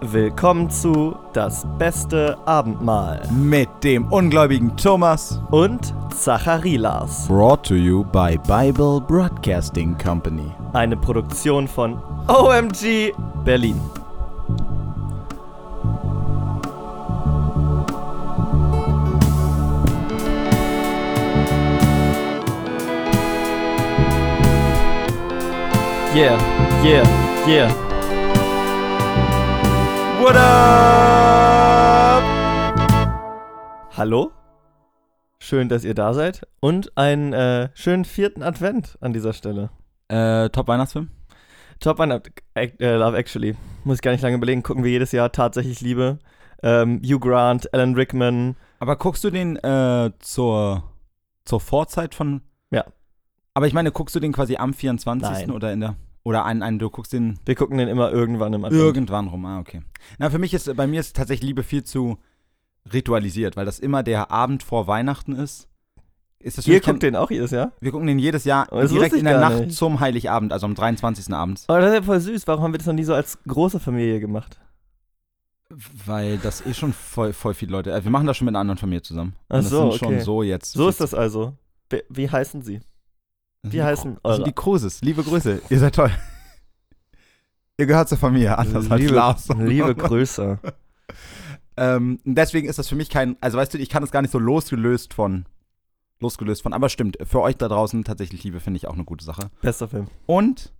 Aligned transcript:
Willkommen 0.00 0.70
zu 0.70 1.16
Das 1.32 1.66
beste 1.78 2.36
Abendmahl 2.44 3.22
Mit 3.32 3.68
dem 3.82 4.06
ungläubigen 4.12 4.76
Thomas. 4.76 5.40
und 5.50 5.94
Zacharilas. 6.14 7.26
Brought 7.26 7.64
to 7.66 7.74
you 7.74 8.04
by 8.04 8.38
Bible 8.46 9.00
Broadcasting 9.00 9.96
Company. 9.98 10.50
Eine 10.72 10.96
Produktion 10.96 11.66
von 11.66 12.00
OMG 12.28 13.12
Berlin. 13.44 13.80
Yeah, 26.14 26.38
yeah, 26.84 27.02
yeah. 27.44 27.68
What 30.22 30.36
up? 30.36 32.22
Hallo? 33.96 34.30
Schön, 35.40 35.68
dass 35.68 35.82
ihr 35.82 35.94
da 35.94 36.14
seid. 36.14 36.46
Und 36.60 36.96
einen 36.96 37.32
äh, 37.32 37.70
schönen 37.74 38.04
vierten 38.04 38.44
Advent 38.44 38.96
an 39.00 39.12
dieser 39.12 39.32
Stelle. 39.32 39.70
Äh, 40.06 40.50
Top-Weihnachtsfilm? 40.50 41.10
Top 41.80 41.98
One 41.98 42.22
äh, 42.54 42.94
Love 42.94 43.18
Actually. 43.18 43.56
Muss 43.82 43.96
ich 43.96 44.02
gar 44.02 44.12
nicht 44.12 44.22
lange 44.22 44.36
überlegen. 44.36 44.62
Gucken 44.62 44.84
wir 44.84 44.92
jedes 44.92 45.10
Jahr 45.10 45.32
tatsächlich 45.32 45.80
Liebe. 45.80 46.20
Ähm, 46.62 47.02
Hugh 47.04 47.18
Grant, 47.18 47.74
Alan 47.74 47.96
Rickman. 47.96 48.54
Aber 48.78 48.94
guckst 48.94 49.24
du 49.24 49.30
den 49.30 49.56
äh, 49.56 50.12
zur, 50.20 50.84
zur 51.44 51.58
Vorzeit 51.58 52.14
von. 52.14 52.42
Ja. 52.70 52.84
Aber 53.54 53.66
ich 53.66 53.72
meine, 53.72 53.92
guckst 53.92 54.14
du 54.14 54.20
den 54.20 54.32
quasi 54.32 54.56
am 54.56 54.74
24. 54.74 55.28
Nein. 55.28 55.50
oder 55.50 55.72
in 55.72 55.80
der. 55.80 55.96
Oder 56.24 56.44
ein, 56.46 56.62
ein, 56.62 56.78
du 56.78 56.88
guckst 56.90 57.12
den 57.12 57.38
Wir 57.44 57.54
gucken 57.54 57.78
den 57.78 57.86
immer 57.88 58.10
irgendwann 58.10 58.52
im 58.54 58.64
Advent. 58.64 58.80
irgendwann 58.82 59.28
rum. 59.28 59.44
Ah, 59.44 59.58
okay. 59.60 59.82
Na, 60.18 60.30
für 60.30 60.38
mich 60.38 60.54
ist, 60.54 60.74
bei 60.74 60.86
mir 60.86 61.00
ist 61.00 61.14
tatsächlich 61.14 61.46
Liebe 61.48 61.62
viel 61.62 61.84
zu 61.84 62.18
ritualisiert, 62.92 63.56
weil 63.56 63.66
das 63.66 63.78
immer 63.78 64.02
der 64.02 64.30
Abend 64.30 64.62
vor 64.62 64.86
Weihnachten 64.86 65.36
ist. 65.36 65.68
Ist 66.38 66.58
das 66.58 66.66
Ihr 66.66 66.80
guckt 66.80 67.02
den 67.02 67.16
auch 67.16 67.30
jedes 67.30 67.50
Jahr? 67.52 67.72
Wir 67.80 67.90
gucken 67.90 68.06
den 68.06 68.18
jedes 68.18 68.44
Jahr 68.44 68.66
direkt 68.86 69.14
in 69.14 69.24
der 69.24 69.38
Nacht 69.40 69.60
nicht. 69.66 69.76
zum 69.76 70.00
Heiligabend, 70.00 70.52
also 70.52 70.66
am 70.66 70.74
23. 70.74 71.32
abends. 71.32 71.64
Aber 71.68 71.80
das 71.80 71.90
ist 71.90 71.94
ja 71.96 72.02
voll 72.02 72.20
süß. 72.20 72.46
Warum 72.46 72.64
haben 72.64 72.74
wir 72.74 72.78
das 72.78 72.86
noch 72.86 72.94
nie 72.94 73.04
so 73.04 73.14
als 73.14 73.38
große 73.46 73.80
Familie 73.80 74.20
gemacht? 74.20 74.58
Weil 76.04 76.36
das 76.38 76.60
ist 76.60 76.78
schon 76.78 76.92
voll, 76.92 77.32
voll 77.32 77.54
viele 77.54 77.72
Leute. 77.72 77.92
Äh, 77.92 78.04
Wir 78.04 78.10
machen 78.10 78.26
das 78.26 78.36
schon 78.36 78.44
mit 78.44 78.52
einer 78.52 78.60
anderen 78.60 78.78
Familie 78.78 79.02
zusammen. 79.02 79.34
Ach 79.48 79.56
Und 79.56 79.64
das 79.64 79.70
so, 79.70 79.90
sind 79.90 79.98
schon 79.98 80.08
okay. 80.14 80.20
so 80.20 80.42
jetzt. 80.42 80.72
So 80.72 80.88
ist 80.88 81.00
das 81.00 81.14
also. 81.14 81.54
Wie 82.10 82.28
heißen 82.28 82.62
sie? 82.62 82.80
Wie 83.64 83.70
die 83.70 83.82
heißen 83.82 84.12
sind 84.12 84.24
eure? 84.24 84.44
die 84.44 84.52
Cruises. 84.52 85.00
Liebe 85.00 85.22
Grüße. 85.22 85.62
Ihr 85.70 85.78
seid 85.78 85.94
toll. 85.94 86.10
Ihr 87.78 87.86
gehört 87.86 88.08
zur 88.08 88.18
Familie, 88.18 88.56
anders 88.56 88.90
als 88.90 89.00
liebe, 89.00 89.14
Lars. 89.14 89.48
liebe 89.48 89.94
Grüße. 89.96 90.58
ähm, 91.76 92.20
deswegen 92.24 92.68
ist 92.68 92.78
das 92.78 92.88
für 92.88 92.94
mich 92.94 93.10
kein, 93.10 93.36
also 93.40 93.58
weißt 93.58 93.74
du, 93.74 93.78
ich 93.78 93.88
kann 93.88 94.02
das 94.02 94.12
gar 94.12 94.22
nicht 94.22 94.30
so 94.30 94.38
losgelöst 94.38 95.14
von, 95.14 95.46
losgelöst 96.20 96.62
von, 96.62 96.72
aber 96.72 96.88
stimmt, 96.88 97.16
für 97.24 97.40
euch 97.40 97.56
da 97.56 97.66
draußen 97.68 98.04
tatsächlich 98.04 98.44
Liebe 98.44 98.60
finde 98.60 98.76
ich 98.76 98.86
auch 98.86 98.94
eine 98.94 99.04
gute 99.04 99.24
Sache. 99.24 99.50
Bester 99.60 99.88
Film. 99.88 100.06
Und 100.26 100.72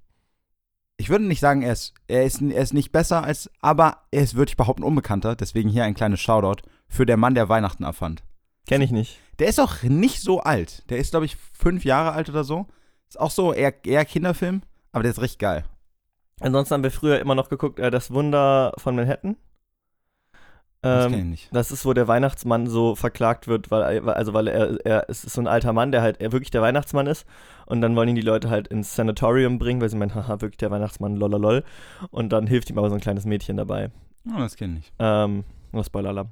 ich 0.97 1.09
würde 1.09 1.25
nicht 1.25 1.41
sagen, 1.41 1.63
er 1.63 1.73
ist, 1.73 1.95
er 2.07 2.25
ist, 2.25 2.41
er 2.41 2.63
ist 2.63 2.75
nicht 2.75 2.93
besser 2.93 3.25
als, 3.25 3.51
aber 3.61 4.03
er 4.11 4.23
ist, 4.23 4.35
würde 4.37 4.51
ich 4.51 4.57
behaupten, 4.57 4.85
unbekannter. 4.85 5.35
Deswegen 5.35 5.69
hier 5.69 5.85
ein 5.85 5.95
kleines 5.95 6.21
Shoutout 6.21 6.63
für 6.87 7.07
der 7.07 7.17
Mann, 7.17 7.35
der 7.35 7.49
Weihnachten 7.49 7.83
erfand. 7.83 8.23
Kenne 8.67 8.85
ich 8.85 8.93
nicht. 8.93 9.19
Der 9.39 9.49
ist 9.49 9.61
auch 9.61 9.83
nicht 9.83 10.21
so 10.21 10.41
alt. 10.41 10.89
Der 10.91 10.99
ist, 10.99 11.11
glaube 11.11 11.27
ich, 11.27 11.37
fünf 11.37 11.85
Jahre 11.85 12.13
alt 12.13 12.29
oder 12.29 12.45
so. 12.45 12.67
Ist 13.09 13.19
auch 13.21 13.31
so 13.31 13.53
eher, 13.53 13.85
eher 13.85 14.05
Kinderfilm, 14.05 14.63
aber 14.93 15.03
der 15.03 15.13
ist 15.13 15.21
richtig 15.21 15.39
geil. 15.39 15.65
Ansonsten 16.41 16.75
haben 16.75 16.83
wir 16.83 16.91
früher 16.91 17.21
immer 17.21 17.35
noch 17.35 17.49
geguckt, 17.49 17.79
äh, 17.79 17.91
Das 17.91 18.11
Wunder 18.13 18.73
von 18.79 18.97
Manhattan. 18.97 19.37
Das 20.83 21.07
Ähm, 21.07 21.11
kenn 21.13 21.21
ich 21.21 21.27
nicht. 21.31 21.49
Das 21.55 21.71
ist, 21.71 21.87
wo 21.87 21.95
der 21.95 22.09
Weihnachtsmann 22.09 22.67
so 22.67 22.95
verklagt 22.95 23.49
wird, 23.49 23.71
weil, 23.71 24.07
also 24.11 24.35
weil 24.35 24.49
er, 24.49 24.85
er 24.85 25.09
ist 25.09 25.23
so 25.23 25.41
ein 25.41 25.47
alter 25.47 25.73
Mann, 25.73 25.93
der 25.93 26.03
halt 26.03 26.21
er 26.21 26.33
wirklich 26.33 26.51
der 26.51 26.61
Weihnachtsmann 26.61 27.07
ist. 27.07 27.25
Und 27.65 27.81
dann 27.81 27.97
wollen 27.97 28.11
ihn 28.11 28.17
die 28.17 28.21
Leute 28.21 28.51
halt 28.51 28.69
ins 28.69 28.95
Sanatorium 28.95 29.59
bringen, 29.59 29.81
weil 29.81 29.89
sie 29.89 29.97
meinen, 29.97 30.15
haha, 30.15 30.41
wirklich 30.43 30.59
der 30.59 30.71
Weihnachtsmann, 30.71 31.17
lololol. 31.17 31.65
Und 32.11 32.33
dann 32.35 32.47
hilft 32.47 32.69
ihm 32.69 32.77
aber 32.77 32.91
so 32.91 32.97
ein 32.97 33.01
kleines 33.01 33.25
Mädchen 33.25 33.57
dabei. 33.57 33.91
Oh, 34.29 34.39
das 34.39 34.57
kenne 34.57 34.81
ich. 34.81 34.93
Ähm, 34.99 35.45
nur 35.73 35.85
Spoiler-Alarm. 35.85 36.29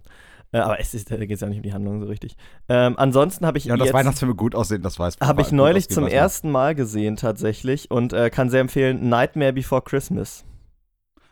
Äh, 0.52 0.58
aber 0.58 0.78
es 0.80 0.92
ist, 0.92 1.10
da 1.10 1.16
geht 1.16 1.30
es 1.30 1.40
ja 1.40 1.48
nicht 1.48 1.58
um 1.58 1.62
die 1.62 1.72
Handlung 1.72 2.00
so 2.00 2.06
richtig. 2.06 2.36
Ähm, 2.68 2.94
ansonsten 2.98 3.46
habe 3.46 3.58
ich 3.58 3.64
Ja, 3.64 3.76
dass 3.76 3.86
jetzt, 3.86 3.94
Weihnachtsfilme 3.94 4.34
gut 4.34 4.54
aussehen, 4.54 4.82
das 4.82 4.98
weiß 4.98 5.16
habe 5.20 5.40
ich 5.40 5.50
neulich 5.50 5.88
zum 5.88 6.04
man. 6.04 6.12
ersten 6.12 6.50
Mal 6.50 6.74
gesehen 6.74 7.16
tatsächlich 7.16 7.90
und 7.90 8.12
äh, 8.12 8.28
kann 8.28 8.50
sehr 8.50 8.60
empfehlen, 8.60 9.08
Nightmare 9.08 9.52
Before 9.52 9.82
Christmas. 9.82 10.44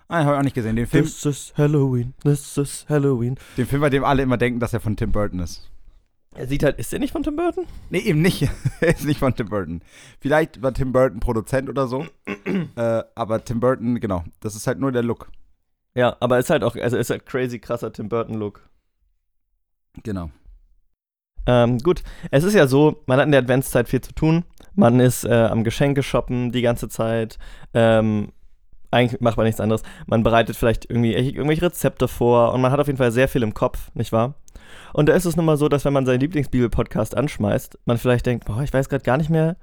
Ah, 0.08 0.24
habe 0.24 0.32
ich 0.32 0.38
auch 0.38 0.42
nicht 0.44 0.54
gesehen. 0.54 0.74
Den 0.74 0.86
Film, 0.86 1.04
This 1.04 1.24
is 1.24 1.54
Halloween, 1.56 2.14
this 2.24 2.56
is 2.56 2.86
Halloween. 2.88 3.36
den 3.56 3.66
Film, 3.66 3.80
bei 3.82 3.90
dem 3.90 4.04
alle 4.04 4.22
immer 4.22 4.38
denken, 4.38 4.58
dass 4.58 4.72
er 4.72 4.80
von 4.80 4.96
Tim 4.96 5.12
Burton 5.12 5.38
ist. 5.38 5.70
Er 6.34 6.46
sieht 6.46 6.62
halt, 6.62 6.78
ist 6.78 6.92
der 6.92 6.98
nicht 7.00 7.12
von 7.12 7.22
Tim 7.22 7.36
Burton? 7.36 7.66
Nee, 7.90 7.98
eben 7.98 8.22
nicht. 8.22 8.48
er 8.80 8.94
ist 8.94 9.04
nicht 9.04 9.18
von 9.18 9.34
Tim 9.34 9.48
Burton. 9.48 9.82
Vielleicht 10.20 10.62
war 10.62 10.72
Tim 10.72 10.92
Burton 10.92 11.20
Produzent 11.20 11.68
oder 11.68 11.86
so. 11.86 12.06
äh, 12.76 13.02
aber 13.14 13.44
Tim 13.44 13.60
Burton, 13.60 14.00
genau. 14.00 14.24
Das 14.40 14.54
ist 14.54 14.66
halt 14.66 14.78
nur 14.78 14.92
der 14.92 15.02
Look. 15.02 15.30
Ja, 15.94 16.16
aber 16.20 16.38
ist 16.38 16.50
halt 16.50 16.62
auch, 16.62 16.76
also 16.76 16.96
ist 16.96 17.10
halt 17.10 17.26
crazy 17.26 17.58
krasser 17.58 17.92
Tim 17.92 18.08
Burton-Look. 18.08 18.62
Genau. 20.02 20.30
Ähm, 21.46 21.78
gut, 21.78 22.02
es 22.30 22.44
ist 22.44 22.54
ja 22.54 22.66
so, 22.66 23.02
man 23.06 23.18
hat 23.18 23.26
in 23.26 23.32
der 23.32 23.40
Adventszeit 23.40 23.88
viel 23.88 24.00
zu 24.00 24.12
tun. 24.12 24.44
Man 24.74 25.00
ist 25.00 25.24
äh, 25.24 25.32
am 25.32 25.64
Geschenke 25.64 26.02
shoppen 26.02 26.52
die 26.52 26.62
ganze 26.62 26.88
Zeit. 26.88 27.38
Ähm, 27.74 28.32
eigentlich 28.90 29.20
macht 29.20 29.36
man 29.36 29.46
nichts 29.46 29.60
anderes. 29.60 29.82
Man 30.06 30.22
bereitet 30.22 30.56
vielleicht 30.56 30.88
irgendwie 30.90 31.16
irgendw- 31.16 31.34
irgendwelche 31.36 31.62
Rezepte 31.62 32.08
vor 32.08 32.52
und 32.52 32.60
man 32.60 32.72
hat 32.72 32.80
auf 32.80 32.86
jeden 32.88 32.98
Fall 32.98 33.12
sehr 33.12 33.28
viel 33.28 33.42
im 33.42 33.54
Kopf, 33.54 33.90
nicht 33.94 34.12
wahr? 34.12 34.34
Und 34.92 35.08
da 35.08 35.14
ist 35.14 35.24
es 35.24 35.36
nun 35.36 35.46
mal 35.46 35.56
so, 35.56 35.68
dass 35.68 35.84
wenn 35.84 35.92
man 35.92 36.06
seinen 36.06 36.20
Lieblingsbibel-Podcast 36.20 37.16
anschmeißt, 37.16 37.78
man 37.84 37.98
vielleicht 37.98 38.26
denkt, 38.26 38.44
boah, 38.44 38.62
ich 38.62 38.72
weiß 38.72 38.88
gerade 38.88 39.04
gar 39.04 39.16
nicht 39.16 39.30
mehr, 39.30 39.56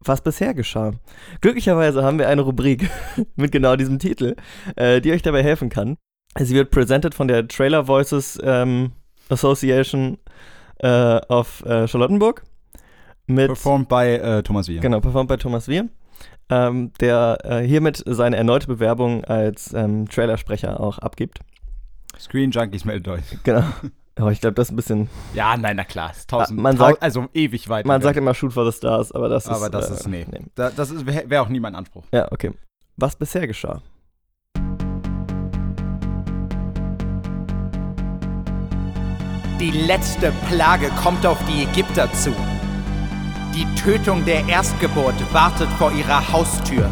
was 0.00 0.22
bisher 0.22 0.54
geschah. 0.54 0.92
Glücklicherweise 1.40 2.02
haben 2.02 2.18
wir 2.18 2.28
eine 2.28 2.42
Rubrik 2.42 2.88
mit 3.36 3.52
genau 3.52 3.76
diesem 3.76 3.98
Titel, 3.98 4.36
äh, 4.76 5.00
die 5.00 5.12
euch 5.12 5.22
dabei 5.22 5.42
helfen 5.42 5.68
kann. 5.68 5.96
Sie 6.38 6.54
wird 6.54 6.70
presented 6.70 7.14
von 7.14 7.28
der 7.28 7.48
Trailer 7.48 7.88
Voices 7.88 8.38
ähm, 8.42 8.92
Association 9.30 10.18
äh, 10.78 11.20
of 11.28 11.64
äh, 11.64 11.86
Charlottenburg. 11.88 12.42
Mit, 13.26 13.46
Performed 13.46 13.88
bei 13.88 14.14
äh, 14.16 14.42
Thomas 14.42 14.66
Wier. 14.68 14.80
Genau, 14.80 15.00
performt 15.00 15.28
bei 15.28 15.36
Thomas 15.36 15.68
Wir, 15.68 15.88
ähm, 16.48 16.92
der 17.00 17.38
äh, 17.44 17.60
hiermit 17.66 18.02
seine 18.06 18.36
erneute 18.36 18.66
Bewerbung 18.66 19.24
als 19.24 19.72
ähm, 19.72 20.08
Trailersprecher 20.08 20.80
auch 20.80 20.98
abgibt. 20.98 21.38
Screen 22.18 22.50
Junkies 22.50 22.84
meldet 22.84 23.08
euch. 23.08 23.24
Genau. 23.44 23.62
Aber 24.16 24.32
ich 24.32 24.40
glaube, 24.40 24.54
das 24.54 24.66
ist 24.66 24.72
ein 24.72 24.76
bisschen. 24.76 25.08
Ja, 25.32 25.56
nein, 25.56 25.76
na 25.76 25.84
klar. 25.84 26.10
Ist 26.10 26.28
tausend, 26.28 26.58
Ah, 26.58 26.62
man 26.62 26.76
sagt- 26.76 27.02
also 27.02 27.28
ewig 27.32 27.68
weit. 27.70 27.86
Man 27.86 28.00
weg. 28.00 28.04
sagt 28.04 28.16
immer 28.18 28.34
Shoot 28.34 28.52
for 28.52 28.70
the 28.70 28.76
Stars, 28.76 29.12
aber 29.12 29.28
das 29.30 29.44
ist. 29.46 29.50
aber 29.52 29.70
das 29.70 29.90
äh, 29.90 29.94
ist, 29.94 30.08
nee. 30.08 30.26
Da, 30.56 30.68
das 30.70 31.06
wäre 31.06 31.30
wär 31.30 31.40
auch 31.42 31.48
nie 31.48 31.60
mein 31.60 31.74
Anspruch. 31.74 32.04
Ja, 32.12 32.30
okay. 32.30 32.50
Was 32.96 33.16
bisher 33.16 33.46
geschah. 33.46 33.80
Die 39.60 39.72
letzte 39.72 40.32
Plage 40.48 40.88
kommt 41.02 41.26
auf 41.26 41.36
die 41.44 41.64
Ägypter 41.64 42.10
zu. 42.14 42.34
Die 43.54 43.66
Tötung 43.74 44.24
der 44.24 44.48
Erstgeburt 44.48 45.14
wartet 45.34 45.68
vor 45.72 45.92
ihrer 45.92 46.32
Haustür. 46.32 46.88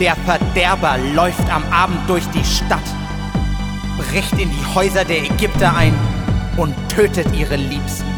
Der 0.00 0.16
Verderber 0.16 0.96
läuft 1.14 1.52
am 1.52 1.62
Abend 1.70 1.98
durch 2.08 2.26
die 2.28 2.42
Stadt, 2.42 2.78
bricht 3.98 4.32
in 4.40 4.48
die 4.48 4.74
Häuser 4.74 5.04
der 5.04 5.18
Ägypter 5.18 5.76
ein 5.76 5.92
und 6.56 6.74
tötet 6.88 7.30
ihre 7.36 7.56
Liebsten. 7.56 8.08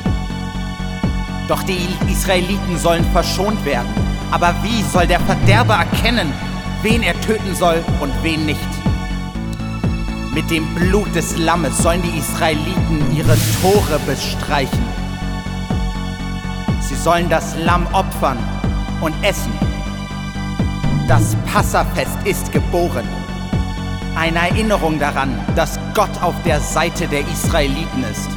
Doch 1.49 1.65
die 1.65 1.89
Israeliten 2.09 2.79
sollen 2.79 3.05
verschont 3.07 3.65
werden. 3.65 3.91
Aber 4.31 4.55
wie 4.63 4.85
soll 4.85 5.09
der 5.09 5.19
Verderber 5.19 5.75
erkennen, 5.75 6.33
wen 6.83 7.03
er 7.03 7.21
töten 7.21 7.57
soll 7.57 7.83
und 7.99 8.13
wen 8.23 8.47
nicht? 8.47 8.90
Mit 10.33 10.49
dem 10.49 10.73
Blut 10.77 11.13
des 11.13 11.37
Lammes 11.39 11.77
sollen 11.79 12.03
die 12.03 12.17
Israeliten 12.17 13.17
ihre 13.17 13.37
Tore 13.61 13.99
bestreichen. 14.07 14.85
Sie 16.81 16.95
sollen 16.95 17.29
das 17.29 17.57
Lamm 17.57 17.85
opfern 17.93 18.39
und 19.01 19.13
essen. 19.25 19.53
Das 21.09 21.35
Passafest 21.53 22.17
ist 22.25 22.53
geboren. 22.53 23.09
Eine 24.15 24.39
Erinnerung 24.51 25.01
daran, 25.01 25.37
dass 25.57 25.81
Gott 25.95 26.23
auf 26.23 26.35
der 26.45 26.61
Seite 26.61 27.09
der 27.09 27.27
Israeliten 27.27 28.05
ist. 28.05 28.29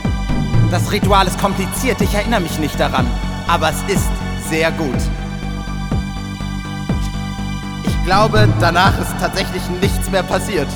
Das 0.71 0.91
Ritual 0.91 1.27
ist 1.27 1.39
kompliziert, 1.39 2.01
ich 2.01 2.15
erinnere 2.15 2.41
mich 2.41 2.57
nicht 2.57 2.79
daran, 2.79 3.05
aber 3.47 3.69
es 3.69 3.93
ist 3.93 4.09
sehr 4.49 4.71
gut. 4.71 4.97
Ich 7.83 8.03
glaube, 8.03 8.49
danach 8.59 8.99
ist 8.99 9.13
tatsächlich 9.19 9.61
nichts 9.79 10.09
mehr 10.09 10.23
passiert. 10.23 10.67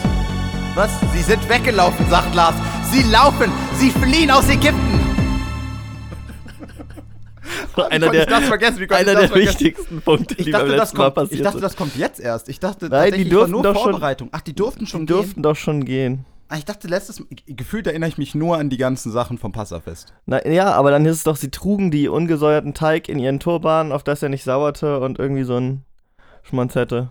Was? 0.78 0.92
Sie 1.12 1.24
sind 1.24 1.50
weggelaufen, 1.50 2.06
sagt 2.08 2.36
Lars. 2.36 2.54
Sie 2.92 3.02
laufen, 3.10 3.52
sie 3.80 3.90
fliehen 3.90 4.30
aus 4.30 4.48
Ägypten. 4.48 5.00
einer 7.90 8.12
der, 8.12 8.28
einer 8.28 9.16
der 9.16 9.34
wichtigsten 9.34 10.02
Punkte, 10.04 10.36
Ich 10.38 10.46
die 10.46 10.52
beim 10.52 10.62
dachte, 10.62 10.76
das 10.76 10.80
letzten 10.90 10.98
Mal 10.98 11.04
kommt, 11.06 11.16
passiert 11.16 11.34
ich 11.34 11.42
dachte, 11.42 11.60
das 11.62 11.76
kommt 11.76 11.96
jetzt 11.96 12.20
erst. 12.20 12.48
Ich 12.48 12.60
dachte, 12.60 12.90
Nein, 12.90 13.12
die 13.14 13.28
durften 13.28 13.54
nur 13.54 13.64
doch 13.64 13.74
schon- 13.74 13.92
Vorbereitung. 13.94 14.30
Ach, 14.32 14.42
die 14.42 14.54
durften 14.54 14.86
schon 14.86 15.02
Die 15.02 15.14
durften 15.14 15.34
gehen. 15.34 15.42
doch 15.44 15.56
schon 15.56 15.84
gehen. 15.84 16.26
Ah, 16.48 16.58
Ich 16.58 16.66
dachte, 16.66 16.88
letztes 16.88 17.24
gefühlt 17.48 17.88
erinnere 17.88 18.10
ich 18.10 18.20
mich 18.20 18.36
nur 18.36 18.58
an 18.60 18.70
die 18.70 18.78
ganzen 18.78 19.12
Sachen 19.12 19.40
vom 19.40 19.52
Passafest. 19.52 20.14
Na, 20.28 20.46
ja, 20.48 20.74
aber 20.74 20.92
dann 20.92 21.06
ist 21.08 21.16
es 21.18 21.24
doch, 21.24 21.38
sie 21.38 21.50
trugen 21.50 21.90
die 21.90 22.08
ungesäuerten 22.08 22.76
Teig 22.76 23.10
in 23.10 23.18
ihren 23.18 23.40
Turban, 23.40 23.92
auf 23.92 24.04
das 24.04 24.22
er 24.22 24.30
nicht 24.30 24.44
sauerte 24.44 25.00
und 25.00 25.18
irgendwie 25.18 25.44
so 25.44 25.58
ein 25.58 25.86
Schmonz 26.44 26.76
hätte. 26.76 27.10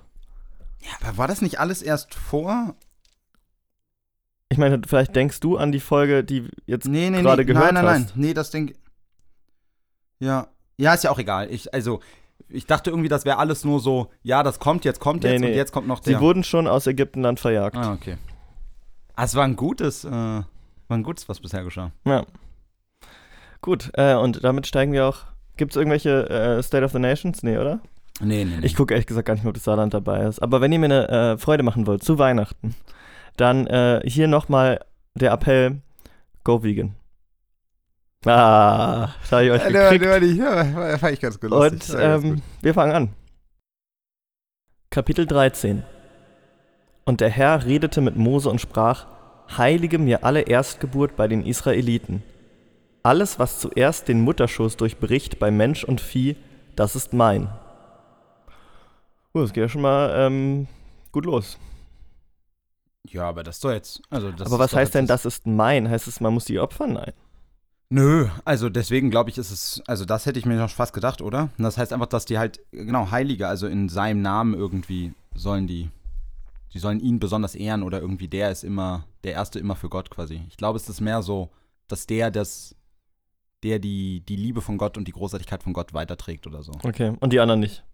Ja, 0.82 0.90
aber 1.02 1.18
war 1.18 1.26
das 1.26 1.42
nicht 1.42 1.58
alles 1.58 1.82
erst 1.82 2.14
vor? 2.14 2.76
Ich 4.48 4.58
meine, 4.58 4.80
vielleicht 4.86 5.16
denkst 5.16 5.40
du 5.40 5.56
an 5.56 5.72
die 5.72 5.80
Folge, 5.80 6.22
die 6.22 6.48
jetzt 6.66 6.86
Nee, 6.86 7.10
nee, 7.10 7.22
gerade 7.22 7.42
nee. 7.42 7.46
gehört 7.52 7.72
nein, 7.72 7.84
nein, 7.84 7.94
hast. 8.04 8.16
nein. 8.16 8.26
Nee, 8.26 8.34
das 8.34 8.50
Ding. 8.50 8.74
Ja. 10.20 10.48
Ja, 10.78 10.94
ist 10.94 11.04
ja 11.04 11.10
auch 11.10 11.18
egal. 11.18 11.50
Ich, 11.50 11.72
also, 11.74 12.00
ich 12.48 12.66
dachte 12.66 12.90
irgendwie, 12.90 13.08
das 13.08 13.24
wäre 13.24 13.38
alles 13.38 13.64
nur 13.64 13.80
so, 13.80 14.10
ja, 14.22 14.42
das 14.42 14.58
kommt, 14.60 14.84
jetzt 14.84 15.00
kommt 15.00 15.22
Nee, 15.24 15.32
jetzt 15.32 15.40
nee. 15.40 15.46
und 15.48 15.54
jetzt 15.54 15.72
kommt 15.72 15.88
noch 15.88 16.02
Sie 16.02 16.10
der. 16.10 16.20
wurden 16.20 16.44
schon 16.44 16.66
aus 16.68 16.86
Ägypten 16.86 17.22
dann 17.22 17.36
verjagt. 17.36 17.76
ah, 17.76 17.92
okay. 17.94 18.16
Ah, 19.16 19.24
es 19.24 19.34
war 19.34 19.44
ein 19.44 19.56
gutes, 19.56 20.04
äh, 20.04 20.10
war 20.10 20.44
ein 20.90 21.02
gutes, 21.02 21.28
was 21.28 21.40
bisher 21.40 21.64
geschah. 21.64 21.90
Ja. 22.04 22.24
Gut, 23.62 23.90
äh, 23.94 24.14
und 24.14 24.44
damit 24.44 24.66
steigen 24.66 24.92
wir 24.92 25.06
auch. 25.06 25.24
Gibt 25.56 25.72
es 25.72 25.76
irgendwelche 25.76 26.28
äh, 26.28 26.62
State 26.62 26.84
of 26.84 26.92
the 26.92 26.98
Nations? 26.98 27.42
Nee, 27.42 27.56
oder? 27.56 27.80
Nee, 28.20 28.44
nee, 28.44 28.56
nee. 28.60 28.66
Ich 28.66 28.76
gucke 28.76 28.92
ehrlich 28.94 29.06
gesagt 29.06 29.26
gar 29.26 29.34
nicht 29.34 29.42
mehr, 29.42 29.48
ob 29.50 29.54
das 29.54 29.64
Saarland 29.64 29.94
dabei 29.94 30.24
ist. 30.26 30.40
Aber 30.42 30.60
wenn 30.60 30.70
ihr 30.72 30.78
mir 30.78 30.86
eine 30.86 31.08
äh, 31.08 31.38
Freude 31.38 31.62
machen 31.62 31.86
wollt 31.86 32.04
zu 32.04 32.18
Weihnachten, 32.18 32.74
dann 33.36 33.66
äh, 33.66 34.00
hier 34.04 34.28
nochmal 34.28 34.84
der 35.14 35.32
Appell: 35.32 35.80
Go 36.44 36.62
Vegan. 36.62 36.94
Ah, 38.24 39.10
da 39.30 39.36
habe 39.36 39.44
ich 39.44 39.50
euch 39.52 39.64
gekriegt. 39.64 40.36
ja, 40.36 40.98
fand 40.98 41.12
ich 41.12 41.20
ganz 41.20 41.38
gut. 41.38 41.52
Und 41.52 41.96
ähm, 41.98 42.42
wir 42.60 42.74
fangen 42.74 42.92
an. 42.92 43.08
Kapitel 44.90 45.26
13 45.26 45.82
Und 47.04 47.20
der 47.20 47.28
Herr 47.28 47.64
redete 47.64 48.00
mit 48.00 48.16
Mose 48.16 48.50
und 48.50 48.60
sprach, 48.60 49.06
Heilige 49.56 49.98
mir 49.98 50.24
alle 50.24 50.40
Erstgeburt 50.40 51.16
bei 51.16 51.28
den 51.28 51.44
Israeliten. 51.46 52.22
Alles, 53.02 53.38
was 53.38 53.60
zuerst 53.60 54.08
den 54.08 54.22
Mutterschoß 54.22 54.76
durchbricht 54.76 55.38
bei 55.38 55.52
Mensch 55.52 55.84
und 55.84 56.00
Vieh, 56.00 56.36
das 56.74 56.96
ist 56.96 57.12
mein. 57.12 57.48
Uh, 59.32 59.42
das 59.42 59.52
geht 59.52 59.62
ja 59.62 59.68
schon 59.68 59.82
mal 59.82 60.12
ähm, 60.16 60.66
gut 61.12 61.26
los. 61.26 61.58
Ja, 63.10 63.28
aber 63.28 63.42
das 63.42 63.60
doch 63.60 63.70
jetzt. 63.70 64.02
Also 64.10 64.30
das 64.32 64.46
Aber 64.46 64.58
was 64.58 64.74
heißt 64.74 64.94
denn, 64.94 65.06
das 65.06 65.24
ist 65.24 65.46
mein? 65.46 65.88
Heißt 65.88 66.08
es, 66.08 66.20
man 66.20 66.34
muss 66.34 66.44
die 66.44 66.58
opfern? 66.58 66.94
Nein. 66.94 67.12
Nö, 67.88 68.28
also 68.44 68.68
deswegen 68.68 69.10
glaube 69.10 69.30
ich, 69.30 69.38
ist 69.38 69.52
es, 69.52 69.82
also 69.86 70.04
das 70.04 70.26
hätte 70.26 70.40
ich 70.40 70.46
mir 70.46 70.56
noch 70.56 70.70
fast 70.70 70.92
gedacht, 70.92 71.22
oder? 71.22 71.50
Und 71.56 71.64
das 71.64 71.78
heißt 71.78 71.92
einfach, 71.92 72.06
dass 72.06 72.24
die 72.24 72.36
halt, 72.36 72.60
genau, 72.72 73.12
Heilige, 73.12 73.46
also 73.46 73.68
in 73.68 73.88
seinem 73.88 74.22
Namen 74.22 74.54
irgendwie 74.54 75.12
sollen 75.34 75.68
die, 75.68 75.88
die 76.74 76.80
sollen 76.80 76.98
ihn 76.98 77.20
besonders 77.20 77.54
ehren 77.54 77.84
oder 77.84 78.00
irgendwie 78.00 78.26
der 78.26 78.50
ist 78.50 78.64
immer, 78.64 79.04
der 79.22 79.34
Erste 79.34 79.60
immer 79.60 79.76
für 79.76 79.88
Gott 79.88 80.10
quasi. 80.10 80.42
Ich 80.48 80.56
glaube, 80.56 80.76
es 80.78 80.88
ist 80.88 81.00
mehr 81.00 81.22
so, 81.22 81.50
dass 81.86 82.08
der 82.08 82.32
das, 82.32 82.74
der 83.62 83.78
die, 83.78 84.20
die 84.20 84.36
Liebe 84.36 84.62
von 84.62 84.78
Gott 84.78 84.98
und 84.98 85.06
die 85.06 85.12
Großartigkeit 85.12 85.62
von 85.62 85.72
Gott 85.72 85.94
weiterträgt 85.94 86.48
oder 86.48 86.64
so. 86.64 86.72
Okay. 86.82 87.14
Und 87.20 87.32
die 87.32 87.38
anderen 87.38 87.60
nicht. 87.60 87.84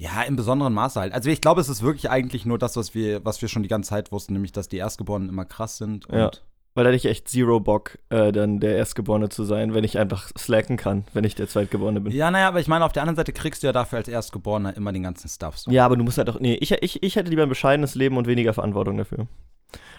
Ja, 0.00 0.22
im 0.22 0.36
besonderen 0.36 0.72
Maße 0.74 1.00
halt. 1.00 1.12
Also 1.12 1.28
ich 1.28 1.40
glaube, 1.40 1.60
es 1.60 1.68
ist 1.68 1.82
wirklich 1.82 2.08
eigentlich 2.08 2.46
nur 2.46 2.56
das, 2.56 2.76
was 2.76 2.94
wir, 2.94 3.24
was 3.24 3.42
wir 3.42 3.48
schon 3.48 3.64
die 3.64 3.68
ganze 3.68 3.90
Zeit 3.90 4.12
wussten, 4.12 4.32
nämlich, 4.32 4.52
dass 4.52 4.68
die 4.68 4.76
Erstgeborenen 4.76 5.28
immer 5.28 5.44
krass 5.44 5.76
sind 5.76 6.06
Ja. 6.10 6.30
Weil 6.74 6.84
da 6.84 6.90
hätte 6.90 6.96
ich 6.98 7.06
echt 7.06 7.28
zero 7.28 7.58
Bock, 7.58 7.98
äh, 8.08 8.30
dann 8.30 8.60
der 8.60 8.76
Erstgeborene 8.76 9.30
zu 9.30 9.42
sein, 9.42 9.74
wenn 9.74 9.82
ich 9.82 9.98
einfach 9.98 10.30
slacken 10.38 10.76
kann, 10.76 11.04
wenn 11.12 11.24
ich 11.24 11.34
der 11.34 11.48
Zweitgeborene 11.48 12.00
bin. 12.00 12.12
Ja, 12.12 12.30
naja, 12.30 12.46
aber 12.46 12.60
ich 12.60 12.68
meine, 12.68 12.84
auf 12.84 12.92
der 12.92 13.02
anderen 13.02 13.16
Seite 13.16 13.32
kriegst 13.32 13.64
du 13.64 13.66
ja 13.66 13.72
dafür 13.72 13.98
als 13.98 14.06
Erstgeborener 14.06 14.76
immer 14.76 14.92
den 14.92 15.02
ganzen 15.02 15.28
Stuff. 15.28 15.58
So. 15.58 15.72
Ja, 15.72 15.84
aber 15.84 15.96
du 15.96 16.04
musst 16.04 16.18
halt 16.18 16.30
auch. 16.30 16.38
Nee, 16.38 16.54
ich, 16.60 16.70
ich, 16.70 17.02
ich 17.02 17.16
hätte 17.16 17.30
lieber 17.30 17.42
ein 17.42 17.48
bescheidenes 17.48 17.96
Leben 17.96 18.16
und 18.16 18.28
weniger 18.28 18.54
Verantwortung 18.54 18.96
dafür. 18.96 19.26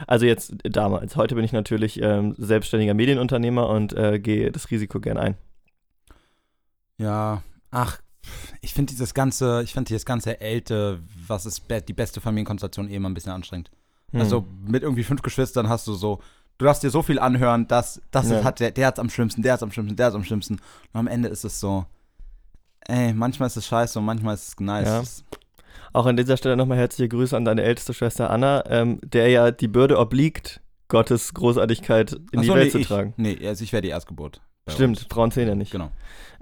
Also 0.08 0.26
jetzt 0.26 0.54
damals. 0.64 1.18
Heute 1.18 1.36
bin 1.36 1.44
ich 1.44 1.52
natürlich 1.52 2.02
ähm, 2.02 2.36
selbstständiger 2.38 2.94
Medienunternehmer 2.94 3.68
und 3.68 3.92
äh, 3.92 4.18
gehe 4.18 4.50
das 4.50 4.72
Risiko 4.72 5.02
gern 5.02 5.18
ein. 5.18 5.36
Ja, 6.98 7.44
ach, 7.72 8.00
ich 8.62 8.74
finde 8.74 8.92
dieses 8.92 9.14
ganze, 9.14 9.62
ich 9.64 9.74
finde 9.74 9.88
dieses 9.88 10.06
ganze 10.06 10.40
Älte, 10.42 11.00
was 11.28 11.46
ist 11.46 11.68
be 11.68 11.82
die 11.82 11.94
beste 11.94 12.22
Familienkonstellation 12.22 12.90
eh 12.90 12.96
immer 12.96 13.10
ein 13.10 13.14
bisschen 13.14 13.32
anstrengend. 13.32 13.72
Hm. 14.12 14.22
Also 14.22 14.46
mit 14.66 14.84
irgendwie 14.84 15.04
fünf 15.04 15.22
Geschwistern 15.22 15.70
hast 15.70 15.88
du 15.88 15.94
so, 15.94 16.20
du 16.58 16.66
darfst 16.66 16.84
dir 16.84 16.90
so 16.90 17.02
viel 17.02 17.20
anhören, 17.20 17.68
dass 17.68 18.02
das 18.12 18.30
Ja. 18.30 18.44
hat 18.44 18.60
der, 18.60 18.72
der 18.72 18.88
hat's 18.88 19.00
am 19.00 19.10
schlimmsten, 19.10 19.42
der 19.42 19.54
hat's 19.54 19.64
am 19.64 19.72
schlimmsten, 19.72 19.96
der 19.96 20.08
hat's 20.08 20.16
am 20.16 20.24
schlimmsten. 20.24 20.56
Und 20.56 21.00
am 21.00 21.08
Ende 21.08 21.30
ist 21.30 21.44
es 21.46 21.60
so, 21.60 21.86
ey, 22.82 23.14
manchmal 23.14 23.48
ist 23.48 23.58
es 23.58 23.68
scheiße 23.68 24.00
und 24.00 24.06
manchmal 24.06 24.36
ist 24.36 24.48
es 24.50 24.60
nice. 24.60 25.24
Ja. 25.32 25.38
Auch 25.94 26.06
an 26.06 26.18
dieser 26.18 26.38
Stelle 26.38 26.56
nochmal 26.56 26.78
herzliche 26.78 27.10
Grüße 27.10 27.36
an 27.36 27.46
deine 27.46 27.64
älteste 27.64 27.94
Schwester 27.94 28.30
Anna, 28.30 28.64
ähm, 28.68 29.00
der 29.04 29.30
ja 29.30 29.52
die 29.52 29.68
Bürde 29.68 29.98
obliegt, 29.98 30.62
Gottes 30.88 31.34
Großartigkeit 31.34 32.14
in 32.14 32.22
Ach 32.38 32.42
die 32.42 32.48
so, 32.48 32.56
Welt 32.56 32.66
nee, 32.66 32.72
zu 32.72 32.80
ich, 32.80 32.88
tragen. 32.88 33.14
Nee, 33.18 33.38
also 33.48 33.64
ich 33.64 33.72
wäre 33.74 33.82
die 33.82 33.90
Erstgeburt. 33.90 34.42
Stimmt. 34.68 35.08
Frauen 35.10 35.32
zählen 35.32 35.48
ja 35.50 35.56
nicht. 35.56 35.72
Genau. 35.72 35.92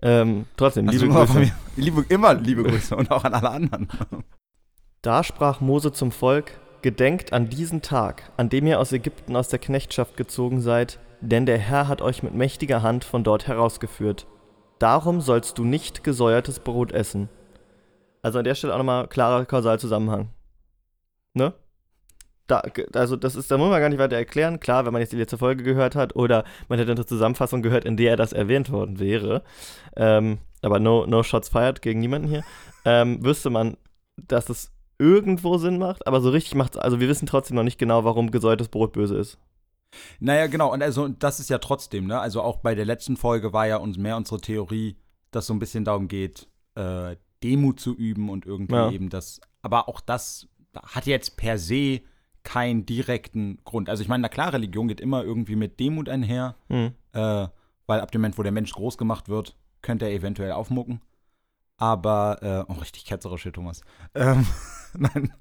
Ähm, 0.01 0.45
trotzdem, 0.57 0.87
Also 0.87 1.05
liebe 1.05 1.13
Grüße. 1.13 1.51
Liebe, 1.75 2.05
immer 2.09 2.33
liebe 2.33 2.63
Grüße 2.63 2.95
und 2.95 3.11
auch 3.11 3.23
an 3.23 3.33
alle 3.33 3.49
anderen. 3.49 3.87
Da 5.01 5.23
sprach 5.23 5.61
Mose 5.61 5.91
zum 5.91 6.11
Volk: 6.11 6.51
Gedenkt 6.81 7.33
an 7.33 7.49
diesen 7.49 7.81
Tag, 7.81 8.31
an 8.37 8.49
dem 8.49 8.67
ihr 8.67 8.79
aus 8.79 8.91
Ägypten 8.91 9.35
aus 9.35 9.49
der 9.49 9.59
Knechtschaft 9.59 10.17
gezogen 10.17 10.61
seid, 10.61 10.99
denn 11.21 11.45
der 11.45 11.57
Herr 11.57 11.87
hat 11.87 12.01
euch 12.01 12.23
mit 12.23 12.33
mächtiger 12.33 12.81
Hand 12.83 13.03
von 13.03 13.23
dort 13.23 13.47
herausgeführt. 13.47 14.27
Darum 14.79 15.21
sollst 15.21 15.57
du 15.57 15.63
nicht 15.63 16.03
gesäuertes 16.03 16.59
Brot 16.59 16.91
essen. 16.91 17.29
Also 18.21 18.39
an 18.39 18.45
der 18.45 18.55
Stelle 18.55 18.73
auch 18.73 18.77
nochmal 18.77 19.07
klarer 19.07 19.45
Kausalzusammenhang. 19.45 20.29
Ne? 21.33 21.53
Da, 22.47 22.63
also 22.93 23.15
das 23.17 23.35
ist, 23.35 23.51
da 23.51 23.57
muss 23.57 23.69
man 23.69 23.81
gar 23.81 23.89
nicht 23.89 23.99
weiter 23.99 24.15
erklären. 24.15 24.59
Klar, 24.59 24.85
wenn 24.85 24.93
man 24.93 25.01
jetzt 25.01 25.11
die 25.11 25.17
letzte 25.17 25.37
Folge 25.37 25.63
gehört 25.63 25.95
hat 25.95 26.15
oder 26.15 26.45
man 26.69 26.79
hätte 26.79 26.91
eine 26.93 27.05
Zusammenfassung 27.05 27.61
gehört, 27.61 27.83
in 27.85 27.97
der 27.97 28.15
das 28.15 28.31
erwähnt 28.33 28.71
worden 28.71 28.99
wäre, 28.99 29.43
ähm, 29.97 30.37
aber 30.61 30.79
no, 30.79 31.05
no 31.05 31.23
shots 31.23 31.49
fired 31.49 31.81
gegen 31.81 31.99
niemanden 31.99 32.29
hier, 32.29 32.43
ähm, 32.85 33.23
wüsste 33.23 33.49
man, 33.49 33.75
dass 34.15 34.49
es 34.49 34.71
irgendwo 34.97 35.57
Sinn 35.57 35.77
macht, 35.77 36.07
aber 36.07 36.21
so 36.21 36.29
richtig 36.29 36.55
macht 36.55 36.75
es, 36.75 36.81
also 36.81 36.99
wir 36.99 37.07
wissen 37.09 37.27
trotzdem 37.27 37.55
noch 37.55 37.63
nicht 37.63 37.77
genau, 37.77 38.03
warum 38.05 38.31
gesäuertes 38.31 38.69
Brot 38.69 38.93
böse 38.93 39.17
ist. 39.17 39.37
Naja, 40.19 40.47
genau. 40.47 40.73
Und 40.73 40.81
also 40.83 41.07
das 41.07 41.39
ist 41.39 41.49
ja 41.49 41.59
trotzdem, 41.59 42.07
ne? 42.07 42.19
Also 42.19 42.41
auch 42.41 42.57
bei 42.57 42.75
der 42.75 42.85
letzten 42.85 43.15
Folge 43.17 43.53
war 43.53 43.67
ja 43.67 43.77
uns 43.77 43.97
mehr 43.97 44.17
unsere 44.17 44.41
Theorie, 44.41 44.97
dass 45.31 45.47
so 45.47 45.53
ein 45.53 45.59
bisschen 45.59 45.85
darum 45.85 46.07
geht, 46.07 46.47
äh, 46.75 47.15
Demut 47.43 47.79
zu 47.79 47.95
üben 47.95 48.29
und 48.29 48.45
irgendwie 48.45 48.73
Ja. 48.75 48.91
eben 48.91 49.09
das. 49.09 49.39
Aber 49.61 49.87
auch 49.87 50.01
das 50.01 50.47
hat 50.83 51.05
jetzt 51.05 51.37
per 51.37 51.57
se 51.57 52.01
keinen 52.47 52.85
direkten 52.85 53.59
Grund. 53.65 53.89
Also 53.89 54.01
ich 54.01 54.07
meine, 54.07 54.21
na 54.21 54.29
klar, 54.29 54.53
Religion 54.53 54.87
geht 54.87 55.01
immer 55.01 55.21
irgendwie 55.21 55.57
mit 55.57 55.81
Demut 55.81 56.07
einher, 56.07 56.55
Hm. 56.69 56.93
äh, 57.11 57.47
weil 57.87 57.99
ab 57.99 58.09
dem 58.11 58.21
Moment, 58.21 58.37
wo 58.37 58.43
der 58.43 58.53
Mensch 58.53 58.71
groß 58.71 58.97
gemacht 58.97 59.27
wird, 59.27 59.57
könnte 59.81 60.05
er 60.05 60.11
eventuell 60.13 60.53
aufmucken. 60.53 61.01
Aber, 61.77 62.37
äh, 62.41 62.71
oh, 62.71 62.77
richtig 62.79 63.05
ketzerisch 63.05 63.43
hier, 63.43 63.51
Thomas. 63.53 63.81
Ähm, 64.15 64.45
nein. 64.97 65.31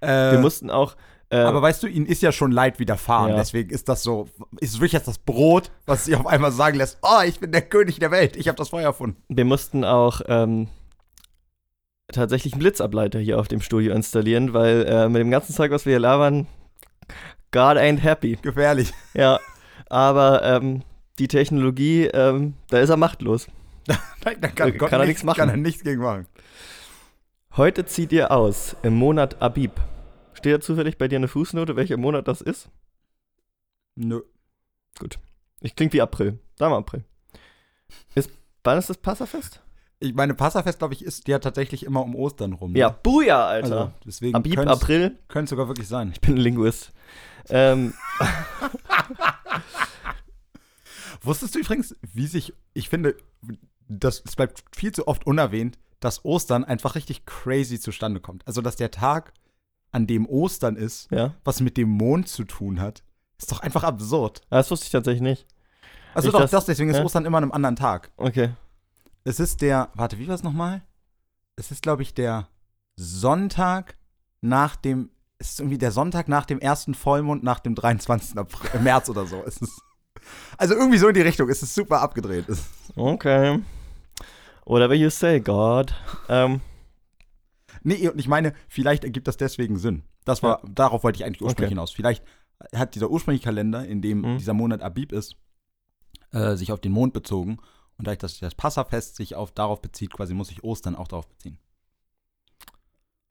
Äh, 0.00 0.32
Wir 0.32 0.38
mussten 0.40 0.70
auch, 0.70 0.96
äh, 1.28 1.36
aber 1.36 1.60
weißt 1.62 1.82
du, 1.82 1.86
ihnen 1.86 2.06
ist 2.06 2.22
ja 2.22 2.32
schon 2.32 2.50
Leid 2.50 2.78
widerfahren. 2.78 3.30
Ja. 3.30 3.36
Deswegen 3.36 3.70
ist 3.70 3.88
das 3.90 4.02
so, 4.02 4.26
ist 4.60 4.70
es 4.70 4.76
wirklich 4.78 4.92
jetzt 4.92 5.08
das 5.08 5.18
Brot, 5.18 5.70
was 5.86 6.06
sie 6.06 6.16
auf 6.16 6.26
einmal 6.26 6.50
sagen 6.52 6.78
lässt, 6.78 6.98
oh, 7.02 7.20
ich 7.26 7.40
bin 7.40 7.52
der 7.52 7.62
König 7.62 7.98
der 7.98 8.10
Welt, 8.10 8.36
ich 8.36 8.48
habe 8.48 8.56
das 8.56 8.70
Feuer 8.70 8.84
erfunden. 8.84 9.22
wir 9.28 9.44
mussten 9.44 9.84
auch 9.84 10.22
ähm, 10.28 10.68
tatsächlich 12.12 12.52
einen 12.52 12.60
Blitzableiter 12.60 13.18
hier 13.18 13.38
auf 13.38 13.48
dem 13.48 13.60
Studio 13.60 13.94
installieren, 13.94 14.54
weil 14.54 14.86
äh, 14.86 15.08
mit 15.08 15.20
dem 15.20 15.30
ganzen 15.30 15.54
Zeug, 15.54 15.70
was 15.70 15.86
wir 15.86 15.92
hier 15.92 16.00
labern, 16.00 16.46
God 17.50 17.76
ain't 17.76 18.00
happy. 18.00 18.38
Gefährlich. 18.42 18.92
Ja, 19.14 19.40
aber 19.90 20.42
ähm, 20.42 20.82
die 21.18 21.28
Technologie, 21.28 22.06
ähm, 22.06 22.54
da 22.70 22.78
ist 22.78 22.90
er 22.90 22.96
machtlos. 22.96 23.48
Da 24.24 24.34
kann, 24.34 24.78
Kann 24.78 25.00
er 25.00 25.06
nichts 25.06 25.24
machen. 25.24 25.38
Kann 25.38 25.48
er 25.48 25.56
nichts 25.56 25.82
gegen 25.82 26.00
machen. 26.00 26.26
Heute 27.56 27.84
zieht 27.84 28.12
ihr 28.12 28.30
aus 28.30 28.76
im 28.82 28.94
Monat 28.94 29.42
Abib. 29.42 29.72
Steht 30.32 30.54
da 30.54 30.60
zufällig 30.60 30.96
bei 30.96 31.08
dir 31.08 31.16
eine 31.16 31.28
Fußnote, 31.28 31.74
welcher 31.76 31.96
Monat 31.96 32.28
das 32.28 32.40
ist? 32.40 32.70
Nö. 33.96 34.22
Ich 35.60 35.76
klingt 35.76 35.92
wie 35.92 36.00
April. 36.00 36.38
Sagen 36.56 36.72
wir 36.72 36.78
April. 36.78 37.04
Ist, 38.14 38.30
wann 38.64 38.78
ist 38.78 38.88
das 38.90 38.96
Passafest? 38.96 39.61
Ich 40.02 40.14
meine, 40.14 40.34
Passafest, 40.34 40.78
glaube 40.78 40.94
ich, 40.94 41.04
ist 41.04 41.28
ja 41.28 41.38
tatsächlich 41.38 41.84
immer 41.84 42.02
um 42.02 42.14
Ostern 42.14 42.52
rum. 42.54 42.72
ne? 42.72 42.78
Ja, 42.80 42.88
Buja, 42.90 43.46
Alter. 43.46 43.78
Also, 43.80 43.92
deswegen 44.04 44.34
Abib, 44.34 44.56
könnte 44.56 44.72
April. 44.72 45.18
es 45.32 45.50
sogar 45.50 45.68
wirklich 45.68 45.88
sein. 45.88 46.10
Ich 46.12 46.20
bin 46.20 46.34
ein 46.34 46.38
Linguist. 46.38 46.92
Ähm, 47.48 47.94
Wusstest 51.22 51.54
du 51.54 51.60
übrigens, 51.60 51.94
wie 52.12 52.26
sich, 52.26 52.52
ich 52.74 52.88
finde, 52.88 53.16
das, 53.88 54.22
es 54.26 54.36
bleibt 54.36 54.64
viel 54.74 54.92
zu 54.92 55.06
oft 55.06 55.26
unerwähnt, 55.26 55.78
dass 56.00 56.24
Ostern 56.24 56.64
einfach 56.64 56.94
richtig 56.96 57.26
crazy 57.26 57.78
zustande 57.78 58.20
kommt. 58.20 58.46
Also, 58.46 58.60
dass 58.60 58.76
der 58.76 58.90
Tag, 58.90 59.32
an 59.92 60.06
dem 60.06 60.26
Ostern 60.26 60.76
ist, 60.76 61.10
ja, 61.10 61.34
was 61.44 61.60
mit 61.60 61.76
dem 61.76 61.90
Mond 61.90 62.28
zu 62.28 62.44
tun 62.44 62.80
hat, 62.80 63.02
ist 63.38 63.52
doch 63.52 63.60
einfach 63.60 63.84
absurd. 63.84 64.40
das 64.50 64.70
wusste 64.70 64.86
ich 64.86 64.92
tatsächlich 64.92 65.22
nicht. 65.22 65.46
Also 66.14 66.28
Ich 66.28 66.32
doch, 66.32 66.40
das- 66.40 66.50
das, 66.50 66.64
deswegen 66.66 66.90
ist 66.90 66.96
ja. 66.96 67.04
Ostern 67.04 67.24
immer 67.24 67.38
an 67.38 67.44
einem 67.44 67.52
anderen 67.52 67.76
Tag. 67.76 68.10
Okay. 68.16 68.50
Es 69.24 69.40
ist 69.40 69.62
der, 69.62 69.90
warte, 69.94 70.18
wie 70.18 70.28
war 70.28 70.34
es 70.34 70.42
nochmal? 70.42 70.82
Es 71.56 71.70
ist, 71.70 71.82
glaube 71.82 72.02
ich, 72.02 72.14
der 72.14 72.48
Sonntag 72.96 73.96
nach 74.40 74.76
dem, 74.76 75.10
es 75.38 75.50
ist 75.52 75.60
irgendwie 75.60 75.78
der 75.78 75.92
Sonntag 75.92 76.28
nach 76.28 76.44
dem 76.46 76.58
ersten 76.58 76.94
Vollmond, 76.94 77.42
nach 77.42 77.60
dem 77.60 77.74
23. 77.74 78.36
April, 78.38 78.80
März 78.80 79.08
oder 79.08 79.26
so. 79.26 79.42
Es 79.46 79.58
ist, 79.58 79.80
also 80.56 80.74
irgendwie 80.74 80.98
so 80.98 81.08
in 81.08 81.14
die 81.14 81.20
Richtung. 81.20 81.48
Es 81.48 81.62
ist 81.62 81.74
super 81.74 82.00
abgedreht. 82.00 82.46
Okay. 82.96 83.60
Whatever 84.64 84.94
you 84.94 85.10
say, 85.10 85.40
God. 85.40 85.94
Ähm, 86.28 86.60
Nee, 87.84 88.08
und 88.08 88.18
ich 88.20 88.28
meine, 88.28 88.52
vielleicht 88.68 89.02
ergibt 89.02 89.26
das 89.26 89.36
deswegen 89.36 89.76
Sinn. 89.76 90.04
Das 90.24 90.40
war, 90.44 90.60
darauf 90.68 91.02
wollte 91.02 91.16
ich 91.16 91.24
eigentlich 91.24 91.42
ursprünglich 91.42 91.66
Okay. 91.70 91.74
hinaus. 91.74 91.90
Vielleicht 91.90 92.22
hat 92.76 92.94
dieser 92.94 93.10
ursprüngliche 93.10 93.42
Kalender, 93.42 93.84
in 93.84 94.00
dem 94.02 94.20
Mhm. 94.20 94.38
dieser 94.38 94.52
Monat 94.54 94.82
Abib 94.82 95.10
ist, 95.10 95.34
äh, 96.30 96.54
sich 96.54 96.70
auf 96.70 96.80
den 96.80 96.92
Mond 96.92 97.12
bezogen. 97.12 97.58
Und 98.02 98.06
dadurch, 98.08 98.18
dass 98.18 98.40
das 98.40 98.56
Passafest 98.56 99.14
sich 99.14 99.36
auf, 99.36 99.52
darauf 99.52 99.80
bezieht, 99.80 100.12
quasi 100.12 100.34
muss 100.34 100.48
sich 100.48 100.64
Ostern 100.64 100.96
auch 100.96 101.06
darauf 101.06 101.28
beziehen. 101.28 101.56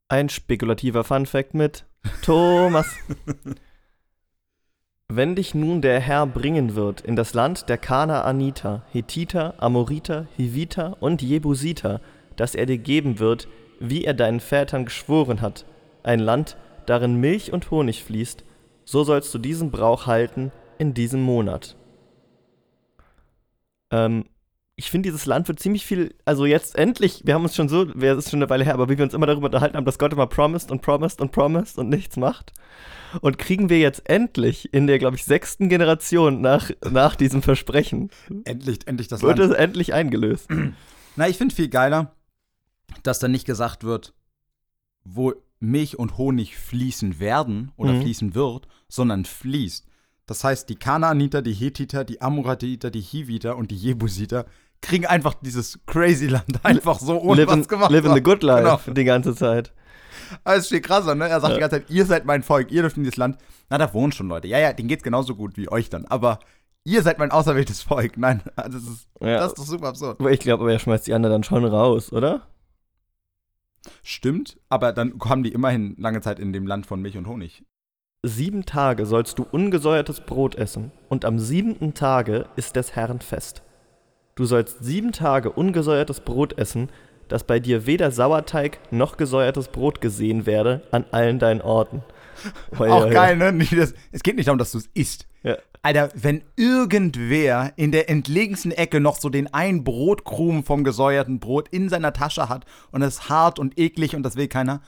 Ein 0.07 0.29
spekulativer 0.29 1.03
Funfact 1.03 1.53
mit 1.53 1.85
Thomas. 2.21 2.95
Wenn 5.09 5.35
dich 5.35 5.53
nun 5.53 5.81
der 5.81 5.99
Herr 5.99 6.25
bringen 6.25 6.73
wird 6.75 7.01
in 7.01 7.17
das 7.17 7.33
Land 7.33 7.67
der 7.67 7.77
Kanaaniter, 7.77 8.85
Hethiter, 8.93 9.61
Amoriter, 9.61 10.29
Hiviter 10.37 10.95
und 11.01 11.21
Jebusiter, 11.21 11.99
das 12.37 12.55
er 12.55 12.65
dir 12.65 12.77
geben 12.77 13.19
wird, 13.19 13.49
wie 13.81 14.05
er 14.05 14.13
deinen 14.13 14.39
Vätern 14.39 14.85
geschworen 14.85 15.41
hat, 15.41 15.65
ein 16.01 16.19
Land, 16.19 16.55
darin 16.85 17.15
Milch 17.15 17.51
und 17.51 17.71
Honig 17.71 18.05
fließt, 18.05 18.45
so 18.85 19.03
sollst 19.03 19.33
du 19.33 19.37
diesen 19.37 19.69
Brauch 19.69 20.07
halten 20.07 20.53
in 20.77 20.93
diesem 20.93 21.21
Monat. 21.23 21.75
Ähm, 23.91 24.23
ich 24.81 24.89
finde, 24.89 25.07
dieses 25.09 25.27
Land 25.27 25.47
wird 25.47 25.59
ziemlich 25.59 25.85
viel, 25.85 26.15
also 26.25 26.45
jetzt 26.47 26.75
endlich, 26.75 27.21
wir 27.23 27.35
haben 27.35 27.43
uns 27.43 27.55
schon 27.55 27.69
so, 27.69 27.83
es 27.83 28.17
ist 28.17 28.31
schon 28.31 28.39
eine 28.41 28.49
Weile 28.49 28.63
her, 28.65 28.73
aber 28.73 28.89
wie 28.89 28.97
wir 28.97 29.05
uns 29.05 29.13
immer 29.13 29.27
darüber 29.27 29.45
unterhalten 29.45 29.77
haben, 29.77 29.85
dass 29.85 29.99
Gott 29.99 30.11
immer 30.11 30.25
promised 30.25 30.71
und 30.71 30.81
promised 30.81 31.21
und 31.21 31.31
promised 31.31 31.77
und 31.77 31.87
nichts 31.89 32.17
macht. 32.17 32.51
Und 33.21 33.37
kriegen 33.37 33.69
wir 33.69 33.77
jetzt 33.77 34.09
endlich 34.09 34.73
in 34.73 34.87
der, 34.87 34.97
glaube 34.97 35.17
ich, 35.17 35.23
sechsten 35.25 35.69
Generation 35.69 36.41
nach, 36.41 36.71
nach 36.89 37.15
diesem 37.15 37.41
Versprechen, 37.43 38.09
Endlich, 38.45 38.87
endlich 38.87 39.07
das 39.07 39.21
wird 39.21 39.37
Land. 39.37 39.51
es 39.51 39.57
endlich 39.57 39.93
eingelöst. 39.93 40.49
Na, 41.15 41.27
ich 41.29 41.37
finde 41.37 41.53
viel 41.53 41.67
geiler, 41.69 42.15
dass 43.03 43.19
dann 43.19 43.31
nicht 43.31 43.45
gesagt 43.45 43.83
wird, 43.83 44.13
wo 45.03 45.33
Milch 45.59 45.99
und 45.99 46.17
Honig 46.17 46.57
fließen 46.57 47.19
werden 47.19 47.71
oder 47.77 47.93
Mhm. 47.93 48.01
fließen 48.01 48.33
wird, 48.35 48.67
sondern 48.87 49.25
fließt. 49.25 49.85
Das 50.25 50.43
heißt, 50.45 50.69
die 50.69 50.75
Kanaaniter, 50.75 51.41
die 51.41 51.53
Hethiter, 51.53 52.05
die 52.05 52.21
Amoratiter, 52.21 52.89
die 52.91 53.01
Hiviter 53.01 53.57
und 53.57 53.71
die 53.71 53.75
Jebusiter 53.75 54.45
kriegen 54.81 55.05
einfach 55.05 55.35
dieses 55.35 55.79
crazy 55.85 56.27
Land 56.27 56.63
einfach 56.65 56.99
so 56.99 57.19
ohne 57.21 57.41
live 57.41 57.47
was 57.49 57.55
in, 57.57 57.67
gemacht. 57.67 57.91
live 57.91 58.05
in 58.05 58.13
the 58.13 58.21
good 58.23 58.43
life 58.43 58.61
Genau. 58.85 58.95
die 58.95 59.03
ganze 59.03 59.35
Zeit. 59.35 59.73
Das 60.43 60.59
ist 60.59 60.67
viel 60.69 60.81
krasser, 60.81 61.13
ne? 61.15 61.27
Er 61.27 61.39
sagt 61.41 61.51
Ja. 61.51 61.55
die 61.55 61.59
ganze 61.61 61.75
Zeit, 61.81 61.89
ihr 61.89 62.05
seid 62.05 62.25
mein 62.25 62.41
Volk, 62.43 62.71
ihr 62.71 62.81
dürft 62.81 62.97
in 62.97 63.03
dieses 63.03 63.17
Land. 63.17 63.37
Na, 63.69 63.77
da 63.77 63.93
wohnen 63.93 64.11
schon 64.11 64.27
Leute. 64.27 64.47
Ja, 64.47 64.59
ja, 64.59 64.73
denen 64.73 64.87
geht's 64.89 65.03
genauso 65.03 65.35
gut 65.35 65.55
wie 65.57 65.69
euch 65.71 65.89
dann. 65.89 66.05
Aber 66.05 66.39
ihr 66.83 67.01
seid 67.03 67.19
mein 67.19 67.31
auserwähltes 67.31 67.81
Volk. 67.83 68.17
Nein, 68.17 68.41
das 68.55 68.75
ist, 68.75 69.07
Ja. 69.21 69.37
das 69.39 69.47
ist 69.49 69.57
doch 69.59 69.65
super 69.65 69.87
absurd. 69.89 70.19
Aber 70.19 70.31
ich 70.31 70.39
glaube, 70.39 70.63
aber 70.63 70.71
er 70.73 70.79
schmeißt 70.79 71.05
die 71.07 71.13
anderen 71.13 71.33
dann 71.33 71.43
schon 71.43 71.65
raus, 71.65 72.11
oder? 72.11 72.47
Stimmt, 74.03 74.59
aber 74.69 74.93
dann 74.93 75.13
haben 75.25 75.43
die 75.43 75.51
immerhin 75.53 75.95
lange 75.97 76.21
Zeit 76.21 76.39
in 76.39 76.53
dem 76.53 76.67
Land 76.67 76.85
von 76.85 77.01
Milch 77.01 77.17
und 77.17 77.27
Honig. 77.27 77.63
Sieben 78.23 78.65
Tage 78.65 79.05
sollst 79.07 79.39
du 79.39 79.43
ungesäuertes 79.51 80.21
Brot 80.21 80.53
essen, 80.55 80.91
und 81.09 81.25
am 81.25 81.39
siebenten 81.39 81.93
Tage 81.95 82.45
ist 82.55 82.75
des 82.75 82.95
Herrn 82.95 83.19
Fest. 83.21 83.63
Du 84.41 84.47
sollst 84.47 84.83
sieben 84.83 85.11
Tage 85.11 85.51
ungesäuertes 85.51 86.21
Brot 86.21 86.57
essen, 86.57 86.89
dass 87.27 87.43
bei 87.43 87.59
dir 87.59 87.85
weder 87.85 88.09
Sauerteig 88.09 88.79
noch 88.89 89.15
gesäuertes 89.15 89.67
Brot 89.67 90.01
gesehen 90.01 90.47
werde 90.47 90.81
an 90.89 91.05
allen 91.11 91.37
deinen 91.37 91.61
Orten. 91.61 92.01
Hoi, 92.79 92.89
Auch 92.89 93.03
hoi. 93.03 93.11
geil, 93.11 93.37
ne? 93.37 93.53
Das, 93.53 93.93
es 94.11 94.23
geht 94.23 94.37
nicht 94.37 94.47
darum, 94.47 94.57
dass 94.57 94.71
du 94.71 94.79
es 94.79 94.89
isst. 94.95 95.27
Ja. 95.43 95.57
Alter, 95.83 96.09
wenn 96.15 96.41
irgendwer 96.55 97.73
in 97.75 97.91
der 97.91 98.09
entlegensten 98.09 98.71
Ecke 98.71 98.99
noch 98.99 99.17
so 99.17 99.29
den 99.29 99.53
einen 99.53 99.83
Brotkrumen 99.83 100.63
vom 100.63 100.83
gesäuerten 100.83 101.39
Brot 101.39 101.67
in 101.69 101.87
seiner 101.87 102.11
Tasche 102.11 102.49
hat 102.49 102.65
und 102.89 103.03
es 103.03 103.17
ist 103.19 103.29
hart 103.29 103.59
und 103.59 103.77
eklig 103.77 104.15
und 104.15 104.23
das 104.23 104.37
will 104.37 104.47
keiner, 104.47 104.81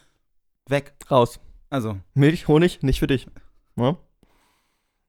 weg. 0.67 0.93
Raus. 1.12 1.39
Also, 1.69 1.98
Milch, 2.15 2.48
Honig, 2.48 2.81
nicht 2.81 2.98
für 2.98 3.05
dich. 3.07 3.27
Ja? 3.75 3.98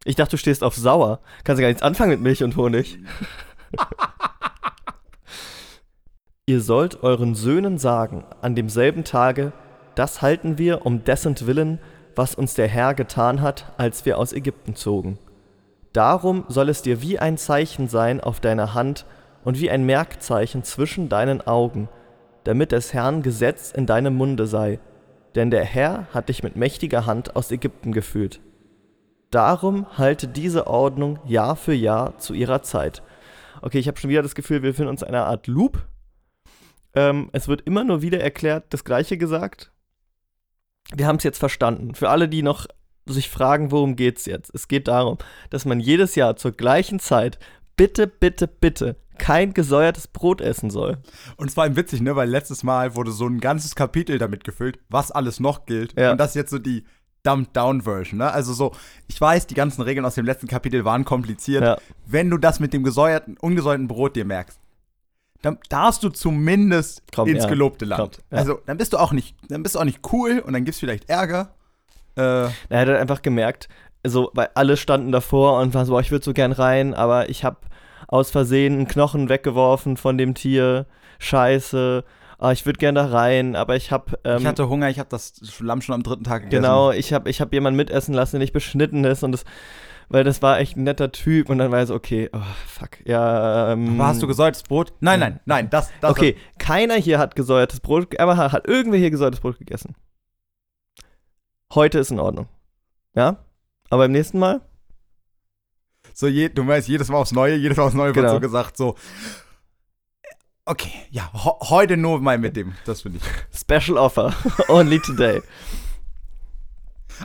Ich 0.04 0.16
dachte, 0.16 0.32
du 0.32 0.36
stehst 0.36 0.62
auf 0.62 0.76
sauer. 0.76 1.22
Kannst 1.44 1.60
du 1.60 1.62
gar 1.62 1.68
nichts 1.68 1.82
anfangen 1.82 2.10
mit 2.10 2.20
Milch 2.20 2.42
und 2.44 2.56
Honig. 2.56 2.98
Ihr 6.46 6.60
sollt 6.60 7.02
euren 7.02 7.34
Söhnen 7.34 7.78
sagen, 7.78 8.22
an 8.42 8.54
demselben 8.54 9.04
Tage, 9.04 9.52
das 9.94 10.20
halten 10.20 10.58
wir 10.58 10.84
um 10.84 11.02
dessen 11.02 11.34
Willen, 11.46 11.78
was 12.16 12.34
uns 12.34 12.52
der 12.52 12.68
Herr 12.68 12.92
getan 12.92 13.40
hat, 13.40 13.72
als 13.78 14.04
wir 14.04 14.18
aus 14.18 14.34
Ägypten 14.34 14.74
zogen. 14.74 15.18
Darum 15.94 16.44
soll 16.48 16.68
es 16.68 16.82
dir 16.82 17.00
wie 17.00 17.18
ein 17.18 17.38
Zeichen 17.38 17.88
sein 17.88 18.20
auf 18.20 18.40
deiner 18.40 18.74
Hand 18.74 19.06
und 19.42 19.58
wie 19.58 19.70
ein 19.70 19.86
Merkzeichen 19.86 20.64
zwischen 20.64 21.08
deinen 21.08 21.40
Augen, 21.46 21.88
damit 22.44 22.72
des 22.72 22.92
Herrn 22.92 23.22
Gesetz 23.22 23.70
in 23.70 23.86
deinem 23.86 24.14
Munde 24.14 24.46
sei, 24.46 24.80
denn 25.36 25.50
der 25.50 25.64
Herr 25.64 26.08
hat 26.12 26.28
dich 26.28 26.42
mit 26.42 26.56
mächtiger 26.56 27.06
Hand 27.06 27.36
aus 27.36 27.50
Ägypten 27.50 27.92
geführt. 27.92 28.40
Darum 29.30 29.86
halte 29.96 30.28
diese 30.28 30.66
Ordnung 30.66 31.20
Jahr 31.24 31.56
für 31.56 31.72
Jahr 31.72 32.18
zu 32.18 32.34
ihrer 32.34 32.60
Zeit. 32.60 33.02
Okay, 33.62 33.78
ich 33.78 33.88
habe 33.88 33.98
schon 33.98 34.10
wieder 34.10 34.22
das 34.22 34.34
Gefühl, 34.34 34.62
wir 34.62 34.72
befinden 34.72 34.90
uns 34.90 35.00
in 35.00 35.08
einer 35.08 35.24
Art 35.24 35.46
Loop. 35.46 35.86
Ähm, 36.94 37.30
es 37.32 37.48
wird 37.48 37.62
immer 37.62 37.84
nur 37.84 38.02
wieder 38.02 38.20
erklärt, 38.20 38.66
das 38.70 38.84
Gleiche 38.84 39.18
gesagt. 39.18 39.72
Wir 40.94 41.06
haben 41.06 41.16
es 41.16 41.24
jetzt 41.24 41.38
verstanden. 41.38 41.94
Für 41.94 42.10
alle, 42.10 42.28
die 42.28 42.42
noch 42.42 42.66
sich 43.06 43.28
fragen, 43.28 43.70
worum 43.70 43.96
geht's 43.96 44.26
jetzt? 44.26 44.50
Es 44.54 44.68
geht 44.68 44.88
darum, 44.88 45.18
dass 45.50 45.64
man 45.64 45.80
jedes 45.80 46.14
Jahr 46.14 46.36
zur 46.36 46.52
gleichen 46.52 47.00
Zeit 47.00 47.38
bitte, 47.76 48.06
bitte, 48.06 48.46
bitte 48.46 48.96
kein 49.18 49.54
gesäuertes 49.54 50.08
Brot 50.08 50.40
essen 50.40 50.70
soll. 50.70 50.98
und 51.36 51.48
es 51.48 51.56
war 51.56 51.66
eben 51.66 51.76
witzig, 51.76 52.00
ne? 52.00 52.16
Weil 52.16 52.28
letztes 52.28 52.62
Mal 52.62 52.96
wurde 52.96 53.12
so 53.12 53.26
ein 53.26 53.40
ganzes 53.40 53.74
Kapitel 53.74 54.18
damit 54.18 54.44
gefüllt, 54.44 54.78
was 54.88 55.10
alles 55.10 55.40
noch 55.40 55.66
gilt. 55.66 55.98
Ja. 55.98 56.12
Und 56.12 56.18
das 56.18 56.30
ist 56.30 56.34
jetzt 56.34 56.50
so 56.50 56.58
die 56.58 56.84
Dumbed-Down-Version, 57.22 58.18
ne? 58.18 58.32
Also 58.32 58.52
so, 58.52 58.72
ich 59.06 59.20
weiß, 59.20 59.46
die 59.46 59.54
ganzen 59.54 59.82
Regeln 59.82 60.04
aus 60.04 60.16
dem 60.16 60.26
letzten 60.26 60.48
Kapitel 60.48 60.84
waren 60.84 61.04
kompliziert. 61.04 61.62
Ja. 61.62 61.78
Wenn 62.06 62.28
du 62.28 62.38
das 62.38 62.60
mit 62.60 62.72
dem 62.72 62.82
gesäuerten, 62.82 63.36
ungesäuerten 63.38 63.88
Brot 63.88 64.16
dir 64.16 64.24
merkst, 64.24 64.58
dann 65.44 65.58
darfst 65.68 66.02
du 66.02 66.08
zumindest 66.08 67.02
Komm, 67.14 67.28
ins 67.28 67.44
ja. 67.44 67.48
gelobte 67.50 67.84
Land. 67.84 68.18
Komm, 68.18 68.24
ja. 68.30 68.38
Also, 68.38 68.60
dann 68.66 68.76
bist 68.78 68.92
du 68.92 68.98
auch 68.98 69.12
nicht, 69.12 69.36
dann 69.48 69.62
bist 69.62 69.74
du 69.74 69.78
auch 69.80 69.84
nicht 69.84 70.00
cool 70.12 70.38
und 70.44 70.52
dann 70.52 70.64
gibt's 70.64 70.80
vielleicht 70.80 71.08
Ärger. 71.08 71.50
Äh, 72.16 72.20
Er 72.20 72.48
hat 72.70 72.88
halt 72.88 72.98
einfach 72.98 73.22
gemerkt, 73.22 73.68
so, 74.06 74.30
weil 74.34 74.48
alle 74.54 74.76
standen 74.76 75.12
davor 75.12 75.60
und 75.60 75.74
waren 75.74 75.86
so, 75.86 75.98
ich 75.98 76.10
würde 76.10 76.24
so 76.24 76.32
gern 76.32 76.52
rein, 76.52 76.94
aber 76.94 77.28
ich 77.28 77.44
habe 77.44 77.56
aus 78.08 78.30
Versehen 78.30 78.74
einen 78.74 78.88
Knochen 78.88 79.28
weggeworfen 79.28 79.96
von 79.96 80.18
dem 80.18 80.34
Tier. 80.34 80.86
Scheiße. 81.18 82.04
Ah, 82.38 82.52
ich 82.52 82.66
würde 82.66 82.78
gern 82.78 82.94
da 82.94 83.06
rein, 83.06 83.56
aber 83.56 83.76
ich 83.76 83.90
habe 83.90 84.18
ähm, 84.24 84.38
ich 84.38 84.46
hatte 84.46 84.68
Hunger, 84.68 84.90
ich 84.90 84.98
habe 84.98 85.08
das 85.08 85.34
Lamm 85.60 85.80
schon 85.80 85.94
am 85.94 86.02
dritten 86.02 86.24
Tag 86.24 86.42
gegessen. 86.42 86.62
genau, 86.62 86.90
ich 86.90 87.12
habe 87.12 87.30
ich 87.30 87.40
hab 87.40 87.52
jemanden 87.52 87.76
mitessen 87.76 88.12
lassen, 88.12 88.32
der 88.32 88.40
nicht 88.40 88.52
beschnitten 88.52 89.04
ist 89.04 89.22
und 89.22 89.32
das, 89.32 89.44
weil 90.08 90.24
das 90.24 90.42
war 90.42 90.58
echt 90.58 90.76
ein 90.76 90.84
netter 90.84 91.12
Typ 91.12 91.48
und 91.50 91.58
dann 91.58 91.70
war 91.70 91.78
er 91.78 91.86
so, 91.86 91.94
okay, 91.94 92.30
oh, 92.32 92.40
fuck, 92.66 93.04
ja. 93.06 93.72
Ähm, 93.72 94.00
hast 94.02 94.22
du 94.22 94.26
gesäuertes 94.26 94.62
Brot? 94.62 94.92
Nein, 95.00 95.20
nein, 95.20 95.40
nein, 95.44 95.70
das, 95.70 95.90
das 96.00 96.10
okay, 96.10 96.36
keiner 96.58 96.94
hier 96.94 97.18
hat 97.18 97.36
gesäuertes 97.36 97.80
Brot, 97.80 98.18
aber 98.18 98.36
hat 98.36 98.66
irgendwer 98.66 98.98
hier 98.98 99.10
gesäuertes 99.10 99.40
Brot 99.40 99.58
gegessen. 99.58 99.94
Heute 101.74 101.98
ist 101.98 102.10
in 102.10 102.20
Ordnung. 102.20 102.48
Ja? 103.14 103.44
Aber 103.90 104.04
beim 104.04 104.12
nächsten 104.12 104.38
Mal? 104.38 104.60
So, 106.12 106.28
je, 106.28 106.48
du 106.48 106.66
weißt, 106.66 106.88
jedes 106.88 107.08
Mal 107.08 107.18
aufs 107.18 107.32
Neue, 107.32 107.56
jedes 107.56 107.76
Mal 107.76 107.84
aufs 107.84 107.94
Neue 107.94 108.12
Genau. 108.12 108.32
wird 108.32 108.34
so 108.34 108.40
gesagt, 108.40 108.76
so. 108.76 108.94
Okay, 110.66 110.92
ja, 111.10 111.30
heute 111.34 111.96
nur 111.96 112.20
mal 112.20 112.38
mit 112.38 112.56
dem, 112.56 112.74
das 112.86 113.02
finde 113.02 113.18
ich. 113.18 113.58
Special 113.58 113.98
Offer. 113.98 114.32
Only 114.68 115.00
today. 115.00 115.42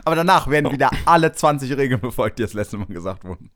Aber 0.04 0.16
danach 0.16 0.48
werden 0.48 0.72
wieder 0.72 0.90
alle 1.06 1.32
20 1.32 1.76
Regeln 1.76 2.00
befolgt, 2.00 2.38
die 2.38 2.42
das 2.42 2.54
letzte 2.54 2.78
Mal 2.78 2.86
gesagt 2.86 3.24
wurden. 3.24 3.50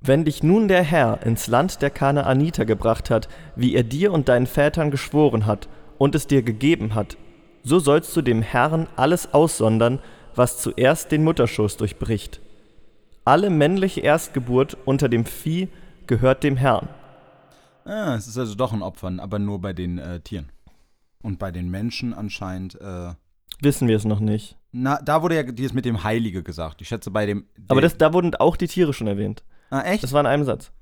Wenn 0.00 0.24
dich 0.24 0.42
nun 0.42 0.66
der 0.66 0.82
Herr 0.82 1.22
ins 1.24 1.46
Land 1.46 1.80
der 1.80 1.90
Kanaaniter 1.90 2.64
gebracht 2.64 3.08
hat, 3.08 3.28
wie 3.54 3.74
er 3.74 3.84
dir 3.84 4.12
und 4.12 4.28
deinen 4.28 4.46
Vätern 4.46 4.90
geschworen 4.90 5.46
hat 5.46 5.68
und 5.98 6.16
es 6.16 6.26
dir 6.26 6.42
gegeben 6.42 6.94
hat, 6.94 7.16
so 7.62 7.78
sollst 7.78 8.16
du 8.16 8.22
dem 8.22 8.42
Herrn 8.42 8.88
alles 8.96 9.32
aussondern, 9.32 10.00
was 10.34 10.60
zuerst 10.60 11.12
den 11.12 11.22
Mutterschoß 11.22 11.76
durchbricht. 11.76 12.40
Alle 13.24 13.50
männliche 13.50 14.00
Erstgeburt 14.00 14.76
unter 14.84 15.08
dem 15.08 15.24
Vieh 15.24 15.68
gehört 16.08 16.42
dem 16.42 16.56
Herrn. 16.56 16.88
Ah, 17.84 18.16
es 18.16 18.26
ist 18.26 18.38
also 18.38 18.56
doch 18.56 18.72
ein 18.72 18.82
Opfern, 18.82 19.20
aber 19.20 19.38
nur 19.38 19.60
bei 19.60 19.72
den 19.72 19.98
äh, 19.98 20.20
Tieren. 20.20 20.50
Und 21.22 21.38
bei 21.38 21.52
den 21.52 21.70
Menschen 21.70 22.14
anscheinend, 22.14 22.80
äh, 22.80 23.14
Wissen 23.60 23.86
wir 23.86 23.96
es 23.96 24.04
noch 24.04 24.18
nicht. 24.18 24.56
Na, 24.72 25.00
da 25.02 25.22
wurde 25.22 25.36
ja 25.36 25.42
dieses 25.42 25.74
mit 25.74 25.84
dem 25.84 26.02
Heilige 26.02 26.42
gesagt. 26.42 26.80
Ich 26.80 26.88
schätze 26.88 27.10
bei 27.10 27.26
dem. 27.26 27.46
Aber 27.68 27.80
das, 27.80 27.98
da 27.98 28.12
wurden 28.12 28.34
auch 28.34 28.56
die 28.56 28.66
Tiere 28.66 28.94
schon 28.94 29.06
erwähnt. 29.06 29.44
Ah, 29.70 29.82
echt? 29.82 30.02
Das 30.02 30.12
war 30.12 30.20
in 30.20 30.26
einem 30.26 30.44
Satz. 30.44 30.72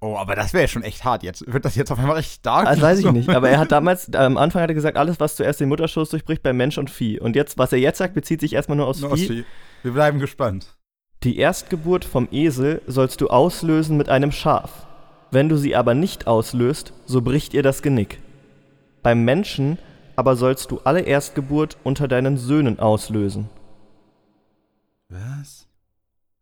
Oh, 0.00 0.16
aber 0.16 0.34
das 0.34 0.52
wäre 0.52 0.64
ja 0.64 0.68
schon 0.68 0.82
echt 0.82 1.04
hart 1.04 1.22
jetzt. 1.22 1.44
Wird 1.52 1.64
das 1.64 1.76
jetzt 1.76 1.92
auf 1.92 1.98
einmal 1.98 2.16
richtig 2.16 2.34
stark? 2.34 2.66
Das 2.66 2.80
weiß 2.80 2.98
ich 2.98 3.12
nicht. 3.12 3.28
Aber 3.36 3.48
er 3.48 3.60
hat 3.60 3.70
damals, 3.70 4.08
äh, 4.08 4.16
am 4.16 4.36
Anfang 4.36 4.60
hat 4.60 4.68
er 4.68 4.74
gesagt, 4.74 4.96
alles, 4.96 5.20
was 5.20 5.36
zuerst 5.36 5.60
den 5.60 5.68
Mutterschoß 5.68 6.10
durchbricht, 6.10 6.42
bei 6.42 6.52
Mensch 6.52 6.76
und 6.76 6.90
Vieh. 6.90 7.20
Und 7.20 7.36
jetzt, 7.36 7.56
was 7.56 7.72
er 7.72 7.78
jetzt 7.78 7.98
sagt, 7.98 8.14
bezieht 8.14 8.40
sich 8.40 8.52
erstmal 8.52 8.76
nur 8.76 8.88
aus 8.88 9.00
Nur 9.00 9.16
Vieh. 9.16 9.28
Vieh. 9.28 9.44
Wir 9.84 9.92
bleiben 9.92 10.18
gespannt. 10.18 10.74
Die 11.22 11.38
Erstgeburt 11.38 12.04
vom 12.04 12.26
Esel 12.32 12.82
sollst 12.88 13.20
du 13.20 13.28
auslösen 13.28 13.96
mit 13.96 14.08
einem 14.08 14.32
Schaf. 14.32 14.88
Wenn 15.30 15.48
du 15.48 15.56
sie 15.56 15.76
aber 15.76 15.94
nicht 15.94 16.26
auslöst, 16.26 16.92
so 17.06 17.22
bricht 17.22 17.54
ihr 17.54 17.62
das 17.62 17.80
Genick. 17.80 18.18
Beim 19.04 19.24
Menschen 19.24 19.78
aber 20.16 20.36
sollst 20.36 20.70
du 20.70 20.80
alle 20.80 21.00
Erstgeburt 21.00 21.76
unter 21.84 22.08
deinen 22.08 22.36
Söhnen 22.36 22.78
auslösen. 22.80 23.48
Was? 25.08 25.66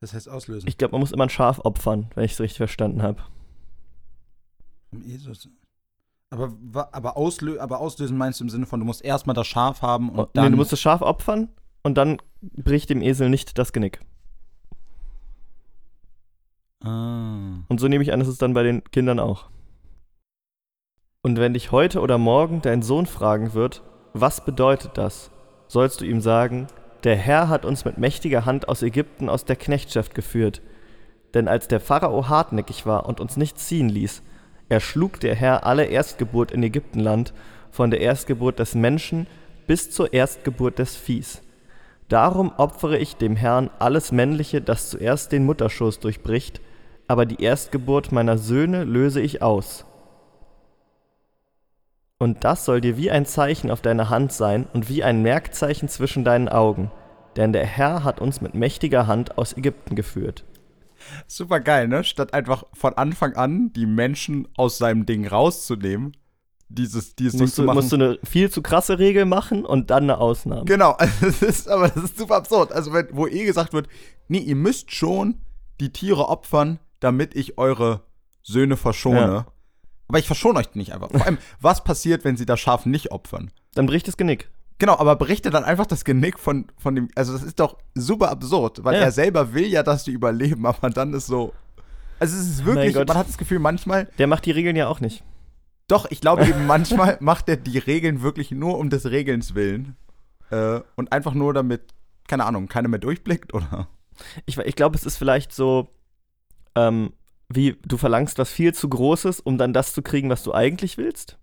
Das 0.01 0.15
heißt 0.15 0.29
auslösen. 0.29 0.69
Ich 0.69 0.79
glaube, 0.79 0.93
man 0.93 1.01
muss 1.01 1.13
immer 1.13 1.25
ein 1.25 1.31
Schaf 1.31 1.59
opfern, 1.61 2.11
wenn 2.15 2.25
ich 2.25 2.33
es 2.33 2.41
richtig 2.41 2.59
verstanden 2.59 3.03
habe. 3.03 3.23
Jesus. 5.05 5.49
Aber, 6.31 6.53
aber, 6.93 7.17
auslö 7.17 7.59
aber 7.61 7.81
auslösen 7.81 8.17
meinst 8.17 8.39
du 8.41 8.45
im 8.45 8.51
Sinne 8.51 8.67
von, 8.67 8.79
du 8.81 8.87
musst 8.87 9.05
erstmal 9.05 9.35
das 9.35 9.47
Schaf 9.49 9.83
haben 9.83 10.11
und 10.11 10.19
Oh, 10.19 10.23
Nee, 10.23 10.29
dann. 10.35 10.53
du 10.53 10.57
musst 10.57 10.73
das 10.73 10.81
Schaf 10.81 11.03
opfern 11.03 11.49
und 11.83 11.97
dann 11.97 12.19
bricht 12.41 12.89
dem 12.91 13.03
Esel 13.03 13.29
nicht 13.29 13.59
das 13.59 13.73
Genick. 13.73 14.01
ah. 16.85 17.59
Und 17.69 17.81
so 17.81 17.89
nehme 17.89 18.03
ich 18.05 18.13
an, 18.13 18.21
ist 18.21 18.29
es 18.29 18.39
dann 18.39 18.55
bei 18.55 18.63
den 18.63 18.85
Kindern 18.85 19.19
auch. 19.19 19.51
Und 21.23 21.39
wenn 21.39 21.53
dich 21.53 21.71
heute 21.71 22.01
oder 22.01 22.17
morgen 22.17 22.63
dein 22.63 22.81
Sohn 22.81 23.05
fragen 23.05 23.53
wird, 23.53 23.83
was 24.15 24.43
bedeutet 24.43 24.93
das, 24.95 25.31
sollst 25.69 26.01
du 26.01 26.07
ihm 26.07 26.23
sagen, 26.23 26.67
der 27.05 27.17
Herr 27.17 27.51
hat 27.51 27.67
uns 27.67 27.85
mit 27.85 27.99
mächtiger 27.99 28.47
Hand 28.47 28.69
aus 28.69 28.83
Ägypten 28.83 29.29
aus 29.29 29.45
der 29.45 29.57
Knechtschaft 29.57 30.15
geführt. 30.15 30.63
Denn 31.35 31.47
als 31.47 31.69
der 31.69 31.79
Pharao 31.79 32.29
hartnäckig 32.29 32.87
war 32.87 33.07
und 33.07 33.21
uns 33.21 33.37
nicht 33.37 33.59
ziehen 33.59 33.91
ließ, 33.91 34.23
erschlug 34.71 35.21
der 35.21 35.35
Herr 35.35 35.67
alle 35.67 35.85
Erstgeburt 35.85 36.53
in 36.53 36.63
Ägyptenland, 36.63 37.35
von 37.71 37.91
der 37.91 38.01
Erstgeburt 38.01 38.59
des 38.59 38.75
Menschen 38.75 39.27
bis 39.67 39.91
zur 39.91 40.15
Erstgeburt 40.15 40.79
des 40.79 40.97
Viehs. 40.97 41.43
Darum 42.09 42.51
opfere 42.57 42.97
ich 42.97 43.17
dem 43.17 43.37
Herrn 43.37 43.69
alles 43.79 44.11
Männliche, 44.11 44.63
das 44.63 44.89
zuerst 44.89 45.33
den 45.33 45.45
Mutterschoß 45.45 46.01
durchbricht, 46.01 46.63
aber 47.09 47.27
die 47.27 47.43
Erstgeburt 47.43 48.11
meiner 48.11 48.39
Söhne 48.39 48.85
löse 48.85 49.21
ich 49.21 49.43
aus. 49.43 49.85
Und 52.23 52.45
das 52.45 52.67
soll 52.67 52.83
dir 52.83 52.99
wie 52.99 53.11
ein 53.11 53.25
Zeichen 53.25 53.71
auf 53.71 53.81
deiner 53.81 54.11
Hand 54.11 54.31
sein 54.31 54.67
und 54.75 54.91
wie 54.91 55.03
ein 55.03 55.23
Merkzeichen 55.23 55.89
zwischen 55.89 56.23
deinen 56.23 56.51
Augen, 56.51 56.91
denn 57.37 57.55
der 57.55 57.65
Herr 57.65 58.05
hat 58.05 58.21
uns 58.21 58.43
mit 58.43 58.53
mächtiger 58.53 59.07
Hand 59.07 59.39
aus 59.39 59.57
Ägypten 59.57 59.97
geführt. 59.97 60.45
Super 61.27 61.61
geil, 61.61 61.89
ne? 61.89 62.05
Statt 62.05 62.35
einfach 62.35 62.65
von 62.75 62.93
Anfang 62.93 63.37
an 63.37 63.73
die 63.73 63.87
Menschen 63.87 64.47
aus 64.55 64.77
seinem 64.77 65.07
Ding 65.07 65.27
rauszunehmen, 65.27 66.15
dieses, 66.69 67.17
dieses 67.17 67.41
Musst 67.41 67.55
zu 67.55 67.63
du, 67.63 67.67
machen. 67.67 67.77
musst 67.77 67.93
du 67.93 67.97
eine 67.97 68.19
viel 68.23 68.51
zu 68.51 68.61
krasse 68.61 68.99
Regel 68.99 69.25
machen 69.25 69.65
und 69.65 69.89
dann 69.89 70.03
eine 70.03 70.19
Ausnahme. 70.19 70.67
Genau, 70.67 70.91
also 70.99 71.13
das 71.23 71.41
ist, 71.41 71.69
aber 71.71 71.89
das 71.89 72.05
ist 72.05 72.19
super 72.19 72.37
absurd. 72.37 72.71
Also, 72.71 72.93
wenn, 72.93 73.09
wo 73.13 73.29
eh 73.29 73.47
gesagt 73.47 73.73
wird, 73.73 73.89
nee, 74.29 74.41
ihr 74.41 74.57
müsst 74.57 74.93
schon 74.93 75.41
die 75.81 75.91
Tiere 75.91 76.29
opfern, 76.29 76.81
damit 77.01 77.35
ich 77.35 77.57
eure 77.57 78.03
Söhne 78.43 78.77
verschone. 78.77 79.21
Ja. 79.21 79.47
Aber 80.11 80.19
ich 80.19 80.27
verschone 80.27 80.59
euch 80.59 80.75
nicht 80.75 80.93
einfach. 80.93 81.09
Vor 81.13 81.25
allem, 81.25 81.39
was 81.61 81.85
passiert, 81.85 82.25
wenn 82.25 82.37
sie 82.37 82.45
das 82.47 82.59
Schaf 82.59 82.85
nicht 82.85 83.13
opfern? 83.13 83.53
Dann 83.75 83.87
bricht 83.87 84.09
das 84.09 84.17
Genick. 84.17 84.51
Genau, 84.81 84.99
aber 84.99 85.15
berichte 85.15 85.51
dann 85.51 85.63
einfach 85.63 85.87
das 85.87 86.05
Genick 86.05 86.37
von, 86.41 86.67
von 86.77 86.97
dem. 86.97 87.09
Also, 87.15 87.33
das 87.33 87.45
ist 87.45 87.61
doch 87.61 87.77
super 87.95 88.31
absurd, 88.31 88.83
weil 88.83 88.95
Ja. 88.97 89.03
er 89.03 89.13
selber 89.13 89.55
will 89.55 89.67
ja, 89.67 89.85
dass 89.85 90.03
die 90.03 90.11
überleben, 90.11 90.67
aber 90.67 90.91
dann 90.91 91.15
ist 91.15 91.27
so. 91.29 91.53
Also, 92.19 92.37
es 92.37 92.49
ist 92.49 92.65
wirklich, 92.65 92.97
man 92.97 93.17
hat 93.17 93.29
das 93.29 93.39
Gefühl, 93.39 93.61
manchmal, 93.61 94.07
Der 94.19 94.27
macht 94.27 94.45
die 94.47 94.51
Regeln 94.51 94.75
ja 94.77 94.89
auch 94.89 94.99
nicht. 95.01 95.23
doch, 95.87 96.11
ich 96.11 96.21
glaube 96.21 96.45
eben, 96.47 96.67
manchmal 96.67 97.17
macht 97.21 97.49
er 97.49 97.57
die 97.57 97.79
Regeln 97.79 98.23
wirklich 98.23 98.51
nur 98.51 98.79
um 98.79 98.91
des 98.91 99.07
Regelns 99.07 99.55
willen. 99.55 99.97
Äh, 100.51 100.81
und 100.97 101.13
einfach 101.13 101.35
nur 101.35 101.55
damit, 101.55 101.95
keine 102.27 102.45
Ahnung, 102.47 102.67
keiner 102.67 102.89
mehr 102.89 102.99
durchblickt, 102.99 103.55
oder? 103.55 103.87
Ich, 104.47 104.59
ich 104.59 104.77
glaube, 104.77 104.97
es 104.97 105.05
ist 105.07 105.17
vielleicht 105.17 105.53
so, 105.53 105.89
ähm, 106.75 107.13
wie 107.53 107.77
du 107.85 107.97
verlangst 107.97 108.39
was 108.39 108.51
viel 108.51 108.73
zu 108.73 108.89
Großes, 108.89 109.41
um 109.41 109.59
dann 109.59 109.73
das 109.73 109.93
zu 109.93 110.03
kriegen, 110.03 110.31
was 110.31 110.43
du 110.43 110.55
eigentlich 110.55 110.97
willst. 110.97 111.39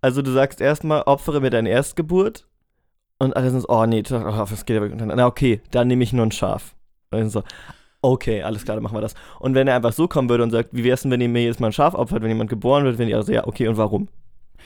Also 0.00 0.20
du 0.20 0.32
sagst 0.32 0.60
erstmal, 0.60 1.02
opfere 1.02 1.40
mir 1.40 1.50
deine 1.50 1.70
Erstgeburt 1.70 2.48
und 3.18 3.36
alle 3.36 3.50
sind 3.50 3.60
so, 3.60 3.68
oh 3.68 3.86
nee, 3.86 4.02
oh, 4.10 4.46
das 4.50 4.66
geht 4.66 4.74
ja 4.74 4.82
wirklich. 4.82 5.00
Na 5.00 5.26
okay, 5.26 5.60
dann 5.70 5.86
nehme 5.86 6.02
ich 6.02 6.12
nur 6.12 6.26
ein 6.26 6.32
Schaf. 6.32 6.74
Und 7.12 7.30
so, 7.30 7.44
okay, 8.00 8.42
alles 8.42 8.64
klar, 8.64 8.76
dann 8.76 8.82
machen 8.82 8.96
wir 8.96 9.00
das. 9.00 9.14
Und 9.38 9.54
wenn 9.54 9.68
er 9.68 9.76
einfach 9.76 9.92
so 9.92 10.08
kommen 10.08 10.28
würde 10.28 10.42
und 10.42 10.50
sagt, 10.50 10.70
wie 10.72 10.82
wär's 10.82 11.02
denn, 11.02 11.12
wenn 11.12 11.20
ihr 11.20 11.28
mir 11.28 11.42
jedes 11.42 11.60
Mal 11.60 11.68
ein 11.68 11.72
Schaf 11.72 11.94
opfert, 11.94 12.22
wenn 12.22 12.30
jemand 12.30 12.50
geboren 12.50 12.82
wird, 12.84 12.98
wenn 12.98 13.08
ihr 13.08 13.16
also, 13.16 13.32
ja, 13.32 13.46
okay, 13.46 13.68
und 13.68 13.76
warum? 13.76 14.08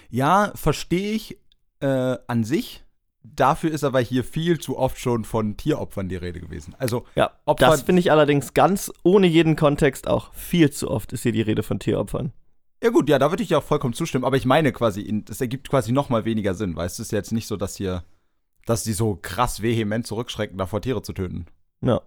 Ja, 0.08 0.52
verstehe 0.54 1.12
ich 1.12 1.38
äh, 1.80 2.16
an 2.26 2.44
sich. 2.44 2.85
Dafür 3.34 3.70
ist 3.72 3.82
aber 3.84 4.00
hier 4.00 4.24
viel 4.24 4.58
zu 4.60 4.78
oft 4.78 4.98
schon 4.98 5.24
von 5.24 5.56
Tieropfern 5.56 6.08
die 6.08 6.16
Rede 6.16 6.40
gewesen. 6.40 6.74
Also, 6.78 7.04
Ja, 7.16 7.32
Opfer- 7.44 7.66
das 7.70 7.82
finde 7.82 8.00
ich 8.00 8.10
allerdings 8.10 8.54
ganz 8.54 8.92
ohne 9.02 9.26
jeden 9.26 9.56
Kontext 9.56 10.06
auch 10.06 10.32
viel 10.32 10.70
zu 10.70 10.90
oft 10.90 11.12
ist 11.12 11.22
hier 11.22 11.32
die 11.32 11.42
Rede 11.42 11.62
von 11.62 11.78
Tieropfern. 11.78 12.32
ja 12.82 12.90
gut, 12.90 13.08
ja, 13.08 13.18
da 13.18 13.30
würde 13.30 13.42
ich 13.42 13.50
ja 13.50 13.58
auch 13.58 13.62
vollkommen 13.64 13.94
zustimmen. 13.94 14.24
Aber 14.24 14.36
ich 14.36 14.44
meine 14.46 14.72
quasi, 14.72 15.22
das 15.24 15.40
ergibt 15.40 15.68
quasi 15.68 15.92
noch 15.92 16.08
mal 16.08 16.24
weniger 16.24 16.54
Sinn, 16.54 16.76
weil 16.76 16.86
es 16.86 16.98
ist 17.00 17.10
jetzt 17.12 17.32
nicht 17.32 17.46
so, 17.46 17.56
dass 17.56 17.76
hier, 17.76 18.04
dass 18.64 18.84
die 18.84 18.92
so 18.92 19.16
krass 19.20 19.60
vehement 19.60 20.06
zurückschrecken, 20.06 20.56
davor 20.56 20.80
Tiere 20.80 21.02
zu 21.02 21.12
töten. 21.12 21.46
Ja. 21.80 22.00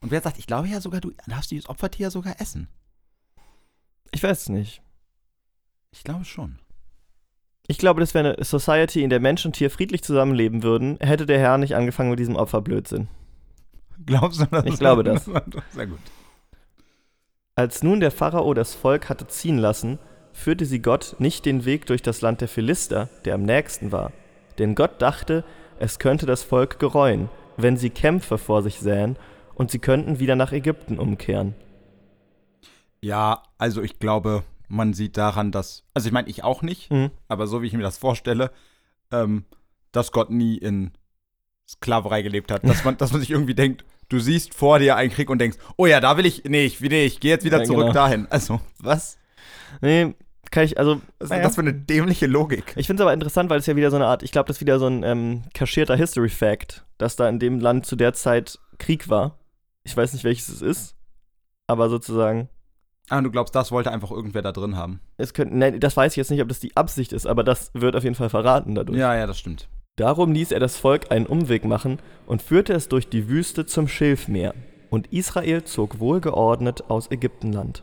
Und 0.00 0.10
wer 0.12 0.20
sagt, 0.22 0.38
ich 0.38 0.46
glaube 0.46 0.68
ja 0.68 0.80
sogar, 0.80 1.00
du 1.00 1.10
darfst 1.26 1.50
dieses 1.50 1.68
Opfertier 1.68 2.10
sogar 2.10 2.40
essen. 2.40 2.68
Ich 4.12 4.22
weiß 4.22 4.42
es 4.42 4.48
nicht. 4.48 4.80
Ich 5.90 6.04
glaube 6.04 6.24
schon. 6.24 6.58
Ich 7.70 7.76
glaube, 7.76 8.00
das 8.00 8.14
wäre 8.14 8.34
eine 8.34 8.44
Society, 8.44 9.02
in 9.02 9.10
der 9.10 9.20
Mensch 9.20 9.44
und 9.44 9.52
Tier 9.52 9.70
friedlich 9.70 10.02
zusammenleben 10.02 10.62
würden, 10.62 10.98
hätte 11.00 11.26
der 11.26 11.38
Herr 11.38 11.58
nicht 11.58 11.76
angefangen 11.76 12.08
mit 12.08 12.18
diesem 12.18 12.34
Opferblödsinn. 12.34 13.08
Glaubst 14.06 14.40
du 14.40 14.46
das? 14.46 14.64
Ich 14.64 14.78
glaube 14.78 15.04
das. 15.04 15.24
Sehr 15.70 15.86
gut. 15.86 15.98
Als 17.54 17.82
nun 17.82 18.00
der 18.00 18.10
Pharao 18.10 18.54
das 18.54 18.74
Volk 18.74 19.10
hatte 19.10 19.26
ziehen 19.26 19.58
lassen, 19.58 19.98
führte 20.32 20.64
sie 20.64 20.80
Gott 20.80 21.16
nicht 21.18 21.44
den 21.44 21.66
Weg 21.66 21.84
durch 21.86 22.00
das 22.00 22.22
Land 22.22 22.40
der 22.40 22.48
Philister, 22.48 23.10
der 23.26 23.34
am 23.34 23.42
nächsten 23.42 23.92
war. 23.92 24.12
Denn 24.58 24.74
Gott 24.74 25.02
dachte, 25.02 25.44
es 25.78 25.98
könnte 25.98 26.24
das 26.24 26.42
Volk 26.42 26.78
gereuen, 26.78 27.28
wenn 27.58 27.76
sie 27.76 27.90
Kämpfe 27.90 28.38
vor 28.38 28.62
sich 28.62 28.78
sähen, 28.78 29.16
und 29.54 29.72
sie 29.72 29.80
könnten 29.80 30.20
wieder 30.20 30.36
nach 30.36 30.52
Ägypten 30.52 30.98
umkehren. 30.98 31.54
Ja, 33.02 33.42
also 33.58 33.82
ich 33.82 33.98
glaube, 33.98 34.44
man 34.68 34.92
sieht 34.92 35.16
daran, 35.16 35.50
dass, 35.52 35.84
also 35.94 36.06
ich 36.06 36.12
meine, 36.12 36.28
ich 36.28 36.44
auch 36.44 36.62
nicht, 36.62 36.90
Mhm. 36.90 37.10
aber 37.28 37.46
so 37.46 37.62
wie 37.62 37.66
ich 37.66 37.72
mir 37.72 37.82
das 37.82 37.98
vorstelle, 37.98 38.50
ähm, 39.10 39.44
dass 39.92 40.12
Gott 40.12 40.30
nie 40.30 40.56
in 40.58 40.92
Sklaverei 41.68 42.22
gelebt 42.22 42.50
hat. 42.50 42.66
Dass 42.66 42.84
man, 42.84 42.96
dass 42.96 43.12
man 43.12 43.20
sich 43.20 43.30
irgendwie 43.30 43.54
denkt, 43.54 43.84
du 44.08 44.18
siehst 44.18 44.54
vor 44.54 44.78
dir 44.78 44.96
einen 44.96 45.10
Krieg 45.10 45.28
und 45.30 45.38
denkst, 45.38 45.58
oh 45.76 45.86
ja, 45.86 46.00
da 46.00 46.16
will 46.16 46.26
ich, 46.26 46.44
nee, 46.44 46.64
ich, 46.64 46.80
nee, 46.80 47.04
ich 47.04 47.20
gehe 47.20 47.30
jetzt 47.30 47.44
wieder 47.44 47.58
Ja, 47.58 47.64
zurück 47.64 47.82
genau. 47.88 47.92
dahin. 47.92 48.26
Also, 48.30 48.60
was? 48.78 49.18
Nee, 49.82 50.14
kann 50.50 50.64
ich, 50.64 50.78
also. 50.78 51.00
Was 51.18 51.26
ist 51.26 51.30
naja. 51.30 51.42
das 51.42 51.54
für 51.56 51.60
eine 51.60 51.74
dämliche 51.74 52.26
Logik? 52.26 52.72
Ich 52.76 52.86
finde 52.86 53.02
es 53.02 53.04
aber 53.04 53.12
interessant, 53.12 53.50
weil 53.50 53.58
es 53.58 53.66
ja 53.66 53.76
wieder 53.76 53.90
so 53.90 53.96
eine 53.96 54.06
Art, 54.06 54.22
ich 54.22 54.32
glaube, 54.32 54.46
das 54.46 54.56
ist 54.56 54.60
wieder 54.62 54.78
so 54.78 54.86
ein 54.86 55.02
ähm, 55.02 55.42
kaschierter 55.52 55.94
History-Fact, 55.96 56.86
dass 56.96 57.16
da 57.16 57.28
in 57.28 57.38
dem 57.38 57.60
Land 57.60 57.84
zu 57.84 57.96
der 57.96 58.14
Zeit 58.14 58.58
Krieg 58.78 59.08
war. 59.10 59.38
Ich 59.84 59.94
weiß 59.96 60.12
nicht, 60.14 60.24
welches 60.24 60.48
es 60.48 60.62
ist, 60.62 60.96
aber 61.66 61.90
sozusagen, 61.90 62.48
Ah, 63.10 63.20
du 63.20 63.30
glaubst, 63.30 63.54
das 63.54 63.72
wollte 63.72 63.90
einfach 63.90 64.10
irgendwer 64.10 64.42
da 64.42 64.52
drin 64.52 64.76
haben. 64.76 65.00
es 65.16 65.32
könnte, 65.32 65.56
ne, 65.56 65.78
das 65.78 65.96
weiß 65.96 66.12
ich 66.12 66.16
jetzt 66.16 66.30
nicht, 66.30 66.42
ob 66.42 66.48
das 66.48 66.60
die 66.60 66.76
Absicht 66.76 67.12
ist, 67.12 67.26
aber 67.26 67.42
das 67.42 67.70
wird 67.74 67.96
auf 67.96 68.04
jeden 68.04 68.14
Fall 68.14 68.28
verraten 68.28 68.74
dadurch. 68.74 68.98
Ja, 68.98 69.14
ja, 69.16 69.26
das 69.26 69.38
stimmt. 69.38 69.68
Darum 69.96 70.32
ließ 70.32 70.52
er 70.52 70.60
das 70.60 70.76
Volk 70.76 71.10
einen 71.10 71.26
Umweg 71.26 71.64
machen 71.64 71.98
und 72.26 72.42
führte 72.42 72.72
es 72.72 72.88
durch 72.88 73.08
die 73.08 73.28
Wüste 73.28 73.66
zum 73.66 73.88
Schilfmeer. 73.88 74.54
Und 74.90 75.12
Israel 75.12 75.64
zog 75.64 75.98
wohlgeordnet 75.98 76.84
aus 76.88 77.10
Ägyptenland. 77.10 77.82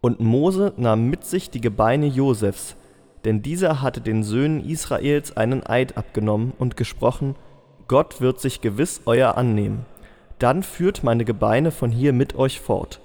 Und 0.00 0.20
Mose 0.20 0.72
nahm 0.76 1.08
mit 1.08 1.24
sich 1.24 1.50
die 1.50 1.60
Gebeine 1.60 2.06
Josefs, 2.06 2.76
denn 3.24 3.42
dieser 3.42 3.82
hatte 3.82 4.00
den 4.00 4.22
Söhnen 4.22 4.64
Israels 4.64 5.36
einen 5.36 5.64
Eid 5.66 5.96
abgenommen 5.96 6.52
und 6.58 6.76
gesprochen, 6.76 7.36
Gott 7.88 8.20
wird 8.20 8.40
sich 8.40 8.60
gewiss 8.60 9.02
euer 9.06 9.36
annehmen. 9.36 9.86
Dann 10.38 10.62
führt 10.62 11.02
meine 11.02 11.24
Gebeine 11.24 11.70
von 11.70 11.90
hier 11.90 12.12
mit 12.12 12.36
euch 12.36 12.60
fort. 12.60 13.00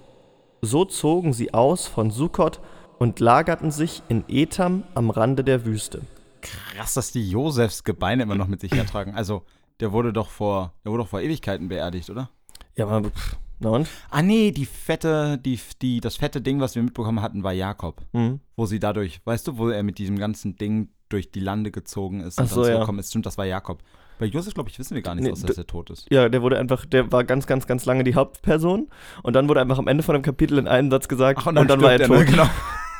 So 0.65 0.85
zogen 0.85 1.33
sie 1.33 1.53
aus 1.53 1.87
von 1.87 2.09
Sukkot 2.09 2.61
und 2.97 3.19
lagerten 3.19 3.69
sich 3.69 4.01
in 4.07 4.23
Etam 4.29 4.83
am 4.95 5.09
Rande 5.09 5.43
der 5.43 5.65
Wüste. 5.65 6.03
Krass, 6.39 6.93
dass 6.93 7.11
die 7.11 7.29
Josefs 7.29 7.83
Gebeine 7.83 8.23
immer 8.23 8.35
noch 8.35 8.47
mit 8.47 8.61
sich 8.61 8.71
hertragen. 8.71 9.13
Also, 9.13 9.43
der 9.81 9.91
wurde 9.91 10.13
doch 10.13 10.29
vor, 10.29 10.71
der 10.85 10.93
wurde 10.93 11.03
doch 11.03 11.09
vor 11.09 11.19
Ewigkeiten 11.19 11.67
beerdigt, 11.67 12.09
oder? 12.09 12.29
Ja, 12.77 12.87
aber 12.87 13.09
pff, 13.09 13.35
na 13.59 13.71
und? 13.71 13.89
Ah, 14.09 14.21
nee, 14.21 14.51
die 14.51 14.65
fette, 14.65 15.37
die, 15.37 15.59
die, 15.81 15.99
das 15.99 16.15
fette 16.15 16.39
Ding, 16.39 16.61
was 16.61 16.75
wir 16.75 16.81
mitbekommen 16.81 17.21
hatten, 17.21 17.43
war 17.43 17.51
Jakob. 17.51 18.01
Mhm. 18.13 18.39
Wo 18.55 18.65
sie 18.65 18.79
dadurch, 18.79 19.19
weißt 19.25 19.45
du, 19.49 19.57
wo 19.57 19.67
er 19.67 19.83
mit 19.83 19.97
diesem 19.97 20.17
ganzen 20.17 20.55
Ding 20.55 20.87
durch 21.09 21.29
die 21.29 21.41
Lande 21.41 21.71
gezogen 21.71 22.21
ist 22.21 22.39
Ach 22.39 22.43
und 22.43 22.49
so, 22.49 22.63
dann 22.63 22.87
ja. 22.87 22.99
ist. 22.99 23.09
Stimmt, 23.09 23.25
das 23.25 23.37
war 23.37 23.45
Jakob. 23.45 23.83
Bei 24.19 24.25
Josef, 24.25 24.53
glaube 24.53 24.69
ich, 24.69 24.77
wissen 24.79 24.95
wir 24.95 25.01
gar 25.01 25.15
nicht, 25.15 25.23
Nee, 25.23 25.31
dass 25.31 25.57
er 25.57 25.67
tot 25.67 25.89
ist. 25.89 26.07
Ja, 26.11 26.29
der 26.29 26.41
wurde 26.41 26.57
einfach, 26.59 26.85
der 26.85 27.11
war 27.11 27.23
ganz, 27.23 27.47
ganz, 27.47 27.67
ganz 27.67 27.85
lange 27.85 28.03
die 28.03 28.15
Hauptperson 28.15 28.87
und 29.23 29.33
dann 29.33 29.49
wurde 29.49 29.61
einfach 29.61 29.79
am 29.79 29.87
Ende 29.87 30.03
von 30.03 30.13
dem 30.13 30.21
Kapitel 30.21 30.57
in 30.57 30.67
einem 30.67 30.91
Satz 30.91 31.07
gesagt 31.07 31.45
und 31.45 31.55
dann, 31.55 31.81
war 31.81 31.91
er 31.91 32.05
stirbt 32.05 32.07
tot. 32.13 32.19
ne? 32.19 32.25
Genau. 32.31 32.49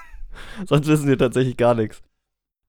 Sonst 0.68 0.88
wissen 0.88 1.08
wir 1.08 1.18
tatsächlich 1.18 1.58
gar 1.58 1.76
nichts. 1.76 2.02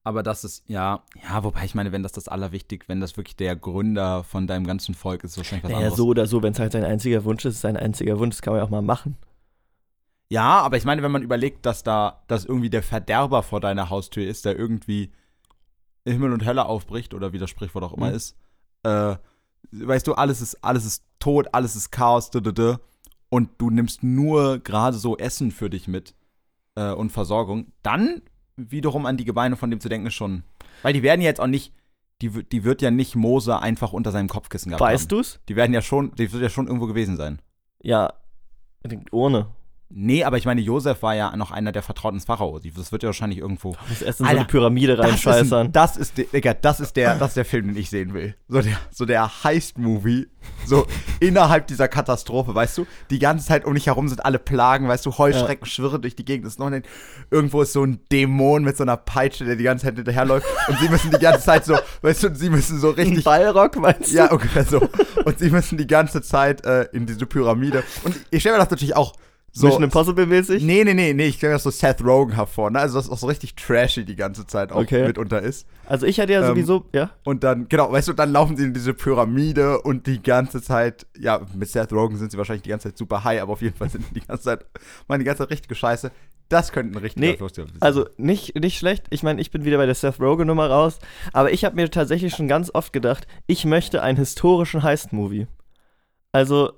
Aber 0.03 0.21
das 0.21 0.43
ist, 0.43 0.63
ja, 0.69 1.01
ja, 1.27 1.43
wobei 1.43 1.65
ich 1.65 1.73
meine, 1.73 1.91
wenn 1.91 2.03
das 2.03 2.11
das 2.11 2.27
Allerwichtig, 2.27 2.83
wenn 2.87 3.01
das 3.01 3.17
wirklich 3.17 3.35
der 3.35 3.55
Gründer 3.55 4.23
von 4.23 4.45
deinem 4.45 4.67
ganzen 4.67 4.93
Volk 4.93 5.23
ist, 5.23 5.31
ist 5.31 5.37
wahrscheinlich 5.37 5.63
was 5.63 5.71
Naja, 5.71 5.79
anderes. 5.85 5.97
so 5.97 6.05
oder 6.07 6.27
so, 6.27 6.43
wenn 6.43 6.53
es 6.53 6.59
halt 6.59 6.73
sein 6.73 6.83
einziger 6.83 7.23
Wunsch 7.25 7.43
ist, 7.45 7.55
ist 7.55 7.61
sein 7.61 7.75
einziger 7.75 8.19
Wunsch, 8.19 8.35
das 8.35 8.41
kann 8.43 8.53
man 8.53 8.59
ja 8.59 8.65
auch 8.65 8.69
mal 8.69 8.83
machen. 8.83 9.17
Ja, 10.29 10.59
aber 10.61 10.77
ich 10.77 10.85
meine, 10.85 11.01
wenn 11.03 11.11
man 11.11 11.23
überlegt, 11.23 11.65
dass 11.65 11.83
da, 11.83 12.23
dass 12.27 12.45
irgendwie 12.45 12.69
der 12.69 12.83
Verderber 12.83 13.41
vor 13.43 13.61
deiner 13.61 13.89
Haustür 13.89 14.27
ist, 14.27 14.45
der 14.45 14.57
irgendwie 14.57 15.11
Himmel 16.13 16.31
und 16.33 16.45
Hölle 16.45 16.65
aufbricht 16.65 17.13
oder 17.13 17.33
wie 17.33 17.39
das 17.39 17.49
Sprichwort 17.49 17.83
auch 17.83 17.93
immer 17.93 18.09
Mhm. 18.09 18.15
ist, 18.15 18.35
äh, 18.83 19.15
weißt 19.71 20.05
du, 20.07 20.13
alles 20.13 20.41
ist, 20.41 20.63
alles 20.63 20.85
ist 20.85 21.03
tot, 21.19 21.47
alles 21.53 21.75
ist 21.75 21.91
Chaos, 21.91 22.29
d 22.29 22.39
-d 22.39 22.51
-d, 22.51 22.79
und 23.29 23.49
du 23.57 23.69
nimmst 23.69 24.03
nur 24.03 24.59
gerade 24.59 24.97
so 24.97 25.17
Essen 25.17 25.51
für 25.51 25.69
dich 25.69 25.87
mit 25.87 26.13
äh, 26.75 26.91
und 26.91 27.11
Versorgung, 27.11 27.71
dann 27.83 28.21
wiederum 28.57 29.05
an 29.05 29.17
die 29.17 29.25
Gebeine 29.25 29.55
von 29.55 29.69
dem 29.71 29.79
zu 29.79 29.89
denken 29.89 30.07
ist 30.07 30.13
schon, 30.13 30.43
weil 30.83 30.93
die 30.93 31.01
werden 31.03 31.21
ja 31.21 31.27
jetzt 31.27 31.41
auch 31.41 31.47
nicht, 31.47 31.73
die, 32.21 32.29
die 32.29 32.63
wird 32.63 32.81
ja 32.81 32.91
nicht 32.91 33.15
Mose 33.15 33.59
einfach 33.59 33.91
unter 33.91 34.11
seinem 34.11 34.29
Kopfkissen 34.29 34.69
gehabt 34.69 34.81
Weißt 34.81 35.03
haben. 35.11 35.17
du's? 35.17 35.39
Die 35.49 35.55
werden 35.55 35.73
ja 35.73 35.81
schon, 35.81 36.13
die 36.15 36.31
wird 36.31 36.41
ja 36.43 36.49
schon 36.49 36.67
irgendwo 36.67 36.85
gewesen 36.87 37.17
sein. 37.17 37.41
Ja, 37.81 38.13
ohne. 39.11 39.47
Nee, 39.89 40.23
aber 40.23 40.37
ich 40.37 40.45
meine, 40.45 40.61
Josef 40.61 41.03
war 41.03 41.13
ja 41.15 41.35
noch 41.37 41.51
einer 41.51 41.71
der 41.71 41.83
Vertrauten 41.83 42.17
des 42.17 42.25
Pharao. 42.25 42.59
Das 42.59 42.91
wird 42.91 43.03
ja 43.03 43.07
wahrscheinlich 43.07 43.39
irgendwo. 43.39 43.75
Das 43.87 44.01
erst 44.01 44.19
in 44.19 44.25
so 44.25 44.29
Alter, 44.29 44.39
eine 44.41 44.47
Pyramide 44.47 44.95
Das 44.95 45.05
ist, 45.05 45.11
reinscheißern. 45.27 45.71
das 45.71 45.95
ist, 45.95 46.17
der, 46.17 46.25
Digga, 46.25 46.53
das 46.55 46.79
ist 46.79 46.95
der, 46.95 47.15
das 47.15 47.29
ist 47.29 47.37
der 47.37 47.45
Film, 47.45 47.67
den 47.67 47.77
ich 47.77 47.89
sehen 47.91 48.13
will. 48.13 48.35
So 48.47 48.61
der, 48.61 48.77
so 48.91 49.05
der 49.05 49.43
Heist-Movie, 49.43 50.27
so 50.65 50.87
innerhalb 51.19 51.67
dieser 51.67 51.87
Katastrophe, 51.87 52.53
weißt 52.55 52.79
du? 52.79 52.87
Die 53.11 53.19
ganze 53.19 53.45
Zeit 53.45 53.63
um 53.63 53.75
dich 53.75 53.85
herum 53.85 54.07
sind 54.07 54.25
alle 54.25 54.39
Plagen, 54.39 54.87
weißt 54.87 55.05
du? 55.05 55.17
Heuschrecken 55.17 55.65
schwirren 55.67 56.01
durch 56.01 56.15
die 56.15 56.25
Gegend. 56.25 56.47
Ist 56.47 56.57
noch 56.59 56.67
ein, 56.71 56.83
irgendwo 57.29 57.61
ist 57.61 57.73
so 57.73 57.83
ein 57.83 57.99
Dämon 58.11 58.63
mit 58.63 58.75
so 58.77 58.83
einer 58.83 58.97
Peitsche, 58.97 59.45
der 59.45 59.55
die 59.55 59.63
ganze 59.63 59.85
Zeit 59.85 59.95
hinterherläuft. 59.95 60.47
und 60.67 60.79
sie 60.79 60.89
müssen 60.89 61.11
die 61.11 61.19
ganze 61.19 61.45
Zeit 61.45 61.63
so, 61.63 61.77
weißt 62.01 62.23
du, 62.23 62.35
sie 62.35 62.49
müssen 62.49 62.79
so 62.79 62.89
Ein 62.89 62.95
richtig 62.95 63.23
Ballrock, 63.23 63.75
meinst 63.77 64.11
du? 64.11 64.15
ja, 64.17 64.31
ungefähr 64.31 64.65
so. 64.65 64.81
Und 65.25 65.37
sie 65.39 65.51
müssen 65.51 65.77
die 65.77 65.87
ganze 65.87 66.21
Zeit 66.23 66.65
äh, 66.65 66.83
in 66.91 67.05
diese 67.05 67.25
Pyramide. 67.27 67.83
Und 68.03 68.15
ich 68.31 68.41
stelle 68.41 68.55
mir 68.57 68.61
das 68.63 68.71
natürlich 68.71 68.95
auch 68.95 69.13
so. 69.55 69.67
Mission 69.67 69.83
Impossible 69.83 70.25
mäßig? 70.25 70.61
Nee, 70.63 70.83
nee, 70.83 70.93
nee, 70.93 71.13
nee, 71.13 71.27
ich 71.27 71.41
mir 71.41 71.49
das 71.49 71.63
so 71.63 71.69
Seth 71.69 72.03
Rogen 72.03 72.33
hervor, 72.33 72.69
ne? 72.69 72.79
Also, 72.79 72.97
das 72.99 73.09
auch 73.09 73.17
so 73.17 73.27
richtig 73.27 73.55
trashy 73.55 74.03
die 74.03 74.15
ganze 74.15 74.45
Zeit 74.45 74.71
auch 74.71 74.81
Okay. 74.81 75.07
mitunter 75.07 75.41
ist. 75.41 75.65
Also 75.87 76.05
ich 76.05 76.19
hatte 76.19 76.33
ja 76.33 76.41
Ähm, 76.41 76.47
sowieso, 76.47 76.85
ja. 76.93 77.11
Und 77.23 77.43
dann, 77.43 77.69
genau, 77.69 77.91
weißt 77.91 78.07
du, 78.09 78.13
dann 78.13 78.31
laufen 78.31 78.57
sie 78.57 78.63
in 78.65 78.73
diese 78.73 78.93
Pyramide 78.93 79.81
und 79.81 80.07
die 80.07 80.21
ganze 80.21 80.61
Zeit, 80.61 81.05
ja, 81.17 81.41
mit 81.53 81.69
Seth 81.69 81.93
Rogen 81.93 82.17
sind 82.17 82.31
sie 82.31 82.37
wahrscheinlich 82.37 82.63
die 82.63 82.69
ganze 82.69 82.89
Zeit 82.89 82.97
super 82.97 83.23
high, 83.23 83.41
aber 83.41 83.53
auf 83.53 83.61
jeden 83.61 83.75
Fall 83.77 83.89
sind 83.89 84.03
die 84.15 84.21
ganze 84.21 84.43
Zeit, 84.43 84.65
machen 85.07 85.19
die 85.19 85.25
ganze 85.25 85.43
Zeit 85.43 85.51
richtige 85.51 85.75
Scheiße. 85.75 86.11
Das 86.49 86.71
könnte 86.71 86.97
ein 86.97 87.01
richtiger 87.01 87.25
Nee, 87.25 87.37
Fluss 87.37 87.53
sein. 87.55 87.67
Also 87.79 88.05
nicht, 88.17 88.55
nicht 88.55 88.77
schlecht. 88.77 89.05
Ich 89.09 89.23
meine, 89.23 89.41
ich 89.41 89.49
bin 89.51 89.63
wieder 89.63 89.77
bei 89.77 89.85
der 89.85 89.95
Seth 89.95 90.19
Rogen 90.19 90.45
Nummer 90.47 90.69
raus. 90.69 90.99
Aber 91.33 91.51
ich 91.51 91.65
habe 91.65 91.75
mir 91.75 91.89
tatsächlich 91.89 92.35
schon 92.35 92.47
ganz 92.47 92.69
oft 92.73 92.91
gedacht, 92.93 93.25
ich 93.47 93.65
möchte 93.65 94.01
einen 94.03 94.17
historischen 94.17 94.83
Heist-Movie. 94.83 95.47
Also 96.31 96.73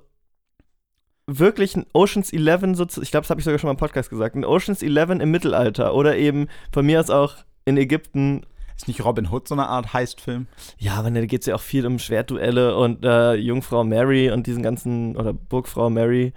wirklich 1.28 1.76
ein 1.76 1.86
Oceans 1.92 2.32
11, 2.32 2.76
so 2.76 2.86
zu, 2.86 3.02
ich 3.02 3.10
glaube, 3.10 3.22
das 3.24 3.30
habe 3.30 3.40
ich 3.40 3.44
sogar 3.44 3.58
schon 3.58 3.68
mal 3.68 3.72
im 3.72 3.78
Podcast 3.78 4.10
gesagt, 4.10 4.34
ein 4.34 4.44
Oceans 4.44 4.82
11 4.82 5.10
im 5.20 5.30
Mittelalter 5.30 5.94
oder 5.94 6.16
eben 6.16 6.48
von 6.72 6.84
mir 6.84 6.98
aus 6.98 7.10
auch 7.10 7.36
in 7.64 7.76
Ägypten. 7.76 8.46
Ist 8.76 8.88
nicht 8.88 9.04
Robin 9.04 9.30
Hood 9.30 9.46
so 9.46 9.54
eine 9.54 9.68
Art 9.68 9.92
Heist-Film? 9.92 10.46
Ja, 10.78 10.94
aber 10.94 11.10
da 11.10 11.26
geht 11.26 11.40
es 11.40 11.46
ja 11.46 11.54
auch 11.56 11.60
viel 11.60 11.86
um 11.86 11.98
Schwertduelle 11.98 12.76
und 12.76 13.04
äh, 13.04 13.34
Jungfrau 13.34 13.84
Mary 13.84 14.30
und 14.30 14.46
diesen 14.46 14.62
ganzen, 14.62 15.16
oder 15.16 15.32
Burgfrau 15.32 15.90
Mary. 15.90 16.32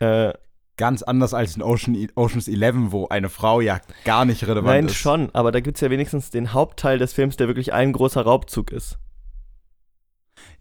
Äh, 0.00 0.32
Ganz 0.76 1.04
anders 1.04 1.34
als 1.34 1.54
in 1.54 1.62
Ocean, 1.62 2.08
Oceans 2.16 2.48
11, 2.48 2.90
wo 2.90 3.06
eine 3.06 3.28
Frau 3.28 3.60
ja 3.60 3.80
gar 4.04 4.24
nicht 4.24 4.42
relevant 4.42 4.66
nein, 4.66 4.86
ist. 4.86 4.96
schon, 4.96 5.30
aber 5.32 5.52
da 5.52 5.60
gibt 5.60 5.76
es 5.76 5.80
ja 5.82 5.88
wenigstens 5.88 6.30
den 6.30 6.52
Hauptteil 6.52 6.98
des 6.98 7.12
Films, 7.12 7.36
der 7.36 7.46
wirklich 7.46 7.72
ein 7.72 7.92
großer 7.92 8.22
Raubzug 8.22 8.72
ist. 8.72 8.98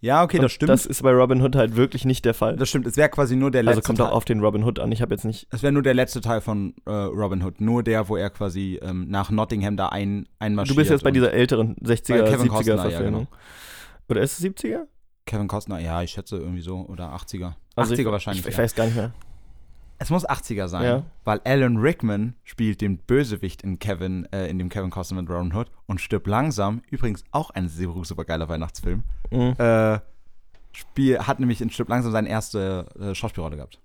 Ja, 0.04 0.22
okay, 0.22 0.38
das 0.38 0.52
stimmt. 0.52 0.70
Das 0.70 0.86
ist 0.86 1.02
bei 1.02 1.12
Robin 1.12 1.42
Hood 1.42 1.56
halt 1.56 1.78
wirklich 1.78 2.04
nicht 2.04 2.26
der 2.26 2.34
Fall. 2.34 2.58
Das 2.58 2.68
stimmt, 2.68 2.86
es 2.88 2.98
wäre 2.98 3.08
quasi 3.08 3.38
nur 3.38 3.52
der 3.52 3.64
letzte 3.64 3.78
also 3.78 3.88
kommt 3.88 4.00
Teil. 4.00 4.08
auch 4.08 4.12
auf 4.12 4.26
den 4.26 4.42
Robin 4.42 4.66
Hood 4.66 4.78
an. 4.78 4.92
Ich 4.92 5.02
habe 5.02 5.14
jetzt 5.14 5.24
nicht. 5.24 5.48
Es 5.50 5.64
wäre 5.64 5.72
nur 5.72 5.82
der 5.82 5.94
letzte 5.94 6.20
Teil 6.20 6.42
von 6.42 6.74
äh, 6.86 6.92
Robin 6.92 7.42
Hood. 7.42 7.62
Nur 7.62 7.84
der, 7.84 8.10
wo 8.10 8.18
er 8.18 8.30
quasi 8.30 8.78
ähm, 8.82 9.08
nach 9.08 9.32
Nottingham 9.32 9.78
da 9.78 9.88
ein, 9.88 10.28
einmarschiert. 10.40 10.76
Du 10.76 10.82
bist 10.82 10.92
jetzt 10.92 11.06
bei 11.06 11.12
dieser 11.12 11.32
älteren 11.32 11.78
60er, 11.78 12.22
Bei 12.22 12.32
Kevin 12.32 12.48
70er 12.48 12.50
Costner, 12.50 12.76
ja, 12.76 12.82
Verfilmung. 12.82 13.28
Oder 14.10 14.22
ist 14.22 14.40
es 14.40 14.46
70er? 14.46 14.82
Kevin 15.26 15.48
Costner, 15.48 15.80
ja, 15.80 16.02
ich 16.02 16.12
schätze 16.12 16.36
irgendwie 16.36 16.62
so. 16.62 16.80
Oder 16.80 17.16
80er. 17.16 17.54
Also 17.78 17.94
80er 17.94 18.00
ich, 18.00 18.06
wahrscheinlich. 18.06 18.44
Ich, 18.44 18.50
ich 18.50 18.58
ja. 18.58 18.64
weiß 18.64 18.76
gar 18.76 18.84
nicht 18.84 18.98
mehr. 18.98 19.14
Es 20.04 20.10
muss 20.10 20.28
80er 20.28 20.68
sein, 20.68 20.84
Ja. 20.84 21.04
weil 21.24 21.40
Alan 21.46 21.78
Rickman 21.78 22.36
spielt 22.44 22.82
den 22.82 22.98
Bösewicht 22.98 23.62
in 23.62 23.80
Kevin, 23.80 24.28
äh, 24.34 24.48
in 24.48 24.60
dem 24.60 24.68
Kevin 24.68 24.90
Costner 24.90 25.22
mit 25.22 25.30
Robin 25.32 25.56
Hood 25.56 25.72
und 25.86 26.02
stirbt 26.02 26.28
langsam. 26.28 26.82
Übrigens 26.92 27.24
auch 27.32 27.52
ein 27.52 27.70
super, 27.70 28.04
super 28.04 28.26
geiler 28.26 28.50
Weihnachtsfilm. 28.50 29.04
Mhm. 29.32 29.56
Äh, 29.58 30.00
Spiel, 30.74 31.20
hat 31.20 31.40
nämlich 31.40 31.62
in 31.62 31.70
Stirb 31.70 31.88
langsam 31.88 32.12
seine 32.12 32.28
erste 32.28 32.86
äh, 33.00 33.16
Schauspielrolle 33.16 33.56
gehabt. 33.56 33.80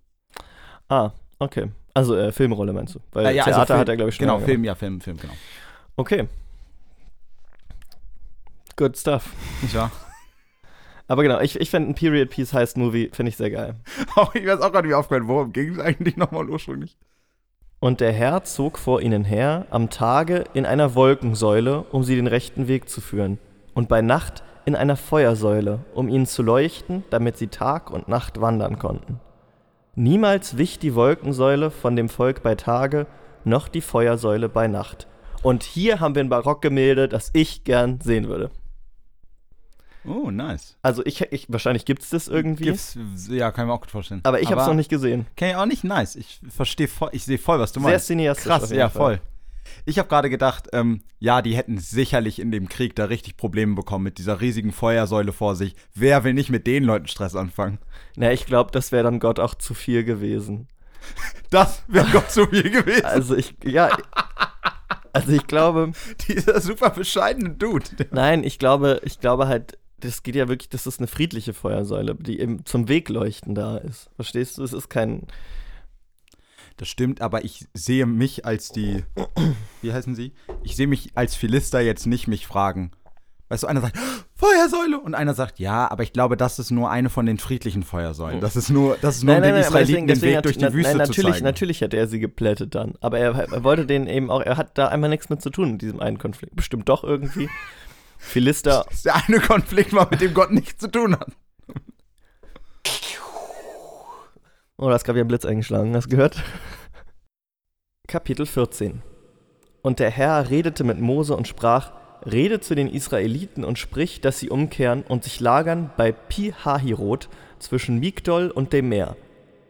Ah, 0.89 1.13
okay. 1.39 1.71
Also 1.95 2.17
äh, 2.17 2.33
Filmrolle 2.33 2.73
meinst 2.73 2.97
du? 2.97 3.01
Weil 3.13 3.27
Äh, 3.27 3.37
ja, 3.37 3.45
also 3.45 3.57
Theater 3.59 3.67
Film- 3.67 3.81
hat 3.81 3.89
er, 3.89 3.97
glaube 3.97 4.09
ich, 4.09 4.17
schon. 4.17 4.27
Genau, 4.27 4.39
Film, 4.41 4.65
ja, 4.65 4.75
Film, 4.75 5.01
Film, 5.01 5.19
genau. 5.19 5.35
Okay. 5.97 6.27
Good 8.77 8.97
stuff. 8.99 9.33
Nicht 9.63 9.75
wahr? 9.75 9.91
Aber 11.09 11.23
genau, 11.23 11.41
ich, 11.41 11.59
ich 11.59 11.71
fände 11.71 11.91
ein 11.91 11.95
Period 11.95 12.31
Piece 12.31 12.53
heißt 12.53 12.77
Movie, 12.77 13.11
finde 13.13 13.31
ich 13.31 13.37
sehr 13.37 13.51
geil. 13.51 13.75
Aber 14.15 14.31
ich 14.35 14.47
weiß 14.47 14.61
auch 14.61 14.73
gar 14.73 14.83
nicht, 14.83 14.91
wie 14.91 14.95
aufgehört, 14.95 15.27
worum 15.27 15.53
ging 15.53 15.73
es 15.73 15.79
eigentlich 15.81 16.17
nochmal 16.17 16.49
ursprünglich? 16.49 16.97
Und 17.81 18.01
der 18.01 18.13
Herr 18.13 18.45
zog 18.45 18.79
vor 18.79 19.01
ihnen 19.01 19.25
her 19.25 19.67
am 19.71 19.89
Tage 19.89 20.45
in 20.53 20.67
einer 20.67 20.95
Wolkensäule, 20.95 21.85
um 21.91 22.03
sie 22.05 22.17
den 22.17 22.27
rechten 22.27 22.69
Weg 22.69 22.89
zu 22.89 23.01
führen, 23.01 23.39
und 23.73 23.89
bei 23.89 24.03
Nacht 24.03 24.43
in 24.65 24.77
einer 24.77 24.97
Feuersäule, 24.97 25.81
um 25.95 26.09
ihnen 26.09 26.27
zu 26.27 26.43
leuchten, 26.43 27.05
damit 27.11 27.39
sie 27.39 27.47
Tag 27.47 27.91
und 27.91 28.09
Nacht 28.09 28.41
wandern 28.41 28.79
konnten. 28.79 29.21
Niemals 29.95 30.59
wich 30.59 30.79
die 30.79 30.95
Wolkensäule 30.95 31.71
von 31.71 31.97
dem 31.97 32.09
Volk 32.09 32.43
bei 32.43 32.55
Tage, 32.55 33.07
noch 33.45 33.69
die 33.69 33.81
Feuersäule 33.81 34.49
bei 34.49 34.69
Nacht. 34.69 35.07
Und 35.43 35.63
hier 35.63 36.01
haben 36.01 36.15
wir 36.15 36.23
ein 36.23 36.29
Barockgemälde, 36.29 37.09
das 37.09 37.31
ich 37.33 37.65
gern 37.65 38.01
sehen 38.01 38.29
würde. 38.29 38.51
Oh, 40.05 40.31
nice. 40.31 40.77
Also 40.83 41.05
ich, 41.05 41.21
ich 41.33 41.47
wahrscheinlich 41.51 41.85
gibt 41.85 42.03
es 42.03 42.11
das 42.11 42.29
irgendwie, 42.29 42.65
Gibt's, 42.65 42.97
ja, 43.29 43.51
kann 43.51 43.65
ich 43.65 43.69
mir 43.69 43.75
auch 43.75 43.81
gut 43.81 43.91
vorstellen. 43.91 44.21
aber 44.25 44.41
ich 44.41 44.51
habe 44.51 44.61
es 44.61 44.67
noch 44.67 44.75
nicht 44.75 44.89
gesehen. 44.91 45.27
Kenn 45.37 45.51
ich 45.51 45.57
auch 45.57 45.67
nicht, 45.67 45.85
nice. 45.85 46.17
Ich 46.17 46.41
verstehe 46.49 46.89
voll, 46.89 47.11
ich 47.13 47.25
sehe 47.25 47.39
voll, 47.39 47.59
was 47.59 47.73
du 47.73 47.81
Sehr 47.81 47.91
meinst. 47.91 48.07
cineastisch. 48.07 48.51
auf 48.51 48.61
Krass, 48.61 48.71
ja, 48.71 48.89
Fall. 48.89 49.17
voll. 49.17 49.21
Ich 49.85 49.99
habe 49.99 50.09
gerade 50.09 50.31
gedacht, 50.31 50.69
ähm, 50.73 51.03
ja, 51.19 51.43
die 51.43 51.55
hätten 51.55 51.77
sicherlich 51.77 52.39
in 52.39 52.51
dem 52.51 52.71
Krieg 52.71 52.97
da 52.97 53.05
richtig 53.05 53.37
Probleme 53.37 53.75
bekommen 53.75 54.05
mit 54.05 54.17
dieser 54.17 54.41
riesigen 54.41 54.73
Feuersäule 54.73 55.33
vor 55.33 55.57
sich. 55.57 55.75
Wer 55.95 56.25
will 56.25 56.33
nicht 56.33 56.49
mit 56.49 56.67
den 56.67 56.85
Leuten 56.85 57.07
Stress 57.07 57.37
anfangen? 57.37 57.79
Na, 58.17 58.33
ich 58.33 58.47
glaube, 58.47 58.71
das 58.71 58.93
wäre 58.93 59.05
dann 59.05 59.21
Gott 59.21 59.39
auch 59.41 59.55
zu 59.55 59.75
viel 59.75 60.05
gewesen. 60.05 60.69
Das 61.51 61.83
wäre 61.89 62.07
Gott 62.13 62.31
zu 62.31 62.47
viel 62.47 62.69
gewesen. 62.71 63.05
Also 63.05 63.35
ich, 63.35 63.55
ja, 63.65 63.89
also 65.15 65.33
ich 65.33 65.47
glaube, 65.47 65.93
Dieser 66.29 66.61
super 66.61 66.91
bescheidene 66.91 67.51
Dude. 67.51 67.87
nein, 68.11 68.45
ich 68.45 68.59
glaube, 68.59 69.01
ich 69.05 69.19
glaube 69.21 69.49
halt, 69.49 69.79
das 70.01 70.23
geht 70.23 70.35
ja 70.37 70.49
wirklich, 70.49 70.69
das 70.69 70.87
ist 70.87 71.01
eine 71.01 71.09
friedliche 71.09 71.55
Feuersäule, 71.55 72.15
die 72.15 72.41
eben 72.41 72.65
zum 72.65 72.89
Wegleuchten 72.89 73.55
da 73.55 73.77
ist. 73.77 74.11
Verstehst 74.17 74.59
du? 74.59 74.63
Es 74.63 74.73
ist 74.73 74.89
kein, 74.89 75.27
Das 76.77 76.89
stimmt, 76.89 77.21
aber 77.21 77.45
ich 77.45 77.67
sehe 77.75 78.07
mich 78.07 78.45
als 78.47 78.71
die, 78.71 79.05
wie 79.83 79.93
heißen 79.93 80.15
sie? 80.15 80.33
Ich 80.63 80.77
sehe 80.77 80.87
mich 80.87 81.11
als 81.15 81.35
Philister 81.35 81.81
jetzt 81.81 82.07
nicht 82.07 82.29
mich 82.29 82.47
fragen. 82.47 82.93
Weißt 83.49 83.63
du, 83.63 83.67
einer 83.67 83.81
sagt, 83.81 83.99
Feuersäule! 84.35 85.01
Und 85.01 85.15
einer 85.15 85.35
sagt, 85.35 85.59
ja, 85.59 85.91
aber 85.91 86.03
ich 86.03 86.13
glaube, 86.13 86.37
das 86.37 86.59
ist 86.59 86.71
nur 86.71 86.91
eine 86.91 87.09
von 87.09 87.25
den 87.25 87.39
friedlichen 87.39 87.83
Feuersäulen. 87.83 88.41
Das 88.41 88.57
ist 88.57 88.69
nur, 88.69 88.99
das 89.01 89.17
ist 89.17 89.25
nur 89.25 89.37
um 89.37 89.43
den 89.43 89.53
aber 89.53 89.61
Israeliten 89.61 90.07
den 90.07 90.21
Weg 90.21 90.43
durch 90.43 90.59
die 90.59 90.73
Wüste 90.73 90.97
nein, 90.97 91.07
zu 91.07 91.13
natürlich, 91.13 91.33
zeigen. 91.33 91.45
natürlich 91.45 91.81
hätte 91.81 91.97
er 91.97 92.07
sie 92.07 92.21
geplättet 92.21 92.75
dann. 92.75 92.95
Aber 93.01 93.19
er, 93.19 93.35
er 93.35 93.65
wollte 93.65 93.87
den 93.87 94.07
eben 94.07 94.31
auch, 94.31 94.43
er 94.43 94.59
hat 94.59 94.77
da 94.77 94.89
einmal 94.89 95.09
nichts 95.09 95.31
mit 95.31 95.41
zu 95.41 95.49
tun 95.49 95.71
in 95.71 95.79
diesem 95.79 95.99
einen 95.99 96.19
Konflikt. 96.19 96.55
Bestimmt 96.55 96.89
doch 96.91 97.05
irgendwie. 97.05 97.49
Philister, 98.19 98.85
Das 98.87 98.95
ist 98.97 99.05
der 99.07 99.17
eine 99.17 99.41
Konflikt, 99.41 99.93
mal 99.93 100.07
mit 100.11 100.21
dem 100.21 100.35
Gott 100.35 100.51
nichts 100.51 100.79
zu 100.79 100.91
tun 100.91 101.15
hat. 101.19 101.33
Oh, 104.77 104.89
da 104.89 104.95
ist 104.95 105.05
gerade 105.05 105.17
wieder 105.17 105.25
ein 105.25 105.29
Blitz 105.29 105.45
eingeschlagen. 105.45 105.95
Hast 105.97 106.07
du 106.07 106.11
gehört? 106.11 106.43
Kapitel 108.07 108.47
14 108.47 109.03
Und 109.83 109.99
der 109.99 110.11
Herr 110.11 110.51
redete 110.51 110.85
mit 110.85 111.01
Mose 111.01 111.37
und 111.37 111.49
sprach, 111.49 111.93
Rede 112.25 112.61
zu 112.61 112.75
den 112.75 112.89
Israeliten 112.89 113.65
und 113.65 113.79
sprich, 113.79 114.21
dass 114.21 114.39
sie 114.39 114.51
umkehren 114.51 115.03
und 115.03 115.25
sich 115.25 115.41
lagern 115.41 115.91
bei 115.97 116.13
Pi-Hahirot 116.13 117.29
zwischen 117.59 117.99
Migdol 117.99 118.51
und 118.51 118.73
dem 118.73 118.89
Meer, 118.89 119.17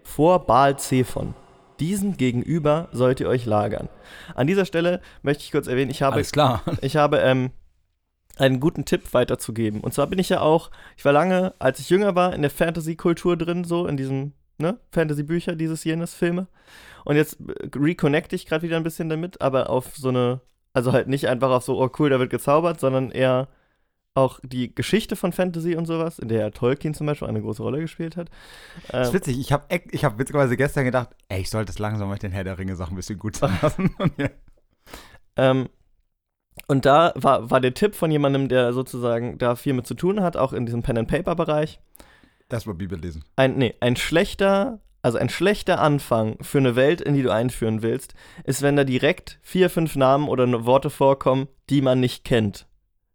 vor 0.02 0.46
Baal-Zephon. 0.46 1.34
Diesen 1.80 2.16
gegenüber 2.16 2.88
sollt 2.92 3.20
ihr 3.20 3.28
euch 3.28 3.46
lagern. 3.46 3.88
An 4.34 4.46
dieser 4.46 4.64
Stelle 4.64 5.00
möchte 5.22 5.44
ich 5.44 5.52
kurz 5.52 5.68
erwähnen, 5.68 5.90
ich 5.90 6.02
habe 6.02 6.16
Alles 6.16 6.32
klar. 6.32 6.62
ich 6.80 6.96
habe 6.96 7.18
ähm, 7.18 7.50
einen 8.38 8.60
guten 8.60 8.84
Tipp 8.84 9.12
weiterzugeben. 9.14 9.80
Und 9.80 9.94
zwar 9.94 10.06
bin 10.06 10.18
ich 10.18 10.28
ja 10.28 10.40
auch, 10.40 10.70
ich 10.96 11.04
war 11.04 11.12
lange, 11.12 11.54
als 11.58 11.80
ich 11.80 11.90
jünger 11.90 12.14
war, 12.14 12.34
in 12.34 12.42
der 12.42 12.50
Fantasy-Kultur 12.50 13.36
drin, 13.36 13.64
so 13.64 13.86
in 13.86 13.96
diesem, 13.96 14.32
ne, 14.58 14.78
Fantasy-Bücher, 14.92 15.56
dieses, 15.56 15.84
jenes, 15.84 16.14
Filme. 16.14 16.46
Und 17.04 17.16
jetzt 17.16 17.38
äh, 17.40 17.68
reconnecte 17.76 18.36
ich 18.36 18.46
gerade 18.46 18.62
wieder 18.62 18.76
ein 18.76 18.84
bisschen 18.84 19.08
damit, 19.08 19.40
aber 19.40 19.70
auf 19.70 19.96
so 19.96 20.08
eine, 20.08 20.40
also 20.72 20.92
halt 20.92 21.08
nicht 21.08 21.28
einfach 21.28 21.50
auf 21.50 21.64
so, 21.64 21.80
oh 21.80 21.90
cool, 21.98 22.10
da 22.10 22.18
wird 22.18 22.30
gezaubert, 22.30 22.80
sondern 22.80 23.10
eher 23.10 23.48
auch 24.14 24.40
die 24.42 24.74
Geschichte 24.74 25.16
von 25.16 25.32
Fantasy 25.32 25.76
und 25.76 25.86
sowas, 25.86 26.18
in 26.18 26.28
der 26.28 26.50
Tolkien 26.52 26.92
zum 26.94 27.06
Beispiel 27.06 27.28
eine 27.28 27.40
große 27.40 27.62
Rolle 27.62 27.80
gespielt 27.80 28.16
hat. 28.16 28.30
Das 28.90 29.08
ist 29.08 29.14
Ähm, 29.14 29.14
witzig, 29.14 29.38
ich 29.38 29.52
habe 29.52 29.64
ich 29.90 30.04
hab 30.04 30.18
witzigerweise 30.18 30.56
gestern 30.56 30.84
gedacht, 30.84 31.10
ey, 31.28 31.40
ich 31.40 31.50
sollte 31.50 31.70
es 31.70 31.78
langsam 31.78 32.08
mal 32.08 32.18
den 32.18 32.32
Herr 32.32 32.44
der 32.44 32.58
Ringe-Sachen 32.58 32.94
ein 32.94 32.96
bisschen 32.96 33.18
gut 33.18 33.40
ja. 34.16 34.28
Ähm, 35.36 35.68
und 36.66 36.84
da 36.84 37.12
war, 37.14 37.50
war 37.50 37.60
der 37.60 37.74
Tipp 37.74 37.94
von 37.94 38.10
jemandem, 38.10 38.48
der 38.48 38.72
sozusagen 38.72 39.38
da 39.38 39.56
viel 39.56 39.72
mit 39.72 39.86
zu 39.86 39.94
tun 39.94 40.20
hat, 40.22 40.36
auch 40.36 40.52
in 40.52 40.66
diesem 40.66 40.82
Pen-and-Paper-Bereich, 40.82 41.80
Erstmal 42.50 42.76
Bibel 42.76 42.98
lesen. 42.98 43.24
ein, 43.36 43.58
nee, 43.58 43.74
ein 43.80 43.96
schlechter, 43.96 44.80
also 45.02 45.18
ein 45.18 45.28
schlechter 45.28 45.80
Anfang 45.80 46.38
für 46.40 46.58
eine 46.58 46.76
Welt, 46.76 47.00
in 47.00 47.14
die 47.14 47.22
du 47.22 47.30
einführen 47.30 47.82
willst, 47.82 48.14
ist, 48.44 48.62
wenn 48.62 48.76
da 48.76 48.84
direkt 48.84 49.38
vier, 49.42 49.68
fünf 49.68 49.96
Namen 49.96 50.28
oder 50.28 50.64
Worte 50.64 50.90
vorkommen, 50.90 51.48
die 51.68 51.82
man 51.82 52.00
nicht 52.00 52.24
kennt. 52.24 52.66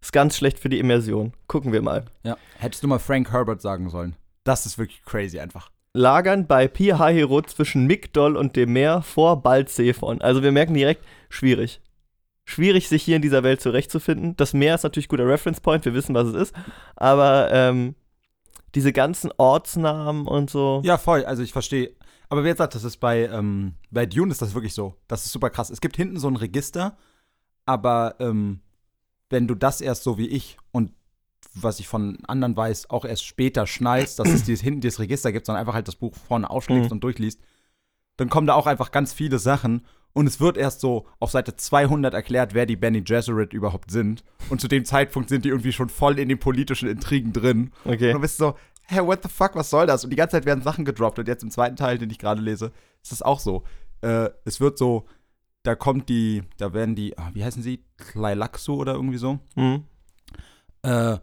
Ist 0.01 0.13
ganz 0.13 0.37
schlecht 0.37 0.59
für 0.59 0.69
die 0.69 0.79
Immersion. 0.79 1.33
Gucken 1.47 1.71
wir 1.71 1.81
mal. 1.81 2.05
Ja. 2.23 2.37
Hättest 2.59 2.83
du 2.83 2.87
mal 2.87 2.99
Frank 2.99 3.31
Herbert 3.31 3.61
sagen 3.61 3.89
sollen. 3.89 4.15
Das 4.43 4.65
ist 4.65 4.77
wirklich 4.77 5.01
crazy 5.05 5.39
einfach. 5.39 5.71
Lagern 5.93 6.47
bei 6.47 6.67
Pi 6.67 6.87
Hahiro 6.87 7.41
zwischen 7.43 7.85
Migdol 7.85 8.35
und 8.35 8.55
dem 8.55 8.73
Meer 8.73 9.01
vor 9.01 9.41
Balzephon. 9.41 10.21
Also 10.21 10.43
wir 10.43 10.51
merken 10.51 10.73
direkt, 10.73 11.05
schwierig. 11.29 11.79
Schwierig, 12.45 12.89
sich 12.89 13.03
hier 13.03 13.15
in 13.15 13.21
dieser 13.21 13.43
Welt 13.43 13.61
zurechtzufinden. 13.61 14.35
Das 14.35 14.53
Meer 14.53 14.75
ist 14.75 14.83
natürlich 14.83 15.07
guter 15.07 15.27
Reference 15.27 15.61
Point, 15.61 15.85
wir 15.85 15.93
wissen, 15.93 16.13
was 16.13 16.27
es 16.27 16.33
ist. 16.49 16.55
Aber 16.95 17.49
ähm, 17.51 17.95
diese 18.75 18.91
ganzen 18.91 19.31
Ortsnamen 19.37 20.27
und 20.27 20.49
so. 20.49 20.81
Ja, 20.83 20.97
voll. 20.97 21.23
Also 21.25 21.41
ich 21.43 21.53
verstehe. 21.53 21.91
Aber 22.29 22.43
wie 22.43 22.49
gesagt, 22.49 22.75
das 22.75 22.83
ist 22.83 22.97
bei, 22.97 23.27
ähm, 23.27 23.75
bei 23.91 24.05
Dune 24.05 24.31
ist 24.31 24.41
das 24.41 24.53
wirklich 24.55 24.73
so. 24.73 24.95
Das 25.07 25.25
ist 25.25 25.31
super 25.31 25.49
krass. 25.49 25.69
Es 25.69 25.81
gibt 25.81 25.95
hinten 25.95 26.17
so 26.19 26.27
ein 26.27 26.35
Register, 26.35 26.97
aber 27.65 28.15
ähm, 28.19 28.59
wenn 29.29 29.47
du 29.47 29.55
das 29.55 29.81
erst 29.81 30.03
so 30.03 30.17
wie 30.17 30.27
ich 30.27 30.57
und 30.71 30.91
was 31.53 31.79
ich 31.79 31.87
von 31.87 32.17
anderen 32.27 32.57
weiß, 32.57 32.89
auch 32.89 33.05
erst 33.05 33.25
später 33.25 33.67
schnallst, 33.67 34.19
dass 34.19 34.29
es 34.29 34.43
dieses, 34.45 34.63
hinten 34.63 34.81
dieses 34.81 34.99
Register 34.99 35.31
gibt, 35.31 35.45
sondern 35.45 35.61
einfach 35.61 35.75
halt 35.75 35.87
das 35.87 35.95
Buch 35.95 36.13
vorne 36.27 36.49
aufschlägst 36.49 36.89
Mhm. 36.89 36.93
und 36.97 37.03
durchliest, 37.03 37.39
dann 38.17 38.29
kommen 38.29 38.47
da 38.47 38.55
auch 38.55 38.67
einfach 38.67 38.91
ganz 38.91 39.13
viele 39.13 39.39
Sachen 39.39 39.85
und 40.13 40.27
es 40.27 40.39
wird 40.39 40.57
erst 40.57 40.79
so 40.79 41.07
auf 41.19 41.31
Seite 41.31 41.55
200 41.55 42.13
erklärt, 42.13 42.53
wer 42.53 42.65
die 42.65 42.75
Benny 42.75 43.01
Gesserit 43.01 43.51
überhaupt 43.51 43.89
sind. 43.89 44.23
Und 44.49 44.61
zu 44.61 44.67
dem 44.67 44.85
Zeitpunkt 44.85 45.29
sind 45.29 45.43
die 45.43 45.49
irgendwie 45.49 45.73
schon 45.73 45.89
voll 45.89 46.19
in 46.19 46.29
den 46.29 46.39
politischen 46.39 46.87
Intrigen 46.87 47.33
drin. 47.33 47.71
Okay. 47.83 48.07
Und 48.07 48.13
du 48.13 48.19
bist 48.19 48.37
so, 48.37 48.55
hä, 48.87 48.99
what 49.01 49.23
the 49.23 49.29
fuck, 49.29 49.55
was 49.55 49.71
soll 49.71 49.87
das? 49.87 50.03
Und 50.03 50.11
die 50.11 50.15
ganze 50.15 50.37
Zeit 50.37 50.45
werden 50.45 50.63
Sachen 50.63 50.85
gedroppt. 50.85 51.17
Und 51.17 51.27
jetzt 51.27 51.43
im 51.43 51.49
zweiten 51.49 51.75
Teil, 51.75 51.97
den 51.97 52.11
ich 52.11 52.19
gerade 52.19 52.41
lese, 52.41 52.71
ist 53.01 53.11
das 53.11 53.23
auch 53.23 53.39
so. 53.39 53.63
Äh, 54.01 54.29
es 54.45 54.61
wird 54.61 54.77
so, 54.77 55.05
da 55.63 55.75
kommt 55.75 56.09
die, 56.09 56.43
da 56.57 56.73
werden 56.73 56.93
die, 56.93 57.17
ah, 57.17 57.31
wie 57.33 57.43
heißen 57.43 57.63
sie? 57.63 57.83
Tleilaxu 57.97 58.75
oder 58.75 58.93
irgendwie 58.93 59.17
so. 59.17 59.39
Mhm. 59.55 59.85
Äh, 60.83 61.17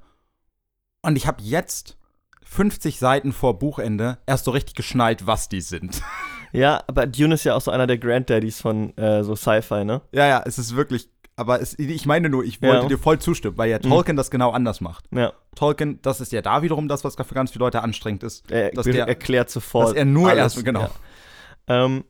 und 1.03 1.16
ich 1.16 1.29
habe 1.29 1.42
jetzt 1.42 1.96
50 2.42 2.98
Seiten 2.98 3.33
vor 3.33 3.59
Buchende 3.59 4.18
erst 4.26 4.46
so 4.46 4.50
richtig 4.50 4.74
geschnallt, 4.74 5.26
was 5.26 5.48
die 5.48 5.61
sind. 5.61 6.03
Ja, 6.53 6.83
aber 6.87 7.07
Dune 7.07 7.35
ist 7.35 7.45
ja 7.45 7.55
auch 7.55 7.61
so 7.61 7.71
einer 7.71 7.87
der 7.87 7.99
Granddaddies 7.99 8.61
von 8.61 8.97
äh, 8.97 9.23
so 9.25 9.37
Sci-Fi, 9.37 9.85
ne? 9.85 10.01
ja, 10.13 10.27
ja, 10.27 10.43
es 10.45 10.59
ist 10.59 10.75
wirklich, 10.75 11.09
aber 11.37 11.61
es, 11.61 11.79
ich 11.79 12.07
meine 12.07 12.29
nur, 12.29 12.45
ich 12.45 12.61
wollte 12.61 12.83
Ja. 12.83 12.89
dir 12.89 12.99
voll 12.99 13.19
zustimmen, 13.19 13.57
weil 13.57 13.71
ja 13.71 13.79
Tolkien 13.79 14.17
das 14.17 14.31
genau 14.31 14.51
anders 14.51 14.81
macht. 14.81 15.05
Ja. 15.13 15.33
Tolkien, 15.55 16.01
das 16.03 16.21
ist 16.21 16.33
ja 16.33 16.43
da 16.43 16.63
wiederum 16.63 16.89
das, 16.89 17.05
was 17.05 17.15
für 17.17 17.35
ganz 17.35 17.51
viele 17.53 17.65
Leute 17.65 17.83
anstrengend 17.83 18.23
ist. 18.25 18.51
Er 18.51 18.71
Dass 18.73 18.85
der- 18.85 19.07
erklärt 19.09 19.49
sofort. 19.51 19.89
dass 19.91 19.95
er 19.95 20.05
nur 20.05 20.29
alles, 20.29 20.57
erst- 20.57 20.65
genau. 20.65 20.81
Ja. 21.69 21.85
Ähm, 21.85 22.05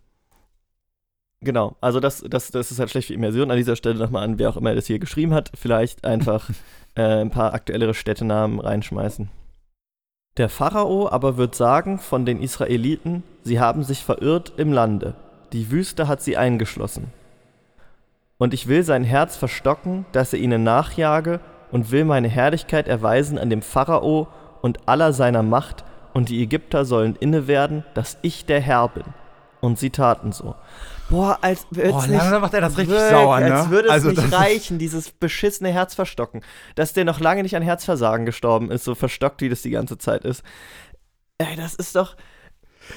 genau, 1.41 1.77
also 1.81 2.01
das, 2.01 2.25
das, 2.29 2.51
das 2.51 2.71
ist 2.71 2.79
halt 2.79 2.91
schlecht 2.91 3.09
für 3.09 3.15
Immersion. 3.15 3.51
An 3.51 3.57
dieser 3.57 3.77
Stelle 3.77 3.99
nochmal 3.99 4.25
an, 4.25 4.39
wer 4.39 4.51
auch 4.51 4.57
immer 4.57 4.75
das 4.75 4.87
hier 4.87 4.99
geschrieben 4.99 5.35
hat, 5.35 5.51
vielleicht 5.55 6.05
einfach 6.05 6.49
äh, 6.97 7.03
ein 7.03 7.31
paar 7.31 7.55
aktuellere 7.55 7.95
Städtenamen 7.95 8.59
reinschmeißen. 8.61 9.29
Der 10.37 10.49
Pharao 10.49 11.09
aber 11.11 11.37
wird 11.37 11.55
sagen 11.55 11.99
von 11.99 12.25
den 12.25 12.41
Israeliten, 12.41 13.25
sie 13.43 13.59
haben 13.59 13.83
sich 13.83 14.05
verirrt 14.05 14.53
im 14.57 14.73
Lande, 14.73 15.15
die 15.53 15.71
Wüste 15.71 16.07
hat 16.07 16.23
sie 16.23 16.37
eingeschlossen. 16.37 17.13
Und 18.39 18.55
ich 18.55 18.69
will 18.69 18.85
sein 18.85 19.05
Herz 19.05 19.37
verstocken, 19.37 20.07
dass 20.13 20.33
er 20.33 20.39
ihnen 20.39 20.63
nachjage, 20.63 21.41
und 21.73 21.93
will 21.93 22.05
meine 22.05 22.29
Herrlichkeit 22.29 22.89
erweisen 22.89 23.39
an 23.39 23.51
dem 23.51 23.63
Pharao 23.63 24.29
und 24.61 24.89
aller 24.89 25.13
seiner 25.13 25.43
Macht, 25.43 25.85
und 26.15 26.29
die 26.29 26.43
Ägypter 26.43 26.85
sollen 26.85 27.17
inne 27.17 27.47
werden, 27.47 27.85
dass 27.95 28.19
ich 28.23 28.47
der 28.47 28.61
Herr 28.61 28.89
bin. 28.89 29.05
Und 29.61 29.79
sie 29.79 29.91
taten 29.91 30.33
so. 30.33 30.55
Boah, 31.11 31.39
als 31.43 31.67
würde 31.71 31.93
Oh, 31.93 31.99
es 31.99 32.07
langsam 32.07 32.31
nicht, 32.33 32.41
macht 32.41 32.55
er 32.55 32.61
das 32.61 32.79
richtig 32.79 32.95
wirklich, 32.97 33.11
sauer, 33.11 33.41
ne? 33.41 33.55
als 33.55 33.71
würde 33.71 33.89
es 33.89 33.93
Also 33.93 34.09
nicht 34.11 34.33
reichen, 34.33 34.79
dieses 34.79 35.11
beschissene 35.11 35.71
Herz 35.71 35.95
verstocken. 35.95 36.43
Dass 36.77 36.93
der 36.93 37.05
noch 37.05 37.21
lange 37.21 37.43
nicht 37.43 37.57
an 37.57 37.63
Herzversagen 37.63 38.27
gestorben 38.27 38.71
ist, 38.71 38.85
so 38.85 38.95
verstockt, 38.95 39.43
wie 39.43 39.49
das 39.49 39.63
die 39.63 39.71
ganze 39.71 39.99
Zeit 39.99 40.25
ist. 40.25 40.43
Ey, 41.39 41.57
das 41.57 41.75
ist 41.75 41.97
doch, 41.97 42.17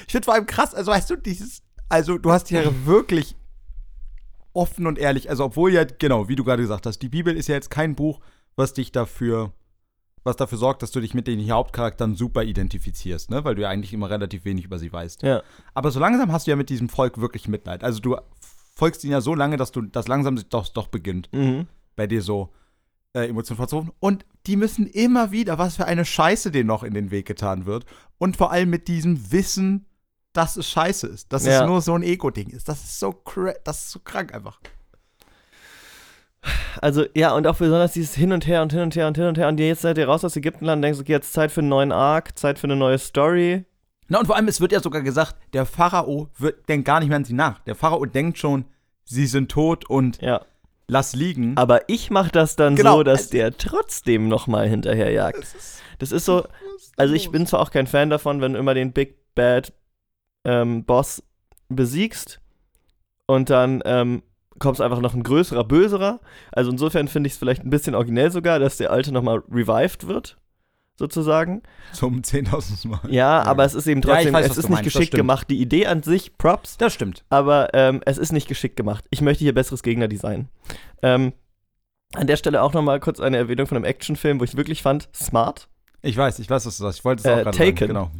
Ich 0.06 0.12
finde 0.12 0.24
vor 0.26 0.34
allem 0.34 0.46
krass, 0.46 0.74
also 0.74 0.92
weißt 0.92 1.10
du, 1.10 1.16
dieses, 1.16 1.62
also 1.88 2.18
du 2.18 2.30
hast 2.30 2.48
hier 2.48 2.86
wirklich 2.86 3.36
offen 4.52 4.86
und 4.86 4.98
ehrlich, 4.98 5.28
also 5.30 5.44
obwohl 5.44 5.72
ja, 5.72 5.84
genau, 5.84 6.28
wie 6.28 6.36
du 6.36 6.44
gerade 6.44 6.62
gesagt 6.62 6.86
hast, 6.86 7.00
die 7.00 7.08
Bibel 7.08 7.36
ist 7.36 7.48
ja 7.48 7.56
jetzt 7.56 7.70
kein 7.70 7.94
Buch, 7.96 8.20
was 8.56 8.72
dich 8.72 8.92
dafür, 8.92 9.52
was 10.24 10.36
dafür 10.36 10.58
sorgt, 10.58 10.82
dass 10.82 10.90
du 10.90 11.00
dich 11.00 11.14
mit 11.14 11.26
den 11.26 11.50
Hauptcharakteren 11.50 12.14
super 12.16 12.42
identifizierst, 12.42 13.30
ne? 13.30 13.44
Weil 13.44 13.54
du 13.54 13.62
ja 13.62 13.68
eigentlich 13.68 13.92
immer 13.92 14.10
relativ 14.10 14.44
wenig 14.44 14.64
über 14.64 14.78
sie 14.78 14.92
weißt. 14.92 15.22
ja. 15.22 15.42
Aber 15.74 15.90
so 15.90 16.00
langsam 16.00 16.32
hast 16.32 16.46
du 16.46 16.50
ja 16.50 16.56
mit 16.56 16.70
diesem 16.70 16.88
Volk 16.88 17.20
wirklich 17.20 17.46
Mitleid. 17.48 17.84
Also 17.84 18.00
du 18.00 18.16
folgst 18.74 19.04
ihnen 19.04 19.12
ja 19.12 19.20
so 19.20 19.34
lange, 19.34 19.56
dass 19.56 19.70
du, 19.70 19.82
dass 19.82 20.08
langsam 20.08 20.36
doch, 20.48 20.68
doch 20.68 20.88
beginnt, 20.88 21.28
Mhm. 21.32 21.66
bei 21.96 22.06
dir 22.06 22.22
so 22.22 22.50
äh, 23.16 23.28
Emotionen 23.28 23.58
vorzurufen. 23.58 23.92
Und 24.00 24.24
die 24.46 24.56
müssen 24.56 24.86
immer 24.88 25.30
wieder, 25.30 25.56
was 25.58 25.76
für 25.76 25.84
eine 25.84 26.04
Scheiße 26.04 26.50
denen 26.50 26.66
noch 26.66 26.82
in 26.82 26.94
den 26.94 27.10
Weg 27.12 27.26
getan 27.26 27.64
wird. 27.66 27.84
Und 28.18 28.36
vor 28.36 28.50
allem 28.50 28.70
mit 28.70 28.88
diesem 28.88 29.30
Wissen, 29.30 29.86
dass 30.32 30.56
es 30.56 30.68
scheiße 30.68 31.06
ist. 31.06 31.32
Dass 31.32 31.46
Ja. 31.46 31.60
es 31.62 31.66
nur 31.68 31.80
so 31.80 31.94
ein 31.94 32.02
Ego-Ding 32.02 32.48
ist. 32.50 32.68
Das 32.68 32.82
ist 32.82 32.98
so 32.98 33.14
das 33.62 33.84
ist 33.84 33.90
so 33.90 34.00
krank 34.00 34.34
einfach. 34.34 34.58
Also, 36.80 37.04
ja, 37.14 37.34
und 37.34 37.46
auch 37.46 37.56
besonders 37.56 37.92
dieses 37.92 38.14
Hin 38.14 38.32
und 38.32 38.46
Her 38.46 38.62
und 38.62 38.72
Hin 38.72 38.82
und 38.82 38.94
Her 38.96 39.06
und 39.08 39.16
Hin 39.16 39.26
und 39.26 39.38
Her. 39.38 39.48
Und 39.48 39.58
jetzt 39.60 39.82
seid 39.82 39.96
ihr 39.98 40.06
raus 40.06 40.24
aus 40.24 40.36
Ägyptenland 40.36 40.78
und 40.78 40.82
denkst, 40.82 41.00
okay, 41.00 41.12
jetzt 41.12 41.32
Zeit 41.32 41.50
für 41.50 41.60
einen 41.60 41.68
neuen 41.70 41.92
Arc, 41.92 42.36
Zeit 42.38 42.58
für 42.58 42.64
eine 42.66 42.76
neue 42.76 42.98
Story. 42.98 43.64
Na, 44.08 44.18
und 44.20 44.26
vor 44.26 44.36
allem, 44.36 44.48
es 44.48 44.60
wird 44.60 44.72
ja 44.72 44.80
sogar 44.80 45.00
gesagt, 45.02 45.36
der 45.54 45.64
Pharao 45.64 46.28
wird, 46.38 46.68
denkt 46.68 46.84
gar 46.86 47.00
nicht 47.00 47.08
mehr 47.08 47.16
an 47.16 47.24
sie 47.24 47.32
nach. 47.32 47.60
Der 47.60 47.74
Pharao 47.74 48.04
denkt 48.04 48.36
schon, 48.38 48.66
sie 49.04 49.26
sind 49.26 49.50
tot 49.50 49.88
und 49.88 50.20
Ja. 50.20 50.42
lass 50.88 51.14
liegen. 51.14 51.56
Aber 51.56 51.88
ich 51.88 52.10
mach 52.10 52.30
das 52.30 52.56
dann 52.56 52.76
Genau. 52.76 52.96
so, 52.96 53.02
dass 53.02 53.30
der 53.30 53.56
trotzdem 53.56 54.28
nochmal 54.28 54.68
hinterherjagt. 54.68 55.46
Das 55.98 56.12
ist 56.12 56.24
so, 56.26 56.44
also 56.98 57.14
ich 57.14 57.30
bin 57.30 57.46
zwar 57.46 57.60
auch 57.60 57.70
kein 57.70 57.86
Fan 57.86 58.10
davon, 58.10 58.40
wenn 58.42 58.52
du 58.52 58.58
immer 58.58 58.74
den 58.74 58.92
Big 58.92 59.16
Bad 59.34 59.72
ähm, 60.44 60.84
Boss 60.84 61.22
besiegst 61.70 62.40
und 63.26 63.48
dann 63.48 63.80
ähm, 63.86 64.22
kommt 64.58 64.80
einfach 64.80 65.00
noch 65.00 65.14
ein 65.14 65.22
größerer, 65.22 65.64
böserer. 65.64 66.20
Also 66.52 66.70
insofern 66.70 67.08
finde 67.08 67.26
ich 67.28 67.34
es 67.34 67.38
vielleicht 67.38 67.64
ein 67.64 67.70
bisschen 67.70 67.94
originell 67.94 68.30
sogar, 68.30 68.58
dass 68.58 68.76
der 68.76 68.90
Alte 68.90 69.12
nochmal 69.12 69.42
revived 69.50 70.06
wird, 70.06 70.36
sozusagen. 70.96 71.62
Zum 71.92 72.20
10.000 72.22 72.88
Mal. 72.88 73.00
Ja, 73.08 73.42
aber 73.42 73.64
es 73.64 73.74
ist 73.74 73.86
eben 73.86 74.00
Ja, 74.02 74.14
trotzdem, 74.14 74.32
weiß, 74.34 74.48
es 74.50 74.56
ist 74.58 74.68
nicht 74.70 74.82
geschickt 74.84 75.12
gemacht. 75.14 75.48
Die 75.50 75.60
Idee 75.60 75.86
an 75.86 76.02
sich, 76.02 76.36
Props, 76.38 76.76
Das 76.76 76.94
stimmt. 76.94 77.24
aber 77.30 77.74
ähm, 77.74 78.00
es 78.06 78.18
ist 78.18 78.32
nicht 78.32 78.48
geschickt 78.48 78.76
gemacht. 78.76 79.04
Ich 79.10 79.20
möchte 79.20 79.42
hier 79.44 79.54
besseres 79.54 79.82
Gegnerdesign. 79.82 80.48
Ähm, 81.02 81.32
an 82.14 82.26
der 82.28 82.36
Stelle 82.36 82.62
auch 82.62 82.72
nochmal 82.72 83.00
kurz 83.00 83.18
eine 83.18 83.36
Erwähnung 83.38 83.66
von 83.66 83.76
einem 83.76 83.84
Actionfilm, 83.86 84.38
wo 84.38 84.44
ich 84.44 84.56
wirklich 84.56 84.82
fand, 84.82 85.08
smart. 85.14 85.68
Ich 86.02 86.16
weiß, 86.16 86.38
ich 86.38 86.48
weiß, 86.48 86.64
was 86.66 86.76
du 86.76 86.82
sagst. 86.84 86.98
Ich 87.00 87.04
wollte 87.04 87.20
es 87.20 87.24
Äh, 87.26 87.32
auch 87.32 87.42
gerade 87.44 87.58
Taken. 87.58 87.76
sagen. 87.76 87.86
Genau. 87.88 88.10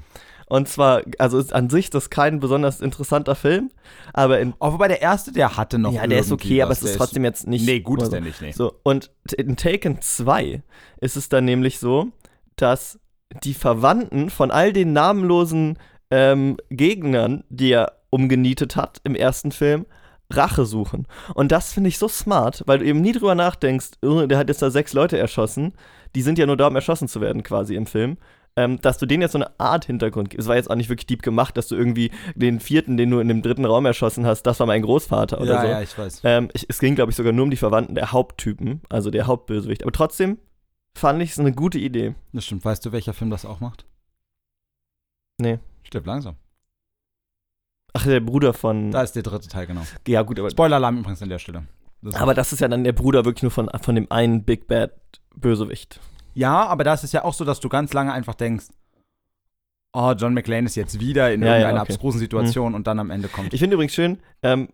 Und 0.54 0.68
zwar, 0.68 1.02
also 1.18 1.40
ist 1.40 1.52
an 1.52 1.68
sich 1.68 1.90
das 1.90 2.10
kein 2.10 2.38
besonders 2.38 2.80
interessanter 2.80 3.34
Film, 3.34 3.72
aber 4.12 4.38
in, 4.38 4.54
Auch 4.60 4.74
wobei 4.74 4.86
der 4.86 5.02
erste, 5.02 5.32
der 5.32 5.56
hatte 5.56 5.80
noch 5.80 5.92
ja, 5.92 6.06
der 6.06 6.20
ist 6.20 6.30
okay, 6.30 6.62
aber 6.62 6.70
es 6.70 6.80
ist 6.84 6.96
trotzdem 6.96 7.24
jetzt 7.24 7.48
nicht. 7.48 7.66
Nee, 7.66 7.80
gut 7.80 8.00
ist 8.00 8.06
so. 8.06 8.12
der 8.12 8.20
nicht, 8.20 8.40
nee. 8.40 8.52
So, 8.52 8.78
und 8.84 9.10
in 9.36 9.56
Taken 9.56 10.00
2 10.00 10.62
ist 11.00 11.16
es 11.16 11.28
dann 11.28 11.44
nämlich 11.44 11.80
so, 11.80 12.06
dass 12.54 13.00
die 13.42 13.52
Verwandten 13.52 14.30
von 14.30 14.52
all 14.52 14.72
den 14.72 14.92
namenlosen 14.92 15.76
ähm, 16.12 16.56
Gegnern, 16.70 17.42
die 17.48 17.72
er 17.72 17.94
umgenietet 18.10 18.76
hat 18.76 19.00
im 19.02 19.16
ersten 19.16 19.50
Film, 19.50 19.86
Rache 20.30 20.66
suchen. 20.66 21.08
Und 21.34 21.50
das 21.50 21.72
finde 21.72 21.88
ich 21.88 21.98
so 21.98 22.06
smart, 22.06 22.62
weil 22.66 22.78
du 22.78 22.84
eben 22.84 23.00
nie 23.00 23.10
drüber 23.10 23.34
nachdenkst, 23.34 23.90
"Oh, 24.02 24.24
der 24.24 24.38
hat 24.38 24.48
jetzt 24.48 24.62
da 24.62 24.70
sechs 24.70 24.92
Leute 24.92 25.18
erschossen, 25.18 25.72
die 26.14 26.22
sind 26.22 26.38
ja 26.38 26.46
nur 26.46 26.56
da, 26.56 26.68
um 26.68 26.76
erschossen 26.76 27.08
zu 27.08 27.20
werden 27.20 27.42
quasi 27.42 27.74
im 27.74 27.86
Film. 27.86 28.18
Ähm, 28.56 28.80
dass 28.80 28.98
du 28.98 29.06
denen 29.06 29.22
jetzt 29.22 29.32
so 29.32 29.38
eine 29.38 29.58
Art 29.58 29.86
Hintergrund 29.86 30.30
gibst. 30.30 30.44
Es 30.44 30.48
war 30.48 30.54
jetzt 30.54 30.70
auch 30.70 30.76
nicht 30.76 30.88
wirklich 30.88 31.06
deep 31.06 31.22
gemacht, 31.22 31.56
dass 31.56 31.66
du 31.66 31.74
irgendwie 31.74 32.12
den 32.36 32.60
vierten, 32.60 32.96
den 32.96 33.10
du 33.10 33.18
in 33.18 33.26
dem 33.26 33.42
dritten 33.42 33.64
Raum 33.64 33.84
erschossen 33.84 34.26
hast, 34.26 34.44
das 34.44 34.60
war 34.60 34.66
mein 34.68 34.82
Großvater 34.82 35.40
oder 35.40 35.54
ja, 35.54 35.60
so. 35.60 35.66
ja, 35.66 35.82
ich 35.82 35.98
weiß. 35.98 36.20
Ähm, 36.22 36.48
ich, 36.52 36.66
es 36.68 36.78
ging, 36.78 36.94
glaube 36.94 37.10
ich, 37.10 37.16
sogar 37.16 37.32
nur 37.32 37.44
um 37.44 37.50
die 37.50 37.56
Verwandten 37.56 37.96
der 37.96 38.12
Haupttypen, 38.12 38.82
also 38.88 39.10
der 39.10 39.26
Hauptbösewicht. 39.26 39.82
Aber 39.82 39.90
trotzdem 39.90 40.38
fand 40.96 41.20
ich 41.20 41.32
es 41.32 41.38
eine 41.40 41.52
gute 41.52 41.78
Idee. 41.78 42.14
Das 42.32 42.44
stimmt. 42.44 42.64
Weißt 42.64 42.86
du, 42.86 42.92
welcher 42.92 43.12
Film 43.12 43.30
das 43.30 43.44
auch 43.44 43.58
macht? 43.58 43.86
Nee. 45.38 45.58
Stirb 45.82 46.06
langsam. 46.06 46.36
Ach, 47.92 48.04
der 48.04 48.20
Bruder 48.20 48.52
von. 48.52 48.90
Da 48.90 49.02
ist 49.02 49.12
der 49.12 49.22
dritte 49.22 49.48
Teil, 49.48 49.66
genau. 49.66 49.82
ja, 50.06 50.22
gut, 50.22 50.38
aber. 50.38 50.50
Spoiler-Alarm 50.50 50.98
übrigens 50.98 51.22
an 51.22 51.28
der 51.28 51.38
Stelle. 51.38 51.64
Das 52.02 52.16
Aber 52.16 52.34
das 52.34 52.52
ist 52.52 52.60
ja 52.60 52.68
dann 52.68 52.84
der 52.84 52.92
Bruder 52.92 53.24
wirklich 53.24 53.42
nur 53.42 53.50
von, 53.50 53.70
von 53.80 53.94
dem 53.94 54.10
einen 54.10 54.44
Big 54.44 54.66
Bad 54.66 54.92
Bösewicht. 55.34 56.00
Ja, 56.34 56.66
aber 56.66 56.84
da 56.84 56.94
ist 56.94 57.04
es 57.04 57.12
ja 57.12 57.24
auch 57.24 57.34
so, 57.34 57.44
dass 57.44 57.60
du 57.60 57.68
ganz 57.68 57.92
lange 57.92 58.12
einfach 58.12 58.34
denkst, 58.34 58.66
oh, 59.92 60.12
John 60.12 60.34
McClane 60.34 60.66
ist 60.66 60.74
jetzt 60.74 61.00
wieder 61.00 61.32
in 61.32 61.40
Ja, 61.40 61.48
ja, 61.48 61.54
irgendeiner 61.54 61.82
okay. 61.82 61.92
abstrusen 61.92 62.18
Situation 62.18 62.74
und 62.74 62.86
dann 62.86 62.98
am 62.98 63.10
Ende 63.10 63.28
kommt. 63.28 63.54
Ich 63.54 63.60
finde 63.60 63.74
übrigens 63.74 63.94
schön, 63.94 64.18
ähm, 64.42 64.68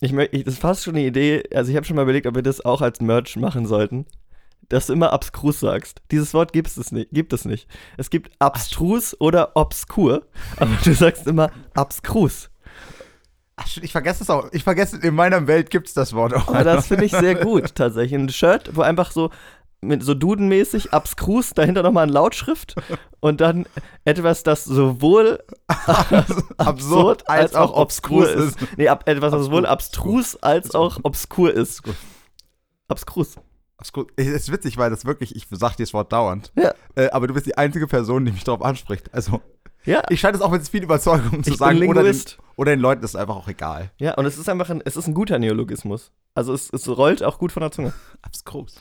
ich, 0.00 0.12
ich, 0.12 0.44
das 0.44 0.54
ist 0.54 0.60
fast 0.60 0.84
schon 0.84 0.96
eine 0.96 1.06
Idee, 1.06 1.44
also 1.54 1.70
ich 1.70 1.76
habe 1.76 1.84
schon 1.84 1.96
mal 1.96 2.02
überlegt, 2.02 2.26
ob 2.26 2.34
wir 2.34 2.42
das 2.42 2.64
auch 2.64 2.80
als 2.80 3.00
Merch 3.00 3.36
machen 3.36 3.66
sollten, 3.66 4.06
dass 4.68 4.86
du 4.86 4.94
immer 4.94 5.12
abstrus 5.12 5.60
sagst. 5.60 6.02
Dieses 6.10 6.32
Wort 6.34 6.52
gibt 6.52 6.76
es 6.76 6.92
nicht. 6.92 7.10
Gibt 7.12 7.32
es, 7.32 7.44
nicht. 7.44 7.68
es 7.98 8.10
gibt 8.10 8.32
abstrus 8.38 9.14
oder 9.20 9.56
obskur, 9.56 10.26
aber 10.56 10.70
du 10.82 10.94
sagst 10.94 11.26
immer 11.26 11.50
abstrus. 11.74 12.48
Ach, 13.56 13.66
ich 13.82 13.92
vergesse 13.92 14.22
es 14.22 14.30
auch. 14.30 14.48
Ich 14.52 14.64
vergesse, 14.64 14.96
in 14.96 15.14
meiner 15.14 15.46
Welt 15.46 15.70
gibt 15.70 15.88
es 15.88 15.94
das 15.94 16.14
Wort 16.14 16.34
auch. 16.34 16.48
Aber 16.48 16.64
das 16.64 16.86
finde 16.86 17.04
ich 17.04 17.12
sehr 17.12 17.34
gut, 17.34 17.74
tatsächlich. 17.74 18.18
Ein 18.18 18.28
Shirt, 18.30 18.70
wo 18.74 18.80
einfach 18.80 19.10
so 19.10 19.30
mit 19.82 20.02
so 20.02 20.14
dudenmäßig 20.14 20.92
abstrus, 20.92 21.50
dahinter 21.50 21.82
nochmal 21.82 22.04
eine 22.04 22.12
Lautschrift 22.12 22.76
und 23.20 23.40
dann 23.40 23.66
etwas, 24.04 24.42
das 24.44 24.64
sowohl 24.64 25.42
absurd 26.56 27.28
als 27.28 27.54
auch 27.54 27.74
obskur 27.74 28.30
ist. 28.30 28.56
Nee, 28.76 28.88
ab, 28.88 29.02
etwas, 29.06 29.32
das 29.32 29.44
sowohl 29.46 29.66
abstrus 29.66 30.36
als 30.36 30.74
auch 30.74 31.00
obskur 31.02 31.52
ist. 31.52 31.82
Abstrus. 32.88 33.36
Abstrus. 33.76 34.06
Es 34.16 34.28
ist 34.28 34.52
witzig, 34.52 34.78
weil 34.78 34.90
das 34.90 35.04
wirklich, 35.04 35.34
ich 35.34 35.46
sag 35.50 35.76
dir 35.76 35.84
das 35.84 35.92
Wort 35.92 36.12
dauernd. 36.12 36.52
Ja. 36.56 36.72
Äh, 36.94 37.10
aber 37.10 37.26
du 37.26 37.34
bist 37.34 37.46
die 37.46 37.58
einzige 37.58 37.88
Person, 37.88 38.24
die 38.24 38.32
mich 38.32 38.44
darauf 38.44 38.62
anspricht. 38.62 39.12
Also, 39.12 39.40
Ja, 39.84 40.02
ich 40.08 40.20
scheine 40.20 40.36
es 40.36 40.42
auch 40.42 40.52
mit 40.52 40.66
viel 40.68 40.84
Überzeugung 40.84 41.42
zu 41.42 41.50
Ich 41.50 41.56
sagen. 41.56 41.84
Oder 41.88 42.04
den, 42.04 42.16
oder 42.54 42.70
den 42.70 42.80
Leuten 42.80 43.02
ist 43.02 43.10
es 43.10 43.16
einfach 43.16 43.34
auch 43.34 43.48
egal. 43.48 43.90
ja, 43.98 44.14
und 44.14 44.26
es 44.26 44.38
ist 44.38 44.48
einfach 44.48 44.70
ein, 44.70 44.80
es 44.84 44.96
ist 44.96 45.08
ein 45.08 45.14
guter 45.14 45.40
Neologismus. 45.40 46.12
Also 46.34 46.52
es, 46.54 46.70
es 46.72 46.88
rollt 46.88 47.24
auch 47.24 47.38
gut 47.38 47.50
von 47.50 47.62
der 47.62 47.72
Zunge. 47.72 47.92
Abstrus. 48.22 48.76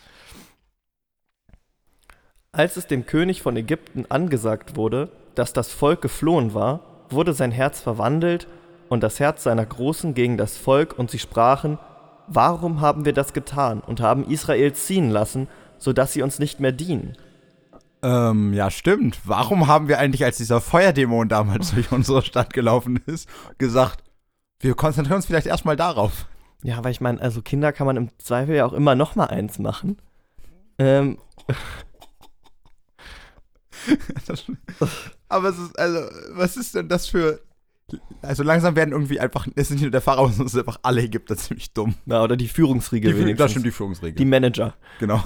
Als 2.54 2.76
es 2.76 2.86
dem 2.86 3.06
König 3.06 3.42
von 3.42 3.56
Ägypten 3.56 4.06
angesagt 4.10 4.76
wurde, 4.76 5.10
dass 5.36 5.54
das 5.54 5.72
Volk 5.72 6.02
geflohen 6.02 6.54
war, 6.54 6.82
wurde 7.10 7.34
sein 7.34 7.52
Herz 7.52 7.80
verwandelt 7.80 8.46
und 8.90 9.04
das 9.04 9.22
Herz 9.22 9.44
seiner 9.44 9.66
Großen 9.66 10.14
gegen 10.14 10.38
das 10.38 10.58
Volk, 10.58 11.00
und 11.00 11.10
sie 11.10 11.20
sprachen, 11.20 11.80
Warum 12.28 12.82
haben 12.82 13.06
wir 13.06 13.14
das 13.14 13.32
getan 13.32 13.80
und 13.80 14.02
haben 14.02 14.26
Israel 14.26 14.74
ziehen 14.74 15.10
lassen, 15.10 15.48
so 15.78 15.94
dass 15.94 16.12
sie 16.12 16.22
uns 16.22 16.40
nicht 16.40 16.60
mehr 16.60 16.74
dienen? 16.74 17.18
Ähm, 18.04 18.54
ja, 18.54 18.70
stimmt. 18.70 19.20
Warum 19.24 19.68
haben 19.68 19.88
wir 19.88 20.00
eigentlich, 20.00 20.26
als 20.26 20.38
dieser 20.38 20.60
Feuerdämon 20.60 21.30
damals 21.30 21.72
durch 21.72 21.92
unsere 21.92 22.22
Stadt 22.22 22.54
gelaufen 22.54 23.00
ist, 23.06 23.30
gesagt, 23.60 24.04
wir 24.60 24.76
konzentrieren 24.76 25.18
uns 25.18 25.26
vielleicht 25.26 25.48
erstmal 25.48 25.78
darauf? 25.78 26.28
Ja, 26.64 26.84
weil 26.84 26.92
ich 26.92 27.02
meine, 27.02 27.22
also 27.22 27.42
Kinder 27.42 27.72
kann 27.72 27.88
man 27.88 27.98
im 27.98 28.10
Zweifel 28.18 28.56
ja 28.56 28.66
auch 28.66 28.74
immer 28.74 28.96
noch 28.96 29.16
mal 29.16 29.28
eins 29.28 29.58
machen. 29.58 29.98
Ähm, 30.78 31.18
Aber 35.30 35.50
es 35.50 35.58
ist, 35.60 35.78
also, 35.80 36.00
was 36.32 36.58
ist 36.58 36.76
denn 36.76 36.88
das 36.90 37.08
für. 37.08 37.42
Also 38.22 38.44
langsam 38.44 38.76
werden 38.78 38.92
irgendwie 38.94 39.20
einfach, 39.20 39.48
es 39.56 39.64
ist 39.64 39.72
nicht 39.72 39.82
nur 39.82 39.92
der 39.92 40.00
Pharao, 40.02 40.28
sondern 40.28 40.46
es 40.46 40.54
sind 40.54 40.62
einfach 40.62 40.80
alle 40.82 41.02
Ägypter 41.02 41.36
ziemlich 41.36 41.74
dumm. 41.74 41.96
na, 42.06 42.24
oder 42.24 42.38
die 42.38 42.48
Führungsriege 42.48 43.10
Die, 43.10 43.16
wenigstens. 43.16 43.38
das 43.40 43.52
stimmt, 43.52 43.66
die 43.66 43.72
Führungsregel. 43.72 44.16
die 44.16 44.26
Manager. 44.26 44.76
genau. 45.00 45.24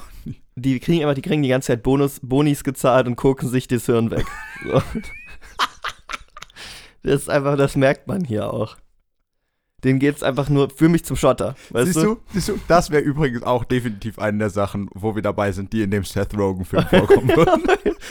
Die 0.55 0.79
kriegen 0.79 1.01
immer, 1.01 1.13
die 1.13 1.21
kriegen 1.21 1.43
die 1.43 1.49
ganze 1.49 1.67
Zeit 1.67 1.83
Bonus, 1.83 2.19
Bonis 2.23 2.63
gezahlt 2.63 3.05
und 3.07 3.17
gucken 3.17 3.49
sich 3.49 3.67
das 3.67 3.85
Hirn 3.85 4.09
weg. 4.11 4.25
So. 4.63 4.81
Das 7.03 7.21
ist 7.21 7.29
einfach, 7.29 7.55
das 7.55 7.75
merkt 7.75 8.07
man 8.07 8.23
hier 8.23 8.51
auch. 8.51 8.77
Denen 9.85 9.99
geht's 9.99 10.23
einfach 10.23 10.49
nur 10.49 10.69
für 10.69 10.89
mich 10.89 11.05
zum 11.05 11.15
Schotter. 11.15 11.55
Weißt 11.69 11.93
Siehst 11.93 12.03
du? 12.05 12.17
Siehst 12.33 12.49
du? 12.49 12.59
Das 12.67 12.89
wäre 12.89 13.03
übrigens 13.03 13.43
auch 13.43 13.63
definitiv 13.63 14.19
eine 14.19 14.39
der 14.39 14.49
Sachen, 14.49 14.89
wo 14.93 15.15
wir 15.15 15.21
dabei 15.21 15.51
sind, 15.53 15.71
die 15.71 15.83
in 15.83 15.91
dem 15.91 16.03
Seth 16.03 16.35
Rogen-Film 16.37 16.85
vorkommen 16.87 17.29
würden. 17.35 17.63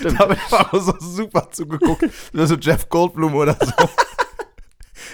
Da 0.03 0.19
habe 0.19 0.35
ich 0.35 0.53
auch 0.53 0.73
so 0.81 0.95
super 1.01 1.51
zugeguckt. 1.51 2.05
So 2.33 2.55
Jeff 2.55 2.89
Goldblum 2.89 3.35
oder 3.35 3.57
so. 3.61 3.89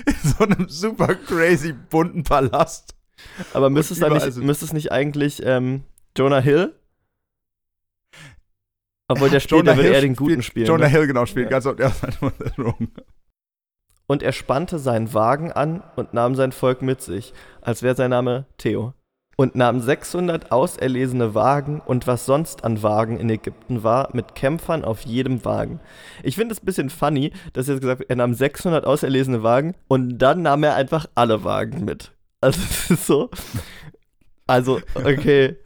In 0.07 0.14
so 0.23 0.44
einem 0.44 0.68
super 0.68 1.14
crazy 1.14 1.73
bunten 1.73 2.23
Palast. 2.25 2.94
Aber 3.55 3.70
müsste 3.70 3.94
es, 3.94 4.01
nicht, 4.01 4.37
müsste 4.44 4.64
es 4.66 4.73
nicht 4.73 4.92
eigentlich 4.92 5.42
ähm, 5.44 5.83
Jonah 6.16 6.40
Hill? 6.40 6.75
Obwohl 9.09 9.29
der 9.31 9.40
spielt, 9.40 9.61
Jonah 9.61 9.73
der 9.73 9.77
würde 9.77 9.88
Hill 9.88 9.94
eher 9.96 10.01
den 10.03 10.14
Guten 10.14 10.31
spielt- 10.42 10.44
spielen. 10.44 10.66
Jonah 10.66 10.85
ne? 10.85 10.90
Hill 10.90 11.07
genau 11.07 11.27
spielt 11.27 11.51
Ja. 11.51 11.59
ganz 11.59 11.66
oft 11.66 11.79
Rogen. 12.59 12.92
Und 14.11 14.25
er 14.25 14.33
spannte 14.33 14.81
seinen 14.81 15.14
Wagen 15.14 15.53
an 15.53 15.85
und 15.94 16.14
nahm 16.14 16.35
sein 16.35 16.51
Volk 16.51 16.83
mit 16.83 17.01
sich, 17.01 17.33
als 17.61 17.85
wäre 17.85 17.94
sein 17.94 18.11
Name 18.11 18.44
Theo. 18.59 18.92
Und 19.37 19.55
nahm 19.55 19.81
600 19.81 20.51
auserlesene 20.51 21.37
Wagen 21.37 21.81
und 21.81 22.09
was 22.09 22.27
sonst 22.27 22.64
an 22.64 22.83
Wagen 22.83 23.20
in 23.20 23.31
Ägypten 23.31 23.85
war, 23.85 24.09
mit 24.12 24.35
Kämpfern 24.35 24.85
auf 24.85 25.03
jedem 25.03 25.44
Wagen. 25.44 25.79
Ich 26.25 26.35
finde 26.35 26.53
es 26.53 26.61
ein 26.61 26.66
bisschen 26.66 26.90
funny, 26.90 27.33
dass 27.53 27.68
er 27.68 27.79
gesagt 27.79 28.01
hat, 28.01 28.11
er 28.11 28.16
nahm 28.16 28.35
600 28.35 28.85
auserlesene 28.85 29.44
Wagen 29.44 29.77
und 29.87 30.18
dann 30.18 30.42
nahm 30.42 30.64
er 30.64 30.75
einfach 30.75 31.07
alle 31.14 31.44
Wagen 31.44 31.85
mit. 31.85 32.11
Also, 32.40 32.61
es 32.68 32.90
ist 32.90 33.07
so. 33.07 33.31
Also, 34.49 34.81
okay. 34.96 35.57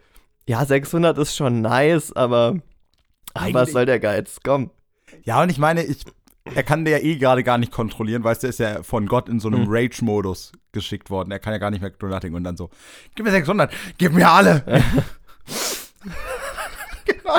Ja, 0.46 0.66
600 0.66 1.16
ist 1.16 1.34
schon 1.34 1.62
nice, 1.62 2.12
aber. 2.12 2.56
Was 3.32 3.42
Eigentlich- 3.42 3.72
soll 3.72 3.86
der 3.86 4.00
Geiz? 4.00 4.40
Komm. 4.44 4.70
Ja, 5.22 5.42
und 5.42 5.48
ich 5.50 5.56
meine, 5.56 5.82
ich, 5.82 6.04
er 6.44 6.62
kann 6.62 6.84
der 6.84 6.98
ja 6.98 7.04
eh 7.04 7.16
gerade 7.16 7.42
gar 7.42 7.58
nicht 7.58 7.72
kontrollieren, 7.72 8.22
weißt 8.22 8.42
du, 8.42 8.46
er 8.46 8.50
ist 8.50 8.60
ja 8.60 8.82
von 8.82 9.06
Gott 9.06 9.28
in 9.28 9.40
so 9.40 9.48
einem 9.48 9.64
Hm. 9.64 9.68
Rage-Modus 9.70 10.52
geschickt 10.72 11.08
worden. 11.10 11.30
Er 11.30 11.38
kann 11.38 11.52
ja 11.52 11.58
gar 11.58 11.70
nicht 11.70 11.80
mehr 11.80 11.90
do 11.90 12.06
nothing 12.06 12.34
und 12.34 12.44
dann 12.44 12.56
so, 12.56 12.70
gib 13.14 13.24
mir 13.24 13.32
600, 13.32 13.72
gib 13.96 14.12
mir 14.12 14.28
alle. 14.28 14.62
genau. 17.06 17.38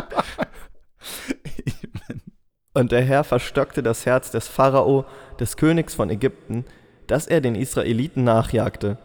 Und 2.73 2.91
der 2.91 3.03
Herr 3.03 3.23
verstockte 3.23 3.83
das 3.83 4.05
Herz 4.05 4.31
des 4.31 4.47
Pharao, 4.47 5.05
des 5.39 5.55
Königs 5.55 5.93
von 5.93 6.09
Ägypten, 6.09 6.65
dass 7.07 7.27
er 7.27 7.41
den 7.41 7.55
Israeliten 7.55 8.23
nachjagte. 8.23 8.97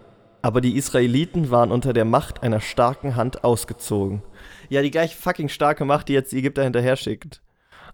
Aber 0.43 0.63
die 0.63 0.77
Israeliten 0.77 1.51
waren 1.51 1.71
unter 1.71 1.93
der 1.93 2.07
Macht 2.07 2.43
einer 2.43 2.61
starken 2.61 3.15
Hand 3.15 3.45
ausgezogen. 3.45 4.23
Ja, 4.71 4.81
die 4.81 4.91
gleich 4.91 5.15
fucking 5.15 5.51
starke 5.51 5.85
Macht, 5.85 6.09
die 6.09 6.15
jetzt 6.15 6.33
die 6.33 6.39
Ägypter 6.39 6.65
hinterher 6.65 6.97
schickt. 6.97 7.43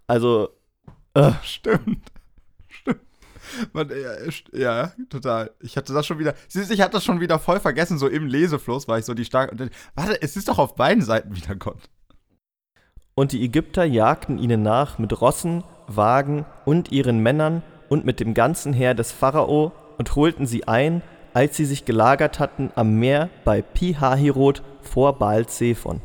Also, 0.07 0.51
äh, 1.17 1.33
Stimmt. 1.43 2.13
Stimmt. 2.69 3.01
Man, 3.73 3.91
ja, 4.53 4.83
ja, 4.83 4.93
total. 5.09 5.51
Ich 5.61 5.77
hatte 5.77 5.93
das 5.93 6.07
schon 6.07 6.19
wieder. 6.19 6.35
Ich 6.53 6.81
hatte 6.81 6.93
das 6.93 7.05
schon 7.05 7.21
wieder 7.21 7.39
voll 7.39 7.61
vergessen, 7.61 7.99
so 7.99 8.09
im 8.09 8.27
Lesefluss 8.27 8.89
war 8.89 8.99
ich 8.99 9.05
so 9.05 9.15
die 9.15 9.25
starke. 9.25 9.71
Warte, 9.95 10.21
es 10.21 10.37
ist 10.37 10.49
doch 10.49 10.59
auf 10.59 10.75
beiden 10.75 11.03
Seiten 11.03 11.35
wieder 11.35 11.55
Gott. 11.55 11.89
Und 13.15 13.33
die 13.33 13.43
Ägypter 13.43 13.85
jagten 13.85 14.39
ihnen 14.39 14.63
nach 14.63 14.99
mit 14.99 15.21
Rossen, 15.21 15.65
Wagen 15.87 16.45
und 16.65 16.93
ihren 16.93 17.21
Männern 17.21 17.63
und 17.89 18.05
mit 18.05 18.21
dem 18.21 18.35
ganzen 18.35 18.73
Heer 18.73 18.95
des 18.95 19.13
Pharao 19.13 19.73
und 19.97 20.15
holten 20.17 20.47
sie 20.47 20.69
ein, 20.69 21.03
als 21.33 21.57
sie 21.57 21.65
sich 21.65 21.85
gelagert 21.85 22.39
hatten 22.39 22.71
am 22.75 22.99
Meer 22.99 23.31
bei 23.45 23.63
Pi-Hahirot 23.63 24.63
vor 24.83 25.19
Baal-Zephon. 25.19 26.03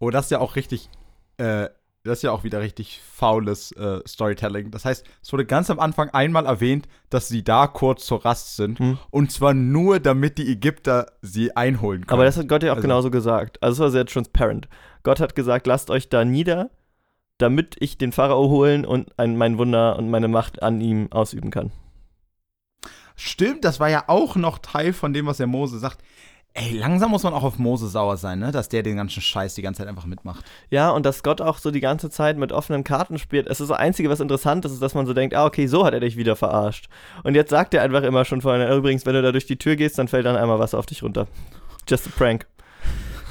Oh, 0.00 0.10
das 0.10 0.26
ist 0.26 0.30
ja 0.30 0.40
auch 0.40 0.56
richtig. 0.56 0.88
Äh, 1.36 1.68
das 2.04 2.18
ist 2.18 2.22
ja 2.22 2.32
auch 2.32 2.44
wieder 2.44 2.60
richtig 2.60 3.00
faules 3.12 3.72
äh, 3.72 4.00
Storytelling. 4.06 4.70
Das 4.70 4.84
heißt, 4.84 5.04
es 5.22 5.32
wurde 5.32 5.44
ganz 5.44 5.68
am 5.70 5.78
Anfang 5.80 6.10
einmal 6.10 6.46
erwähnt, 6.46 6.88
dass 7.10 7.28
sie 7.28 7.42
da 7.44 7.66
kurz 7.66 8.06
zur 8.06 8.24
Rast 8.24 8.56
sind. 8.56 8.78
Hm. 8.78 8.98
Und 9.10 9.32
zwar 9.32 9.52
nur, 9.54 10.00
damit 10.00 10.38
die 10.38 10.50
Ägypter 10.50 11.06
sie 11.22 11.54
einholen 11.56 12.06
können. 12.06 12.14
Aber 12.18 12.24
das 12.24 12.36
hat 12.36 12.48
Gott 12.48 12.62
ja 12.62 12.72
auch 12.72 12.76
Also- 12.76 12.86
genauso 12.88 13.10
gesagt. 13.10 13.62
Also 13.62 13.74
es 13.74 13.80
war 13.80 13.90
sehr 13.90 14.06
transparent. 14.06 14.68
Gott 15.02 15.20
hat 15.20 15.34
gesagt, 15.34 15.66
lasst 15.66 15.90
euch 15.90 16.08
da 16.08 16.24
nieder, 16.24 16.70
damit 17.36 17.76
ich 17.78 17.98
den 17.98 18.12
Pharao 18.12 18.48
holen 18.48 18.84
und 18.84 19.18
ein, 19.18 19.36
mein 19.36 19.58
Wunder 19.58 19.96
und 19.96 20.10
meine 20.10 20.28
Macht 20.28 20.62
an 20.62 20.80
ihm 20.80 21.12
ausüben 21.12 21.50
kann. 21.50 21.72
Stimmt, 23.16 23.64
das 23.64 23.80
war 23.80 23.88
ja 23.90 24.04
auch 24.06 24.36
noch 24.36 24.58
Teil 24.58 24.92
von 24.92 25.12
dem, 25.12 25.26
was 25.26 25.38
der 25.38 25.48
Mose 25.48 25.78
sagt. 25.80 26.02
Ey, 26.60 26.76
langsam 26.76 27.10
muss 27.10 27.22
man 27.22 27.34
auch 27.34 27.44
auf 27.44 27.58
Mose 27.58 27.88
sauer 27.88 28.16
sein, 28.16 28.40
ne? 28.40 28.50
Dass 28.50 28.68
der 28.68 28.82
den 28.82 28.96
ganzen 28.96 29.20
Scheiß 29.20 29.54
die 29.54 29.62
ganze 29.62 29.78
Zeit 29.82 29.88
einfach 29.88 30.06
mitmacht. 30.06 30.44
Ja, 30.70 30.90
und 30.90 31.06
dass 31.06 31.22
Gott 31.22 31.40
auch 31.40 31.58
so 31.58 31.70
die 31.70 31.80
ganze 31.80 32.10
Zeit 32.10 32.36
mit 32.36 32.52
offenen 32.52 32.82
Karten 32.84 33.18
spielt. 33.18 33.46
Es 33.46 33.60
ist 33.60 33.70
das 33.70 33.78
Einzige, 33.78 34.10
was 34.10 34.20
interessant 34.20 34.64
ist, 34.64 34.72
ist, 34.72 34.82
dass 34.82 34.94
man 34.94 35.06
so 35.06 35.14
denkt, 35.14 35.34
ah, 35.36 35.46
okay, 35.46 35.66
so 35.68 35.84
hat 35.84 35.94
er 35.94 36.00
dich 36.00 36.16
wieder 36.16 36.34
verarscht. 36.36 36.88
Und 37.22 37.34
jetzt 37.34 37.50
sagt 37.50 37.74
er 37.74 37.82
einfach 37.82 38.02
immer 38.02 38.24
schon 38.24 38.40
vorhin, 38.40 38.66
übrigens, 38.76 39.06
wenn 39.06 39.14
du 39.14 39.22
da 39.22 39.30
durch 39.30 39.46
die 39.46 39.56
Tür 39.58 39.76
gehst, 39.76 39.98
dann 39.98 40.08
fällt 40.08 40.26
dann 40.26 40.36
einmal 40.36 40.58
Wasser 40.58 40.78
auf 40.78 40.86
dich 40.86 41.02
runter. 41.02 41.28
Just 41.88 42.06
a 42.08 42.10
prank. 42.16 42.46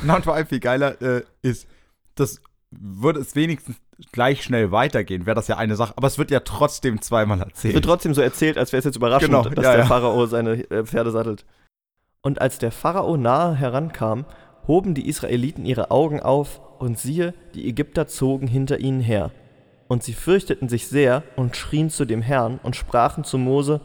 Na, 0.04 0.16
und 0.16 0.24
vor 0.24 0.36
allem 0.36 0.48
viel 0.48 0.60
geiler 0.60 1.02
äh, 1.02 1.24
ist, 1.42 1.68
das 2.16 2.40
würde 2.72 3.20
es 3.20 3.36
wenigstens 3.36 3.78
gleich 4.12 4.44
schnell 4.44 4.72
weitergehen, 4.72 5.26
wäre 5.26 5.36
das 5.36 5.48
ja 5.48 5.58
eine 5.58 5.76
Sache. 5.76 5.94
Aber 5.96 6.08
es 6.08 6.18
wird 6.18 6.32
ja 6.32 6.40
trotzdem 6.42 7.02
zweimal 7.02 7.40
Es 7.40 7.46
erzählt. 7.46 7.74
wird 7.74 7.86
trotzdem 7.86 8.14
so 8.14 8.22
erzählt, 8.22 8.58
als 8.58 8.72
wäre 8.72 8.80
es 8.80 8.86
jetzt 8.86 8.96
überraschend, 8.96 9.30
Genau, 9.32 9.44
dass 9.44 9.66
ja, 9.66 9.72
der 9.72 9.80
ja. 9.82 9.86
Pharao 9.86 10.26
seine 10.28 10.70
äh, 10.70 10.86
Pferde 10.86 11.12
sattelt. 11.12 11.46
Und 12.28 12.42
als 12.42 12.58
der 12.60 12.74
Pharao 12.74 13.16
nahe 13.16 13.56
herankam, 13.56 14.26
hoben 14.68 14.94
die 14.94 15.08
Israeliten 15.08 15.66
ihre 15.66 15.92
Augen 15.92 16.20
auf 16.20 16.60
und 16.78 17.00
siehe, 17.00 17.34
die 17.56 17.70
Ägypter 17.70 18.10
zogen 18.10 18.48
hinter 18.48 18.82
ihnen 18.82 19.00
her. 19.00 19.32
Und 19.88 20.04
sie 20.04 20.12
fürchteten 20.12 20.68
sich 20.68 20.90
sehr 20.90 21.24
und 21.38 21.56
schrien 21.56 21.90
zu 21.90 22.04
dem 22.04 22.22
Herrn 22.22 22.60
und 22.64 22.76
sprachen 22.76 23.24
zu 23.24 23.38
Mose, 23.38 23.80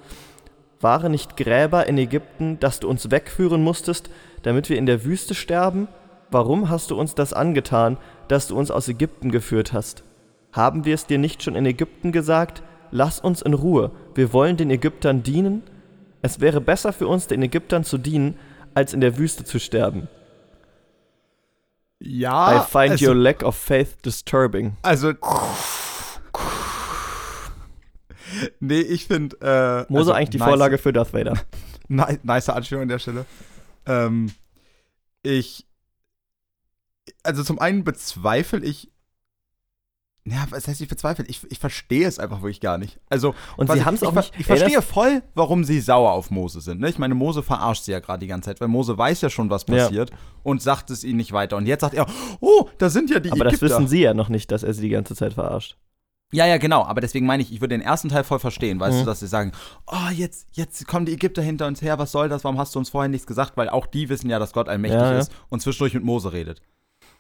waren 0.80 1.12
nicht 1.12 1.36
Gräber 1.36 1.86
in 1.86 1.97
Ägypten, 1.99 2.59
dass 2.59 2.80
du 2.80 2.88
uns 2.88 3.12
wegführen 3.12 3.62
musstest, 3.62 4.11
damit 4.43 4.68
wir 4.68 4.76
in 4.76 4.86
der 4.86 5.05
Wüste 5.05 5.36
sterben? 5.36 5.86
Warum 6.32 6.68
hast 6.68 6.90
du 6.90 6.99
uns 6.99 7.14
das 7.14 7.32
angetan, 7.32 7.97
dass 8.26 8.49
du 8.49 8.59
uns 8.59 8.72
aus 8.72 8.88
Ägypten 8.88 9.30
geführt 9.30 9.72
hast? 9.72 10.03
Haben 10.51 10.84
wir 10.84 10.97
es 10.97 11.07
dir 11.07 11.18
nicht 11.18 11.45
schon 11.45 11.55
in 11.55 11.64
Ägypten 11.64 12.11
gesagt? 12.11 12.64
Lass 12.90 13.20
uns 13.20 13.40
in 13.40 13.55
Ruhe, 13.55 13.93
wir 14.16 14.32
wollen 14.32 14.57
den 14.57 14.70
Ägyptern 14.70 15.22
dienen? 15.22 15.62
Es 16.22 16.40
wäre 16.40 16.60
besser 16.60 16.92
für 16.92 17.08
uns, 17.08 17.26
den 17.26 17.42
Ägyptern 17.42 17.84
zu 17.84 17.98
dienen, 17.98 18.38
als 18.74 18.94
in 18.94 19.00
der 19.00 19.18
Wüste 19.18 19.44
zu 19.44 19.58
sterben. 19.58 20.08
Ja. 21.98 22.62
I 22.62 22.64
find 22.64 22.92
also, 22.92 23.08
your 23.08 23.14
lack 23.14 23.42
of 23.42 23.56
faith 23.56 23.96
disturbing. 24.04 24.76
Also. 24.82 25.12
nee, 28.60 28.80
ich 28.80 29.06
finde. 29.06 29.36
Äh, 29.40 29.92
Mose 29.92 30.00
also, 30.00 30.12
eigentlich 30.12 30.30
die 30.30 30.38
nice, 30.38 30.48
Vorlage 30.48 30.78
für 30.78 30.92
Darth 30.92 31.12
Vader. 31.12 31.34
Nice, 31.88 32.20
nice 32.22 32.48
Anspielung 32.48 32.82
an 32.82 32.88
der 32.88 33.00
Stelle. 33.00 33.26
Ähm, 33.84 34.32
ich. 35.22 35.66
Also 37.22 37.42
zum 37.42 37.58
einen 37.58 37.84
bezweifle 37.84 38.60
ich. 38.60 38.91
Ja, 40.24 40.46
was 40.50 40.68
heißt 40.68 40.80
ich 40.80 40.86
bezweifle? 40.88 41.24
Ich, 41.26 41.40
ich 41.50 41.58
verstehe 41.58 42.06
es 42.06 42.20
einfach 42.20 42.42
wirklich 42.42 42.60
gar 42.60 42.78
nicht. 42.78 43.00
Also, 43.10 43.34
Und 43.56 43.68
sie 43.70 43.78
ich- 43.78 43.84
haben 43.84 43.94
es 43.96 44.02
ich, 44.02 44.08
auch 44.08 44.12
ver- 44.12 44.20
nicht. 44.20 44.32
Ich 44.34 44.40
Ey, 44.48 44.56
verstehe 44.56 44.76
das- 44.76 44.84
voll, 44.84 45.22
warum 45.34 45.64
sie 45.64 45.80
sauer 45.80 46.12
auf 46.12 46.30
Mose 46.30 46.60
sind. 46.60 46.80
Ne? 46.80 46.88
Ich 46.88 46.98
meine, 46.98 47.16
Mose 47.16 47.42
verarscht 47.42 47.82
sie 47.82 47.90
ja 47.90 47.98
gerade 47.98 48.20
die 48.20 48.28
ganze 48.28 48.50
Zeit, 48.50 48.60
weil 48.60 48.68
Mose 48.68 48.96
weiß 48.96 49.20
ja 49.22 49.30
schon, 49.30 49.50
was 49.50 49.64
Ja. 49.68 49.74
passiert 49.84 50.12
und 50.44 50.62
sagt 50.62 50.90
es 50.90 51.02
ihnen 51.02 51.16
nicht 51.16 51.32
weiter. 51.32 51.56
Und 51.56 51.66
jetzt 51.66 51.80
sagt 51.80 51.94
er, 51.94 52.06
oh, 52.40 52.68
da 52.78 52.88
sind 52.88 53.10
ja 53.10 53.18
die 53.18 53.32
Aber 53.32 53.42
das 53.44 53.54
Ägypter. 53.54 53.66
wissen 53.76 53.88
sie 53.88 54.02
ja 54.02 54.14
noch 54.14 54.28
nicht, 54.28 54.52
dass 54.52 54.62
er 54.62 54.72
sie 54.74 54.82
die 54.82 54.90
ganze 54.90 55.16
Zeit 55.16 55.32
verarscht. 55.32 55.76
Ja, 56.34 56.46
ja, 56.46 56.56
genau. 56.56 56.84
Aber 56.84 57.00
deswegen 57.00 57.26
meine 57.26 57.42
ich, 57.42 57.52
ich 57.52 57.60
würde 57.60 57.74
den 57.76 57.82
ersten 57.84 58.08
Teil 58.08 58.22
voll 58.24 58.38
verstehen, 58.38 58.78
weißt 58.78 58.94
Mhm. 58.98 59.00
du, 59.00 59.06
dass 59.06 59.18
sie 59.20 59.26
sagen, 59.26 59.50
oh, 59.88 60.08
jetzt, 60.14 60.46
jetzt 60.52 60.86
kommen 60.86 61.04
die 61.04 61.12
Ägypter 61.14 61.42
hinter 61.42 61.66
uns 61.66 61.82
her, 61.82 61.98
was 61.98 62.12
soll 62.12 62.28
das? 62.28 62.44
Warum 62.44 62.58
hast 62.58 62.74
du 62.74 62.78
uns 62.78 62.90
vorher 62.90 63.08
nichts 63.08 63.26
gesagt? 63.26 63.56
Weil 63.56 63.68
auch 63.68 63.86
die 63.86 64.08
wissen 64.08 64.30
ja, 64.30 64.38
dass 64.38 64.52
Gott 64.52 64.68
allmächtig 64.68 65.00
Ja, 65.00 65.12
ja. 65.12 65.18
ist 65.18 65.32
und 65.50 65.60
zwischendurch 65.60 65.94
mit 65.94 66.04
Mose 66.04 66.32
redet. 66.32 66.62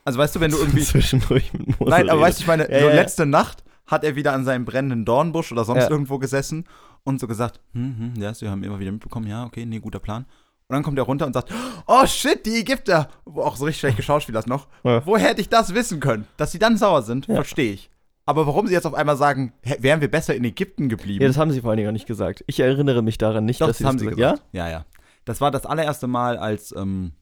Also 0.04 0.18
weißt 0.18 0.36
du, 0.36 0.40
wenn 0.40 0.50
du 0.50 0.56
irgendwie. 0.60 0.82
Zwischendurch 0.82 1.52
mit 1.52 1.78
Mose 1.80 1.90
Nein, 1.90 2.10
aber 2.10 2.20
weißt 2.22 2.38
du, 2.38 2.42
ich 2.42 2.46
meine, 2.46 2.70
Ja, 2.70 2.80
so 2.80 2.88
ja. 2.88 2.94
letzte 2.94 3.26
Nacht 3.26 3.62
hat 3.86 4.04
er 4.04 4.16
wieder 4.16 4.32
an 4.32 4.44
seinem 4.44 4.64
brennenden 4.64 5.04
Dornbusch 5.04 5.52
oder 5.52 5.64
sonst 5.64 5.84
Ja. 5.84 5.90
irgendwo 5.90 6.18
gesessen 6.18 6.64
und 7.04 7.20
so 7.20 7.26
gesagt, 7.26 7.60
hm, 7.74 8.12
hm, 8.14 8.22
ja, 8.22 8.32
sie 8.34 8.48
haben 8.48 8.62
immer 8.62 8.78
wieder 8.78 8.92
mitbekommen, 8.92 9.26
ja, 9.26 9.44
okay, 9.44 9.66
nee, 9.66 9.78
guter 9.80 9.98
Plan. 9.98 10.24
Und 10.68 10.74
dann 10.76 10.82
kommt 10.84 10.96
er 10.98 11.04
runter 11.04 11.26
und 11.26 11.34
sagt, 11.34 11.52
oh 11.86 12.06
shit, 12.06 12.46
die 12.46 12.60
Ägypter, 12.60 13.08
auch 13.26 13.56
so 13.56 13.64
richtig 13.66 13.80
schlecht 13.80 13.96
geschauspielert 13.98 14.46
noch. 14.46 14.68
Ja. 14.84 15.04
Woher 15.04 15.28
hätte 15.28 15.40
ich 15.40 15.48
das 15.50 15.74
wissen 15.74 16.00
können? 16.00 16.26
Dass 16.38 16.52
sie 16.52 16.58
dann 16.58 16.76
sauer 16.78 17.02
sind, 17.02 17.26
Ja. 17.26 17.34
verstehe 17.34 17.72
ich. 17.72 17.90
Aber 18.24 18.46
warum 18.46 18.68
sie 18.68 18.72
jetzt 18.72 18.86
auf 18.86 18.94
einmal 18.94 19.16
sagen, 19.16 19.52
wären 19.80 20.00
wir 20.00 20.08
besser 20.10 20.34
in 20.34 20.44
Ägypten 20.44 20.88
geblieben? 20.88 21.20
Ja, 21.22 21.28
das 21.28 21.36
haben 21.36 21.50
sie 21.50 21.60
vor 21.60 21.70
allen 21.70 21.78
Dingen 21.78 21.88
auch 21.88 21.92
nicht 21.92 22.06
gesagt. 22.06 22.44
Ich 22.46 22.60
erinnere 22.60 23.02
mich 23.02 23.18
daran 23.18 23.44
nicht, 23.44 23.60
Doch, 23.60 23.66
dass 23.66 23.78
das 23.78 23.78
sie 23.78 23.86
haben 23.86 23.96
das 23.96 24.02
sie 24.04 24.10
gesagt 24.10 24.32
gesagt. 24.32 24.48
Ja? 24.52 24.68
ja, 24.70 24.84
Das 25.24 25.40
war 25.40 25.50
das 25.50 25.66
allererste 25.66 26.06
Mal, 26.06 26.38
als, 26.38 26.72
ähm, 26.74 27.12